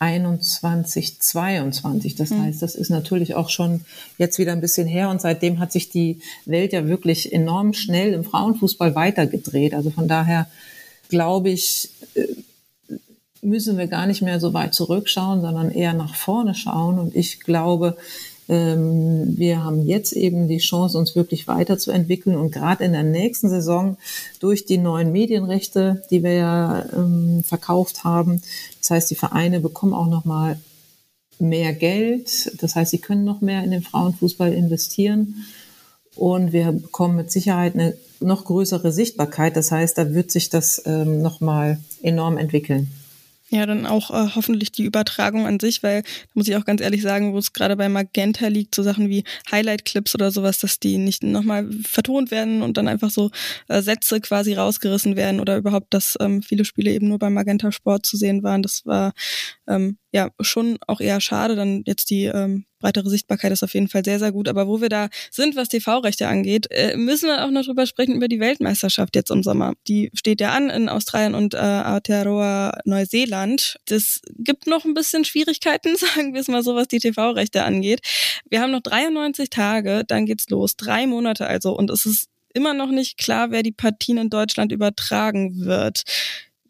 21, 0.04 1.18
22. 1.18 2.14
Das 2.14 2.30
mhm. 2.30 2.42
heißt, 2.42 2.60
das 2.60 2.74
ist 2.74 2.90
natürlich 2.90 3.34
auch 3.34 3.48
schon 3.48 3.80
jetzt 4.18 4.38
wieder 4.38 4.52
ein 4.52 4.60
bisschen 4.60 4.86
her 4.86 5.08
und 5.08 5.22
seitdem 5.22 5.58
hat 5.58 5.72
sich 5.72 5.88
die 5.88 6.20
Welt 6.44 6.74
ja 6.74 6.86
wirklich 6.86 7.32
enorm 7.32 7.72
schnell 7.72 8.12
im 8.12 8.22
Frauenfußball 8.22 8.94
weitergedreht. 8.94 9.72
Also 9.72 9.90
von 9.90 10.06
daher 10.06 10.46
glaube 11.08 11.48
ich, 11.48 11.88
äh, 12.14 12.26
müssen 13.40 13.78
wir 13.78 13.86
gar 13.86 14.06
nicht 14.06 14.20
mehr 14.20 14.40
so 14.40 14.52
weit 14.52 14.74
zurückschauen, 14.74 15.40
sondern 15.40 15.70
eher 15.70 15.94
nach 15.94 16.14
vorne 16.14 16.54
schauen. 16.54 16.98
Und 16.98 17.16
ich 17.16 17.40
glaube, 17.40 17.96
wir 18.46 19.64
haben 19.64 19.86
jetzt 19.86 20.12
eben 20.12 20.48
die 20.48 20.58
Chance, 20.58 20.98
uns 20.98 21.16
wirklich 21.16 21.48
weiterzuentwickeln 21.48 22.36
und 22.36 22.50
gerade 22.50 22.84
in 22.84 22.92
der 22.92 23.02
nächsten 23.02 23.48
Saison 23.48 23.96
durch 24.38 24.66
die 24.66 24.78
neuen 24.78 25.12
Medienrechte, 25.12 26.02
die 26.10 26.22
wir 26.22 26.34
ja 26.34 26.84
ähm, 26.92 27.42
verkauft 27.42 28.04
haben. 28.04 28.42
Das 28.80 28.90
heißt, 28.90 29.10
die 29.10 29.14
Vereine 29.14 29.60
bekommen 29.60 29.94
auch 29.94 30.08
noch 30.08 30.26
mal 30.26 30.58
mehr 31.38 31.72
Geld. 31.72 32.52
Das 32.62 32.76
heißt, 32.76 32.90
sie 32.90 32.98
können 32.98 33.24
noch 33.24 33.40
mehr 33.40 33.64
in 33.64 33.70
den 33.70 33.82
Frauenfußball 33.82 34.52
investieren. 34.52 35.44
Und 36.14 36.52
wir 36.52 36.70
bekommen 36.72 37.16
mit 37.16 37.32
Sicherheit 37.32 37.74
eine 37.74 37.94
noch 38.20 38.44
größere 38.44 38.92
Sichtbarkeit. 38.92 39.56
Das 39.56 39.72
heißt, 39.72 39.98
da 39.98 40.12
wird 40.12 40.30
sich 40.30 40.48
das 40.48 40.82
ähm, 40.86 41.22
noch 41.22 41.40
enorm 42.02 42.36
entwickeln. 42.36 42.90
Ja, 43.54 43.66
dann 43.66 43.86
auch 43.86 44.10
äh, 44.10 44.34
hoffentlich 44.34 44.72
die 44.72 44.82
Übertragung 44.82 45.46
an 45.46 45.60
sich, 45.60 45.84
weil 45.84 46.02
da 46.02 46.08
muss 46.34 46.48
ich 46.48 46.56
auch 46.56 46.64
ganz 46.64 46.80
ehrlich 46.80 47.02
sagen, 47.02 47.34
wo 47.34 47.38
es 47.38 47.52
gerade 47.52 47.76
bei 47.76 47.88
Magenta 47.88 48.48
liegt, 48.48 48.74
so 48.74 48.82
Sachen 48.82 49.08
wie 49.08 49.22
Highlight-Clips 49.48 50.16
oder 50.16 50.32
sowas, 50.32 50.58
dass 50.58 50.80
die 50.80 50.98
nicht 50.98 51.22
nochmal 51.22 51.70
vertont 51.86 52.32
werden 52.32 52.62
und 52.62 52.76
dann 52.76 52.88
einfach 52.88 53.10
so 53.10 53.30
äh, 53.68 53.80
Sätze 53.80 54.20
quasi 54.20 54.54
rausgerissen 54.54 55.14
werden 55.14 55.38
oder 55.38 55.56
überhaupt, 55.56 55.94
dass 55.94 56.18
ähm, 56.18 56.42
viele 56.42 56.64
Spiele 56.64 56.90
eben 56.90 57.06
nur 57.06 57.20
beim 57.20 57.34
Magenta 57.34 57.70
Sport 57.70 58.06
zu 58.06 58.16
sehen 58.16 58.42
waren. 58.42 58.60
Das 58.60 58.84
war 58.86 59.12
ähm, 59.68 59.98
ja 60.10 60.30
schon 60.40 60.78
auch 60.88 61.00
eher 61.00 61.20
schade. 61.20 61.54
Dann 61.54 61.84
jetzt 61.86 62.10
die 62.10 62.24
ähm, 62.24 62.64
breitere 62.84 63.08
Sichtbarkeit 63.08 63.50
ist 63.50 63.62
auf 63.62 63.72
jeden 63.72 63.88
Fall 63.88 64.04
sehr, 64.04 64.18
sehr 64.18 64.30
gut. 64.30 64.46
Aber 64.46 64.68
wo 64.68 64.82
wir 64.82 64.90
da 64.90 65.08
sind, 65.30 65.56
was 65.56 65.68
TV-Rechte 65.68 66.28
angeht, 66.28 66.66
äh, 66.70 66.96
müssen 66.98 67.28
wir 67.28 67.42
auch 67.42 67.50
noch 67.50 67.64
drüber 67.64 67.86
sprechen 67.86 68.14
über 68.14 68.28
die 68.28 68.40
Weltmeisterschaft 68.40 69.16
jetzt 69.16 69.30
im 69.30 69.42
Sommer. 69.42 69.72
Die 69.88 70.10
steht 70.12 70.42
ja 70.42 70.50
an 70.50 70.68
in 70.68 70.90
Australien 70.90 71.34
und 71.34 71.54
äh, 71.54 71.56
Aotearoa 71.56 72.80
Neuseeland. 72.84 73.78
Das 73.86 74.20
gibt 74.36 74.66
noch 74.66 74.84
ein 74.84 74.92
bisschen 74.92 75.24
Schwierigkeiten, 75.24 75.96
sagen 76.14 76.34
wir 76.34 76.42
es 76.42 76.48
mal 76.48 76.62
so, 76.62 76.74
was 76.74 76.88
die 76.88 76.98
TV-Rechte 76.98 77.64
angeht. 77.64 78.00
Wir 78.50 78.60
haben 78.60 78.72
noch 78.72 78.82
93 78.82 79.48
Tage, 79.48 80.04
dann 80.06 80.26
geht's 80.26 80.50
los. 80.50 80.76
Drei 80.76 81.06
Monate 81.06 81.46
also. 81.46 81.74
Und 81.74 81.90
es 81.90 82.04
ist 82.04 82.28
immer 82.52 82.74
noch 82.74 82.90
nicht 82.90 83.16
klar, 83.16 83.50
wer 83.50 83.62
die 83.62 83.72
Partien 83.72 84.18
in 84.18 84.28
Deutschland 84.28 84.72
übertragen 84.72 85.64
wird 85.64 86.02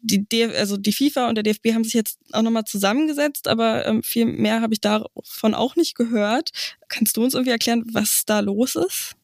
die, 0.05 0.45
also 0.45 0.77
die 0.77 0.93
FIFA 0.93 1.29
und 1.29 1.35
der 1.35 1.43
DFB 1.43 1.73
haben 1.73 1.83
sich 1.83 1.93
jetzt 1.93 2.19
auch 2.31 2.41
nochmal 2.41 2.65
zusammengesetzt, 2.65 3.47
aber 3.47 3.85
ähm, 3.85 4.03
viel 4.03 4.25
mehr 4.25 4.61
habe 4.61 4.73
ich 4.73 4.81
davon 4.81 5.53
auch 5.53 5.75
nicht 5.75 5.95
gehört. 5.95 6.51
Kannst 6.87 7.17
du 7.17 7.23
uns 7.23 7.33
irgendwie 7.33 7.51
erklären, 7.51 7.83
was 7.91 8.23
da 8.25 8.39
los 8.39 8.75
ist? 8.75 9.15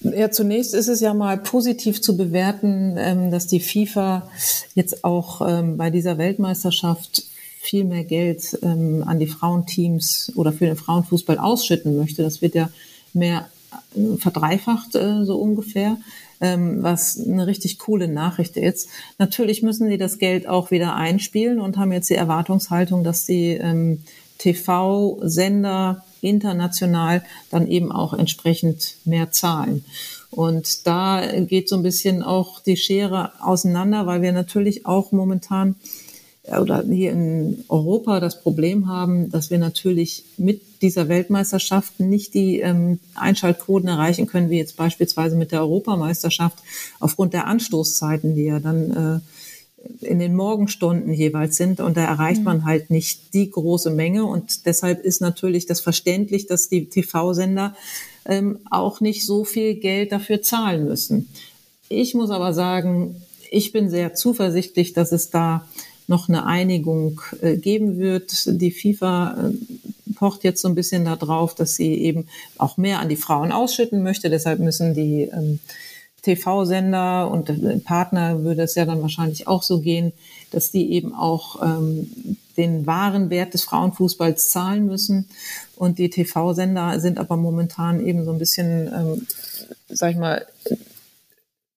Ja, 0.00 0.30
zunächst 0.30 0.74
ist 0.74 0.88
es 0.88 1.00
ja 1.00 1.14
mal 1.14 1.38
positiv 1.38 2.02
zu 2.02 2.16
bewerten, 2.16 2.96
ähm, 2.98 3.30
dass 3.30 3.46
die 3.46 3.60
FIFA 3.60 4.28
jetzt 4.74 5.04
auch 5.04 5.46
ähm, 5.46 5.76
bei 5.76 5.90
dieser 5.90 6.18
Weltmeisterschaft 6.18 7.22
viel 7.60 7.84
mehr 7.84 8.02
Geld 8.02 8.58
ähm, 8.62 9.04
an 9.06 9.20
die 9.20 9.28
Frauenteams 9.28 10.32
oder 10.34 10.52
für 10.52 10.66
den 10.66 10.76
Frauenfußball 10.76 11.38
ausschütten 11.38 11.96
möchte. 11.96 12.22
Das 12.22 12.42
wird 12.42 12.56
ja 12.56 12.68
mehr 13.12 13.48
äh, 13.94 14.16
verdreifacht, 14.16 14.96
äh, 14.96 15.24
so 15.24 15.36
ungefähr 15.36 15.96
ähm, 16.42 16.82
was 16.82 17.18
eine 17.18 17.46
richtig 17.46 17.78
coole 17.78 18.08
Nachricht 18.08 18.58
ist. 18.58 18.88
Natürlich 19.18 19.62
müssen 19.62 19.88
sie 19.88 19.96
das 19.96 20.18
Geld 20.18 20.46
auch 20.46 20.70
wieder 20.70 20.94
einspielen 20.96 21.60
und 21.60 21.78
haben 21.78 21.92
jetzt 21.92 22.10
die 22.10 22.16
Erwartungshaltung, 22.16 23.04
dass 23.04 23.24
die 23.24 23.52
ähm, 23.52 24.02
TV-Sender 24.38 26.04
international 26.20 27.22
dann 27.50 27.66
eben 27.68 27.90
auch 27.92 28.12
entsprechend 28.12 28.96
mehr 29.04 29.30
zahlen. 29.30 29.84
Und 30.30 30.86
da 30.86 31.22
geht 31.42 31.68
so 31.68 31.76
ein 31.76 31.82
bisschen 31.82 32.22
auch 32.22 32.60
die 32.60 32.76
Schere 32.76 33.32
auseinander, 33.40 34.06
weil 34.06 34.22
wir 34.22 34.32
natürlich 34.32 34.86
auch 34.86 35.12
momentan 35.12 35.76
oder 36.44 36.82
hier 36.82 37.12
in 37.12 37.64
Europa 37.68 38.18
das 38.18 38.40
Problem 38.42 38.88
haben, 38.88 39.30
dass 39.30 39.50
wir 39.50 39.58
natürlich 39.58 40.24
mit 40.38 40.60
dieser 40.82 41.08
Weltmeisterschaft 41.08 42.00
nicht 42.00 42.34
die 42.34 42.60
ähm, 42.60 42.98
Einschaltquoten 43.14 43.88
erreichen 43.88 44.26
können, 44.26 44.50
wie 44.50 44.58
jetzt 44.58 44.76
beispielsweise 44.76 45.36
mit 45.36 45.52
der 45.52 45.60
Europameisterschaft, 45.60 46.58
aufgrund 47.00 47.32
der 47.32 47.46
Anstoßzeiten, 47.46 48.34
die 48.34 48.44
ja 48.44 48.58
dann 48.58 49.22
äh, 50.02 50.06
in 50.06 50.18
den 50.18 50.34
Morgenstunden 50.34 51.12
jeweils 51.12 51.56
sind. 51.56 51.80
Und 51.80 51.96
da 51.96 52.02
erreicht 52.02 52.40
mhm. 52.40 52.44
man 52.44 52.64
halt 52.64 52.90
nicht 52.90 53.34
die 53.34 53.50
große 53.50 53.90
Menge. 53.90 54.24
Und 54.24 54.66
deshalb 54.66 55.04
ist 55.04 55.20
natürlich 55.20 55.66
das 55.66 55.80
verständlich, 55.80 56.46
dass 56.46 56.68
die 56.68 56.86
TV-Sender 56.88 57.74
ähm, 58.24 58.58
auch 58.70 59.00
nicht 59.00 59.26
so 59.26 59.44
viel 59.44 59.74
Geld 59.74 60.12
dafür 60.12 60.42
zahlen 60.42 60.84
müssen. 60.84 61.28
Ich 61.88 62.14
muss 62.14 62.30
aber 62.30 62.54
sagen, 62.54 63.22
ich 63.50 63.72
bin 63.72 63.90
sehr 63.90 64.14
zuversichtlich, 64.14 64.92
dass 64.92 65.12
es 65.12 65.30
da 65.30 65.66
noch 66.08 66.28
eine 66.28 66.46
Einigung 66.46 67.20
äh, 67.40 67.56
geben 67.56 67.98
wird. 67.98 68.32
Die 68.46 68.70
FIFA 68.70 69.50
äh, 69.50 70.14
pocht 70.14 70.44
jetzt 70.44 70.62
so 70.62 70.68
ein 70.68 70.74
bisschen 70.74 71.04
darauf, 71.04 71.54
dass 71.54 71.74
sie 71.74 71.94
eben 71.94 72.26
auch 72.58 72.76
mehr 72.76 73.00
an 73.00 73.08
die 73.08 73.16
Frauen 73.16 73.52
ausschütten 73.52 74.02
möchte. 74.02 74.30
Deshalb 74.30 74.60
müssen 74.60 74.94
die 74.94 75.22
ähm, 75.22 75.58
TV-Sender 76.22 77.30
und 77.30 77.50
äh, 77.50 77.78
Partner 77.78 78.42
würde 78.44 78.62
es 78.62 78.74
ja 78.74 78.84
dann 78.84 79.02
wahrscheinlich 79.02 79.48
auch 79.48 79.62
so 79.62 79.80
gehen, 79.80 80.12
dass 80.50 80.70
die 80.70 80.92
eben 80.92 81.14
auch 81.14 81.62
ähm, 81.62 82.36
den 82.56 82.86
wahren 82.86 83.30
Wert 83.30 83.54
des 83.54 83.64
Frauenfußballs 83.64 84.50
zahlen 84.50 84.86
müssen. 84.86 85.28
Und 85.76 85.98
die 85.98 86.10
TV-Sender 86.10 87.00
sind 87.00 87.18
aber 87.18 87.36
momentan 87.36 88.04
eben 88.06 88.24
so 88.24 88.32
ein 88.32 88.38
bisschen, 88.38 88.88
ähm, 88.94 89.26
sag 89.88 90.12
ich 90.12 90.18
mal, 90.18 90.46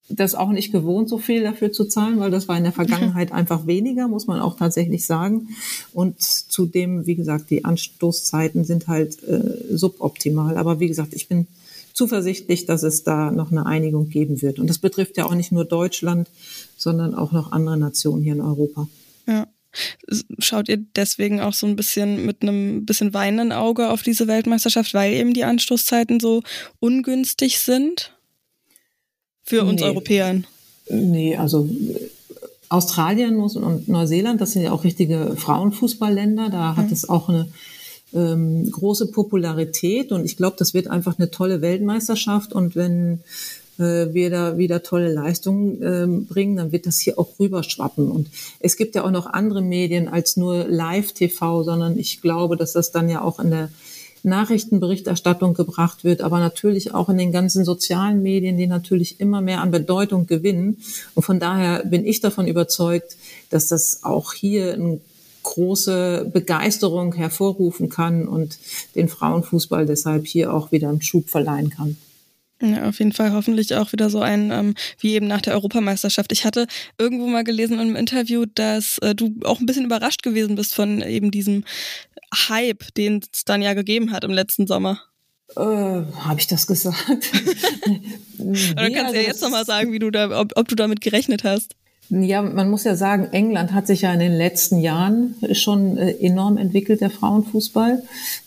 das 0.08 0.36
auch 0.36 0.50
nicht 0.50 0.72
gewohnt, 0.72 1.10
so 1.10 1.18
viel 1.18 1.42
dafür 1.42 1.72
zu 1.72 1.86
zahlen, 1.86 2.20
weil 2.20 2.30
das 2.30 2.48
war 2.48 2.58
in 2.58 2.64
der 2.64 2.74
Vergangenheit 2.74 3.32
einfach 3.34 3.66
weniger, 3.66 4.08
muss 4.08 4.28
man 4.28 4.40
auch 4.40 4.56
tatsächlich 4.56 5.06
sagen. 5.06 5.50
Und 5.94 6.22
zudem, 6.22 7.08
wie 7.08 7.16
gesagt, 7.16 7.50
die 7.50 7.66
Anstoßzeiten 7.66 8.66
sind 8.66 8.88
halt 8.88 9.24
äh, 9.24 9.76
suboptimal. 9.76 10.58
Aber 10.58 10.80
wie 10.80 10.88
gesagt, 10.88 11.14
ich 11.14 11.28
bin 11.28 11.48
zuversichtlich, 11.94 12.66
dass 12.66 12.84
es 12.84 13.04
da 13.04 13.32
noch 13.32 13.52
eine 13.52 13.66
Einigung 13.66 14.10
geben 14.10 14.42
wird. 14.42 14.60
Und 14.60 14.70
das 14.70 14.78
betrifft 14.78 15.18
ja 15.18 15.26
auch 15.26 15.34
nicht 15.34 15.52
nur 15.52 15.66
Deutschland, 15.66 16.30
sondern 16.78 17.16
auch 17.16 17.32
noch 17.32 17.52
andere 17.52 17.78
Nationen 17.78 18.22
hier 18.22 18.34
in 18.34 18.42
Europa. 18.42 18.88
Ja. 19.28 19.48
Schaut 20.40 20.70
ihr 20.70 20.78
deswegen 20.96 21.42
auch 21.42 21.54
so 21.54 21.68
ein 21.68 21.76
bisschen 21.76 22.26
mit 22.26 22.42
einem 22.42 22.86
bisschen 22.86 23.14
weinenden 23.14 23.52
Auge 23.52 23.90
auf 23.90 24.04
diese 24.04 24.28
Weltmeisterschaft, 24.28 24.94
weil 24.94 25.14
eben 25.14 25.34
die 25.34 25.44
Anstoßzeiten 25.44 26.20
so 26.20 26.44
ungünstig 26.80 27.60
sind? 27.60 28.15
Für 29.46 29.64
uns 29.64 29.82
nee. 29.82 29.88
Europäern? 29.88 30.48
Nee, 30.90 31.36
also 31.38 31.70
Australien 32.70 33.40
und 33.40 33.88
Neuseeland, 33.88 34.42
das 34.42 34.52
sind 34.52 34.64
ja 34.64 34.72
auch 34.72 34.84
richtige 34.84 35.36
Frauenfußballländer. 35.38 36.50
Da 36.50 36.76
hat 36.76 36.88
mhm. 36.88 36.94
es 36.94 37.08
auch 37.08 37.30
eine 37.30 37.48
ähm, 38.14 38.70
große 38.72 39.12
Popularität 39.12 40.12
und 40.12 40.26
ich 40.26 40.38
glaube, 40.38 40.56
das 40.58 40.74
wird 40.74 40.88
einfach 40.88 41.20
eine 41.20 41.32
tolle 41.32 41.62
Weltmeisterschaft. 41.62 42.54
Und 42.54 42.76
wenn 42.76 43.20
äh, 43.78 44.14
wir 44.14 44.30
da 44.30 44.58
wieder 44.58 44.84
tolle 44.84 45.14
Leistungen 45.14 45.82
äh, 45.82 46.08
bringen, 46.08 46.56
dann 46.56 46.72
wird 46.72 46.88
das 46.88 47.00
hier 47.00 47.20
auch 47.20 47.40
rüberschwappen. 47.40 48.10
Und 48.10 48.30
es 48.60 48.78
gibt 48.78 48.96
ja 48.96 49.04
auch 49.04 49.12
noch 49.12 49.28
andere 49.28 49.62
Medien 49.62 50.08
als 50.08 50.38
nur 50.38 50.66
Live-TV, 50.68 51.64
sondern 51.64 52.00
ich 52.00 52.22
glaube, 52.22 52.58
dass 52.58 52.74
das 52.74 52.92
dann 52.92 53.10
ja 53.10 53.22
auch 53.22 53.40
in 53.40 53.52
der 53.52 53.70
Nachrichtenberichterstattung 54.26 55.54
gebracht 55.54 56.04
wird, 56.04 56.22
aber 56.22 56.40
natürlich 56.40 56.94
auch 56.94 57.10
in 57.10 57.18
den 57.18 57.32
ganzen 57.32 57.64
sozialen 57.64 58.22
Medien, 58.22 58.58
die 58.58 58.68
natürlich 58.68 59.20
immer 59.20 59.42
mehr 59.42 59.62
an 59.62 59.72
Bedeutung 59.72 60.28
gewinnen. 60.28 60.78
Und 61.14 61.24
von 61.24 61.40
daher 61.40 61.86
bin 61.86 62.06
ich 62.06 62.22
davon 62.22 62.48
überzeugt, 62.48 63.18
dass 63.50 63.68
das 63.68 64.04
auch 64.04 64.34
hier 64.34 64.74
eine 64.74 65.00
große 65.44 66.30
Begeisterung 66.34 67.14
hervorrufen 67.14 67.90
kann 67.90 68.28
und 68.28 68.58
den 68.96 69.08
Frauenfußball 69.08 69.86
deshalb 69.86 70.26
hier 70.26 70.54
auch 70.54 70.72
wieder 70.72 70.90
einen 70.90 71.04
Schub 71.04 71.30
verleihen 71.30 71.70
kann. 71.70 71.98
Ja, 72.62 72.88
auf 72.88 73.00
jeden 73.00 73.12
Fall 73.12 73.34
hoffentlich 73.34 73.76
auch 73.76 73.92
wieder 73.92 74.10
so 74.10 74.22
ein, 74.22 74.50
ähm, 74.50 74.76
wie 75.00 75.14
eben 75.14 75.28
nach 75.28 75.42
der 75.42 75.54
Europameisterschaft. 75.54 76.32
Ich 76.32 76.46
hatte 76.46 76.68
irgendwo 76.98 77.28
mal 77.28 77.44
gelesen 77.44 77.74
in 77.74 77.82
einem 77.82 77.96
Interview, 77.98 78.46
dass 78.46 78.98
äh, 79.00 79.14
du 79.14 79.36
auch 79.44 79.60
ein 79.60 79.66
bisschen 79.66 79.86
überrascht 79.86 80.24
gewesen 80.24 80.56
bist 80.56 80.74
von 80.74 81.02
eben 81.02 81.32
diesem 81.32 81.66
Hype, 82.34 82.94
den 82.96 83.22
es 83.32 83.46
dann 83.46 83.62
ja 83.62 83.74
gegeben 83.74 84.12
hat 84.12 84.24
im 84.24 84.32
letzten 84.32 84.68
Sommer. 84.68 85.00
Äh, 85.56 85.62
Habe 85.62 86.40
ich 86.40 86.48
das 86.48 86.68
gesagt? 86.68 87.08
Oder 88.40 88.92
kannst 88.92 89.14
du 89.14 89.22
ja 89.22 89.28
jetzt 89.28 89.42
nochmal 89.42 89.66
sagen, 89.66 89.92
wie 89.92 90.00
du 90.00 90.12
da, 90.12 90.40
ob, 90.40 90.54
ob 90.56 90.68
du 90.68 90.76
damit 90.76 91.02
gerechnet 91.02 91.44
hast. 91.44 91.76
Ja, 92.10 92.44
man 92.44 92.70
muss 92.70 92.84
ja 92.84 92.96
sagen, 92.96 93.30
England 93.32 93.74
hat 93.74 93.88
sich 93.88 94.02
ja 94.02 94.14
in 94.14 94.20
den 94.20 94.34
letzten 94.34 94.80
Jahren 94.80 95.36
schon 95.54 95.98
äh, 95.98 96.12
enorm 96.12 96.58
entwickelt, 96.58 97.02
der 97.02 97.10
Frauenfußball. 97.10 98.04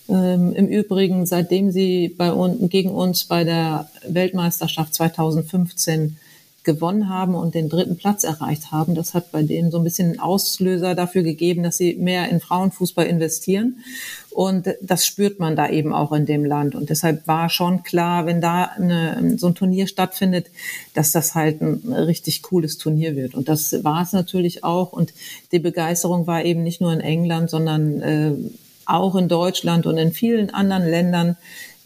Ähm, 0.08 0.52
Im 0.54 0.68
Übrigen, 0.68 1.26
seitdem 1.26 1.72
sie 1.72 2.08
bei 2.08 2.32
uns, 2.32 2.70
gegen 2.70 2.90
uns 2.90 3.24
bei 3.24 3.42
der 3.42 3.90
Weltmeisterschaft 4.06 4.94
2015 4.94 6.16
gewonnen 6.68 7.08
haben 7.08 7.34
und 7.34 7.54
den 7.54 7.70
dritten 7.70 7.96
Platz 7.96 8.24
erreicht 8.24 8.72
haben. 8.72 8.94
Das 8.94 9.14
hat 9.14 9.32
bei 9.32 9.42
denen 9.42 9.70
so 9.70 9.78
ein 9.78 9.84
bisschen 9.84 10.20
Auslöser 10.20 10.94
dafür 10.94 11.22
gegeben, 11.22 11.62
dass 11.62 11.78
sie 11.78 11.94
mehr 11.94 12.28
in 12.28 12.40
Frauenfußball 12.40 13.06
investieren. 13.06 13.78
Und 14.28 14.68
das 14.82 15.06
spürt 15.06 15.40
man 15.40 15.56
da 15.56 15.70
eben 15.70 15.94
auch 15.94 16.12
in 16.12 16.26
dem 16.26 16.44
Land. 16.44 16.74
Und 16.74 16.90
deshalb 16.90 17.26
war 17.26 17.48
schon 17.48 17.84
klar, 17.84 18.26
wenn 18.26 18.42
da 18.42 18.64
eine, 18.64 19.38
so 19.38 19.46
ein 19.46 19.54
Turnier 19.54 19.86
stattfindet, 19.86 20.48
dass 20.92 21.10
das 21.10 21.34
halt 21.34 21.62
ein 21.62 21.90
richtig 21.90 22.42
cooles 22.42 22.76
Turnier 22.76 23.16
wird. 23.16 23.34
Und 23.34 23.48
das 23.48 23.82
war 23.82 24.02
es 24.02 24.12
natürlich 24.12 24.62
auch. 24.62 24.92
Und 24.92 25.14
die 25.52 25.58
Begeisterung 25.58 26.26
war 26.26 26.44
eben 26.44 26.62
nicht 26.62 26.82
nur 26.82 26.92
in 26.92 27.00
England, 27.00 27.48
sondern 27.48 28.02
äh, 28.02 28.32
auch 28.84 29.16
in 29.16 29.28
Deutschland 29.28 29.86
und 29.86 29.96
in 29.96 30.12
vielen 30.12 30.50
anderen 30.50 30.84
Ländern 30.84 31.36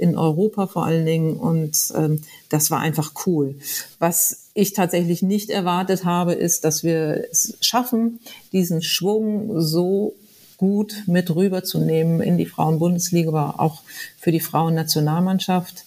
in 0.02 0.18
Europa 0.18 0.66
vor 0.66 0.84
allen 0.84 1.06
Dingen. 1.06 1.36
Und 1.36 1.92
ähm, 1.96 2.20
das 2.48 2.70
war 2.70 2.80
einfach 2.80 3.12
cool. 3.26 3.54
Was 4.00 4.48
ich 4.52 4.72
tatsächlich 4.72 5.22
nicht 5.22 5.48
erwartet 5.48 6.04
habe, 6.04 6.34
ist, 6.34 6.64
dass 6.64 6.82
wir 6.82 7.24
es 7.30 7.56
schaffen, 7.60 8.18
diesen 8.52 8.82
Schwung 8.82 9.60
so 9.60 10.14
gut 10.58 11.04
mit 11.06 11.34
rüberzunehmen 11.34 12.20
in 12.20 12.36
die 12.36 12.46
Frauenbundesliga, 12.46 13.30
aber 13.30 13.60
auch 13.60 13.82
für 14.18 14.32
die 14.32 14.40
Frauennationalmannschaft. 14.40 15.84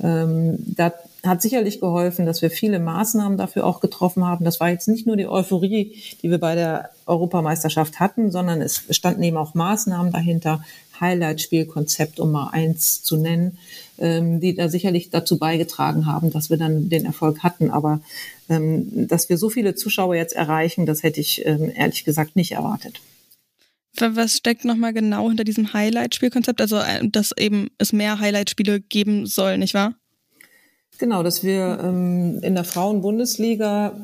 Ähm, 0.00 0.58
da 0.76 0.92
hat 1.24 1.42
sicherlich 1.42 1.80
geholfen, 1.80 2.26
dass 2.26 2.42
wir 2.42 2.50
viele 2.50 2.78
Maßnahmen 2.78 3.38
dafür 3.38 3.64
auch 3.66 3.80
getroffen 3.80 4.24
haben. 4.24 4.44
Das 4.44 4.60
war 4.60 4.70
jetzt 4.70 4.88
nicht 4.88 5.06
nur 5.06 5.16
die 5.16 5.26
Euphorie, 5.26 5.96
die 6.22 6.30
wir 6.30 6.38
bei 6.38 6.54
der 6.54 6.90
Europameisterschaft 7.06 7.98
hatten, 7.98 8.30
sondern 8.30 8.62
es 8.62 8.82
standen 8.90 9.22
eben 9.22 9.36
auch 9.36 9.54
Maßnahmen 9.54 10.12
dahinter, 10.12 10.64
Highlight-Spielkonzept, 11.00 12.20
um 12.20 12.32
mal 12.32 12.50
eins 12.50 13.02
zu 13.02 13.16
nennen, 13.16 13.58
ähm, 13.98 14.40
die 14.40 14.54
da 14.54 14.68
sicherlich 14.68 15.10
dazu 15.10 15.38
beigetragen 15.38 16.06
haben, 16.06 16.30
dass 16.30 16.50
wir 16.50 16.56
dann 16.56 16.88
den 16.88 17.04
Erfolg 17.04 17.40
hatten. 17.42 17.70
Aber 17.70 18.00
ähm, 18.48 19.08
dass 19.08 19.28
wir 19.28 19.38
so 19.38 19.50
viele 19.50 19.74
Zuschauer 19.74 20.14
jetzt 20.14 20.34
erreichen, 20.34 20.86
das 20.86 21.02
hätte 21.02 21.20
ich 21.20 21.44
ähm, 21.46 21.70
ehrlich 21.74 22.04
gesagt 22.04 22.36
nicht 22.36 22.52
erwartet. 22.52 23.00
Was 23.98 24.36
steckt 24.36 24.64
nochmal 24.64 24.92
genau 24.92 25.28
hinter 25.28 25.44
diesem 25.44 25.72
Highlight-Spielkonzept? 25.72 26.60
Also, 26.60 26.76
äh, 26.76 27.08
dass 27.08 27.32
eben 27.36 27.68
es 27.78 27.92
mehr 27.92 28.18
Highlight-Spiele 28.18 28.80
geben 28.80 29.26
soll, 29.26 29.58
nicht 29.58 29.74
wahr? 29.74 29.94
Genau, 30.98 31.22
dass 31.22 31.44
wir 31.44 31.78
ähm, 31.82 32.40
in 32.42 32.54
der 32.54 32.64
Frauenbundesliga 32.64 33.98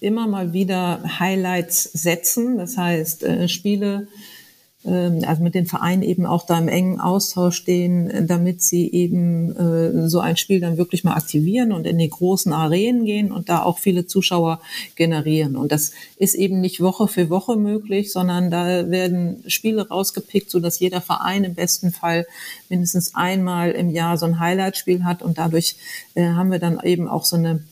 immer 0.00 0.26
mal 0.26 0.52
wieder 0.52 1.02
Highlights 1.18 1.84
setzen. 1.92 2.58
Das 2.58 2.76
heißt, 2.76 3.22
äh, 3.22 3.48
Spiele, 3.48 4.08
also 4.86 5.42
mit 5.42 5.54
den 5.54 5.66
Vereinen 5.66 6.02
eben 6.02 6.26
auch 6.26 6.46
da 6.46 6.58
im 6.58 6.68
engen 6.68 7.00
Austausch 7.00 7.56
stehen, 7.56 8.26
damit 8.28 8.62
sie 8.62 8.90
eben 8.92 9.56
äh, 9.56 10.08
so 10.08 10.20
ein 10.20 10.36
Spiel 10.36 10.60
dann 10.60 10.76
wirklich 10.76 11.02
mal 11.02 11.14
aktivieren 11.14 11.72
und 11.72 11.86
in 11.86 11.98
die 11.98 12.08
großen 12.08 12.52
Arenen 12.52 13.04
gehen 13.04 13.32
und 13.32 13.48
da 13.48 13.62
auch 13.62 13.78
viele 13.78 14.06
Zuschauer 14.06 14.60
generieren. 14.94 15.56
Und 15.56 15.72
das 15.72 15.92
ist 16.16 16.34
eben 16.34 16.60
nicht 16.60 16.80
Woche 16.80 17.08
für 17.08 17.30
Woche 17.30 17.56
möglich, 17.56 18.12
sondern 18.12 18.50
da 18.50 18.88
werden 18.88 19.42
Spiele 19.48 19.88
rausgepickt, 19.88 20.50
so 20.50 20.60
dass 20.60 20.78
jeder 20.78 21.00
Verein 21.00 21.44
im 21.44 21.54
besten 21.54 21.90
Fall 21.90 22.26
mindestens 22.68 23.14
einmal 23.14 23.72
im 23.72 23.90
Jahr 23.90 24.16
so 24.18 24.26
ein 24.26 24.38
Highlight-Spiel 24.38 25.04
hat 25.04 25.22
und 25.22 25.38
dadurch 25.38 25.76
äh, 26.14 26.24
haben 26.24 26.50
wir 26.50 26.58
dann 26.58 26.78
eben 26.84 27.08
auch 27.08 27.24
so 27.24 27.36
eine 27.36 27.64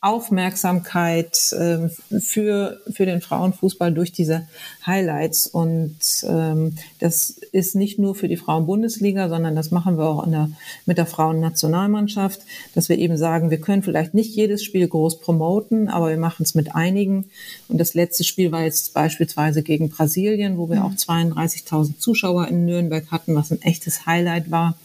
Aufmerksamkeit 0.00 1.52
äh, 1.52 1.88
für, 2.20 2.80
für 2.90 3.06
den 3.06 3.20
Frauenfußball 3.20 3.92
durch 3.92 4.12
diese 4.12 4.46
Highlights. 4.86 5.46
Und 5.46 5.96
ähm, 6.28 6.76
das 6.98 7.30
ist 7.52 7.74
nicht 7.74 7.98
nur 7.98 8.14
für 8.14 8.28
die 8.28 8.36
Frauenbundesliga, 8.36 9.28
sondern 9.28 9.56
das 9.56 9.70
machen 9.70 9.98
wir 9.98 10.04
auch 10.04 10.24
in 10.24 10.32
der, 10.32 10.50
mit 10.84 10.98
der 10.98 11.06
Frauennationalmannschaft, 11.06 12.40
dass 12.74 12.88
wir 12.88 12.98
eben 12.98 13.16
sagen, 13.16 13.50
wir 13.50 13.60
können 13.60 13.82
vielleicht 13.82 14.14
nicht 14.14 14.34
jedes 14.34 14.62
Spiel 14.62 14.86
groß 14.86 15.20
promoten, 15.20 15.88
aber 15.88 16.10
wir 16.10 16.18
machen 16.18 16.42
es 16.42 16.54
mit 16.54 16.74
einigen. 16.74 17.26
Und 17.68 17.78
das 17.78 17.94
letzte 17.94 18.24
Spiel 18.24 18.52
war 18.52 18.62
jetzt 18.62 18.94
beispielsweise 18.94 19.62
gegen 19.62 19.88
Brasilien, 19.88 20.58
wo 20.58 20.68
wir 20.68 20.76
mhm. 20.76 20.82
auch 20.82 20.94
32.000 20.94 21.98
Zuschauer 21.98 22.48
in 22.48 22.64
Nürnberg 22.64 23.10
hatten, 23.10 23.34
was 23.34 23.50
ein 23.50 23.62
echtes 23.62 24.06
Highlight 24.06 24.50
war. 24.50 24.76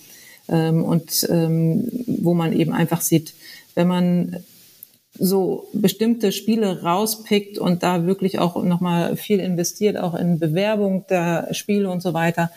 Ähm, 0.50 0.84
und 0.84 1.28
ähm, 1.30 1.88
wo 2.08 2.34
man 2.34 2.54
eben 2.54 2.74
einfach 2.74 3.02
sieht, 3.02 3.34
wenn 3.76 3.88
man 3.88 4.44
so 5.20 5.68
bestimmte 5.74 6.32
Spiele 6.32 6.84
rauspickt 6.84 7.58
und 7.58 7.84
da 7.84 8.06
wirklich 8.06 8.40
auch 8.40 8.62
nochmal 8.64 9.18
viel 9.18 9.40
investiert, 9.40 9.98
auch 9.98 10.16
in 10.16 10.40
Bewerbung 10.40 11.06
der 11.10 11.54
Spiele 11.54 11.90
und 11.90 12.02
so 12.02 12.14
weiter, 12.14 12.50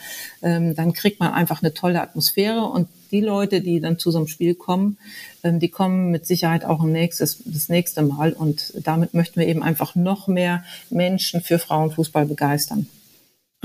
ähm, 0.42 0.74
dann 0.74 0.92
kriegt 0.92 1.18
man 1.18 1.32
einfach 1.32 1.62
eine 1.62 1.74
tolle 1.74 2.00
Atmosphäre 2.00 2.64
und 2.64 2.88
die 3.10 3.20
Leute, 3.20 3.60
die 3.60 3.80
dann 3.80 3.98
zu 3.98 4.10
so 4.10 4.18
einem 4.18 4.28
Spiel 4.28 4.54
kommen, 4.54 4.98
ähm, 5.42 5.58
die 5.58 5.68
kommen 5.68 6.10
mit 6.10 6.26
Sicherheit 6.26 6.64
auch 6.64 6.82
nächstes, 6.84 7.42
das 7.44 7.68
nächste 7.68 8.02
Mal 8.02 8.32
und 8.32 8.72
damit 8.82 9.14
möchten 9.14 9.40
wir 9.40 9.48
eben 9.48 9.62
einfach 9.62 9.94
noch 9.96 10.28
mehr 10.28 10.64
Menschen 10.90 11.40
für 11.40 11.58
Frauenfußball 11.58 12.26
begeistern. 12.26 12.86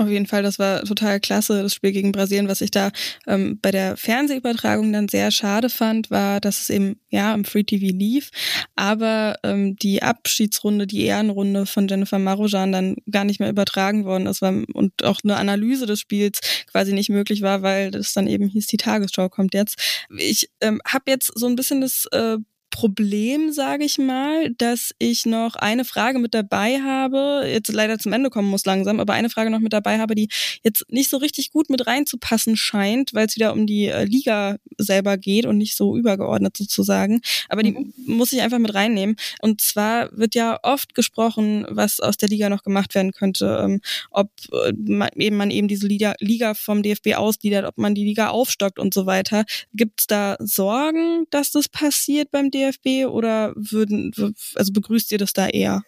Auf 0.00 0.08
jeden 0.08 0.24
Fall, 0.24 0.42
das 0.42 0.58
war 0.58 0.82
total 0.84 1.20
klasse, 1.20 1.62
das 1.62 1.74
Spiel 1.74 1.92
gegen 1.92 2.10
Brasilien. 2.10 2.48
Was 2.48 2.62
ich 2.62 2.70
da 2.70 2.90
ähm, 3.26 3.58
bei 3.60 3.70
der 3.70 3.98
Fernsehübertragung 3.98 4.90
dann 4.94 5.08
sehr 5.08 5.30
schade 5.30 5.68
fand, 5.68 6.10
war, 6.10 6.40
dass 6.40 6.62
es 6.62 6.70
eben 6.70 6.98
ja 7.10 7.34
im 7.34 7.44
Free 7.44 7.64
TV 7.64 7.94
lief, 7.94 8.30
aber 8.76 9.34
ähm, 9.42 9.76
die 9.76 10.02
Abschiedsrunde, 10.02 10.86
die 10.86 11.04
Ehrenrunde 11.04 11.66
von 11.66 11.86
Jennifer 11.86 12.18
Marojan 12.18 12.72
dann 12.72 12.96
gar 13.10 13.24
nicht 13.24 13.40
mehr 13.40 13.50
übertragen 13.50 14.06
worden 14.06 14.26
ist 14.26 14.40
war, 14.40 14.54
und 14.72 15.04
auch 15.04 15.18
eine 15.22 15.36
Analyse 15.36 15.84
des 15.84 16.00
Spiels 16.00 16.40
quasi 16.72 16.94
nicht 16.94 17.10
möglich 17.10 17.42
war, 17.42 17.60
weil 17.60 17.90
das 17.90 18.14
dann 18.14 18.26
eben 18.26 18.48
hieß, 18.48 18.68
die 18.68 18.78
Tagesschau 18.78 19.28
kommt 19.28 19.52
jetzt. 19.52 20.06
Ich 20.16 20.48
ähm, 20.62 20.80
habe 20.86 21.10
jetzt 21.10 21.30
so 21.34 21.46
ein 21.46 21.56
bisschen 21.56 21.82
das 21.82 22.06
äh, 22.12 22.38
Problem, 22.70 23.52
sage 23.52 23.84
ich 23.84 23.98
mal, 23.98 24.50
dass 24.56 24.94
ich 24.98 25.26
noch 25.26 25.56
eine 25.56 25.84
Frage 25.84 26.20
mit 26.20 26.34
dabei 26.34 26.80
habe, 26.80 27.44
jetzt 27.50 27.68
leider 27.72 27.98
zum 27.98 28.12
Ende 28.12 28.30
kommen 28.30 28.48
muss 28.48 28.64
langsam, 28.64 29.00
aber 29.00 29.12
eine 29.12 29.28
Frage 29.28 29.50
noch 29.50 29.58
mit 29.58 29.72
dabei 29.72 29.98
habe, 29.98 30.14
die 30.14 30.28
jetzt 30.62 30.84
nicht 30.88 31.10
so 31.10 31.16
richtig 31.16 31.50
gut 31.50 31.68
mit 31.68 31.86
reinzupassen 31.88 32.56
scheint, 32.56 33.12
weil 33.12 33.26
es 33.26 33.34
wieder 33.34 33.52
um 33.52 33.66
die 33.66 33.86
äh, 33.86 34.04
Liga 34.04 34.56
selber 34.78 35.18
geht 35.18 35.46
und 35.46 35.58
nicht 35.58 35.76
so 35.76 35.96
übergeordnet 35.96 36.56
sozusagen. 36.56 37.20
Aber 37.48 37.64
die 37.64 37.72
mhm. 37.72 37.92
muss 38.06 38.32
ich 38.32 38.40
einfach 38.40 38.58
mit 38.58 38.72
reinnehmen. 38.72 39.16
Und 39.40 39.60
zwar 39.60 40.16
wird 40.16 40.36
ja 40.36 40.58
oft 40.62 40.94
gesprochen, 40.94 41.66
was 41.68 41.98
aus 41.98 42.18
der 42.18 42.28
Liga 42.28 42.48
noch 42.50 42.62
gemacht 42.62 42.94
werden 42.94 43.12
könnte, 43.12 43.62
ähm, 43.64 43.80
ob 44.10 44.30
äh, 44.52 44.72
man, 44.76 45.08
eben 45.16 45.36
man 45.36 45.50
eben 45.50 45.66
diese 45.66 45.88
Liga, 45.88 46.14
Liga 46.20 46.54
vom 46.54 46.84
DFB 46.84 47.14
ausgliedert, 47.16 47.64
ob 47.64 47.78
man 47.78 47.96
die 47.96 48.04
Liga 48.04 48.28
aufstockt 48.28 48.78
und 48.78 48.94
so 48.94 49.06
weiter. 49.06 49.44
Gibt 49.74 50.00
es 50.00 50.06
da 50.06 50.36
Sorgen, 50.38 51.26
dass 51.30 51.50
das 51.50 51.68
passiert 51.68 52.30
beim 52.30 52.52
DFB? 52.52 52.59
DFB 52.60 53.10
oder 53.10 53.52
würden, 53.56 54.12
also 54.54 54.72
begrüßt 54.72 55.12
ihr 55.12 55.18
das 55.18 55.32
da 55.32 55.48
eher? 55.48 55.82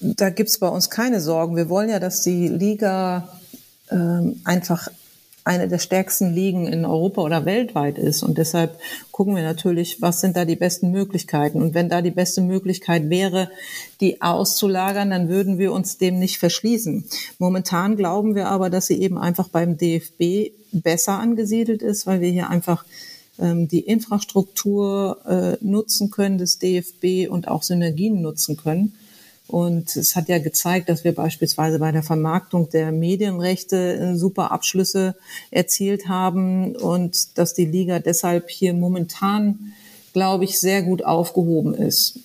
Da 0.00 0.30
gibt's 0.30 0.58
bei 0.58 0.68
uns 0.68 0.90
keine 0.90 1.20
Sorgen. 1.20 1.56
Wir 1.56 1.68
wollen 1.68 1.90
ja, 1.90 2.00
dass 2.00 2.22
die 2.22 2.48
Liga 2.48 3.28
ähm, 3.90 4.40
einfach 4.44 4.88
eine 5.44 5.66
der 5.66 5.78
stärksten 5.78 6.32
Ligen 6.32 6.66
in 6.66 6.84
Europa 6.84 7.20
oder 7.20 7.44
weltweit 7.44 7.98
ist. 7.98 8.22
Und 8.22 8.38
deshalb 8.38 8.78
gucken 9.10 9.34
wir 9.34 9.42
natürlich, 9.42 10.00
was 10.00 10.20
sind 10.20 10.36
da 10.36 10.44
die 10.44 10.56
besten 10.56 10.92
Möglichkeiten. 10.92 11.60
Und 11.60 11.74
wenn 11.74 11.88
da 11.88 12.00
die 12.00 12.12
beste 12.12 12.42
Möglichkeit 12.42 13.10
wäre, 13.10 13.50
die 14.00 14.22
auszulagern, 14.22 15.10
dann 15.10 15.28
würden 15.28 15.58
wir 15.58 15.72
uns 15.72 15.98
dem 15.98 16.18
nicht 16.18 16.38
verschließen. 16.38 17.04
Momentan 17.38 17.96
glauben 17.96 18.34
wir 18.34 18.48
aber, 18.48 18.70
dass 18.70 18.86
sie 18.86 19.00
eben 19.00 19.18
einfach 19.18 19.48
beim 19.48 19.76
DFB 19.76 20.52
besser 20.70 21.18
angesiedelt 21.18 21.82
ist, 21.82 22.06
weil 22.06 22.20
wir 22.20 22.30
hier 22.30 22.48
einfach 22.48 22.84
die 23.38 23.80
Infrastruktur 23.80 25.20
äh, 25.26 25.64
nutzen 25.64 26.10
können 26.10 26.38
des 26.38 26.58
DFB 26.58 27.30
und 27.30 27.48
auch 27.48 27.62
Synergien 27.62 28.20
nutzen 28.20 28.56
können. 28.56 28.94
Und 29.52 29.96
es 29.96 30.16
hat 30.16 30.28
ja 30.28 30.38
gezeigt, 30.38 30.88
dass 30.88 31.04
wir 31.04 31.14
beispielsweise 31.14 31.78
bei 31.78 31.92
der 31.92 32.02
Vermarktung 32.02 32.70
der 32.70 32.90
Medienrechte 32.92 33.96
äh, 33.96 34.16
super 34.16 34.50
Abschlüsse 34.50 35.14
erzielt 35.50 36.08
haben 36.08 36.74
und 36.76 37.36
dass 37.36 37.52
die 37.52 37.66
Liga 37.66 37.98
deshalb 37.98 38.48
hier 38.48 38.72
momentan, 38.72 39.72
glaube 40.12 40.44
ich, 40.44 40.58
sehr 40.58 40.82
gut 40.82 41.04
aufgehoben 41.04 41.74
ist. 41.74 42.20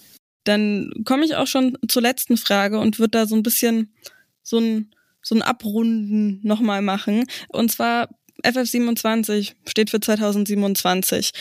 Dann 0.45 0.93
komme 1.03 1.25
ich 1.25 1.35
auch 1.35 1.47
schon 1.47 1.77
zur 1.87 2.01
letzten 2.01 2.37
Frage 2.37 2.79
und 2.79 2.99
würde 2.99 3.11
da 3.11 3.27
so 3.27 3.35
ein 3.35 3.43
bisschen 3.43 3.93
so 4.41 4.59
ein, 4.59 4.91
so 5.21 5.35
ein 5.35 5.41
Abrunden 5.41 6.39
nochmal 6.43 6.81
machen. 6.81 7.25
Und 7.49 7.71
zwar 7.71 8.07
FF27 8.43 9.53
steht 9.65 9.89
für 9.89 9.99
2027 9.99 11.31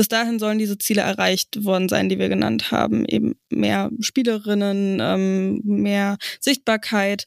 bis 0.00 0.08
dahin 0.08 0.38
sollen 0.38 0.58
diese 0.58 0.78
Ziele 0.78 1.02
erreicht 1.02 1.62
worden 1.62 1.90
sein, 1.90 2.08
die 2.08 2.18
wir 2.18 2.30
genannt 2.30 2.70
haben. 2.70 3.04
Eben 3.04 3.34
mehr 3.50 3.90
Spielerinnen, 4.00 4.98
ähm, 4.98 5.60
mehr 5.62 6.16
Sichtbarkeit. 6.40 7.26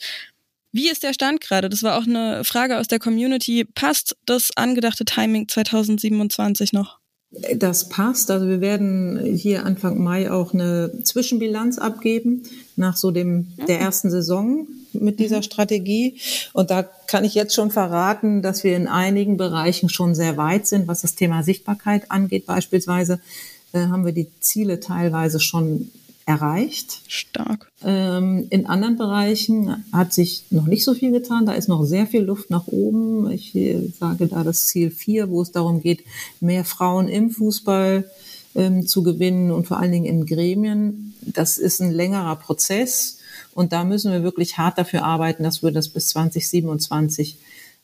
Wie 0.72 0.90
ist 0.90 1.04
der 1.04 1.14
Stand 1.14 1.40
gerade? 1.40 1.70
Das 1.70 1.84
war 1.84 2.00
auch 2.00 2.08
eine 2.08 2.44
Frage 2.44 2.80
aus 2.80 2.88
der 2.88 2.98
Community. 2.98 3.64
Passt 3.64 4.18
das 4.26 4.50
angedachte 4.56 5.06
Timing 5.06 5.48
2027 5.48 6.74
noch? 6.74 6.98
Das 7.56 7.90
passt. 7.90 8.32
Also 8.32 8.48
wir 8.48 8.60
werden 8.60 9.24
hier 9.36 9.68
Anfang 9.68 10.02
Mai 10.02 10.32
auch 10.32 10.56
eine 10.56 11.04
Zwischenbilanz 11.04 11.78
abgeben 11.78 12.42
nach 12.76 12.98
so 12.98 13.12
dem 13.12 13.54
der 13.68 13.82
ersten 13.82 14.10
Saison 14.10 14.68
mit 14.94 15.20
dieser 15.20 15.38
mhm. 15.38 15.44
Strategie. 15.44 16.18
Und 16.54 16.72
da 16.72 16.84
kann 16.84 17.24
ich 17.24 17.36
jetzt 17.36 17.54
schon 17.56 17.72
verraten, 17.72 18.42
dass 18.42 18.64
wir 18.64 18.76
in 18.76 18.88
einigen 18.88 19.38
Bereichen 19.38 19.90
schon 19.90 20.16
sehr 20.16 20.38
weit 20.38 20.68
sind, 20.68 20.88
was 20.88 21.02
das 21.02 21.16
Thema 21.16 21.44
Sichtbarkeit 21.44 22.12
angeht. 22.12 22.46
Beispielsweise 22.46 23.20
äh, 23.74 23.80
haben 23.88 24.06
wir 24.06 24.14
die 24.14 24.28
Ziele 24.40 24.80
teilweise 24.80 25.40
schon 25.40 25.92
erreicht. 26.26 27.02
Stark. 27.08 27.70
Ähm, 27.84 28.48
in 28.50 28.66
anderen 28.66 28.98
Bereichen 28.98 29.84
hat 29.92 30.14
sich 30.14 30.46
noch 30.52 30.66
nicht 30.66 30.86
so 30.86 30.94
viel 30.94 31.12
getan. 31.12 31.46
Da 31.46 31.54
ist 31.54 31.68
noch 31.68 31.84
sehr 31.84 32.08
viel 32.08 32.22
Luft 32.22 32.50
nach 32.50 32.68
oben. 32.68 33.30
Ich 33.32 33.54
äh, 33.56 33.90
sage 34.00 34.28
da 34.28 34.44
das 34.44 34.68
Ziel 34.68 34.90
4, 34.90 35.30
wo 35.30 35.42
es 35.42 35.52
darum 35.52 35.82
geht, 35.82 36.04
mehr 36.40 36.64
Frauen 36.64 37.08
im 37.10 37.30
Fußball 37.30 38.10
ähm, 38.56 38.88
zu 38.88 39.04
gewinnen 39.04 39.52
und 39.52 39.68
vor 39.68 39.80
allen 39.80 39.92
Dingen 39.92 40.06
in 40.06 40.26
Gremien. 40.26 41.14
Das 41.22 41.58
ist 41.58 41.82
ein 41.82 41.92
längerer 41.92 42.36
Prozess 42.38 43.18
und 43.56 43.74
da 43.74 43.84
müssen 43.84 44.12
wir 44.12 44.24
wirklich 44.24 44.58
hart 44.58 44.78
dafür 44.78 45.04
arbeiten, 45.04 45.44
dass 45.44 45.64
wir 45.64 45.72
das 45.72 45.90
bis 45.90 46.10
2027 46.10 47.38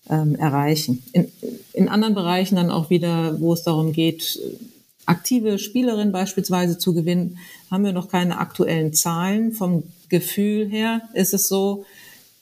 ähm, 0.10 0.36
erreichen. 0.36 1.04
In, 1.14 1.32
in 1.74 1.90
anderen 1.90 2.16
Bereichen 2.16 2.56
dann 2.56 2.72
auch 2.72 2.90
wieder, 2.90 3.40
wo 3.40 3.54
es 3.54 3.64
darum 3.64 3.92
geht, 3.92 4.40
aktive 5.06 5.58
Spielerin 5.60 6.12
beispielsweise 6.12 6.78
zu 6.78 6.94
gewinnen, 6.94 7.38
haben 7.72 7.84
wir 7.84 7.94
noch 7.94 8.10
keine 8.10 8.38
aktuellen 8.38 8.94
Zahlen. 8.94 9.54
Vom 9.54 9.84
Gefühl 10.08 10.70
her 10.70 11.02
ist 11.14 11.34
es 11.34 11.48
so, 11.48 11.86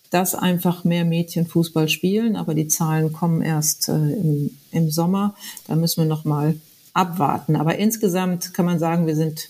dass 0.09 0.35
einfach 0.35 0.83
mehr 0.83 1.05
Mädchen 1.05 1.47
Fußball 1.47 1.89
spielen, 1.89 2.35
aber 2.35 2.53
die 2.53 2.67
Zahlen 2.67 3.11
kommen 3.11 3.41
erst 3.41 3.89
äh, 3.89 3.93
im, 3.93 4.57
im 4.71 4.89
Sommer. 4.89 5.35
Da 5.67 5.75
müssen 5.75 6.03
wir 6.03 6.07
noch 6.07 6.23
mal 6.23 6.55
abwarten. 6.93 7.55
Aber 7.55 7.77
insgesamt 7.77 8.53
kann 8.53 8.65
man 8.65 8.79
sagen, 8.79 9.07
wir 9.07 9.15
sind 9.15 9.49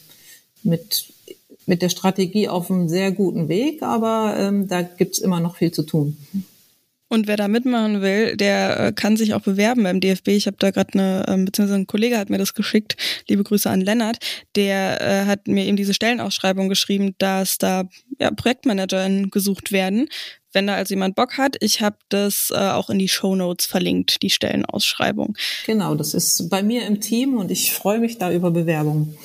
mit 0.63 1.13
mit 1.67 1.81
der 1.81 1.89
Strategie 1.89 2.49
auf 2.49 2.71
einem 2.71 2.89
sehr 2.89 3.11
guten 3.11 3.49
Weg, 3.49 3.83
aber 3.83 4.35
ähm, 4.39 4.67
da 4.67 4.81
gibt's 4.81 5.19
immer 5.19 5.39
noch 5.39 5.57
viel 5.57 5.71
zu 5.71 5.83
tun. 5.83 6.17
Und 7.09 7.27
wer 7.27 7.37
da 7.37 7.47
mitmachen 7.47 8.01
will, 8.01 8.35
der 8.35 8.79
äh, 8.79 8.91
kann 8.91 9.15
sich 9.15 9.33
auch 9.33 9.41
bewerben 9.41 9.83
beim 9.83 10.01
DFB. 10.01 10.29
Ich 10.29 10.45
habe 10.45 10.57
da 10.59 10.71
gerade 10.71 10.93
eine, 10.93 11.25
ähm, 11.27 11.45
beziehungsweise 11.45 11.79
ein 11.79 11.87
Kollege 11.87 12.17
hat 12.17 12.29
mir 12.29 12.37
das 12.37 12.53
geschickt. 12.53 12.97
Liebe 13.29 13.43
Grüße 13.43 13.69
an 13.69 13.79
Lennart. 13.79 14.17
Der 14.55 15.01
äh, 15.01 15.25
hat 15.25 15.47
mir 15.47 15.65
eben 15.65 15.77
diese 15.77 15.93
Stellenausschreibung 15.93 16.67
geschrieben, 16.67 17.15
dass 17.17 17.57
da 17.57 17.85
ja, 18.19 18.31
ProjektmanagerInnen 18.31 19.29
gesucht 19.29 19.71
werden. 19.71 20.09
Wenn 20.51 20.67
da 20.67 20.75
also 20.75 20.93
jemand 20.93 21.15
Bock 21.15 21.37
hat, 21.37 21.55
ich 21.61 21.81
habe 21.81 21.97
das 22.09 22.51
äh, 22.53 22.57
auch 22.57 22.89
in 22.89 22.99
die 22.99 23.07
Show 23.07 23.35
Notes 23.35 23.65
verlinkt, 23.65 24.21
die 24.21 24.29
Stellenausschreibung. 24.29 25.37
Genau, 25.65 25.95
das 25.95 26.13
ist 26.13 26.49
bei 26.49 26.61
mir 26.61 26.85
im 26.87 26.99
Team 26.99 27.37
und 27.37 27.51
ich 27.51 27.71
freue 27.71 27.99
mich 27.99 28.17
da 28.17 28.33
über 28.33 28.51
Bewerbungen. 28.51 29.17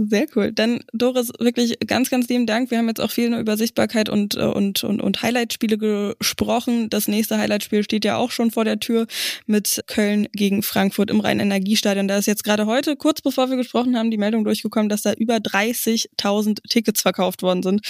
Sehr 0.00 0.26
cool. 0.36 0.52
Dann 0.52 0.84
Doris, 0.92 1.32
wirklich 1.40 1.76
ganz, 1.84 2.08
ganz 2.08 2.28
lieben 2.28 2.46
Dank. 2.46 2.70
Wir 2.70 2.78
haben 2.78 2.86
jetzt 2.86 3.00
auch 3.00 3.10
viel 3.10 3.34
über 3.34 3.56
Sichtbarkeit 3.56 4.08
und, 4.08 4.36
äh, 4.36 4.42
und, 4.42 4.84
und, 4.84 5.00
und 5.00 5.22
Highlight-Spiele 5.22 5.76
gesprochen. 5.76 6.88
Das 6.88 7.08
nächste 7.08 7.36
Highlight-Spiel 7.36 7.82
steht 7.82 8.04
ja 8.04 8.16
auch 8.16 8.30
schon 8.30 8.52
vor 8.52 8.64
der 8.64 8.78
Tür 8.78 9.08
mit 9.46 9.82
Köln 9.88 10.28
gegen 10.32 10.62
Frankfurt 10.62 11.10
im 11.10 11.18
Rhein-Energiestadion. 11.18 12.06
Da 12.06 12.16
ist 12.16 12.26
jetzt 12.26 12.44
gerade 12.44 12.66
heute, 12.66 12.94
kurz 12.94 13.22
bevor 13.22 13.50
wir 13.50 13.56
gesprochen 13.56 13.98
haben, 13.98 14.12
die 14.12 14.18
Meldung 14.18 14.44
durchgekommen, 14.44 14.88
dass 14.88 15.02
da 15.02 15.14
über 15.14 15.38
30.000 15.38 16.60
Tickets 16.68 17.02
verkauft 17.02 17.42
worden 17.42 17.64
sind. 17.64 17.80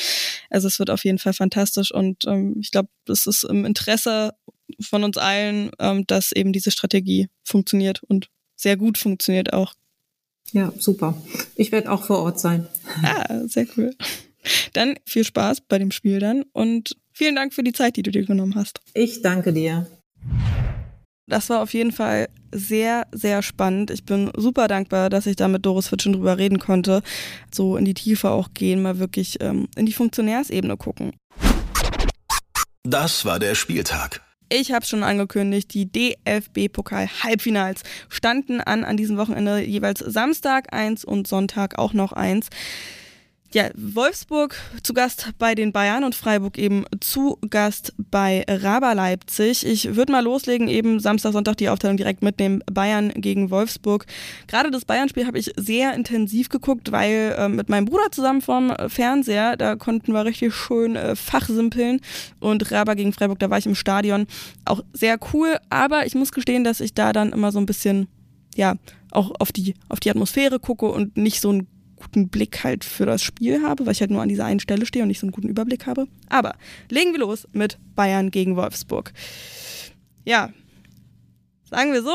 Also 0.48 0.66
es 0.66 0.78
wird 0.78 0.88
auf 0.88 1.04
jeden 1.04 1.18
Fall 1.18 1.34
fantastisch 1.34 1.92
und 1.92 2.24
ähm, 2.26 2.56
ich 2.58 2.70
glaube, 2.70 2.88
das 3.04 3.26
ist 3.26 3.44
im 3.44 3.66
Interesse 3.66 4.32
von 4.80 5.04
uns 5.04 5.18
allen, 5.18 5.72
ähm, 5.78 6.06
dass 6.06 6.32
eben 6.32 6.54
diese 6.54 6.70
Strategie 6.70 7.28
funktioniert 7.44 8.02
und 8.02 8.30
sehr 8.56 8.78
gut 8.78 8.96
funktioniert 8.96 9.52
auch. 9.52 9.74
Ja, 10.52 10.72
super. 10.78 11.14
Ich 11.56 11.72
werde 11.72 11.90
auch 11.90 12.04
vor 12.04 12.20
Ort 12.20 12.40
sein. 12.40 12.66
Ah, 13.02 13.46
sehr 13.46 13.66
cool. 13.76 13.94
Dann 14.72 14.94
viel 15.04 15.24
Spaß 15.24 15.62
bei 15.62 15.78
dem 15.78 15.90
Spiel 15.90 16.20
dann 16.20 16.44
und 16.52 16.96
vielen 17.12 17.36
Dank 17.36 17.52
für 17.52 17.62
die 17.62 17.72
Zeit, 17.72 17.96
die 17.96 18.02
du 18.02 18.10
dir 18.10 18.24
genommen 18.24 18.54
hast. 18.54 18.80
Ich 18.94 19.22
danke 19.22 19.52
dir. 19.52 19.86
Das 21.26 21.50
war 21.50 21.60
auf 21.60 21.74
jeden 21.74 21.92
Fall 21.92 22.28
sehr, 22.52 23.06
sehr 23.12 23.42
spannend. 23.42 23.90
Ich 23.90 24.04
bin 24.04 24.30
super 24.34 24.66
dankbar, 24.66 25.10
dass 25.10 25.26
ich 25.26 25.36
da 25.36 25.46
mit 25.48 25.66
Doris 25.66 25.88
Fitschen 25.88 26.14
drüber 26.14 26.38
reden 26.38 26.58
konnte. 26.58 27.02
So 27.52 27.76
in 27.76 27.84
die 27.84 27.92
Tiefe 27.92 28.30
auch 28.30 28.54
gehen, 28.54 28.80
mal 28.80 28.98
wirklich 28.98 29.36
ähm, 29.40 29.68
in 29.76 29.84
die 29.84 29.92
Funktionärsebene 29.92 30.78
gucken. 30.78 31.12
Das 32.84 33.26
war 33.26 33.38
der 33.38 33.54
Spieltag. 33.54 34.22
Ich 34.50 34.72
habe 34.72 34.86
schon 34.86 35.02
angekündigt, 35.02 35.74
die 35.74 35.92
DFB-Pokal-Halbfinals 35.92 37.82
standen 38.08 38.62
an 38.62 38.82
an 38.84 38.96
diesem 38.96 39.18
Wochenende 39.18 39.60
jeweils 39.60 39.98
Samstag 40.00 40.72
eins 40.72 41.04
und 41.04 41.26
Sonntag 41.26 41.78
auch 41.78 41.92
noch 41.92 42.12
eins. 42.12 42.48
Ja, 43.54 43.70
Wolfsburg 43.74 44.54
zu 44.82 44.92
Gast 44.92 45.30
bei 45.38 45.54
den 45.54 45.72
Bayern 45.72 46.04
und 46.04 46.14
Freiburg 46.14 46.58
eben 46.58 46.84
zu 47.00 47.38
Gast 47.48 47.94
bei 47.96 48.44
Raber 48.46 48.94
Leipzig. 48.94 49.64
Ich 49.64 49.96
würde 49.96 50.12
mal 50.12 50.22
loslegen, 50.22 50.68
eben 50.68 51.00
Samstag, 51.00 51.32
Sonntag 51.32 51.56
die 51.56 51.70
Aufteilung 51.70 51.96
direkt 51.96 52.22
mitnehmen. 52.22 52.62
Bayern 52.70 53.10
gegen 53.16 53.50
Wolfsburg. 53.50 54.04
Gerade 54.48 54.70
das 54.70 54.84
Bayern-Spiel 54.84 55.26
habe 55.26 55.38
ich 55.38 55.50
sehr 55.56 55.94
intensiv 55.94 56.50
geguckt, 56.50 56.92
weil 56.92 57.34
äh, 57.38 57.48
mit 57.48 57.70
meinem 57.70 57.86
Bruder 57.86 58.10
zusammen 58.10 58.42
vom 58.42 58.70
Fernseher, 58.88 59.56
da 59.56 59.76
konnten 59.76 60.12
wir 60.12 60.26
richtig 60.26 60.54
schön 60.54 60.94
äh, 60.94 61.16
fachsimpeln. 61.16 62.00
Und 62.40 62.70
Raber 62.70 62.96
gegen 62.96 63.14
Freiburg, 63.14 63.38
da 63.38 63.48
war 63.48 63.56
ich 63.56 63.66
im 63.66 63.74
Stadion. 63.74 64.26
Auch 64.66 64.82
sehr 64.92 65.18
cool, 65.32 65.56
aber 65.70 66.04
ich 66.04 66.14
muss 66.14 66.32
gestehen, 66.32 66.64
dass 66.64 66.80
ich 66.80 66.92
da 66.92 67.14
dann 67.14 67.32
immer 67.32 67.50
so 67.50 67.58
ein 67.58 67.66
bisschen, 67.66 68.08
ja, 68.56 68.74
auch 69.10 69.32
auf 69.38 69.52
die, 69.52 69.72
auf 69.88 70.00
die 70.00 70.10
Atmosphäre 70.10 70.60
gucke 70.60 70.84
und 70.90 71.16
nicht 71.16 71.40
so 71.40 71.50
ein 71.50 71.66
guten 71.98 72.28
Blick 72.28 72.64
halt 72.64 72.84
für 72.84 73.06
das 73.06 73.22
Spiel 73.22 73.62
habe, 73.62 73.86
weil 73.86 73.92
ich 73.92 74.00
halt 74.00 74.10
nur 74.10 74.22
an 74.22 74.28
dieser 74.28 74.44
einen 74.44 74.60
Stelle 74.60 74.86
stehe 74.86 75.02
und 75.02 75.08
nicht 75.08 75.20
so 75.20 75.26
einen 75.26 75.32
guten 75.32 75.48
Überblick 75.48 75.86
habe. 75.86 76.06
Aber 76.28 76.54
legen 76.90 77.12
wir 77.12 77.20
los 77.20 77.46
mit 77.52 77.78
Bayern 77.94 78.30
gegen 78.30 78.56
Wolfsburg. 78.56 79.12
Ja, 80.24 80.50
sagen 81.70 81.92
wir 81.92 82.02
so, 82.02 82.14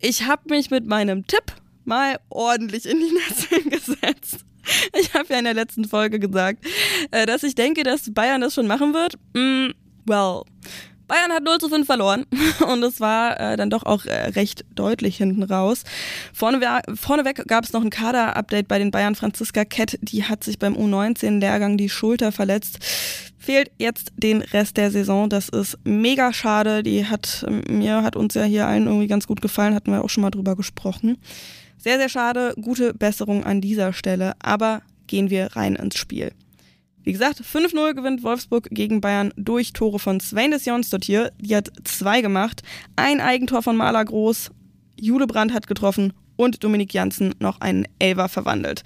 ich 0.00 0.26
habe 0.26 0.42
mich 0.48 0.70
mit 0.70 0.86
meinem 0.86 1.26
Tipp 1.26 1.44
mal 1.84 2.18
ordentlich 2.28 2.86
in 2.86 2.98
die 2.98 3.12
Netze 3.12 3.68
gesetzt. 3.68 4.44
Ich 4.98 5.14
habe 5.14 5.26
ja 5.28 5.38
in 5.38 5.44
der 5.44 5.54
letzten 5.54 5.84
Folge 5.84 6.18
gesagt, 6.18 6.64
äh, 7.12 7.24
dass 7.24 7.44
ich 7.44 7.54
denke, 7.54 7.84
dass 7.84 8.12
Bayern 8.12 8.40
das 8.40 8.54
schon 8.54 8.66
machen 8.66 8.94
wird. 8.94 9.14
Mm, 9.34 9.72
well, 10.06 10.42
Bayern 11.08 11.32
hat 11.32 11.44
0 11.44 11.58
zu 11.58 11.68
5 11.68 11.86
verloren 11.86 12.24
und 12.68 12.82
es 12.82 13.00
war 13.00 13.38
äh, 13.38 13.56
dann 13.56 13.70
doch 13.70 13.84
auch 13.84 14.04
äh, 14.06 14.30
recht 14.30 14.64
deutlich 14.74 15.16
hinten 15.16 15.42
raus. 15.42 15.84
Vorne, 16.32 16.82
vorneweg 16.94 17.46
gab 17.46 17.64
es 17.64 17.72
noch 17.72 17.82
ein 17.82 17.90
Kader-Update 17.90 18.68
bei 18.68 18.78
den 18.78 18.90
Bayern. 18.90 19.14
Franziska 19.14 19.64
Kett, 19.64 19.98
die 20.02 20.24
hat 20.24 20.42
sich 20.44 20.58
beim 20.58 20.74
U19-Lehrgang 20.74 21.76
die 21.76 21.88
Schulter 21.88 22.32
verletzt. 22.32 22.78
Fehlt 23.38 23.70
jetzt 23.78 24.12
den 24.16 24.42
Rest 24.42 24.76
der 24.76 24.90
Saison. 24.90 25.28
Das 25.28 25.48
ist 25.48 25.78
mega 25.84 26.32
schade. 26.32 26.82
Die 26.82 27.06
hat 27.06 27.46
mir, 27.68 28.02
hat 28.02 28.16
uns 28.16 28.34
ja 28.34 28.42
hier 28.42 28.66
allen 28.66 28.86
irgendwie 28.86 29.06
ganz 29.06 29.26
gut 29.26 29.40
gefallen, 29.40 29.74
hatten 29.74 29.92
wir 29.92 30.02
auch 30.02 30.10
schon 30.10 30.22
mal 30.22 30.30
drüber 30.30 30.56
gesprochen. 30.56 31.18
Sehr, 31.78 31.98
sehr 31.98 32.08
schade. 32.08 32.54
Gute 32.60 32.92
Besserung 32.94 33.44
an 33.44 33.60
dieser 33.60 33.92
Stelle. 33.92 34.32
Aber 34.40 34.82
gehen 35.06 35.30
wir 35.30 35.54
rein 35.54 35.76
ins 35.76 35.96
Spiel. 35.96 36.32
Wie 37.06 37.12
gesagt, 37.12 37.40
5-0 37.40 37.94
gewinnt 37.94 38.24
Wolfsburg 38.24 38.66
gegen 38.72 39.00
Bayern 39.00 39.32
durch 39.36 39.72
Tore 39.72 40.00
von 40.00 40.18
Sven 40.18 40.50
des 40.50 40.64
Jonsdottir. 40.64 41.30
Die 41.38 41.54
hat 41.54 41.70
zwei 41.84 42.20
gemacht. 42.20 42.64
Ein 42.96 43.20
Eigentor 43.20 43.62
von 43.62 43.76
Maler 43.76 44.04
Groß. 44.04 44.50
Jule 44.98 45.28
Brandt 45.28 45.54
hat 45.54 45.68
getroffen 45.68 46.14
und 46.34 46.64
Dominik 46.64 46.92
Janssen 46.92 47.32
noch 47.38 47.60
einen 47.60 47.86
Elver 48.00 48.28
verwandelt. 48.28 48.82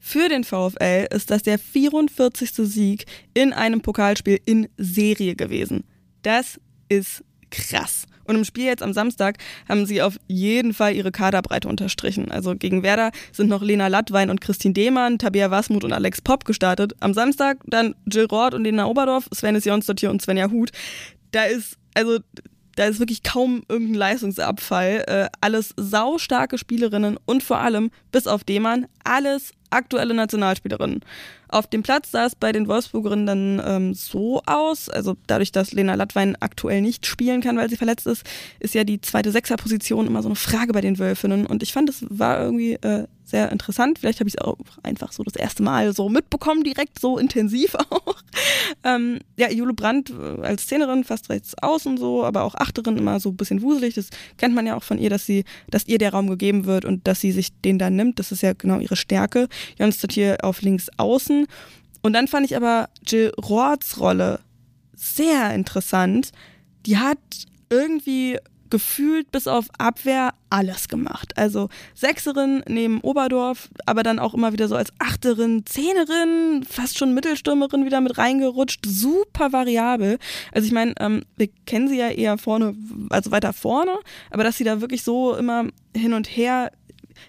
Für 0.00 0.28
den 0.28 0.42
VfL 0.42 1.06
ist 1.14 1.30
das 1.30 1.44
der 1.44 1.60
44. 1.60 2.50
Sieg 2.54 3.06
in 3.34 3.52
einem 3.52 3.82
Pokalspiel 3.82 4.40
in 4.44 4.66
Serie 4.76 5.36
gewesen. 5.36 5.84
Das 6.22 6.58
ist 6.88 7.22
krass. 7.52 8.06
Und 8.24 8.36
im 8.36 8.44
Spiel 8.44 8.64
jetzt 8.64 8.82
am 8.82 8.92
Samstag 8.92 9.38
haben 9.68 9.86
sie 9.86 10.02
auf 10.02 10.16
jeden 10.26 10.74
Fall 10.74 10.94
ihre 10.94 11.12
Kaderbreite 11.12 11.68
unterstrichen. 11.68 12.30
Also 12.30 12.54
gegen 12.54 12.82
Werder 12.82 13.10
sind 13.32 13.48
noch 13.48 13.62
Lena 13.62 13.88
Lattwein 13.88 14.30
und 14.30 14.40
Christine 14.40 14.74
Demann, 14.74 15.18
Tabea 15.18 15.50
Wasmuth 15.50 15.84
und 15.84 15.92
Alex 15.92 16.20
Popp 16.20 16.44
gestartet. 16.44 16.94
Am 17.00 17.14
Samstag 17.14 17.58
dann 17.66 17.94
Jill 18.10 18.26
Roth 18.26 18.54
und 18.54 18.64
Lena 18.64 18.86
Oberdorf, 18.86 19.28
Sven 19.32 19.54
Jonsdottir 19.58 20.10
und 20.10 20.20
Svenja 20.22 20.50
Huth. 20.50 20.70
Da 21.30 21.44
ist, 21.44 21.78
also 21.94 22.18
da 22.76 22.86
ist 22.86 22.98
wirklich 22.98 23.22
kaum 23.22 23.62
irgendein 23.68 23.94
Leistungsabfall. 23.94 25.04
Äh, 25.06 25.28
alles 25.40 25.74
saustarke 25.76 26.58
Spielerinnen 26.58 27.18
und 27.24 27.42
vor 27.42 27.58
allem, 27.58 27.90
bis 28.12 28.26
auf 28.26 28.44
Demann, 28.44 28.86
alles 29.04 29.52
aktuelle 29.70 30.14
Nationalspielerinnen. 30.14 31.00
Auf 31.48 31.66
dem 31.66 31.82
Platz 31.82 32.10
sah 32.10 32.26
es 32.26 32.34
bei 32.34 32.52
den 32.52 32.68
Wolfsburgerinnen 32.68 33.26
dann 33.26 33.62
ähm, 33.64 33.94
so 33.94 34.42
aus, 34.46 34.88
also 34.88 35.16
dadurch, 35.26 35.52
dass 35.52 35.72
Lena 35.72 35.94
Lattwein 35.94 36.36
aktuell 36.40 36.80
nicht 36.80 37.06
spielen 37.06 37.40
kann, 37.40 37.56
weil 37.56 37.68
sie 37.68 37.76
verletzt 37.76 38.06
ist, 38.06 38.24
ist 38.60 38.74
ja 38.74 38.84
die 38.84 39.00
zweite 39.00 39.30
Sechserposition 39.30 40.06
immer 40.06 40.22
so 40.22 40.28
eine 40.28 40.36
Frage 40.36 40.72
bei 40.72 40.80
den 40.80 40.98
Wölfinnen 40.98 41.46
und 41.46 41.62
ich 41.62 41.72
fand, 41.72 41.88
es 41.90 42.04
war 42.08 42.40
irgendwie 42.40 42.74
äh, 42.74 43.06
sehr 43.34 43.50
interessant. 43.50 43.98
Vielleicht 43.98 44.20
habe 44.20 44.28
ich 44.28 44.36
es 44.38 44.40
auch 44.40 44.56
einfach 44.84 45.10
so 45.10 45.24
das 45.24 45.34
erste 45.34 45.64
Mal 45.64 45.92
so 45.92 46.08
mitbekommen, 46.08 46.62
direkt 46.62 47.00
so 47.00 47.18
intensiv 47.18 47.74
auch. 47.90 48.22
ähm, 48.84 49.18
ja, 49.36 49.50
Jule 49.50 49.74
Brandt 49.74 50.10
äh, 50.10 50.40
als 50.42 50.62
Szänerin 50.62 51.02
fast 51.02 51.30
rechts 51.30 51.56
außen 51.60 51.98
so, 51.98 52.24
aber 52.24 52.44
auch 52.44 52.54
Achterin 52.54 52.96
immer 52.96 53.18
so 53.18 53.30
ein 53.30 53.36
bisschen 53.36 53.60
wuselig. 53.60 53.94
Das 53.96 54.10
kennt 54.36 54.54
man 54.54 54.66
ja 54.66 54.76
auch 54.76 54.84
von 54.84 54.98
ihr, 54.98 55.10
dass 55.10 55.26
sie, 55.26 55.44
dass 55.68 55.88
ihr 55.88 55.98
der 55.98 56.12
Raum 56.12 56.28
gegeben 56.28 56.64
wird 56.64 56.84
und 56.84 57.08
dass 57.08 57.20
sie 57.20 57.32
sich 57.32 57.60
den 57.62 57.80
dann 57.80 57.96
nimmt. 57.96 58.20
Das 58.20 58.30
ist 58.30 58.42
ja 58.42 58.52
genau 58.52 58.78
ihre 58.78 58.94
Stärke. 58.94 59.48
Jons 59.80 60.00
hier 60.10 60.38
auf 60.42 60.62
links 60.62 60.88
außen. 60.96 61.48
Und 62.02 62.12
dann 62.12 62.28
fand 62.28 62.46
ich 62.46 62.54
aber 62.54 62.88
Jill 63.04 63.32
Roths 63.36 63.98
Rolle 63.98 64.38
sehr 64.94 65.52
interessant. 65.54 66.30
Die 66.86 66.98
hat 66.98 67.18
irgendwie 67.68 68.38
gefühlt 68.74 69.30
bis 69.30 69.46
auf 69.46 69.66
Abwehr 69.78 70.34
alles 70.50 70.88
gemacht. 70.88 71.38
Also 71.38 71.68
Sechserin 71.94 72.64
neben 72.66 73.00
Oberdorf, 73.02 73.68
aber 73.86 74.02
dann 74.02 74.18
auch 74.18 74.34
immer 74.34 74.52
wieder 74.52 74.66
so 74.66 74.74
als 74.74 74.92
Achterin, 74.98 75.64
Zehnerin, 75.64 76.64
fast 76.68 76.98
schon 76.98 77.14
Mittelstürmerin 77.14 77.84
wieder 77.84 78.00
mit 78.00 78.18
reingerutscht. 78.18 78.84
Super 78.84 79.52
variabel. 79.52 80.18
Also 80.50 80.66
ich 80.66 80.72
meine, 80.72 80.92
ähm, 80.98 81.22
wir 81.36 81.50
kennen 81.66 81.86
sie 81.86 81.98
ja 81.98 82.08
eher 82.08 82.36
vorne, 82.36 82.74
also 83.10 83.30
weiter 83.30 83.52
vorne, 83.52 83.92
aber 84.32 84.42
dass 84.42 84.56
sie 84.56 84.64
da 84.64 84.80
wirklich 84.80 85.04
so 85.04 85.36
immer 85.36 85.68
hin 85.94 86.12
und 86.12 86.26
her 86.26 86.72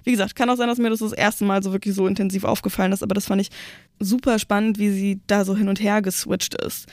wie 0.03 0.11
gesagt, 0.11 0.35
kann 0.35 0.49
auch 0.49 0.55
sein, 0.55 0.67
dass 0.67 0.79
mir 0.79 0.89
das 0.89 0.97
das 0.97 1.13
erste 1.13 1.45
Mal 1.45 1.61
so 1.61 1.71
wirklich 1.71 1.93
so 1.93 2.07
intensiv 2.07 2.43
aufgefallen 2.43 2.91
ist, 2.91 3.03
aber 3.03 3.13
das 3.13 3.27
fand 3.27 3.39
ich 3.39 3.51
super 3.99 4.39
spannend, 4.39 4.79
wie 4.79 4.89
sie 4.89 5.19
da 5.27 5.45
so 5.45 5.55
hin 5.55 5.69
und 5.69 5.79
her 5.79 6.01
geswitcht 6.01 6.55
ist. 6.55 6.87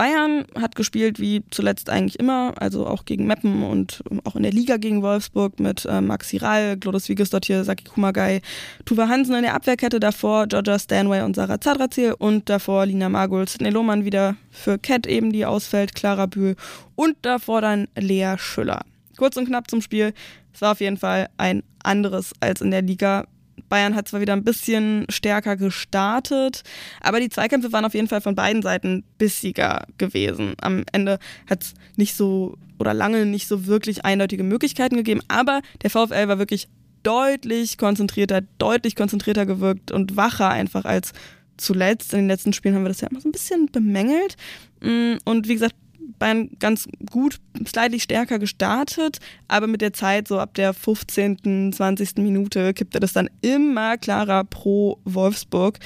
Bayern 0.00 0.46
hat 0.58 0.76
gespielt 0.76 1.20
wie 1.20 1.44
zuletzt 1.50 1.90
eigentlich 1.90 2.18
immer, 2.18 2.54
also 2.56 2.86
auch 2.86 3.04
gegen 3.04 3.26
Meppen 3.26 3.62
und 3.62 4.02
auch 4.24 4.34
in 4.34 4.44
der 4.44 4.50
Liga 4.50 4.78
gegen 4.78 5.02
Wolfsburg 5.02 5.60
mit 5.60 5.84
äh, 5.84 6.00
Maxi 6.00 6.38
Rall, 6.38 6.78
dort 6.78 7.44
hier, 7.44 7.64
Saki 7.64 7.84
Kumagai, 7.84 8.40
Tuva 8.86 9.08
Hansen 9.08 9.34
in 9.34 9.42
der 9.42 9.52
Abwehrkette, 9.52 10.00
davor 10.00 10.46
Georgia 10.46 10.78
Stanway 10.78 11.20
und 11.20 11.36
Sarah 11.36 11.60
Zadrazil 11.60 12.14
und 12.18 12.48
davor 12.48 12.86
Lina 12.86 13.10
Magul, 13.10 13.46
Sidney 13.46 13.68
Lohmann 13.68 14.06
wieder 14.06 14.36
für 14.50 14.78
Cat 14.78 15.06
eben, 15.06 15.34
die 15.34 15.44
ausfällt, 15.44 15.94
Clara 15.94 16.24
Bühl 16.24 16.56
und 16.94 17.16
davor 17.20 17.60
dann 17.60 17.86
Lea 17.94 18.36
Schüller. 18.38 18.80
Kurz 19.18 19.36
und 19.36 19.48
knapp 19.48 19.68
zum 19.68 19.82
Spiel, 19.82 20.14
es 20.54 20.62
war 20.62 20.72
auf 20.72 20.80
jeden 20.80 20.96
Fall 20.96 21.28
ein 21.36 21.62
anderes 21.82 22.32
als 22.40 22.62
in 22.62 22.70
der 22.70 22.80
Liga. 22.80 23.26
Bayern 23.68 23.94
hat 23.94 24.08
zwar 24.08 24.20
wieder 24.20 24.32
ein 24.32 24.44
bisschen 24.44 25.06
stärker 25.08 25.56
gestartet, 25.56 26.62
aber 27.00 27.20
die 27.20 27.28
Zweikämpfe 27.28 27.72
waren 27.72 27.84
auf 27.84 27.94
jeden 27.94 28.08
Fall 28.08 28.20
von 28.20 28.34
beiden 28.34 28.62
Seiten 28.62 29.04
bissiger 29.18 29.86
gewesen. 29.98 30.54
Am 30.60 30.84
Ende 30.92 31.18
hat 31.48 31.62
es 31.62 31.74
nicht 31.96 32.16
so 32.16 32.56
oder 32.78 32.94
lange 32.94 33.26
nicht 33.26 33.46
so 33.46 33.66
wirklich 33.66 34.04
eindeutige 34.04 34.42
Möglichkeiten 34.42 34.96
gegeben, 34.96 35.20
aber 35.28 35.60
der 35.82 35.90
VfL 35.90 36.28
war 36.28 36.38
wirklich 36.38 36.68
deutlich 37.02 37.78
konzentrierter, 37.78 38.42
deutlich 38.58 38.96
konzentrierter 38.96 39.46
gewirkt 39.46 39.90
und 39.90 40.16
wacher 40.16 40.48
einfach 40.48 40.84
als 40.84 41.12
zuletzt. 41.56 42.12
In 42.12 42.20
den 42.20 42.28
letzten 42.28 42.52
Spielen 42.52 42.74
haben 42.74 42.84
wir 42.84 42.88
das 42.88 43.00
ja 43.00 43.08
immer 43.08 43.20
so 43.20 43.28
ein 43.28 43.32
bisschen 43.32 43.66
bemängelt. 43.66 44.36
Mm, 44.80 45.14
und 45.24 45.48
wie 45.48 45.54
gesagt, 45.54 45.74
Bayern 46.20 46.50
ganz 46.60 46.86
gut, 47.10 47.40
slightly 47.66 47.98
stärker 47.98 48.38
gestartet, 48.38 49.18
aber 49.48 49.66
mit 49.66 49.80
der 49.80 49.92
Zeit, 49.92 50.28
so 50.28 50.38
ab 50.38 50.54
der 50.54 50.72
15., 50.72 51.72
20. 51.72 52.18
Minute, 52.18 52.72
kippte 52.74 53.00
das 53.00 53.12
dann 53.12 53.28
immer 53.40 53.98
klarer 53.98 54.44
pro 54.44 54.98
Wolfsburg, 55.04 55.80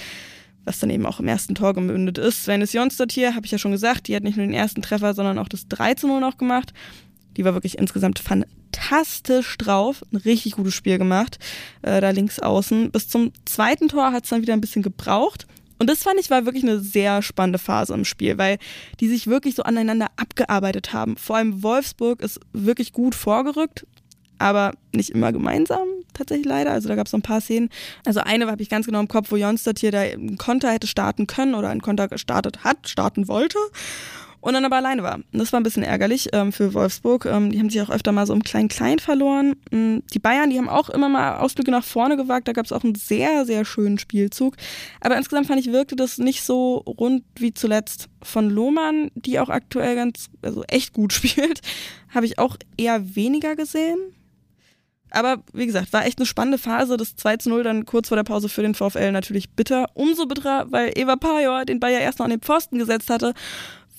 was 0.65 0.81
dann 0.81 0.91
eben 0.91 1.07
auch 1.07 1.21
im 1.21 1.29
ersten 1.29 1.55
Tor 1.55 1.73
gemündet 1.73 2.19
ist. 2.19 2.45
Sven 2.45 2.63
Jonsdott 2.63 3.13
hier, 3.13 3.35
habe 3.35 3.47
ich 3.47 3.53
ja 3.53 3.59
schon 3.59 3.73
gesagt, 3.73 4.09
die 4.09 4.17
hat 4.17 4.25
nicht 4.25 4.37
nur 4.37 4.45
den 4.45 4.55
ersten 4.55 4.83
Treffer, 4.83 5.15
sondern 5.15 5.39
auch 5.39 5.49
das 5.49 5.69
13-0 5.69 6.21
noch 6.21 6.37
gemacht. 6.37 6.75
Die 7.37 7.45
war 7.45 7.55
wirklich 7.55 7.79
insgesamt 7.79 8.19
fantastisch 8.19 9.57
drauf, 9.57 10.03
ein 10.13 10.17
richtig 10.17 10.53
gutes 10.53 10.75
Spiel 10.75 10.99
gemacht, 10.99 11.39
äh, 11.83 12.01
da 12.01 12.11
links 12.11 12.41
außen. 12.41 12.91
Bis 12.91 13.09
zum 13.09 13.33
zweiten 13.45 13.89
Tor 13.89 14.13
hat 14.13 14.25
es 14.25 14.31
dann 14.31 14.43
wieder 14.43 14.53
ein 14.53 14.61
bisschen 14.61 14.83
gebraucht. 14.83 15.47
Und 15.79 15.91
das 15.91 16.03
fand 16.03 16.21
ich 16.21 16.31
war 16.31 16.47
wirklich 16.47 16.63
eine 16.63 16.81
sehr 16.81 17.23
spannende 17.23 17.59
Phase 17.59 17.95
im 17.95 18.05
Spiel, 18.05 18.39
weil 18.39 18.59
die 19.01 19.09
sich 19.09 19.27
wirklich 19.27 19.55
so 19.55 19.63
aneinander 19.63 20.09
abgearbeitet 20.17 20.93
haben. 20.93 21.17
Vor 21.17 21.37
allem 21.37 21.63
Wolfsburg 21.63 22.23
ist 22.23 22.41
wirklich 22.53 22.93
gut 22.93 23.15
vorgerückt, 23.15 23.87
aber 24.39 24.73
nicht 24.93 25.11
immer 25.11 25.33
gemeinsam, 25.33 25.89
tatsächlich 26.13 26.47
leider. 26.47 26.73
Also 26.73 26.89
da 26.89 26.95
gab 26.95 27.07
es 27.07 27.11
so 27.11 27.19
ein 27.19 27.23
paar 27.23 27.41
Szenen. 27.41 27.71
Also 28.05 28.21
eine 28.21 28.47
habe 28.47 28.63
ich 28.63 28.69
ganz 28.69 28.87
genau 28.87 29.01
im 29.01 29.09
Kopf, 29.09 29.31
wo 29.31 29.37
Jonstadt 29.37 29.79
hier 29.79 29.93
da 29.93 30.01
einen 30.01 30.39
Konter 30.39 30.71
hätte 30.71 30.87
starten 30.87 31.27
können 31.27 31.55
oder 31.55 31.71
einen 31.71 31.83
Konter 31.83 32.09
gestartet 32.09 32.65
hat, 32.65 32.89
starten 32.89 33.29
wollte 33.29 33.59
und 34.45 34.53
dann 34.53 34.67
aber 34.67 34.77
alleine 34.77 35.03
war. 35.03 35.21
Das 35.33 35.55
war 35.55 35.61
ein 35.61 35.63
bisschen 35.63 35.85
ärgerlich 35.85 36.29
ähm, 36.35 36.53
für 36.53 36.75
Wolfsburg. 36.75 37.25
Ähm, 37.25 37.51
die 37.51 37.59
haben 37.59 37.71
sich 37.71 37.81
auch 37.81 37.89
öfter 37.89 38.13
mal 38.13 38.27
so 38.27 38.35
im 38.35 38.43
Klein-Klein 38.43 38.99
verloren. 38.99 39.57
Ähm, 39.73 40.03
die 40.13 40.19
Bayern, 40.19 40.51
die 40.51 40.59
haben 40.59 40.69
auch 40.69 40.91
immer 40.91 41.09
mal 41.09 41.39
Ausblicke 41.39 41.71
nach 41.71 41.83
vorne 41.83 42.19
gewagt. 42.19 42.47
Da 42.47 42.53
gab 42.53 42.67
es 42.67 42.73
auch 42.73 42.85
einen 42.85 42.95
sehr, 42.95 43.47
sehr 43.47 43.65
schönen 43.65 43.99
Spielzug. 43.99 44.57
Aber 45.01 45.17
insgesamt 45.17 45.47
fand 45.47 45.61
ich, 45.61 45.73
wirkte 45.73 45.97
das 45.97 46.19
nicht 46.19 46.43
so 46.43 46.77
rund 46.87 47.25
wie 47.37 47.55
zuletzt 47.55 48.11
von 48.23 48.51
Lohmann, 48.51 49.11
die 49.15 49.41
auch 49.41 49.49
aktuell 49.49 49.95
ganz, 49.95 50.29
also 50.43 50.63
echt 50.65 50.93
gut 50.93 51.13
spielt. 51.15 51.63
Habe 52.15 52.27
ich 52.27 52.39
auch 52.39 52.59
eher 52.77 53.17
weniger 53.17 53.57
gesehen. 53.57 53.99
Aber 55.11 55.43
wie 55.55 55.65
gesagt, 55.65 55.95
war 55.95 56.05
echt 56.05 56.19
eine 56.19 56.27
spannende 56.27 56.59
Phase. 56.59 56.99
Das 56.99 57.17
2 57.17 57.39
zu 57.39 57.49
0 57.49 57.63
dann 57.63 57.87
kurz 57.87 58.09
vor 58.09 58.17
der 58.17 58.25
Pause 58.25 58.51
für 58.51 58.61
den 58.61 58.75
VfL 58.75 59.11
natürlich 59.11 59.49
bitter. 59.53 59.87
Umso 59.95 60.27
bitterer, 60.27 60.67
weil 60.71 60.93
Eva 60.97 61.17
Pajor 61.17 61.65
den 61.65 61.81
ja 61.81 62.01
erst 62.01 62.19
noch 62.19 62.27
an 62.27 62.31
den 62.31 62.43
Pfosten 62.43 62.79
gesetzt 62.79 63.09
hatte 63.09 63.33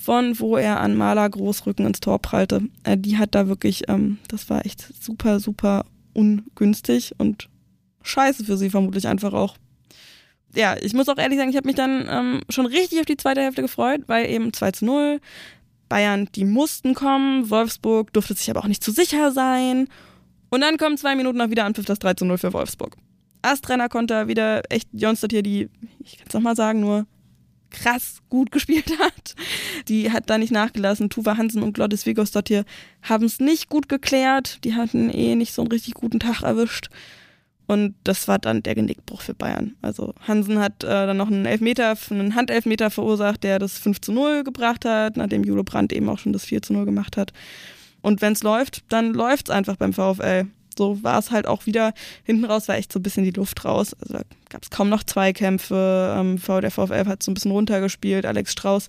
von 0.05 0.39
wo 0.39 0.55
er 0.55 0.81
an 0.81 0.95
Maler 0.95 1.27
Großrücken 1.27 1.83
ins 1.87 1.99
Tor 1.99 2.19
prallte. 2.19 2.61
Äh, 2.83 2.95
die 2.95 3.17
hat 3.17 3.33
da 3.33 3.47
wirklich, 3.47 3.89
ähm, 3.89 4.19
das 4.27 4.51
war 4.51 4.63
echt 4.63 4.87
super, 5.03 5.39
super 5.39 5.83
ungünstig 6.13 7.15
und 7.17 7.49
scheiße 8.03 8.45
für 8.45 8.55
sie 8.55 8.69
vermutlich 8.69 9.07
einfach 9.07 9.33
auch. 9.33 9.57
Ja, 10.53 10.75
ich 10.79 10.93
muss 10.93 11.09
auch 11.09 11.17
ehrlich 11.17 11.39
sagen, 11.39 11.49
ich 11.49 11.57
habe 11.57 11.65
mich 11.65 11.75
dann 11.75 12.05
ähm, 12.07 12.41
schon 12.49 12.67
richtig 12.67 12.99
auf 12.99 13.07
die 13.07 13.17
zweite 13.17 13.41
Hälfte 13.41 13.63
gefreut, 13.63 14.03
weil 14.05 14.29
eben 14.29 14.53
2 14.53 14.71
zu 14.71 14.85
0, 14.85 15.19
Bayern, 15.89 16.29
die 16.35 16.45
mussten 16.45 16.93
kommen, 16.93 17.49
Wolfsburg 17.49 18.13
durfte 18.13 18.35
sich 18.35 18.51
aber 18.51 18.59
auch 18.59 18.67
nicht 18.67 18.83
zu 18.83 18.91
sicher 18.91 19.31
sein. 19.31 19.87
Und 20.49 20.61
dann 20.61 20.77
kommen 20.77 20.97
zwei 20.97 21.15
Minuten 21.15 21.39
noch 21.39 21.49
wieder 21.49 21.65
Anpfiff 21.65 21.85
das 21.85 21.97
3 21.97 22.13
zu 22.13 22.25
0 22.25 22.37
für 22.37 22.53
Wolfsburg. 22.53 22.95
Astrenner 23.41 23.89
konnte 23.89 24.27
wieder 24.27 24.61
echt 24.69 24.87
Jonstadt 24.93 25.31
hier 25.31 25.43
die, 25.43 25.67
ich 25.99 26.17
kann 26.17 26.27
es 26.27 26.33
nochmal 26.35 26.55
sagen, 26.55 26.79
nur 26.79 27.07
krass 27.75 28.21
gut 28.29 28.51
gespielt 28.51 28.91
hat. 28.99 29.35
Die 29.87 30.11
hat 30.11 30.29
da 30.29 30.37
nicht 30.37 30.51
nachgelassen. 30.51 31.09
Tuva 31.09 31.37
Hansen 31.37 31.63
und 31.63 31.73
Glodis 31.73 32.05
Vigos 32.05 32.31
dort 32.31 32.47
hier 32.47 32.65
haben 33.01 33.25
es 33.25 33.39
nicht 33.39 33.69
gut 33.69 33.89
geklärt. 33.89 34.63
Die 34.63 34.73
hatten 34.73 35.09
eh 35.09 35.35
nicht 35.35 35.53
so 35.53 35.61
einen 35.61 35.71
richtig 35.71 35.93
guten 35.93 36.19
Tag 36.19 36.41
erwischt. 36.41 36.89
Und 37.67 37.95
das 38.03 38.27
war 38.27 38.37
dann 38.37 38.61
der 38.61 38.75
Genickbruch 38.75 39.21
für 39.21 39.33
Bayern. 39.33 39.75
Also 39.81 40.13
Hansen 40.27 40.59
hat 40.59 40.83
äh, 40.83 40.87
dann 40.87 41.17
noch 41.17 41.27
einen 41.27 41.47
Elfmeter, 41.47 41.97
einen 42.11 42.35
Handelfmeter 42.35 42.91
verursacht, 42.91 43.43
der 43.43 43.57
das 43.57 43.79
5 43.79 44.01
zu 44.01 44.11
0 44.11 44.43
gebracht 44.43 44.85
hat, 44.85 45.17
nachdem 45.17 45.43
Julo 45.43 45.63
Brandt 45.63 45.91
eben 45.91 46.07
auch 46.09 46.19
schon 46.19 46.33
das 46.33 46.45
4 46.45 46.61
zu 46.61 46.73
0 46.73 46.85
gemacht 46.85 47.17
hat. 47.17 47.33
Und 48.01 48.21
wenn 48.21 48.33
es 48.33 48.43
läuft, 48.43 48.83
dann 48.89 49.15
läuft 49.15 49.49
es 49.49 49.55
einfach 49.55 49.77
beim 49.77 49.93
VfL 49.93 50.45
so 50.77 51.01
war 51.03 51.19
es 51.19 51.31
halt 51.31 51.47
auch 51.47 51.65
wieder. 51.65 51.93
Hinten 52.23 52.45
raus 52.45 52.67
war 52.67 52.75
echt 52.75 52.91
so 52.91 52.99
ein 52.99 53.03
bisschen 53.03 53.23
die 53.23 53.31
Luft 53.31 53.65
raus. 53.65 53.95
Also 54.01 54.19
gab 54.49 54.63
es 54.63 54.69
kaum 54.69 54.89
noch 54.89 55.03
Zweikämpfe. 55.03 56.15
Ähm, 56.17 56.39
der 56.61 56.71
VfL 56.71 57.05
hat 57.05 57.23
so 57.23 57.31
ein 57.31 57.33
bisschen 57.33 57.51
runtergespielt. 57.51 58.25
Alex 58.25 58.51
Strauß 58.51 58.87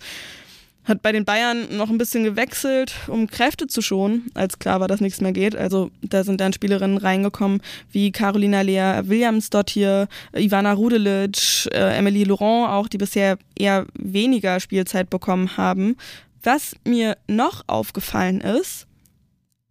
hat 0.86 1.02
bei 1.02 1.12
den 1.12 1.24
Bayern 1.24 1.76
noch 1.76 1.90
ein 1.90 1.98
bisschen 1.98 2.22
gewechselt, 2.22 2.94
um 3.08 3.26
Kräfte 3.26 3.66
zu 3.66 3.82
schonen, 3.82 4.30
als 4.34 4.58
klar 4.58 4.80
war, 4.80 4.88
dass 4.88 5.00
nichts 5.00 5.20
mehr 5.20 5.32
geht. 5.32 5.56
Also 5.56 5.90
da 6.00 6.22
sind 6.22 6.40
dann 6.40 6.52
Spielerinnen 6.52 6.98
reingekommen 6.98 7.60
wie 7.90 8.12
Carolina 8.12 8.60
Lea 8.60 9.02
Williams 9.04 9.50
dort 9.50 9.70
hier, 9.70 10.06
Ivana 10.34 10.72
Rudelic, 10.72 11.66
äh, 11.72 11.96
Emily 11.96 12.22
Laurent 12.24 12.70
auch, 12.70 12.88
die 12.88 12.98
bisher 12.98 13.36
eher 13.58 13.86
weniger 13.94 14.60
Spielzeit 14.60 15.10
bekommen 15.10 15.56
haben. 15.56 15.96
Was 16.42 16.76
mir 16.84 17.16
noch 17.26 17.64
aufgefallen 17.66 18.40
ist, 18.40 18.85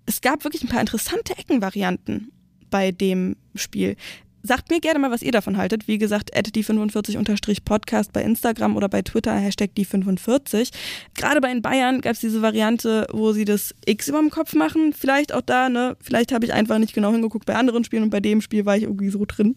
es 0.06 0.22
gab 0.22 0.44
wirklich 0.44 0.64
ein 0.64 0.70
paar 0.70 0.82
interessante 0.82 1.38
Eckenvarianten 1.38 2.32
bei 2.70 2.92
dem 2.92 3.36
Spiel. 3.56 3.96
Sagt 4.44 4.70
mir 4.70 4.80
gerne 4.80 5.00
mal, 5.00 5.10
was 5.10 5.24
ihr 5.24 5.32
davon 5.32 5.58
haltet. 5.58 5.88
Wie 5.88 5.98
gesagt, 5.98 6.30
die 6.36 6.64
45-podcast 6.64 8.12
bei 8.14 8.22
Instagram 8.22 8.76
oder 8.76 8.88
bei 8.88 9.02
Twitter, 9.02 9.34
Hashtag 9.34 9.74
die 9.74 9.86
45. 9.86 10.70
Gerade 11.16 11.42
bei 11.42 11.48
den 11.52 11.64
Bayern 11.64 12.00
gab 12.02 12.14
es 12.14 12.20
diese 12.20 12.44
Variante, 12.44 13.08
wo 13.12 13.32
sie 13.32 13.46
das 13.46 13.74
X 13.86 14.08
über 14.08 14.20
dem 14.20 14.30
Kopf 14.30 14.54
machen. 14.54 14.94
Vielleicht 14.94 15.34
auch 15.34 15.42
da, 15.42 15.68
ne? 15.68 15.98
Vielleicht 16.00 16.32
habe 16.32 16.46
ich 16.46 16.54
einfach 16.54 16.78
nicht 16.78 16.94
genau 16.94 17.12
hingeguckt 17.12 17.48
bei 17.48 17.56
anderen 17.56 17.86
Spielen 17.86 18.04
und 18.04 18.12
bei 18.12 18.20
dem 18.20 18.40
Spiel 18.42 18.68
war 18.68 18.78
ich 18.78 18.84
irgendwie 18.84 19.10
so 19.10 19.26
drin 19.26 19.56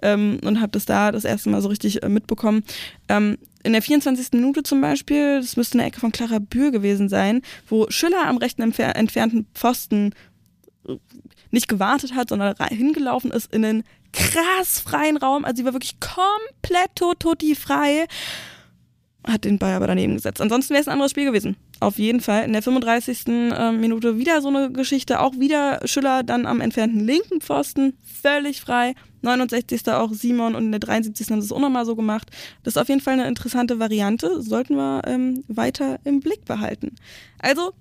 ähm, 0.00 0.40
und 0.42 0.62
habe 0.62 0.72
das 0.72 0.86
da 0.86 1.12
das 1.12 1.26
erste 1.26 1.50
Mal 1.50 1.60
so 1.60 1.68
richtig 1.68 2.02
äh, 2.02 2.08
mitbekommen. 2.08 2.64
Ähm, 3.10 3.36
in 3.62 3.72
der 3.72 3.82
24. 3.82 4.32
Minute 4.32 4.62
zum 4.62 4.80
Beispiel, 4.80 5.40
das 5.40 5.56
müsste 5.56 5.78
eine 5.78 5.88
Ecke 5.88 6.00
von 6.00 6.12
Clara 6.12 6.38
Bühr 6.38 6.70
gewesen 6.70 7.08
sein, 7.08 7.42
wo 7.68 7.90
Schüller 7.90 8.26
am 8.26 8.38
rechten 8.38 8.62
entfernten 8.62 9.46
Pfosten 9.54 10.14
äh, 10.86 10.96
nicht 11.50 11.68
gewartet 11.68 12.14
hat, 12.14 12.28
sondern 12.28 12.54
hingelaufen 12.68 13.30
ist 13.30 13.52
in 13.52 13.62
den 13.62 13.84
krass 14.12 14.80
freien 14.80 15.16
Raum. 15.16 15.44
Also 15.44 15.58
sie 15.58 15.64
war 15.64 15.72
wirklich 15.72 15.98
komplett 16.00 16.94
toti 16.96 17.54
frei. 17.54 18.06
Hat 19.26 19.44
den 19.44 19.58
Ball 19.58 19.74
aber 19.74 19.86
daneben 19.86 20.14
gesetzt. 20.14 20.40
Ansonsten 20.40 20.72
wäre 20.72 20.80
es 20.80 20.88
ein 20.88 20.92
anderes 20.92 21.10
Spiel 21.10 21.26
gewesen. 21.26 21.56
Auf 21.78 21.98
jeden 21.98 22.20
Fall. 22.20 22.44
In 22.44 22.52
der 22.52 22.62
35. 22.62 23.26
Äh, 23.26 23.72
Minute 23.72 24.16
wieder 24.18 24.40
so 24.40 24.48
eine 24.48 24.72
Geschichte. 24.72 25.20
Auch 25.20 25.34
wieder 25.38 25.80
Schüller 25.84 26.22
dann 26.22 26.46
am 26.46 26.60
entfernten 26.60 27.00
linken 27.00 27.40
Pfosten. 27.40 27.98
Völlig 28.02 28.62
frei. 28.62 28.94
69. 29.22 29.88
auch 29.88 30.12
Simon 30.14 30.54
und 30.54 30.64
in 30.64 30.72
der 30.72 30.80
73. 30.80 31.28
haben 31.30 31.42
sie 31.42 31.46
es 31.46 31.52
auch 31.52 31.60
nochmal 31.60 31.84
so 31.84 31.96
gemacht. 31.96 32.30
Das 32.62 32.74
ist 32.76 32.78
auf 32.78 32.88
jeden 32.88 33.02
Fall 33.02 33.14
eine 33.14 33.28
interessante 33.28 33.78
Variante. 33.78 34.40
Sollten 34.42 34.76
wir 34.76 35.02
ähm, 35.06 35.44
weiter 35.48 35.98
im 36.04 36.20
Blick 36.20 36.46
behalten. 36.46 36.94
Also, 37.38 37.72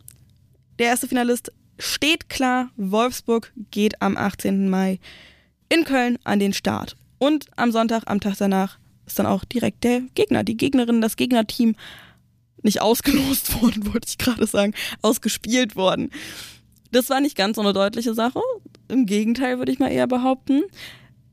der 0.77 0.87
erste 0.87 1.07
Finalist 1.07 1.53
steht 1.77 2.27
klar. 2.27 2.69
Wolfsburg 2.75 3.53
geht 3.71 4.01
am 4.01 4.17
18. 4.17 4.69
Mai 4.69 4.99
in 5.69 5.85
Köln 5.85 6.17
an 6.25 6.39
den 6.39 6.51
Start. 6.51 6.97
Und 7.17 7.45
am 7.55 7.71
Sonntag, 7.71 8.03
am 8.07 8.19
Tag 8.19 8.35
danach, 8.37 8.77
ist 9.09 9.19
dann 9.19 9.25
auch 9.25 9.43
direkt 9.43 9.83
der 9.83 10.01
Gegner, 10.15 10.43
die 10.43 10.57
Gegnerin, 10.57 11.01
das 11.01 11.17
Gegnerteam 11.17 11.75
nicht 12.61 12.81
ausgelost 12.81 13.53
worden, 13.61 13.91
wollte 13.91 14.07
ich 14.07 14.17
gerade 14.17 14.45
sagen, 14.45 14.73
ausgespielt 15.01 15.75
worden. 15.75 16.11
Das 16.91 17.09
war 17.09 17.21
nicht 17.21 17.37
ganz 17.37 17.55
so 17.55 17.61
eine 17.61 17.73
deutliche 17.73 18.13
Sache. 18.13 18.41
Im 18.87 19.05
Gegenteil, 19.05 19.59
würde 19.59 19.71
ich 19.71 19.79
mal 19.79 19.91
eher 19.91 20.07
behaupten. 20.07 20.63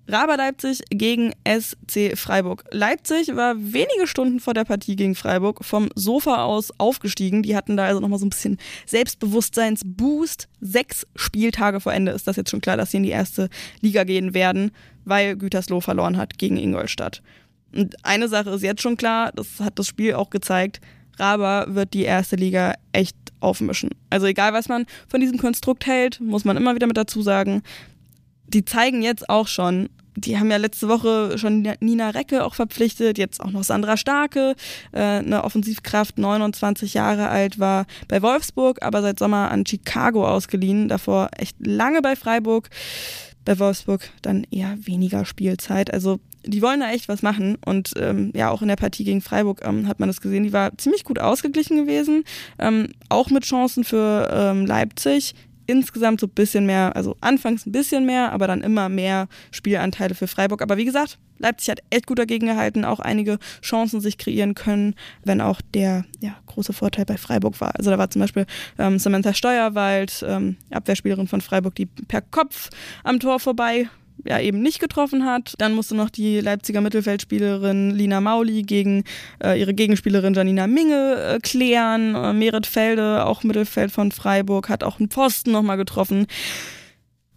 Raber 0.09 0.37
Leipzig 0.37 0.83
gegen 0.91 1.33
SC 1.45 2.17
Freiburg. 2.17 2.65
Leipzig 2.71 3.35
war 3.35 3.57
wenige 3.57 4.07
Stunden 4.07 4.39
vor 4.39 4.55
der 4.55 4.65
Partie 4.65 4.95
gegen 4.95 5.17
Freiburg 5.17 5.65
vom 5.65 5.89
Sofa 5.97 6.45
aus 6.45 6.73
aufgestiegen. 6.79 7.43
Die 7.43 7.57
hatten 7.57 7.77
da 7.77 7.87
also 7.87 8.01
nochmal 8.01 8.21
so 8.21 8.27
ein 8.27 8.31
bisschen 8.31 8.59
Selbstbewusstseinsboost. 8.87 10.49
Sechs 10.61 11.09
Spieltage 11.17 11.81
vor 11.81 11.93
Ende 11.93 12.13
ist 12.13 12.29
das 12.29 12.37
jetzt 12.37 12.51
schon 12.51 12.61
klar, 12.61 12.77
dass 12.77 12.93
sie 12.93 12.99
in 12.99 13.03
die 13.03 13.11
erste 13.11 13.49
Liga 13.81 14.05
gehen 14.05 14.33
werden, 14.33 14.71
weil 15.05 15.37
Gütersloh 15.37 15.81
verloren 15.81 16.19
hat 16.19 16.39
gegen 16.39 16.57
Ingolstadt. 16.57 17.21
Und 17.75 17.97
eine 18.05 18.29
Sache 18.29 18.51
ist 18.51 18.63
jetzt 18.63 18.83
schon 18.83 18.97
klar, 18.97 19.33
das 19.35 19.61
hat 19.61 19.79
das 19.79 19.87
Spiel 19.87 20.15
auch 20.15 20.31
gezeigt, 20.31 20.81
Raber 21.19 21.67
wird 21.69 21.95
die 21.95 22.05
erste 22.05 22.37
Liga 22.37 22.75
echt 22.93 23.17
aufmischen. 23.41 23.91
Also 24.11 24.27
egal, 24.27 24.53
was 24.53 24.69
man 24.69 24.87
von 25.09 25.21
diesem 25.21 25.39
Konstrukt 25.39 25.87
hält, 25.87 26.21
muss 26.21 26.45
man 26.45 26.57
immer 26.57 26.75
wieder 26.75 26.87
mit 26.87 26.97
dazu 26.97 27.23
sagen, 27.23 27.63
die 28.49 28.65
zeigen 28.65 29.03
jetzt 29.03 29.29
auch 29.29 29.49
schon, 29.49 29.89
die 30.15 30.39
haben 30.39 30.51
ja 30.51 30.57
letzte 30.57 30.89
Woche 30.89 31.37
schon 31.37 31.69
Nina 31.81 32.11
Recke 32.11 32.45
auch 32.45 32.55
verpflichtet, 32.55 33.19
jetzt 33.19 33.41
auch 33.41 33.51
noch 33.51 33.65
Sandra 33.65 33.97
Starke, 33.97 34.55
äh, 34.93 35.01
eine 35.01 35.45
Offensivkraft, 35.45 36.19
29 36.19 36.95
Jahre 36.95 37.29
alt, 37.29 37.59
war 37.59 37.87
bei 38.09 38.23
Wolfsburg, 38.23 38.83
aber 38.83 39.03
seit 39.03 39.19
Sommer 39.19 39.51
an 39.51 39.67
Chicago 39.67 40.27
ausgeliehen, 40.27 40.89
davor 40.89 41.31
echt 41.37 41.57
lange 41.59 42.01
bei 42.03 42.17
Freiburg, 42.17 42.71
bei 43.45 43.59
Wolfsburg 43.59 44.09
dann 44.23 44.45
eher 44.51 44.77
weniger 44.81 45.25
Spielzeit. 45.25 45.93
Also 45.93 46.19
die 46.47 46.63
wollen 46.63 46.81
da 46.81 46.91
echt 46.91 47.09
was 47.09 47.23
machen 47.23 47.59
und 47.65 47.93
ähm, 47.97 48.33
ja, 48.35 48.51
auch 48.51 48.63
in 48.63 48.69
der 48.69 48.77
Partie 48.77 49.05
gegen 49.05 49.21
Freiburg 49.21 49.63
ähm, 49.65 49.89
hat 49.89 50.01
man 50.01 50.09
das 50.09 50.21
gesehen, 50.21 50.45
die 50.45 50.53
war 50.53 50.77
ziemlich 50.79 51.05
gut 51.05 51.19
ausgeglichen 51.19 51.77
gewesen, 51.77 52.25
ähm, 52.59 52.89
auch 53.09 53.31
mit 53.31 53.45
Chancen 53.45 53.85
für 53.85 54.29
ähm, 54.33 54.67
Leipzig 54.67 55.35
insgesamt 55.67 56.21
so 56.21 56.27
ein 56.27 56.35
bisschen 56.35 56.67
mehr, 56.67 56.95
also 56.97 57.17
anfangs 57.21 57.67
ein 57.67 57.73
bisschen 57.73 58.07
mehr, 58.07 58.33
aber 58.33 58.47
dann 58.47 58.63
immer 58.63 58.89
mehr 58.89 59.29
Spielanteile 59.51 60.15
für 60.15 60.27
Freiburg. 60.27 60.63
Aber 60.63 60.77
wie 60.77 60.85
gesagt, 60.85 61.19
Leipzig 61.39 61.71
hat 61.71 61.81
echt 61.91 62.07
gut 62.07 62.19
dagegen 62.19 62.47
gehalten, 62.47 62.85
auch 62.85 63.01
einige 63.01 63.39
Chancen 63.63 64.01
sich 64.01 64.17
kreieren 64.17 64.55
können, 64.55 64.95
wenn 65.25 65.41
auch 65.41 65.61
der 65.75 66.05
ja, 66.21 66.37
große 66.47 66.73
Vorteil 66.73 67.05
bei 67.05 67.17
Freiburg 67.17 67.61
war. 67.61 67.75
Also 67.77 67.91
da 67.91 67.99
war 67.99 68.11
zum 68.11 68.21
Beispiel 68.21 68.47
ähm, 68.79 68.99
Samantha 68.99 69.35
Steuerwald, 69.35 70.25
ähm, 70.27 70.57
Abwehrspielerin 70.71 71.29
von 71.29 71.41
Freiburg, 71.41 71.75
die 71.75 71.87
per 71.87 72.23
Kopf 72.23 72.71
am 73.05 73.21
Tor 73.21 73.41
vorbei 73.41 73.89
ja 74.29 74.41
eben 74.41 74.63
nicht 74.63 74.81
getroffen 74.81 75.25
hat. 75.25 75.55
Dann 75.59 75.75
musste 75.75 75.95
noch 75.95 76.11
die 76.11 76.41
Leipziger 76.41 76.81
Mittelfeldspielerin 76.81 77.91
Lina 77.91 78.21
Mauli 78.21 78.63
gegen 78.63 79.05
äh, 79.43 79.59
ihre 79.59 79.75
Gegenspielerin 79.75 80.35
Janina 80.35 80.67
Minge 80.67 81.17
äh, 81.17 81.39
klären. 81.41 82.15
Äh, 82.15 82.33
Merit 82.33 82.67
Felde, 82.67 83.25
auch 83.25 83.43
Mittelfeld 83.43 83.91
von 83.91 84.13
Freiburg, 84.13 84.69
hat 84.69 84.85
auch 84.85 84.99
einen 84.99 85.09
Posten 85.09 85.53
nochmal 85.53 85.77
getroffen. 85.77 86.27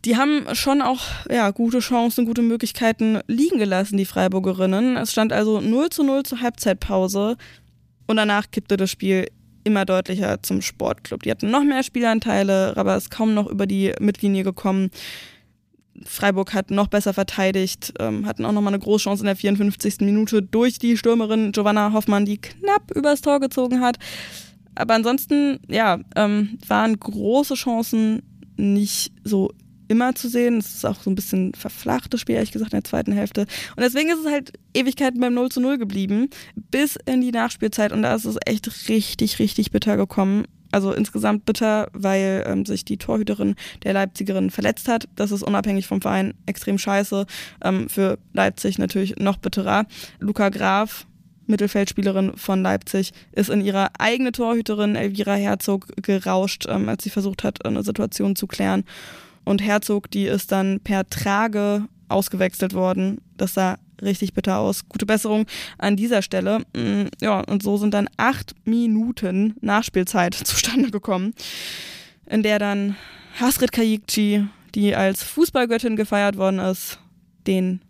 Die 0.06 0.16
haben 0.16 0.46
schon 0.54 0.82
auch 0.82 1.02
ja, 1.30 1.52
gute 1.52 1.80
Chancen, 1.80 2.26
gute 2.26 2.42
Möglichkeiten 2.42 3.20
liegen 3.28 3.58
gelassen, 3.58 3.98
die 3.98 4.06
Freiburgerinnen. 4.06 4.96
Es 4.96 5.12
stand 5.12 5.34
also 5.34 5.60
0 5.60 5.90
zu 5.90 6.04
0 6.04 6.24
zur 6.24 6.42
Halbzeitpause 6.42 7.36
und 8.08 8.16
danach 8.16 8.50
kippte 8.50 8.78
das 8.78 8.90
Spiel 8.90 9.28
immer 9.66 9.86
deutlicher 9.86 10.42
zum 10.42 10.62
Sportclub. 10.62 11.24
Die 11.24 11.32
hatten 11.32 11.52
noch 11.52 11.64
mehr 11.64 11.84
Spielanteile, 11.84 12.74
aber 12.78 12.96
ist 12.96 13.12
kaum 13.12 13.34
noch 13.34 13.48
über 13.48 13.68
die 13.68 13.94
Mittellinie 14.00 14.44
gekommen. 14.44 14.90
Freiburg 16.06 16.54
hat 16.54 16.72
noch 16.72 16.88
besser 16.88 17.14
verteidigt, 17.14 17.94
ähm, 18.00 18.26
hatten 18.26 18.46
auch 18.46 18.52
nochmal 18.52 18.74
eine 18.74 18.82
Großchance 18.82 19.22
in 19.22 19.28
der 19.28 19.36
54. 19.36 20.02
Minute 20.02 20.42
durch 20.42 20.80
die 20.80 20.98
Stürmerin 20.98 21.52
Giovanna 21.52 21.94
Hoffmann, 21.94 22.26
die 22.26 22.40
knapp 22.40 22.92
übers 22.96 23.22
Tor 23.22 23.40
gezogen 23.40 23.82
hat. 23.82 23.98
Aber 24.76 24.94
ansonsten, 24.94 25.60
ja, 25.68 26.00
ähm, 26.16 26.58
waren 26.68 27.00
große 27.00 27.56
Chancen 27.56 28.22
nicht 28.56 29.12
so 29.24 29.52
immer 29.90 30.16
zu 30.16 30.30
sehen. 30.30 30.60
Es 30.60 30.76
ist 30.76 30.86
auch 30.86 31.02
so 31.02 31.10
ein 31.10 31.16
bisschen 31.16 31.54
verflachtes 31.54 32.22
Spiel, 32.22 32.36
ehrlich 32.36 32.52
gesagt, 32.52 32.72
in 32.72 32.78
der 32.78 32.86
zweiten 32.86 33.12
Hälfte. 33.12 33.42
Und 33.76 33.84
deswegen 33.84 34.10
ist 34.10 34.20
es 34.26 34.32
halt 34.32 34.54
Ewigkeiten 34.74 35.20
beim 35.20 35.34
0 35.34 35.50
zu 35.50 35.60
0 35.60 35.78
geblieben, 35.78 36.30
bis 36.56 36.98
in 37.06 37.22
die 37.22 37.32
Nachspielzeit. 37.32 37.92
Und 37.92 38.04
da 38.04 38.16
ist 38.16 38.26
es 38.26 38.38
echt 38.46 38.88
richtig, 38.88 39.40
richtig 39.40 39.72
bitter 39.72 39.98
gekommen. 39.98 40.46
Also 40.72 40.94
insgesamt 40.94 41.46
bitter, 41.46 41.90
weil 41.94 42.44
ähm, 42.48 42.66
sich 42.66 42.86
die 42.86 42.98
Torhüterin 42.98 43.56
der 43.84 43.94
Leipzigerin 43.94 44.50
verletzt 44.50 44.88
hat. 44.88 45.08
Das 45.16 45.32
ist 45.32 45.44
unabhängig 45.44 45.88
vom 45.88 46.02
Verein 46.02 46.34
extrem 46.46 46.78
scheiße. 46.78 47.26
Ähm, 47.64 47.90
für 47.90 48.18
Leipzig 48.34 48.78
natürlich 48.78 49.18
noch 49.18 49.38
bitterer. 49.38 49.86
Luca 50.20 50.50
Graf, 50.50 51.08
Mittelfeldspielerin 51.48 52.38
von 52.38 52.62
Leipzig, 52.62 53.12
ist 53.32 53.50
in 53.50 53.62
ihre 53.62 53.90
eigene 54.00 54.32
Torhüterin 54.32 54.96
Elvira 54.96 55.34
Herzog 55.34 55.88
gerauscht, 56.02 56.66
ähm, 56.70 56.88
als 56.88 57.04
sie 57.04 57.10
versucht 57.10 57.44
hat, 57.44 57.66
eine 57.66 57.84
Situation 57.84 58.36
zu 58.36 58.46
klären. 58.46 58.84
Und 59.46 59.64
Herzog, 59.64 60.12
die 60.12 60.26
ist 60.26 60.52
dann 60.52 60.80
per 60.82 61.08
Trage 61.10 61.86
ausgewechselt 62.08 62.74
worden. 62.74 63.22
Das 63.38 63.56
sah 63.56 63.78
richtig 64.02 64.34
bitter 64.34 64.58
aus. 64.58 64.88
Gute 64.88 65.06
Besserung 65.06 65.46
an 65.78 65.96
dieser 65.96 66.22
Stelle. 66.22 66.60
Mm, 66.76 67.08
ja, 67.22 67.42
und 67.42 67.64
so 67.64 67.78
sind 67.78 67.94
dann 67.94 68.10
acht 68.18 68.56
Minuten 68.66 69.56
Nachspielzeit 69.62 70.34
zustande 70.44 70.92
gekommen, 70.92 71.34
in 72.26 72.44
der 72.44 72.60
dann 72.60 72.96
Hasrit 73.40 73.72
Kayikci, 73.72 74.46
die 74.76 74.96
als 74.96 75.24
Fußballgöttin 75.24 75.96
gefeiert 75.96 76.38
worden 76.38 76.60
ist, 76.60 77.00
den 77.48 77.82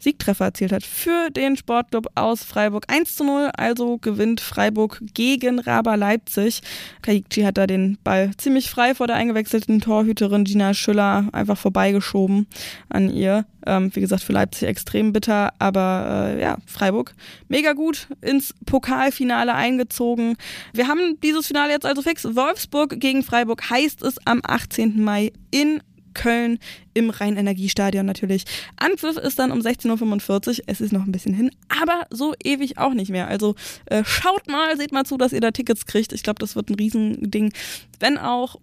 Siegtreffer 0.00 0.46
erzielt 0.46 0.72
hat 0.72 0.82
für 0.82 1.30
den 1.30 1.56
Sportclub 1.56 2.08
aus 2.14 2.42
Freiburg. 2.42 2.84
1 2.88 3.16
zu 3.16 3.24
0, 3.24 3.50
also 3.56 3.98
gewinnt 3.98 4.40
Freiburg 4.40 5.00
gegen 5.14 5.58
Raber 5.58 5.96
Leipzig. 5.96 6.62
Kaikchi 7.02 7.42
hat 7.42 7.58
da 7.58 7.66
den 7.66 7.98
Ball 8.02 8.30
ziemlich 8.36 8.70
frei 8.70 8.94
vor 8.94 9.06
der 9.06 9.16
eingewechselten 9.16 9.80
Torhüterin 9.80 10.44
Gina 10.44 10.74
Schüller 10.74 11.28
einfach 11.32 11.58
vorbeigeschoben 11.58 12.46
an 12.88 13.10
ihr. 13.10 13.44
Ähm, 13.66 13.94
wie 13.94 14.00
gesagt, 14.00 14.22
für 14.22 14.32
Leipzig 14.32 14.68
extrem 14.68 15.12
bitter, 15.12 15.52
aber 15.58 16.32
äh, 16.34 16.40
ja, 16.40 16.56
Freiburg 16.64 17.14
mega 17.48 17.74
gut 17.74 18.08
ins 18.22 18.54
Pokalfinale 18.64 19.54
eingezogen. 19.54 20.36
Wir 20.72 20.88
haben 20.88 21.18
dieses 21.22 21.46
Finale 21.46 21.72
jetzt 21.72 21.84
also 21.84 22.00
fix. 22.00 22.24
Wolfsburg 22.24 22.98
gegen 22.98 23.22
Freiburg 23.22 23.68
heißt 23.68 24.02
es 24.02 24.16
am 24.26 24.40
18. 24.42 25.02
Mai 25.02 25.32
in 25.50 25.82
Köln 26.20 26.58
im 26.92 27.08
Rhein-Energiestadion 27.08 28.04
natürlich. 28.04 28.44
Anpfiff 28.76 29.16
ist 29.16 29.38
dann 29.38 29.52
um 29.52 29.60
16.45 29.60 30.48
Uhr. 30.48 30.64
Es 30.66 30.82
ist 30.82 30.92
noch 30.92 31.06
ein 31.06 31.12
bisschen 31.12 31.32
hin, 31.32 31.50
aber 31.68 32.06
so 32.10 32.34
ewig 32.44 32.76
auch 32.76 32.92
nicht 32.92 33.10
mehr. 33.10 33.26
Also 33.26 33.54
äh, 33.86 34.04
schaut 34.04 34.46
mal, 34.46 34.76
seht 34.76 34.92
mal 34.92 35.04
zu, 35.04 35.16
dass 35.16 35.32
ihr 35.32 35.40
da 35.40 35.50
Tickets 35.50 35.86
kriegt. 35.86 36.12
Ich 36.12 36.22
glaube, 36.22 36.38
das 36.38 36.56
wird 36.56 36.68
ein 36.68 36.74
Riesending. 36.74 37.54
Wenn 38.00 38.18
auch, 38.18 38.56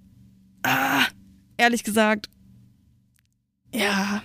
ah, 0.62 1.06
ehrlich 1.58 1.84
gesagt, 1.84 2.30
ja, 3.74 4.22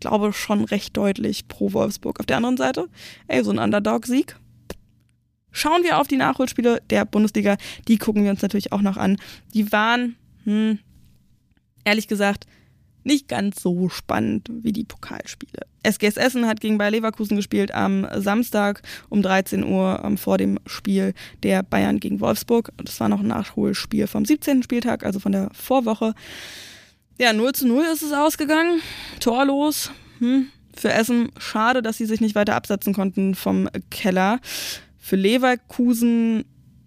glaube 0.00 0.32
schon 0.32 0.64
recht 0.64 0.96
deutlich 0.96 1.46
pro 1.46 1.72
Wolfsburg. 1.72 2.18
Auf 2.18 2.26
der 2.26 2.38
anderen 2.38 2.56
Seite, 2.56 2.88
ey, 3.28 3.44
so 3.44 3.52
ein 3.52 3.60
Underdog-Sieg. 3.60 4.36
Schauen 5.52 5.84
wir 5.84 5.98
auf 5.98 6.08
die 6.08 6.16
Nachholspiele 6.16 6.82
der 6.90 7.04
Bundesliga. 7.04 7.56
Die 7.86 7.98
gucken 7.98 8.24
wir 8.24 8.30
uns 8.32 8.42
natürlich 8.42 8.72
auch 8.72 8.82
noch 8.82 8.96
an. 8.96 9.18
Die 9.54 9.70
waren, 9.70 10.16
hm, 10.44 10.80
ehrlich 11.84 12.08
gesagt, 12.08 12.46
nicht 13.02 13.28
ganz 13.28 13.62
so 13.62 13.88
spannend 13.88 14.48
wie 14.50 14.72
die 14.72 14.84
Pokalspiele. 14.84 15.66
SGS 15.82 16.16
Essen 16.16 16.46
hat 16.46 16.60
gegen 16.60 16.78
Bayer 16.78 16.90
Leverkusen 16.90 17.36
gespielt 17.36 17.72
am 17.72 18.06
Samstag 18.16 18.82
um 19.08 19.22
13 19.22 19.64
Uhr 19.64 20.02
ähm, 20.04 20.18
vor 20.18 20.36
dem 20.36 20.58
Spiel 20.66 21.14
der 21.42 21.62
Bayern 21.62 22.00
gegen 22.00 22.20
Wolfsburg. 22.20 22.72
Das 22.76 23.00
war 23.00 23.08
noch 23.08 23.20
ein 23.20 23.28
Nachholspiel 23.28 24.06
vom 24.06 24.24
17. 24.24 24.62
Spieltag, 24.62 25.04
also 25.04 25.20
von 25.20 25.32
der 25.32 25.48
Vorwoche. 25.52 26.14
Ja, 27.18 27.32
0 27.32 27.52
zu 27.52 27.66
0 27.66 27.84
ist 27.92 28.02
es 28.02 28.12
ausgegangen. 28.12 28.80
Torlos. 29.20 29.90
Hm. 30.18 30.48
Für 30.76 30.92
Essen 30.92 31.30
schade, 31.38 31.82
dass 31.82 31.96
sie 31.96 32.06
sich 32.06 32.20
nicht 32.20 32.34
weiter 32.34 32.54
absetzen 32.54 32.94
konnten 32.94 33.34
vom 33.34 33.68
Keller. 33.90 34.40
Für 34.98 35.16
Leverkusen, 35.16 36.44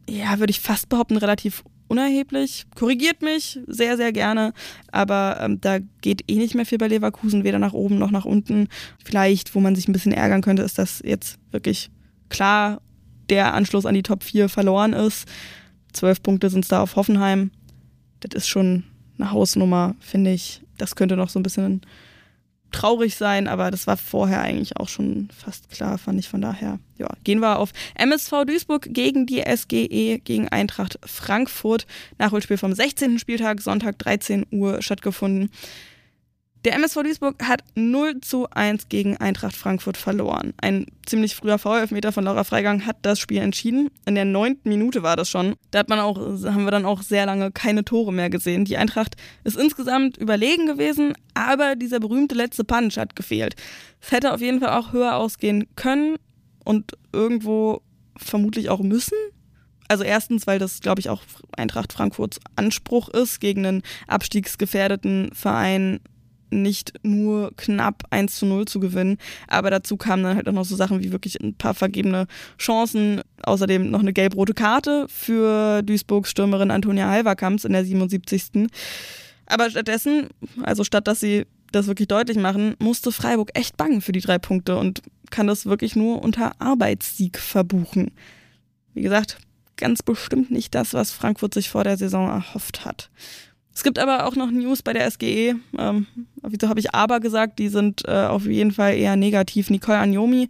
ja, 0.07 0.39
würde 0.39 0.51
ich 0.51 0.59
fast 0.59 0.89
behaupten, 0.89 1.17
relativ 1.17 1.63
unerheblich. 1.93 2.65
Korrigiert 2.75 3.21
mich 3.21 3.59
sehr, 3.67 3.97
sehr 3.97 4.11
gerne, 4.11 4.53
aber 4.91 5.37
ähm, 5.39 5.61
da 5.61 5.77
geht 6.01 6.23
eh 6.27 6.35
nicht 6.35 6.55
mehr 6.55 6.65
viel 6.65 6.79
bei 6.79 6.87
Leverkusen, 6.87 7.43
weder 7.43 7.59
nach 7.59 7.73
oben 7.73 7.99
noch 7.99 8.11
nach 8.11 8.25
unten. 8.25 8.67
Vielleicht, 9.03 9.53
wo 9.53 9.59
man 9.59 9.75
sich 9.75 9.87
ein 9.87 9.93
bisschen 9.93 10.11
ärgern 10.11 10.41
könnte, 10.41 10.63
ist, 10.63 10.79
dass 10.79 11.01
jetzt 11.05 11.37
wirklich 11.51 11.91
klar 12.29 12.81
der 13.29 13.53
Anschluss 13.53 13.85
an 13.85 13.93
die 13.93 14.03
Top 14.03 14.23
4 14.23 14.49
verloren 14.49 14.93
ist. 14.93 15.27
Zwölf 15.93 16.21
Punkte 16.23 16.49
sind 16.49 16.65
es 16.65 16.69
da 16.69 16.81
auf 16.81 16.95
Hoffenheim. 16.95 17.51
Das 18.21 18.35
ist 18.35 18.47
schon 18.47 18.83
eine 19.19 19.31
Hausnummer, 19.31 19.95
finde 19.99 20.31
ich. 20.31 20.61
Das 20.77 20.95
könnte 20.95 21.15
noch 21.15 21.29
so 21.29 21.39
ein 21.39 21.43
bisschen 21.43 21.81
traurig 22.73 23.15
sein, 23.15 23.47
aber 23.47 23.71
das 23.71 23.87
war 23.87 23.95
vorher 23.95 24.41
eigentlich 24.41 24.77
auch 24.77 24.89
schon 24.89 25.29
fast 25.37 25.69
klar, 25.69 25.97
fand 25.97 26.19
ich 26.19 26.27
von 26.27 26.41
daher. 26.41 26.79
Ja, 26.97 27.07
gehen 27.23 27.39
wir 27.39 27.59
auf 27.59 27.71
MSV 27.95 28.45
Duisburg 28.45 28.87
gegen 28.89 29.25
die 29.25 29.41
SGE, 29.41 30.19
gegen 30.19 30.49
Eintracht 30.49 30.99
Frankfurt. 31.05 31.87
Nachholspiel 32.17 32.57
vom 32.57 32.73
16. 32.73 33.19
Spieltag, 33.19 33.61
Sonntag 33.61 33.97
13 33.99 34.45
Uhr 34.51 34.81
stattgefunden. 34.81 35.49
Der 36.65 36.75
MSV 36.75 37.03
Duisburg 37.03 37.43
hat 37.43 37.61
0 37.75 38.21
zu 38.21 38.49
1 38.49 38.87
gegen 38.87 39.17
Eintracht 39.17 39.53
Frankfurt 39.53 39.97
verloren. 39.97 40.53
Ein 40.61 40.85
ziemlich 41.05 41.35
früher 41.35 41.57
Foul-Elfmeter 41.57 42.13
von 42.13 42.23
Laura 42.23 42.45
Freigang 42.45 42.85
hat 42.85 42.95
das 43.01 43.19
Spiel 43.19 43.39
entschieden. 43.39 43.89
In 44.05 44.15
der 44.15 44.23
neunten 44.23 44.69
Minute 44.69 45.03
war 45.03 45.17
das 45.17 45.29
schon. 45.29 45.55
Da 45.71 45.79
hat 45.79 45.89
man 45.89 45.99
auch, 45.99 46.17
haben 46.17 46.63
wir 46.63 46.71
dann 46.71 46.85
auch 46.85 47.01
sehr 47.01 47.25
lange 47.25 47.51
keine 47.51 47.83
Tore 47.83 48.13
mehr 48.13 48.29
gesehen. 48.29 48.63
Die 48.63 48.77
Eintracht 48.77 49.17
ist 49.43 49.57
insgesamt 49.57 50.15
überlegen 50.15 50.65
gewesen, 50.65 51.15
aber 51.33 51.75
dieser 51.75 51.99
berühmte 51.99 52.35
letzte 52.35 52.63
Punch 52.63 52.95
hat 52.95 53.17
gefehlt. 53.17 53.55
Es 54.01 54.13
hätte 54.13 54.33
auf 54.33 54.39
jeden 54.39 54.61
Fall 54.61 54.79
auch 54.79 54.93
höher 54.93 55.17
ausgehen 55.17 55.67
können 55.75 56.15
und 56.63 56.93
irgendwo 57.11 57.81
vermutlich 58.15 58.69
auch 58.69 58.79
müssen. 58.79 59.17
Also 59.89 60.05
erstens, 60.05 60.47
weil 60.47 60.59
das, 60.59 60.79
glaube 60.79 61.01
ich, 61.01 61.09
auch 61.09 61.23
Eintracht 61.57 61.91
Frankfurts 61.91 62.39
Anspruch 62.55 63.09
ist, 63.09 63.41
gegen 63.41 63.65
einen 63.65 63.83
abstiegsgefährdeten 64.07 65.31
Verein 65.33 65.99
nicht 66.61 66.93
nur 67.03 67.51
knapp 67.57 68.03
1 68.09 68.35
zu 68.35 68.45
0 68.45 68.65
zu 68.65 68.79
gewinnen. 68.79 69.17
Aber 69.47 69.69
dazu 69.69 69.97
kamen 69.97 70.23
dann 70.23 70.35
halt 70.35 70.47
auch 70.47 70.53
noch 70.53 70.65
so 70.65 70.75
Sachen 70.75 71.03
wie 71.03 71.11
wirklich 71.11 71.41
ein 71.41 71.55
paar 71.55 71.73
vergebene 71.73 72.27
Chancen. 72.57 73.21
Außerdem 73.43 73.89
noch 73.89 73.99
eine 73.99 74.13
gelb-rote 74.13 74.53
Karte 74.53 75.07
für 75.09 75.81
Duisburgs 75.81 76.29
Stürmerin 76.29 76.71
Antonia 76.71 77.09
Halverkamps 77.09 77.65
in 77.65 77.73
der 77.73 77.85
77. 77.85 78.67
Aber 79.45 79.69
stattdessen, 79.69 80.27
also 80.61 80.83
statt 80.83 81.07
dass 81.07 81.19
sie 81.19 81.45
das 81.71 81.87
wirklich 81.87 82.07
deutlich 82.07 82.37
machen, 82.37 82.75
musste 82.79 83.11
Freiburg 83.11 83.51
echt 83.55 83.77
bangen 83.77 84.01
für 84.01 84.11
die 84.11 84.21
drei 84.21 84.37
Punkte 84.37 84.77
und 84.77 85.01
kann 85.31 85.47
das 85.47 85.65
wirklich 85.65 85.95
nur 85.95 86.21
unter 86.21 86.61
Arbeitssieg 86.61 87.39
verbuchen. 87.39 88.11
Wie 88.93 89.01
gesagt, 89.01 89.39
ganz 89.77 90.03
bestimmt 90.03 90.51
nicht 90.51 90.75
das, 90.75 90.93
was 90.93 91.11
Frankfurt 91.11 91.53
sich 91.53 91.69
vor 91.69 91.83
der 91.83 91.97
Saison 91.97 92.29
erhofft 92.29 92.85
hat. 92.85 93.09
Es 93.75 93.83
gibt 93.83 93.97
aber 93.97 94.27
auch 94.27 94.35
noch 94.35 94.51
News 94.51 94.83
bei 94.83 94.93
der 94.93 95.09
SGE. 95.09 95.55
Ähm, 95.77 96.07
wieso 96.43 96.69
habe 96.69 96.79
ich 96.79 96.93
aber 96.93 97.19
gesagt? 97.19 97.59
Die 97.59 97.69
sind 97.69 98.07
äh, 98.07 98.25
auf 98.25 98.45
jeden 98.45 98.71
Fall 98.71 98.95
eher 98.95 99.15
negativ. 99.15 99.69
Nicole 99.69 99.97
Anjomi, 99.97 100.47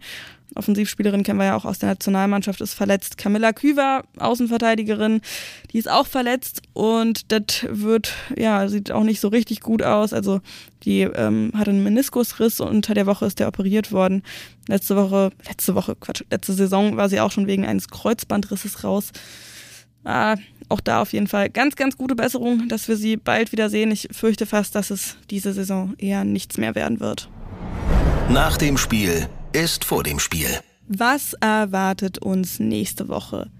Offensivspielerin 0.54 1.22
kennen 1.22 1.38
wir 1.38 1.46
ja 1.46 1.56
auch 1.56 1.64
aus 1.64 1.78
der 1.78 1.88
Nationalmannschaft, 1.88 2.60
ist 2.60 2.74
verletzt. 2.74 3.18
Camilla 3.18 3.52
Küver, 3.52 4.04
Außenverteidigerin, 4.18 5.20
die 5.72 5.78
ist 5.78 5.90
auch 5.90 6.06
verletzt 6.06 6.62
und 6.72 7.32
das 7.32 7.66
wird, 7.68 8.12
ja, 8.36 8.68
sieht 8.68 8.92
auch 8.92 9.02
nicht 9.02 9.20
so 9.20 9.28
richtig 9.28 9.60
gut 9.60 9.82
aus. 9.82 10.12
Also 10.12 10.40
die 10.84 11.02
ähm, 11.02 11.50
hatte 11.54 11.70
einen 11.70 11.82
Meniskusriss 11.82 12.60
und 12.60 12.68
unter 12.68 12.94
der 12.94 13.06
Woche 13.06 13.26
ist 13.26 13.40
der 13.40 13.48
operiert 13.48 13.90
worden. 13.90 14.22
Letzte 14.68 14.96
Woche, 14.96 15.30
letzte 15.48 15.74
Woche, 15.74 15.96
Quatsch, 15.96 16.22
letzte 16.30 16.52
Saison 16.52 16.96
war 16.96 17.08
sie 17.08 17.20
auch 17.20 17.32
schon 17.32 17.46
wegen 17.46 17.66
eines 17.66 17.88
Kreuzbandrisses 17.88 18.84
raus. 18.84 19.10
Ah, 20.04 20.36
auch 20.68 20.80
da 20.80 21.02
auf 21.02 21.12
jeden 21.12 21.26
Fall 21.26 21.50
ganz, 21.50 21.76
ganz 21.76 21.96
gute 21.96 22.14
Besserung, 22.14 22.68
dass 22.68 22.88
wir 22.88 22.96
sie 22.96 23.16
bald 23.16 23.52
wieder 23.52 23.70
sehen. 23.70 23.90
Ich 23.90 24.08
fürchte 24.12 24.46
fast, 24.46 24.74
dass 24.74 24.90
es 24.90 25.16
diese 25.30 25.52
Saison 25.52 25.94
eher 25.98 26.24
nichts 26.24 26.58
mehr 26.58 26.74
werden 26.74 27.00
wird. 27.00 27.28
Nach 28.30 28.56
dem 28.56 28.78
Spiel 28.78 29.28
ist 29.52 29.84
vor 29.84 30.02
dem 30.02 30.18
Spiel. 30.18 30.48
Was 30.88 31.34
erwartet 31.34 32.18
uns 32.18 32.60
nächste 32.60 33.08
Woche? 33.08 33.50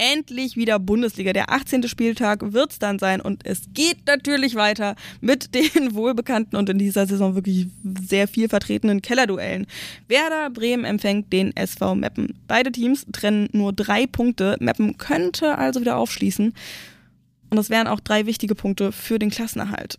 Endlich 0.00 0.56
wieder 0.56 0.78
Bundesliga. 0.78 1.32
Der 1.34 1.50
18. 1.50 1.86
Spieltag 1.86 2.52
wird 2.54 2.72
es 2.72 2.78
dann 2.78 2.98
sein 2.98 3.20
und 3.20 3.46
es 3.46 3.64
geht 3.74 4.06
natürlich 4.06 4.54
weiter 4.54 4.96
mit 5.20 5.54
den 5.76 5.94
wohlbekannten 5.94 6.58
und 6.58 6.68
in 6.68 6.78
dieser 6.78 7.06
Saison 7.06 7.34
wirklich 7.34 7.66
sehr 8.08 8.26
viel 8.26 8.48
vertretenen 8.48 9.02
Kellerduellen. 9.02 9.66
Werder 10.08 10.50
Bremen 10.50 10.84
empfängt 10.84 11.32
den 11.32 11.54
SV 11.54 11.94
Meppen. 11.94 12.34
Beide 12.48 12.72
Teams 12.72 13.06
trennen 13.12 13.48
nur 13.52 13.72
drei 13.74 14.06
Punkte. 14.06 14.56
Meppen 14.58 14.96
könnte 14.96 15.58
also 15.58 15.80
wieder 15.80 15.98
aufschließen. 15.98 16.54
Und 17.50 17.56
das 17.56 17.68
wären 17.68 17.86
auch 17.86 18.00
drei 18.00 18.26
wichtige 18.26 18.54
Punkte 18.54 18.92
für 18.92 19.18
den 19.18 19.30
Klassenerhalt. 19.30 19.98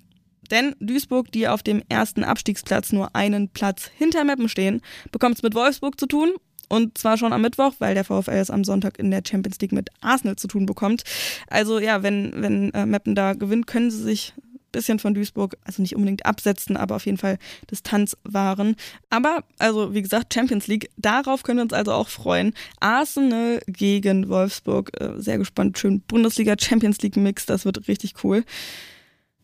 Denn 0.49 0.75
Duisburg, 0.79 1.31
die 1.31 1.47
auf 1.47 1.63
dem 1.63 1.83
ersten 1.89 2.23
Abstiegsplatz 2.23 2.91
nur 2.91 3.15
einen 3.15 3.49
Platz 3.49 3.89
hinter 3.97 4.23
Meppen 4.23 4.49
stehen, 4.49 4.81
bekommt 5.11 5.35
es 5.35 5.43
mit 5.43 5.53
Wolfsburg 5.53 5.99
zu 5.99 6.07
tun 6.07 6.31
und 6.71 6.97
zwar 6.97 7.17
schon 7.17 7.33
am 7.33 7.41
Mittwoch, 7.41 7.73
weil 7.79 7.95
der 7.95 8.05
VfL 8.05 8.31
es 8.31 8.49
am 8.49 8.63
Sonntag 8.63 8.97
in 8.97 9.11
der 9.11 9.23
Champions 9.27 9.59
League 9.59 9.73
mit 9.73 9.89
Arsenal 9.99 10.37
zu 10.37 10.47
tun 10.47 10.65
bekommt. 10.65 11.03
Also 11.47 11.79
ja, 11.79 12.01
wenn, 12.01 12.31
wenn 12.35 12.73
äh, 12.73 12.85
Meppen 12.85 13.13
da 13.13 13.33
gewinnt, 13.33 13.67
können 13.67 13.91
sie 13.91 14.01
sich 14.01 14.33
bisschen 14.71 14.99
von 14.99 15.13
Duisburg, 15.13 15.57
also 15.65 15.81
nicht 15.81 15.97
unbedingt 15.97 16.25
absetzen, 16.25 16.77
aber 16.77 16.95
auf 16.95 17.05
jeden 17.05 17.17
Fall 17.17 17.39
Distanz 17.69 18.15
wahren. 18.23 18.77
Aber, 19.09 19.43
also 19.57 19.93
wie 19.93 20.01
gesagt, 20.01 20.33
Champions 20.33 20.67
League, 20.67 20.89
darauf 20.95 21.43
können 21.43 21.57
wir 21.57 21.63
uns 21.63 21.73
also 21.73 21.91
auch 21.91 22.07
freuen. 22.07 22.53
Arsenal 22.79 23.61
gegen 23.67 24.29
Wolfsburg, 24.29 24.91
äh, 25.01 25.19
sehr 25.19 25.39
gespannt, 25.39 25.77
schön 25.77 25.99
Bundesliga 25.99 26.55
Champions 26.57 27.01
League 27.01 27.17
Mix, 27.17 27.45
das 27.45 27.65
wird 27.65 27.89
richtig 27.89 28.13
cool. 28.23 28.45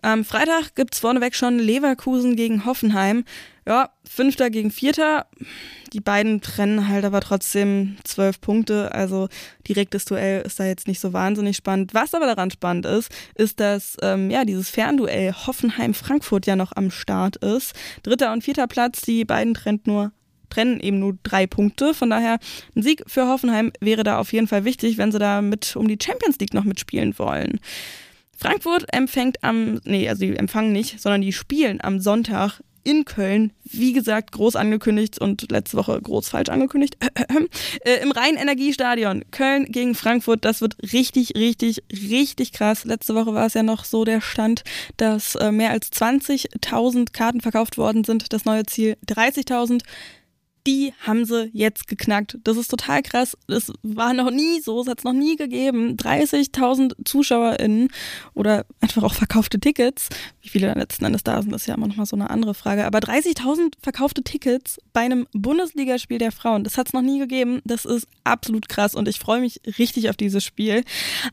Am 0.01 0.23
Freitag 0.23 0.75
gibt 0.75 0.93
es 0.93 0.99
vorneweg 0.99 1.35
schon 1.35 1.57
Leverkusen 1.57 2.35
gegen 2.35 2.65
Hoffenheim. 2.65 3.23
Ja, 3.65 3.89
Fünfter 4.07 4.49
gegen 4.49 4.71
Vierter. 4.71 5.25
Die 5.91 5.99
beiden 5.99 6.41
trennen 6.41 6.87
halt 6.87 7.03
aber 7.03 7.19
trotzdem 7.19 7.97
zwölf 8.03 8.39
Punkte. 8.39 8.93
Also 8.93 9.27
direktes 9.67 10.05
Duell 10.05 10.43
ist 10.43 10.59
da 10.59 10.65
jetzt 10.65 10.87
nicht 10.87 10.99
so 10.99 11.13
wahnsinnig 11.13 11.57
spannend. 11.57 11.93
Was 11.93 12.13
aber 12.13 12.27
daran 12.27 12.51
spannend 12.51 12.85
ist, 12.85 13.11
ist, 13.35 13.59
dass 13.59 13.97
ähm, 14.01 14.29
ja 14.29 14.45
dieses 14.45 14.69
Fernduell 14.69 15.33
Hoffenheim-Frankfurt 15.33 16.45
ja 16.45 16.55
noch 16.55 16.73
am 16.75 16.91
Start 16.91 17.37
ist. 17.37 17.73
Dritter 18.03 18.31
und 18.31 18.43
vierter 18.43 18.67
Platz, 18.67 19.01
die 19.01 19.25
beiden 19.25 19.53
trennt 19.53 19.87
nur 19.87 20.11
trennen 20.49 20.79
eben 20.79 20.99
nur 20.99 21.17
drei 21.23 21.45
Punkte. 21.45 21.93
Von 21.93 22.09
daher 22.09 22.39
ein 22.73 22.81
Sieg 22.81 23.03
für 23.07 23.27
Hoffenheim 23.27 23.73
wäre 23.81 24.03
da 24.03 24.17
auf 24.17 24.31
jeden 24.31 24.47
Fall 24.47 24.63
wichtig, 24.63 24.97
wenn 24.97 25.11
sie 25.11 25.19
da 25.19 25.41
mit 25.41 25.75
um 25.75 25.89
die 25.89 25.97
Champions 26.01 26.39
League 26.39 26.53
noch 26.53 26.63
mitspielen 26.63 27.19
wollen. 27.19 27.59
Frankfurt 28.37 28.85
empfängt 28.93 29.43
am, 29.43 29.81
nee, 29.83 30.07
also 30.07 30.21
die 30.21 30.35
empfangen 30.35 30.71
nicht, 30.71 31.01
sondern 31.01 31.21
die 31.21 31.33
spielen 31.33 31.81
am 31.81 31.99
Sonntag 31.99 32.61
in 32.87 33.03
Köln, 33.03 33.51
wie 33.65 33.91
gesagt, 33.91 34.31
groß 34.31 34.55
angekündigt 34.55 35.19
und 35.19 35.51
letzte 35.51 35.75
Woche 35.75 36.01
groß 36.01 36.29
falsch 36.29 36.47
angekündigt, 36.47 36.95
äh, 37.81 38.01
im 38.01 38.11
Rhein-Energiestadion. 38.11 39.25
Köln 39.29 39.65
gegen 39.65 39.93
Frankfurt, 39.93 40.45
das 40.45 40.61
wird 40.61 40.77
richtig, 40.93 41.35
richtig, 41.35 41.83
richtig 41.91 42.53
krass. 42.53 42.85
Letzte 42.85 43.13
Woche 43.13 43.33
war 43.33 43.47
es 43.47 43.55
ja 43.55 43.63
noch 43.63 43.83
so 43.83 44.05
der 44.05 44.21
Stand, 44.21 44.63
dass 44.95 45.35
äh, 45.35 45.51
mehr 45.51 45.71
als 45.71 45.91
20.000 45.91 47.11
Karten 47.11 47.41
verkauft 47.41 47.77
worden 47.77 48.05
sind. 48.05 48.31
Das 48.31 48.45
neue 48.45 48.65
Ziel 48.65 48.95
30.000 49.05 49.81
die 50.67 50.93
haben 50.99 51.23
sie 51.25 51.49
jetzt 51.53 51.87
geknackt. 51.87 52.37
Das 52.43 52.57
ist 52.57 52.67
total 52.67 53.01
krass. 53.01 53.37
Das 53.47 53.71
war 53.83 54.13
noch 54.13 54.29
nie 54.29 54.59
so, 54.59 54.81
es 54.81 54.87
hat 54.87 54.99
es 54.99 55.03
noch 55.05 55.13
nie 55.13 55.37
gegeben. 55.37 55.95
30.000 55.95 57.05
ZuschauerInnen 57.05 57.87
oder 58.33 58.65
einfach 58.81 59.03
auch 59.03 59.13
verkaufte 59.13 59.59
Tickets. 59.59 60.09
Wie 60.41 60.49
viele 60.49 60.73
letzten 60.73 61.05
Endes 61.05 61.23
da 61.23 61.41
sind, 61.41 61.53
ist 61.53 61.67
ja 61.67 61.75
immer 61.75 61.87
noch 61.87 61.95
mal 61.95 62.05
so 62.05 62.17
eine 62.17 62.29
andere 62.29 62.53
Frage. 62.53 62.85
Aber 62.85 62.99
30.000 62.99 63.75
verkaufte 63.81 64.23
Tickets 64.23 64.77
bei 64.91 65.01
einem 65.01 65.25
Bundesligaspiel 65.31 66.17
der 66.17 66.33
Frauen, 66.33 66.65
das 66.65 66.77
hat 66.77 66.87
es 66.87 66.93
noch 66.93 67.01
nie 67.01 67.19
gegeben. 67.19 67.61
Das 67.63 67.85
ist 67.85 68.07
absolut 68.25 68.67
krass 68.67 68.93
und 68.93 69.07
ich 69.07 69.19
freue 69.19 69.39
mich 69.39 69.61
richtig 69.79 70.09
auf 70.09 70.17
dieses 70.17 70.43
Spiel. 70.43 70.83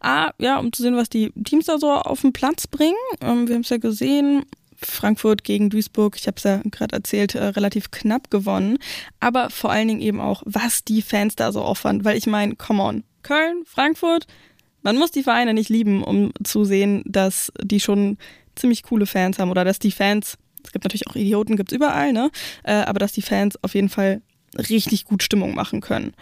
Ah, 0.01 0.31
ja, 0.39 0.59
um 0.59 0.73
zu 0.73 0.83
sehen, 0.83 0.97
was 0.97 1.09
die 1.09 1.33
Teams 1.45 1.67
da 1.67 1.79
so 1.79 1.91
auf 1.91 2.21
den 2.21 2.33
Platz 2.33 2.69
bringen. 2.69 2.95
Ähm, 3.21 3.49
wir 3.49 3.57
haben 3.57 3.63
es 3.63 3.71
ja 3.71 3.79
gesehen, 3.79 4.45
Frankfurt 4.77 5.45
gegen 5.45 5.71
Duisburg, 5.71 6.17
ich 6.17 6.27
habe 6.27 6.37
es 6.37 6.45
ja 6.45 6.61
gerade 6.71 6.97
erzählt, 6.97 7.35
äh, 7.35 7.45
relativ 7.45 7.91
knapp 7.91 8.31
gewonnen. 8.31 8.79
Aber 9.21 9.51
vor 9.51 9.71
allen 9.71 9.89
Dingen 9.89 10.01
eben 10.01 10.21
auch, 10.21 10.43
was 10.47 10.85
die 10.85 11.03
Fans 11.03 11.37
da 11.37 11.53
so 11.53 11.63
opfern. 11.63 12.05
Weil 12.05 12.17
ich 12.17 12.27
meine, 12.27 12.57
come 12.57 12.83
on, 12.83 13.05
Köln, 13.23 13.63
Frankfurt, 13.67 14.27
man 14.83 14.97
muss 14.97 15.11
die 15.11 15.23
Vereine 15.23 15.55
nicht 15.55 15.71
lieben, 15.71 16.05
um 16.05 16.33
zu 16.43 16.65
sehen, 16.65 17.03
dass 17.07 17.53
die 17.63 17.81
schon 17.81 18.19
ziemlich 18.55 18.83
coole 18.83 19.07
Fans 19.07 19.39
haben 19.39 19.51
oder 19.51 19.65
dass 19.65 19.79
die 19.79 19.91
Fans, 19.91 20.37
es 20.63 20.73
gibt 20.73 20.85
natürlich 20.85 21.09
auch 21.09 21.17
Idioten, 21.17 21.57
gibt 21.57 21.73
es 21.73 21.77
überall, 21.77 22.13
ne? 22.13 22.31
Äh, 22.63 22.75
aber 22.75 22.99
dass 22.99 23.13
die 23.13 23.23
Fans 23.23 23.63
auf 23.63 23.75
jeden 23.75 23.89
Fall 23.89 24.23
richtig 24.57 25.05
gut 25.05 25.23
Stimmung 25.23 25.55
machen 25.55 25.81
können. 25.81 26.13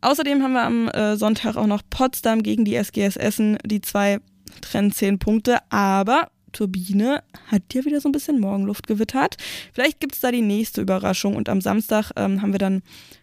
Außerdem 0.00 0.42
haben 0.42 0.52
wir 0.52 0.62
am 0.62 0.88
äh, 0.88 1.16
Sonntag 1.16 1.56
auch 1.56 1.66
noch 1.66 1.82
Potsdam 1.88 2.42
gegen 2.42 2.64
die 2.64 2.74
SGS 2.74 3.16
Essen. 3.16 3.58
Die 3.64 3.80
zwei 3.80 4.18
trennen 4.60 4.92
zehn 4.92 5.18
Punkte, 5.18 5.58
aber 5.70 6.28
Turbine 6.56 7.22
hat 7.48 7.62
ja 7.74 7.84
wieder 7.84 8.00
so 8.00 8.08
ein 8.08 8.12
bisschen 8.12 8.40
Morgenluft 8.40 8.86
gewittert. 8.86 9.36
Vielleicht 9.72 10.00
gibt 10.00 10.14
es 10.14 10.20
da 10.20 10.30
die 10.30 10.42
nächste 10.42 10.80
Überraschung 10.80 11.36
und 11.36 11.48
am 11.48 11.60
Samstag 11.60 12.12
ähm, 12.16 12.40
haben 12.40 12.52
wir 12.52 12.58
dann 12.58 12.82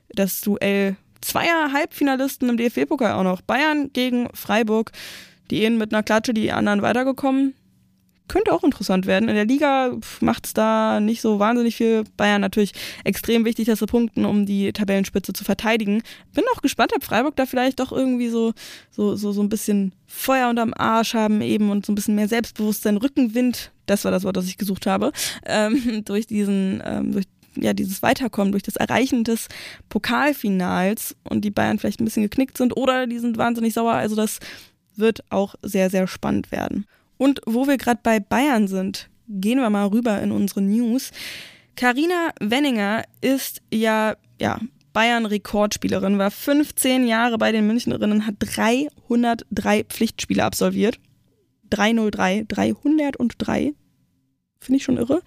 das 0.10 0.41
Duell 0.41 0.95
zweier 1.22 1.73
Halbfinalisten 1.73 2.49
im 2.49 2.57
DFB-Pokal 2.57 3.14
auch 3.14 3.23
noch. 3.23 3.41
Bayern 3.41 3.91
gegen 3.93 4.30
Freiburg. 4.34 4.91
Die 5.49 5.65
einen 5.65 5.77
mit 5.77 5.93
einer 5.93 6.03
Klatsche, 6.03 6.34
die 6.34 6.51
anderen 6.51 6.81
weitergekommen 6.81 7.53
könnte 8.27 8.53
auch 8.53 8.63
interessant 8.63 9.05
werden. 9.05 9.29
In 9.29 9.35
der 9.35 9.45
Liga 9.45 9.97
macht 10.21 10.45
es 10.45 10.53
da 10.53 10.99
nicht 10.99 11.21
so 11.21 11.39
wahnsinnig 11.39 11.75
viel. 11.75 12.03
Bayern 12.17 12.41
natürlich 12.41 12.73
extrem 13.03 13.45
wichtig, 13.45 13.65
dass 13.65 13.79
sie 13.79 13.85
punkten, 13.85 14.25
um 14.25 14.45
die 14.45 14.71
Tabellenspitze 14.71 15.33
zu 15.33 15.43
verteidigen. 15.43 16.01
Bin 16.33 16.43
auch 16.55 16.61
gespannt, 16.61 16.93
ob 16.95 17.03
Freiburg 17.03 17.35
da 17.35 17.45
vielleicht 17.45 17.79
doch 17.79 17.91
irgendwie 17.91 18.29
so, 18.29 18.53
so, 18.91 19.15
so, 19.15 19.31
so 19.31 19.41
ein 19.41 19.49
bisschen 19.49 19.93
Feuer 20.07 20.49
unterm 20.49 20.73
Arsch 20.75 21.13
haben 21.13 21.41
eben 21.41 21.69
und 21.69 21.85
so 21.85 21.91
ein 21.91 21.95
bisschen 21.95 22.15
mehr 22.15 22.27
Selbstbewusstsein, 22.27 22.97
Rückenwind, 22.97 23.71
das 23.85 24.05
war 24.05 24.11
das 24.11 24.23
Wort, 24.23 24.37
das 24.37 24.47
ich 24.47 24.57
gesucht 24.57 24.85
habe, 24.85 25.11
ähm, 25.45 26.03
durch 26.05 26.27
diesen, 26.27 26.81
ähm, 26.85 27.11
durch 27.11 27.25
ja, 27.55 27.73
dieses 27.73 28.01
Weiterkommen 28.01 28.51
durch 28.51 28.63
das 28.63 28.77
Erreichen 28.77 29.23
des 29.23 29.47
Pokalfinals 29.89 31.15
und 31.23 31.45
die 31.45 31.51
Bayern 31.51 31.77
vielleicht 31.77 32.01
ein 32.01 32.05
bisschen 32.05 32.23
geknickt 32.23 32.57
sind 32.57 32.75
oder 32.75 33.05
die 33.05 33.19
sind 33.19 33.37
wahnsinnig 33.37 33.73
sauer. 33.73 33.93
Also 33.93 34.15
das 34.15 34.39
wird 34.95 35.23
auch 35.29 35.55
sehr, 35.61 35.89
sehr 35.89 36.07
spannend 36.07 36.51
werden. 36.51 36.85
Und 37.23 37.39
wo 37.45 37.67
wir 37.67 37.77
gerade 37.77 38.01
bei 38.03 38.19
Bayern 38.19 38.67
sind, 38.67 39.09
gehen 39.29 39.61
wir 39.61 39.69
mal 39.69 39.87
rüber 39.87 40.21
in 40.21 40.33
unsere 40.33 40.61
News. 40.61 41.11
Karina 41.77 42.31
Wenninger 42.41 43.05
ist 43.21 43.61
ja, 43.73 44.17
ja, 44.41 44.59
Bayern-Rekordspielerin, 44.91 46.17
war 46.17 46.31
15 46.31 47.07
Jahre 47.07 47.37
bei 47.37 47.53
den 47.53 47.65
Münchnerinnen, 47.65 48.27
hat 48.27 48.35
303 48.39 49.85
Pflichtspiele 49.85 50.43
absolviert. 50.43 50.99
303, 51.69 52.43
303. 52.45 53.73
Finde 54.59 54.77
ich 54.77 54.83
schon 54.83 54.97
irre. 54.97 55.21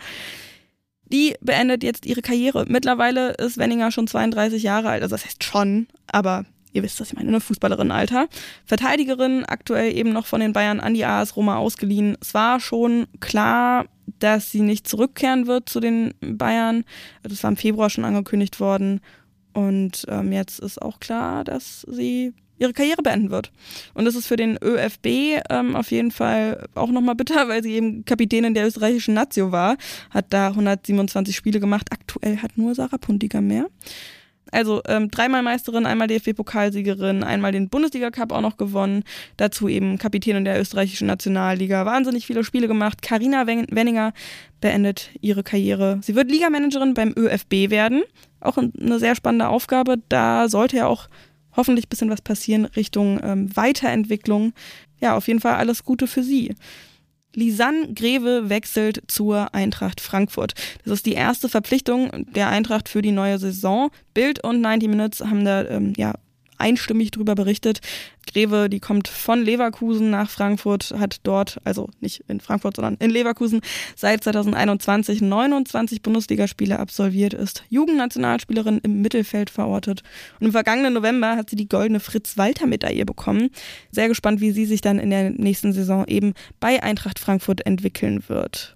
Die 1.06 1.34
beendet 1.40 1.82
jetzt 1.82 2.04
ihre 2.04 2.20
Karriere. 2.20 2.66
Mittlerweile 2.68 3.30
ist 3.38 3.56
Wenninger 3.56 3.90
schon 3.90 4.06
32 4.06 4.62
Jahre 4.62 4.90
alt. 4.90 5.02
Also 5.02 5.14
das 5.14 5.24
heißt 5.24 5.42
schon, 5.42 5.86
aber 6.08 6.44
ihr 6.76 6.82
wisst, 6.82 7.00
was 7.00 7.08
ich 7.08 7.16
meine, 7.16 7.28
eine 7.28 7.40
Fußballerin-Alter. 7.40 8.28
Verteidigerin, 8.64 9.44
aktuell 9.44 9.96
eben 9.96 10.12
noch 10.12 10.26
von 10.26 10.40
den 10.40 10.52
Bayern 10.52 10.80
an 10.80 10.94
die 10.94 11.04
AS 11.04 11.34
Roma 11.36 11.56
ausgeliehen. 11.56 12.16
Es 12.20 12.34
war 12.34 12.60
schon 12.60 13.06
klar, 13.20 13.86
dass 14.18 14.52
sie 14.52 14.60
nicht 14.60 14.86
zurückkehren 14.86 15.46
wird 15.46 15.68
zu 15.68 15.80
den 15.80 16.14
Bayern. 16.20 16.84
Das 17.22 17.42
war 17.42 17.50
im 17.50 17.56
Februar 17.56 17.90
schon 17.90 18.04
angekündigt 18.04 18.60
worden. 18.60 19.00
Und 19.52 20.04
ähm, 20.08 20.32
jetzt 20.32 20.60
ist 20.60 20.80
auch 20.80 21.00
klar, 21.00 21.42
dass 21.42 21.80
sie 21.90 22.34
ihre 22.58 22.72
Karriere 22.72 23.02
beenden 23.02 23.30
wird. 23.30 23.52
Und 23.94 24.04
das 24.04 24.14
ist 24.14 24.26
für 24.26 24.36
den 24.36 24.58
ÖFB 24.62 25.40
ähm, 25.50 25.76
auf 25.76 25.90
jeden 25.90 26.10
Fall 26.10 26.66
auch 26.74 26.90
nochmal 26.90 27.14
bitter, 27.14 27.48
weil 27.48 27.62
sie 27.62 27.72
eben 27.72 28.04
Kapitänin 28.04 28.54
der 28.54 28.66
österreichischen 28.66 29.14
Nazio 29.14 29.52
war, 29.52 29.76
hat 30.10 30.26
da 30.30 30.48
127 30.48 31.36
Spiele 31.36 31.60
gemacht. 31.60 31.88
Aktuell 31.90 32.38
hat 32.38 32.56
nur 32.56 32.74
Sarah 32.74 32.98
Puntiger 32.98 33.40
mehr. 33.40 33.66
Also 34.52 34.80
ähm, 34.86 35.10
dreimal 35.10 35.42
Meisterin, 35.42 35.86
einmal 35.86 36.06
DFB-Pokalsiegerin, 36.06 37.24
einmal 37.24 37.52
den 37.52 37.68
Bundesliga-Cup 37.68 38.32
auch 38.32 38.40
noch 38.40 38.56
gewonnen. 38.56 39.02
Dazu 39.36 39.68
eben 39.68 39.98
Kapitänin 39.98 40.44
der 40.44 40.60
österreichischen 40.60 41.08
Nationalliga. 41.08 41.84
Wahnsinnig 41.84 42.26
viele 42.26 42.44
Spiele 42.44 42.68
gemacht. 42.68 43.02
Karina 43.02 43.46
Wenninger 43.46 44.12
beendet 44.60 45.10
ihre 45.20 45.42
Karriere. 45.42 45.98
Sie 46.02 46.14
wird 46.14 46.30
Ligamanagerin 46.30 46.94
beim 46.94 47.12
ÖFB 47.16 47.70
werden. 47.70 48.02
Auch 48.40 48.56
eine 48.58 48.98
sehr 48.98 49.16
spannende 49.16 49.48
Aufgabe. 49.48 49.96
Da 50.08 50.48
sollte 50.48 50.76
ja 50.76 50.86
auch 50.86 51.08
hoffentlich 51.56 51.86
ein 51.86 51.90
bisschen 51.90 52.10
was 52.10 52.22
passieren 52.22 52.66
Richtung 52.66 53.20
ähm, 53.22 53.54
Weiterentwicklung. 53.56 54.52
Ja, 55.00 55.16
auf 55.16 55.26
jeden 55.26 55.40
Fall 55.40 55.56
alles 55.56 55.84
Gute 55.84 56.06
für 56.06 56.22
sie. 56.22 56.54
Lisanne 57.36 57.92
Greve 57.94 58.48
wechselt 58.48 59.02
zur 59.08 59.54
Eintracht 59.54 60.00
Frankfurt. 60.00 60.54
Das 60.84 60.94
ist 60.94 61.06
die 61.06 61.12
erste 61.12 61.48
Verpflichtung 61.48 62.26
der 62.34 62.48
Eintracht 62.48 62.88
für 62.88 63.02
die 63.02 63.12
neue 63.12 63.38
Saison. 63.38 63.90
Bild 64.14 64.42
und 64.42 64.62
90 64.62 64.88
Minutes 64.88 65.20
haben 65.20 65.44
da 65.44 65.64
ähm, 65.66 65.92
ja 65.96 66.14
einstimmig 66.58 67.10
darüber 67.10 67.34
berichtet. 67.34 67.80
Greve, 68.26 68.68
die 68.68 68.80
kommt 68.80 69.08
von 69.08 69.42
Leverkusen 69.42 70.10
nach 70.10 70.28
Frankfurt, 70.28 70.92
hat 70.98 71.18
dort, 71.22 71.58
also 71.64 71.88
nicht 72.00 72.24
in 72.28 72.40
Frankfurt, 72.40 72.76
sondern 72.76 72.96
in 72.96 73.10
Leverkusen, 73.10 73.60
seit 73.94 74.24
2021 74.24 75.20
29 75.20 76.02
Bundesligaspiele 76.02 76.78
absolviert, 76.78 77.34
ist 77.34 77.64
Jugendnationalspielerin 77.68 78.80
im 78.82 79.00
Mittelfeld 79.00 79.50
verortet. 79.50 80.02
Und 80.40 80.46
im 80.46 80.52
vergangenen 80.52 80.94
November 80.94 81.36
hat 81.36 81.50
sie 81.50 81.56
die 81.56 81.68
goldene 81.68 82.00
Fritz-Walter-Medaille 82.00 83.04
bekommen. 83.04 83.50
Sehr 83.90 84.08
gespannt, 84.08 84.40
wie 84.40 84.50
sie 84.50 84.66
sich 84.66 84.80
dann 84.80 84.98
in 84.98 85.10
der 85.10 85.30
nächsten 85.30 85.72
Saison 85.72 86.04
eben 86.06 86.34
bei 86.60 86.82
Eintracht 86.82 87.18
Frankfurt 87.18 87.64
entwickeln 87.64 88.24
wird. 88.28 88.75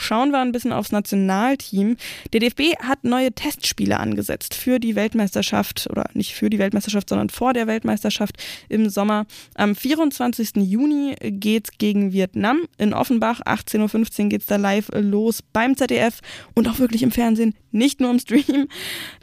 Schauen 0.00 0.30
wir 0.30 0.38
ein 0.38 0.52
bisschen 0.52 0.72
aufs 0.72 0.92
Nationalteam. 0.92 1.96
Der 2.32 2.38
DFB 2.38 2.76
hat 2.80 3.02
neue 3.02 3.32
Testspiele 3.32 3.98
angesetzt 3.98 4.54
für 4.54 4.78
die 4.78 4.94
Weltmeisterschaft 4.94 5.88
oder 5.90 6.08
nicht 6.14 6.34
für 6.34 6.48
die 6.48 6.60
Weltmeisterschaft, 6.60 7.08
sondern 7.08 7.30
vor 7.30 7.52
der 7.52 7.66
Weltmeisterschaft 7.66 8.36
im 8.68 8.88
Sommer. 8.90 9.26
Am 9.56 9.74
24. 9.74 10.50
Juni 10.58 11.16
geht's 11.20 11.70
gegen 11.78 12.12
Vietnam 12.12 12.60
in 12.78 12.94
Offenbach. 12.94 13.40
18.15 13.40 14.22
Uhr 14.22 14.28
geht's 14.28 14.46
da 14.46 14.54
live 14.54 14.88
los 14.94 15.42
beim 15.52 15.76
ZDF 15.76 16.20
und 16.54 16.68
auch 16.68 16.78
wirklich 16.78 17.02
im 17.02 17.10
Fernsehen, 17.10 17.54
nicht 17.72 18.00
nur 18.00 18.12
im 18.12 18.20
Stream. 18.20 18.68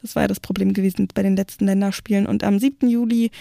Das 0.02 0.16
war 0.16 0.24
ja 0.24 0.28
das 0.28 0.42
Problem 0.42 0.74
gewesen 0.74 1.08
bei 1.14 1.24
den 1.24 1.38
letzten 1.38 1.68
Länderspielen. 1.68 2.26
Und 2.26 2.44
am 2.44 2.60
7. 2.60 2.90
Juli, 2.90 3.32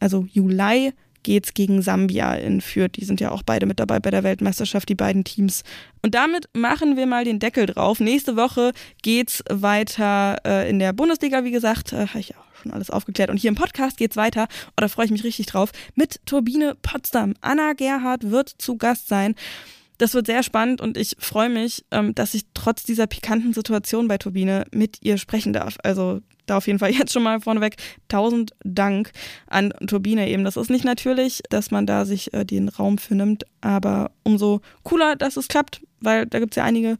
also 0.00 0.26
Juli, 0.28 0.92
geht's 1.22 1.54
gegen 1.54 1.82
Sambia 1.82 2.34
in 2.34 2.60
Fürth. 2.60 2.92
Die 2.96 3.04
sind 3.04 3.20
ja 3.20 3.30
auch 3.30 3.42
beide 3.42 3.66
mit 3.66 3.80
dabei 3.80 4.00
bei 4.00 4.10
der 4.10 4.22
Weltmeisterschaft, 4.22 4.88
die 4.88 4.94
beiden 4.94 5.24
Teams. 5.24 5.62
Und 6.02 6.14
damit 6.14 6.48
machen 6.54 6.96
wir 6.96 7.06
mal 7.06 7.24
den 7.24 7.38
Deckel 7.38 7.66
drauf. 7.66 8.00
Nächste 8.00 8.36
Woche 8.36 8.72
geht's 9.02 9.42
weiter 9.50 10.38
äh, 10.44 10.68
in 10.68 10.78
der 10.78 10.92
Bundesliga, 10.92 11.44
wie 11.44 11.50
gesagt. 11.50 11.92
Äh, 11.92 12.06
Habe 12.06 12.20
ich 12.20 12.36
auch 12.36 12.44
schon 12.62 12.72
alles 12.72 12.90
aufgeklärt. 12.90 13.30
Und 13.30 13.38
hier 13.38 13.48
im 13.48 13.54
Podcast 13.54 13.96
geht's 13.96 14.16
weiter, 14.16 14.48
oh, 14.80 14.88
freue 14.88 15.06
ich 15.06 15.10
mich 15.12 15.24
richtig 15.24 15.46
drauf, 15.46 15.70
mit 15.94 16.20
Turbine 16.26 16.76
Potsdam. 16.80 17.34
Anna 17.40 17.72
Gerhardt 17.72 18.30
wird 18.30 18.48
zu 18.58 18.76
Gast 18.76 19.08
sein. 19.08 19.34
Das 19.98 20.14
wird 20.14 20.26
sehr 20.26 20.42
spannend 20.42 20.80
und 20.80 20.96
ich 20.96 21.16
freue 21.18 21.50
mich, 21.50 21.84
ähm, 21.90 22.14
dass 22.14 22.32
ich 22.32 22.44
trotz 22.54 22.84
dieser 22.84 23.06
pikanten 23.06 23.52
Situation 23.52 24.08
bei 24.08 24.16
Turbine 24.16 24.64
mit 24.72 24.96
ihr 25.02 25.18
sprechen 25.18 25.52
darf. 25.52 25.76
Also 25.82 26.20
da 26.50 26.56
auf 26.56 26.66
jeden 26.66 26.78
Fall 26.78 26.90
jetzt 26.90 27.12
schon 27.12 27.22
mal 27.22 27.40
vorneweg 27.40 27.76
tausend 28.08 28.52
Dank 28.64 29.12
an 29.46 29.72
Turbine 29.86 30.28
eben. 30.28 30.44
Das 30.44 30.56
ist 30.56 30.70
nicht 30.70 30.84
natürlich, 30.84 31.42
dass 31.48 31.70
man 31.70 31.86
da 31.86 32.04
sich 32.04 32.34
äh, 32.34 32.44
den 32.44 32.68
Raum 32.68 32.98
für 32.98 33.14
nimmt, 33.14 33.44
aber 33.60 34.10
umso 34.22 34.60
cooler, 34.82 35.16
dass 35.16 35.36
es 35.36 35.48
klappt, 35.48 35.82
weil 36.00 36.26
da 36.26 36.38
gibt 36.38 36.52
es 36.52 36.56
ja 36.56 36.64
einige 36.64 36.98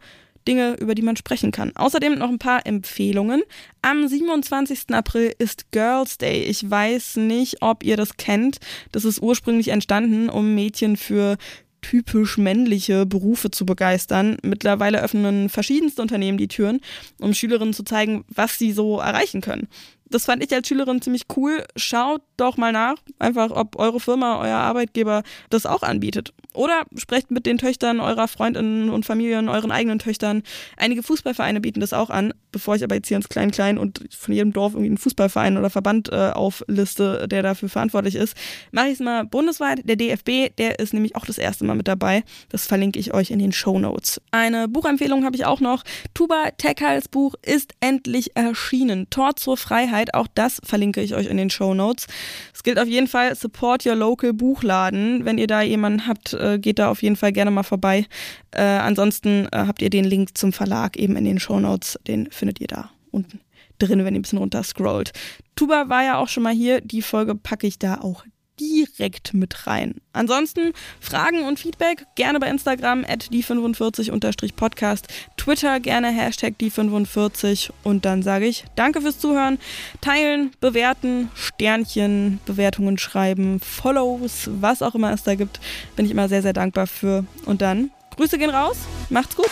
Dinge, 0.48 0.74
über 0.81 0.94
die 0.94 1.02
man 1.02 1.16
sprechen 1.16 1.52
kann. 1.52 1.77
Außerdem 1.77 2.18
noch 2.18 2.31
ein 2.31 2.39
paar 2.39 2.66
Empfehlungen. 2.66 3.43
Am 3.82 4.09
27. 4.09 4.93
April 4.93 5.35
ist 5.39 5.70
Girls 5.70 6.18
Day. 6.18 6.44
Ich 6.44 6.68
weiß 6.68 7.16
nicht, 7.16 7.59
ob 7.60 7.85
ihr 7.85 7.97
das 7.97 8.16
kennt. 8.16 8.59
Das 8.90 9.05
ist 9.05 9.20
ursprünglich 9.20 9.68
entstanden, 9.68 10.31
um 10.31 10.55
Mädchen 10.55 10.97
für 10.97 11.36
typisch 11.82 12.39
männliche 12.39 13.07
Berufe 13.07 13.51
zu 13.51 13.66
begeistern. 13.66 14.36
Mittlerweile 14.43 15.02
öffnen 15.02 15.48
verschiedenste 15.48 16.02
Unternehmen 16.02 16.39
die 16.39 16.48
Türen, 16.48 16.81
um 17.19 17.35
Schülerinnen 17.35 17.74
zu 17.74 17.85
zeigen, 17.85 18.24
was 18.28 18.59
sie 18.59 18.73
so 18.73 18.98
erreichen 18.98 19.40
können. 19.40 19.69
Das 20.11 20.24
fand 20.24 20.43
ich 20.43 20.52
als 20.52 20.66
Schülerin 20.66 21.01
ziemlich 21.01 21.24
cool. 21.36 21.65
Schaut 21.77 22.23
doch 22.36 22.57
mal 22.57 22.73
nach, 22.73 22.97
einfach 23.19 23.51
ob 23.51 23.77
eure 23.77 24.01
Firma, 24.01 24.40
euer 24.40 24.59
Arbeitgeber 24.59 25.23
das 25.51 25.66
auch 25.66 25.82
anbietet. 25.82 26.35
Oder 26.55 26.85
sprecht 26.97 27.31
mit 27.31 27.47
den 27.47 27.59
Töchtern 27.59 28.01
eurer 28.01 28.27
Freundinnen 28.27 28.90
und 28.90 29.06
Familien, 29.06 29.48
euren 29.48 29.70
eigenen 29.70 29.98
Töchtern. 29.98 30.43
Einige 30.77 31.02
Fußballvereine 31.02 31.60
bieten 31.60 31.81
das 31.81 31.93
auch 31.93 32.10
an. 32.10 32.35
Bevor 32.52 32.74
ich 32.74 32.82
aber 32.82 32.97
jetzt 32.97 33.06
hier 33.06 33.16
ins 33.16 33.28
Klein-Klein 33.28 33.78
und 33.78 34.01
von 34.16 34.35
jedem 34.35 34.52
Dorf 34.52 34.72
irgendwie 34.72 34.89
einen 34.89 34.98
Fußballverein 34.98 35.56
oder 35.56 35.70
Verband 35.70 36.10
äh, 36.10 36.31
aufliste, 36.31 37.28
der 37.28 37.43
dafür 37.43 37.68
verantwortlich 37.68 38.16
ist, 38.16 38.36
mache 38.72 38.89
ich 38.89 38.94
es 38.94 39.01
mal 39.01 39.24
bundesweit. 39.24 39.82
Der 39.85 39.94
DFB, 39.94 40.56
der 40.59 40.81
ist 40.81 40.93
nämlich 40.93 41.14
auch 41.14 41.24
das 41.24 41.39
erste 41.39 41.64
Mal 41.64 41.77
mit 41.77 41.86
dabei. 41.86 42.24
Das 42.48 42.66
verlinke 42.66 42.98
ich 42.98 43.14
euch 43.14 43.31
in 43.31 43.39
den 43.39 43.52
Show 43.52 43.78
Notes. 43.78 44.20
Eine 44.32 44.66
Buchempfehlung 44.66 45.24
habe 45.24 45.36
ich 45.36 45.44
auch 45.44 45.60
noch. 45.60 45.85
Tuba 46.14 46.51
Tekhals 46.59 47.09
Buch 47.09 47.35
ist 47.43 47.74
endlich 47.78 48.36
erschienen. 48.36 49.09
Tor 49.10 49.36
zur 49.36 49.56
Freiheit, 49.56 50.14
auch 50.14 50.27
das 50.35 50.60
verlinke 50.64 51.01
ich 51.01 51.14
euch 51.14 51.27
in 51.27 51.36
den 51.36 51.51
Show 51.51 51.74
Notes. 51.74 52.09
Es 52.52 52.64
gilt 52.64 52.78
auf 52.78 52.89
jeden 52.89 53.06
Fall, 53.06 53.36
support 53.36 53.86
your 53.86 53.94
local 53.94 54.32
Buchladen. 54.32 55.24
Wenn 55.24 55.39
ihr 55.39 55.47
da 55.47 55.62
jemanden 55.62 56.06
habt, 56.06 56.35
äh, 56.40 56.58
geht 56.58 56.78
da 56.78 56.90
auf 56.90 57.02
jeden 57.02 57.16
Fall 57.16 57.32
gerne 57.32 57.50
mal 57.50 57.62
vorbei. 57.62 58.06
Äh, 58.50 58.62
ansonsten 58.62 59.46
äh, 59.46 59.64
habt 59.66 59.82
ihr 59.82 59.90
den 59.90 60.04
Link 60.04 60.36
zum 60.36 60.52
Verlag 60.52 60.96
eben 60.96 61.16
in 61.16 61.24
den 61.24 61.38
Show 61.38 61.60
Notes. 61.60 61.98
Den 62.06 62.30
findet 62.30 62.60
ihr 62.60 62.68
da 62.68 62.90
unten 63.10 63.40
drin, 63.78 64.04
wenn 64.04 64.14
ihr 64.14 64.20
ein 64.20 64.22
bisschen 64.22 64.38
runter 64.38 64.62
scrollt. 64.62 65.12
Tuba 65.56 65.88
war 65.88 66.04
ja 66.04 66.18
auch 66.18 66.28
schon 66.28 66.42
mal 66.42 66.52
hier. 66.52 66.80
Die 66.80 67.02
Folge 67.02 67.34
packe 67.34 67.66
ich 67.66 67.78
da 67.78 68.00
auch 68.00 68.24
direkt 68.61 69.35
mit 69.35 69.66
rein. 69.66 69.95
Ansonsten 70.12 70.73
Fragen 71.01 71.45
und 71.45 71.59
Feedback 71.59 72.07
gerne 72.15 72.39
bei 72.39 72.49
Instagram 72.49 73.05
at 73.09 73.28
die45-podcast, 73.32 75.07
Twitter 75.37 75.81
gerne 75.81 76.09
Hashtag 76.09 76.55
die45 76.61 77.70
und 77.82 78.05
dann 78.05 78.23
sage 78.23 78.47
ich 78.47 78.65
danke 78.77 79.01
fürs 79.01 79.19
Zuhören, 79.19 79.59
teilen, 80.01 80.51
bewerten, 80.61 81.31
Sternchen, 81.35 82.41
Bewertungen 82.45 82.99
schreiben, 82.99 83.61
Follows, 83.61 84.51
was 84.61 84.82
auch 84.82 84.95
immer 84.95 85.12
es 85.12 85.23
da 85.23 85.35
gibt, 85.35 85.61
bin 85.97 86.05
ich 86.05 86.12
immer 86.12 86.28
sehr, 86.28 86.43
sehr 86.43 86.53
dankbar 86.53 86.87
für. 86.87 87.24
Und 87.47 87.62
dann 87.62 87.91
Grüße 88.16 88.39
gehen 88.39 88.51
raus, 88.51 88.77
macht's 89.09 89.37
gut. 89.37 89.51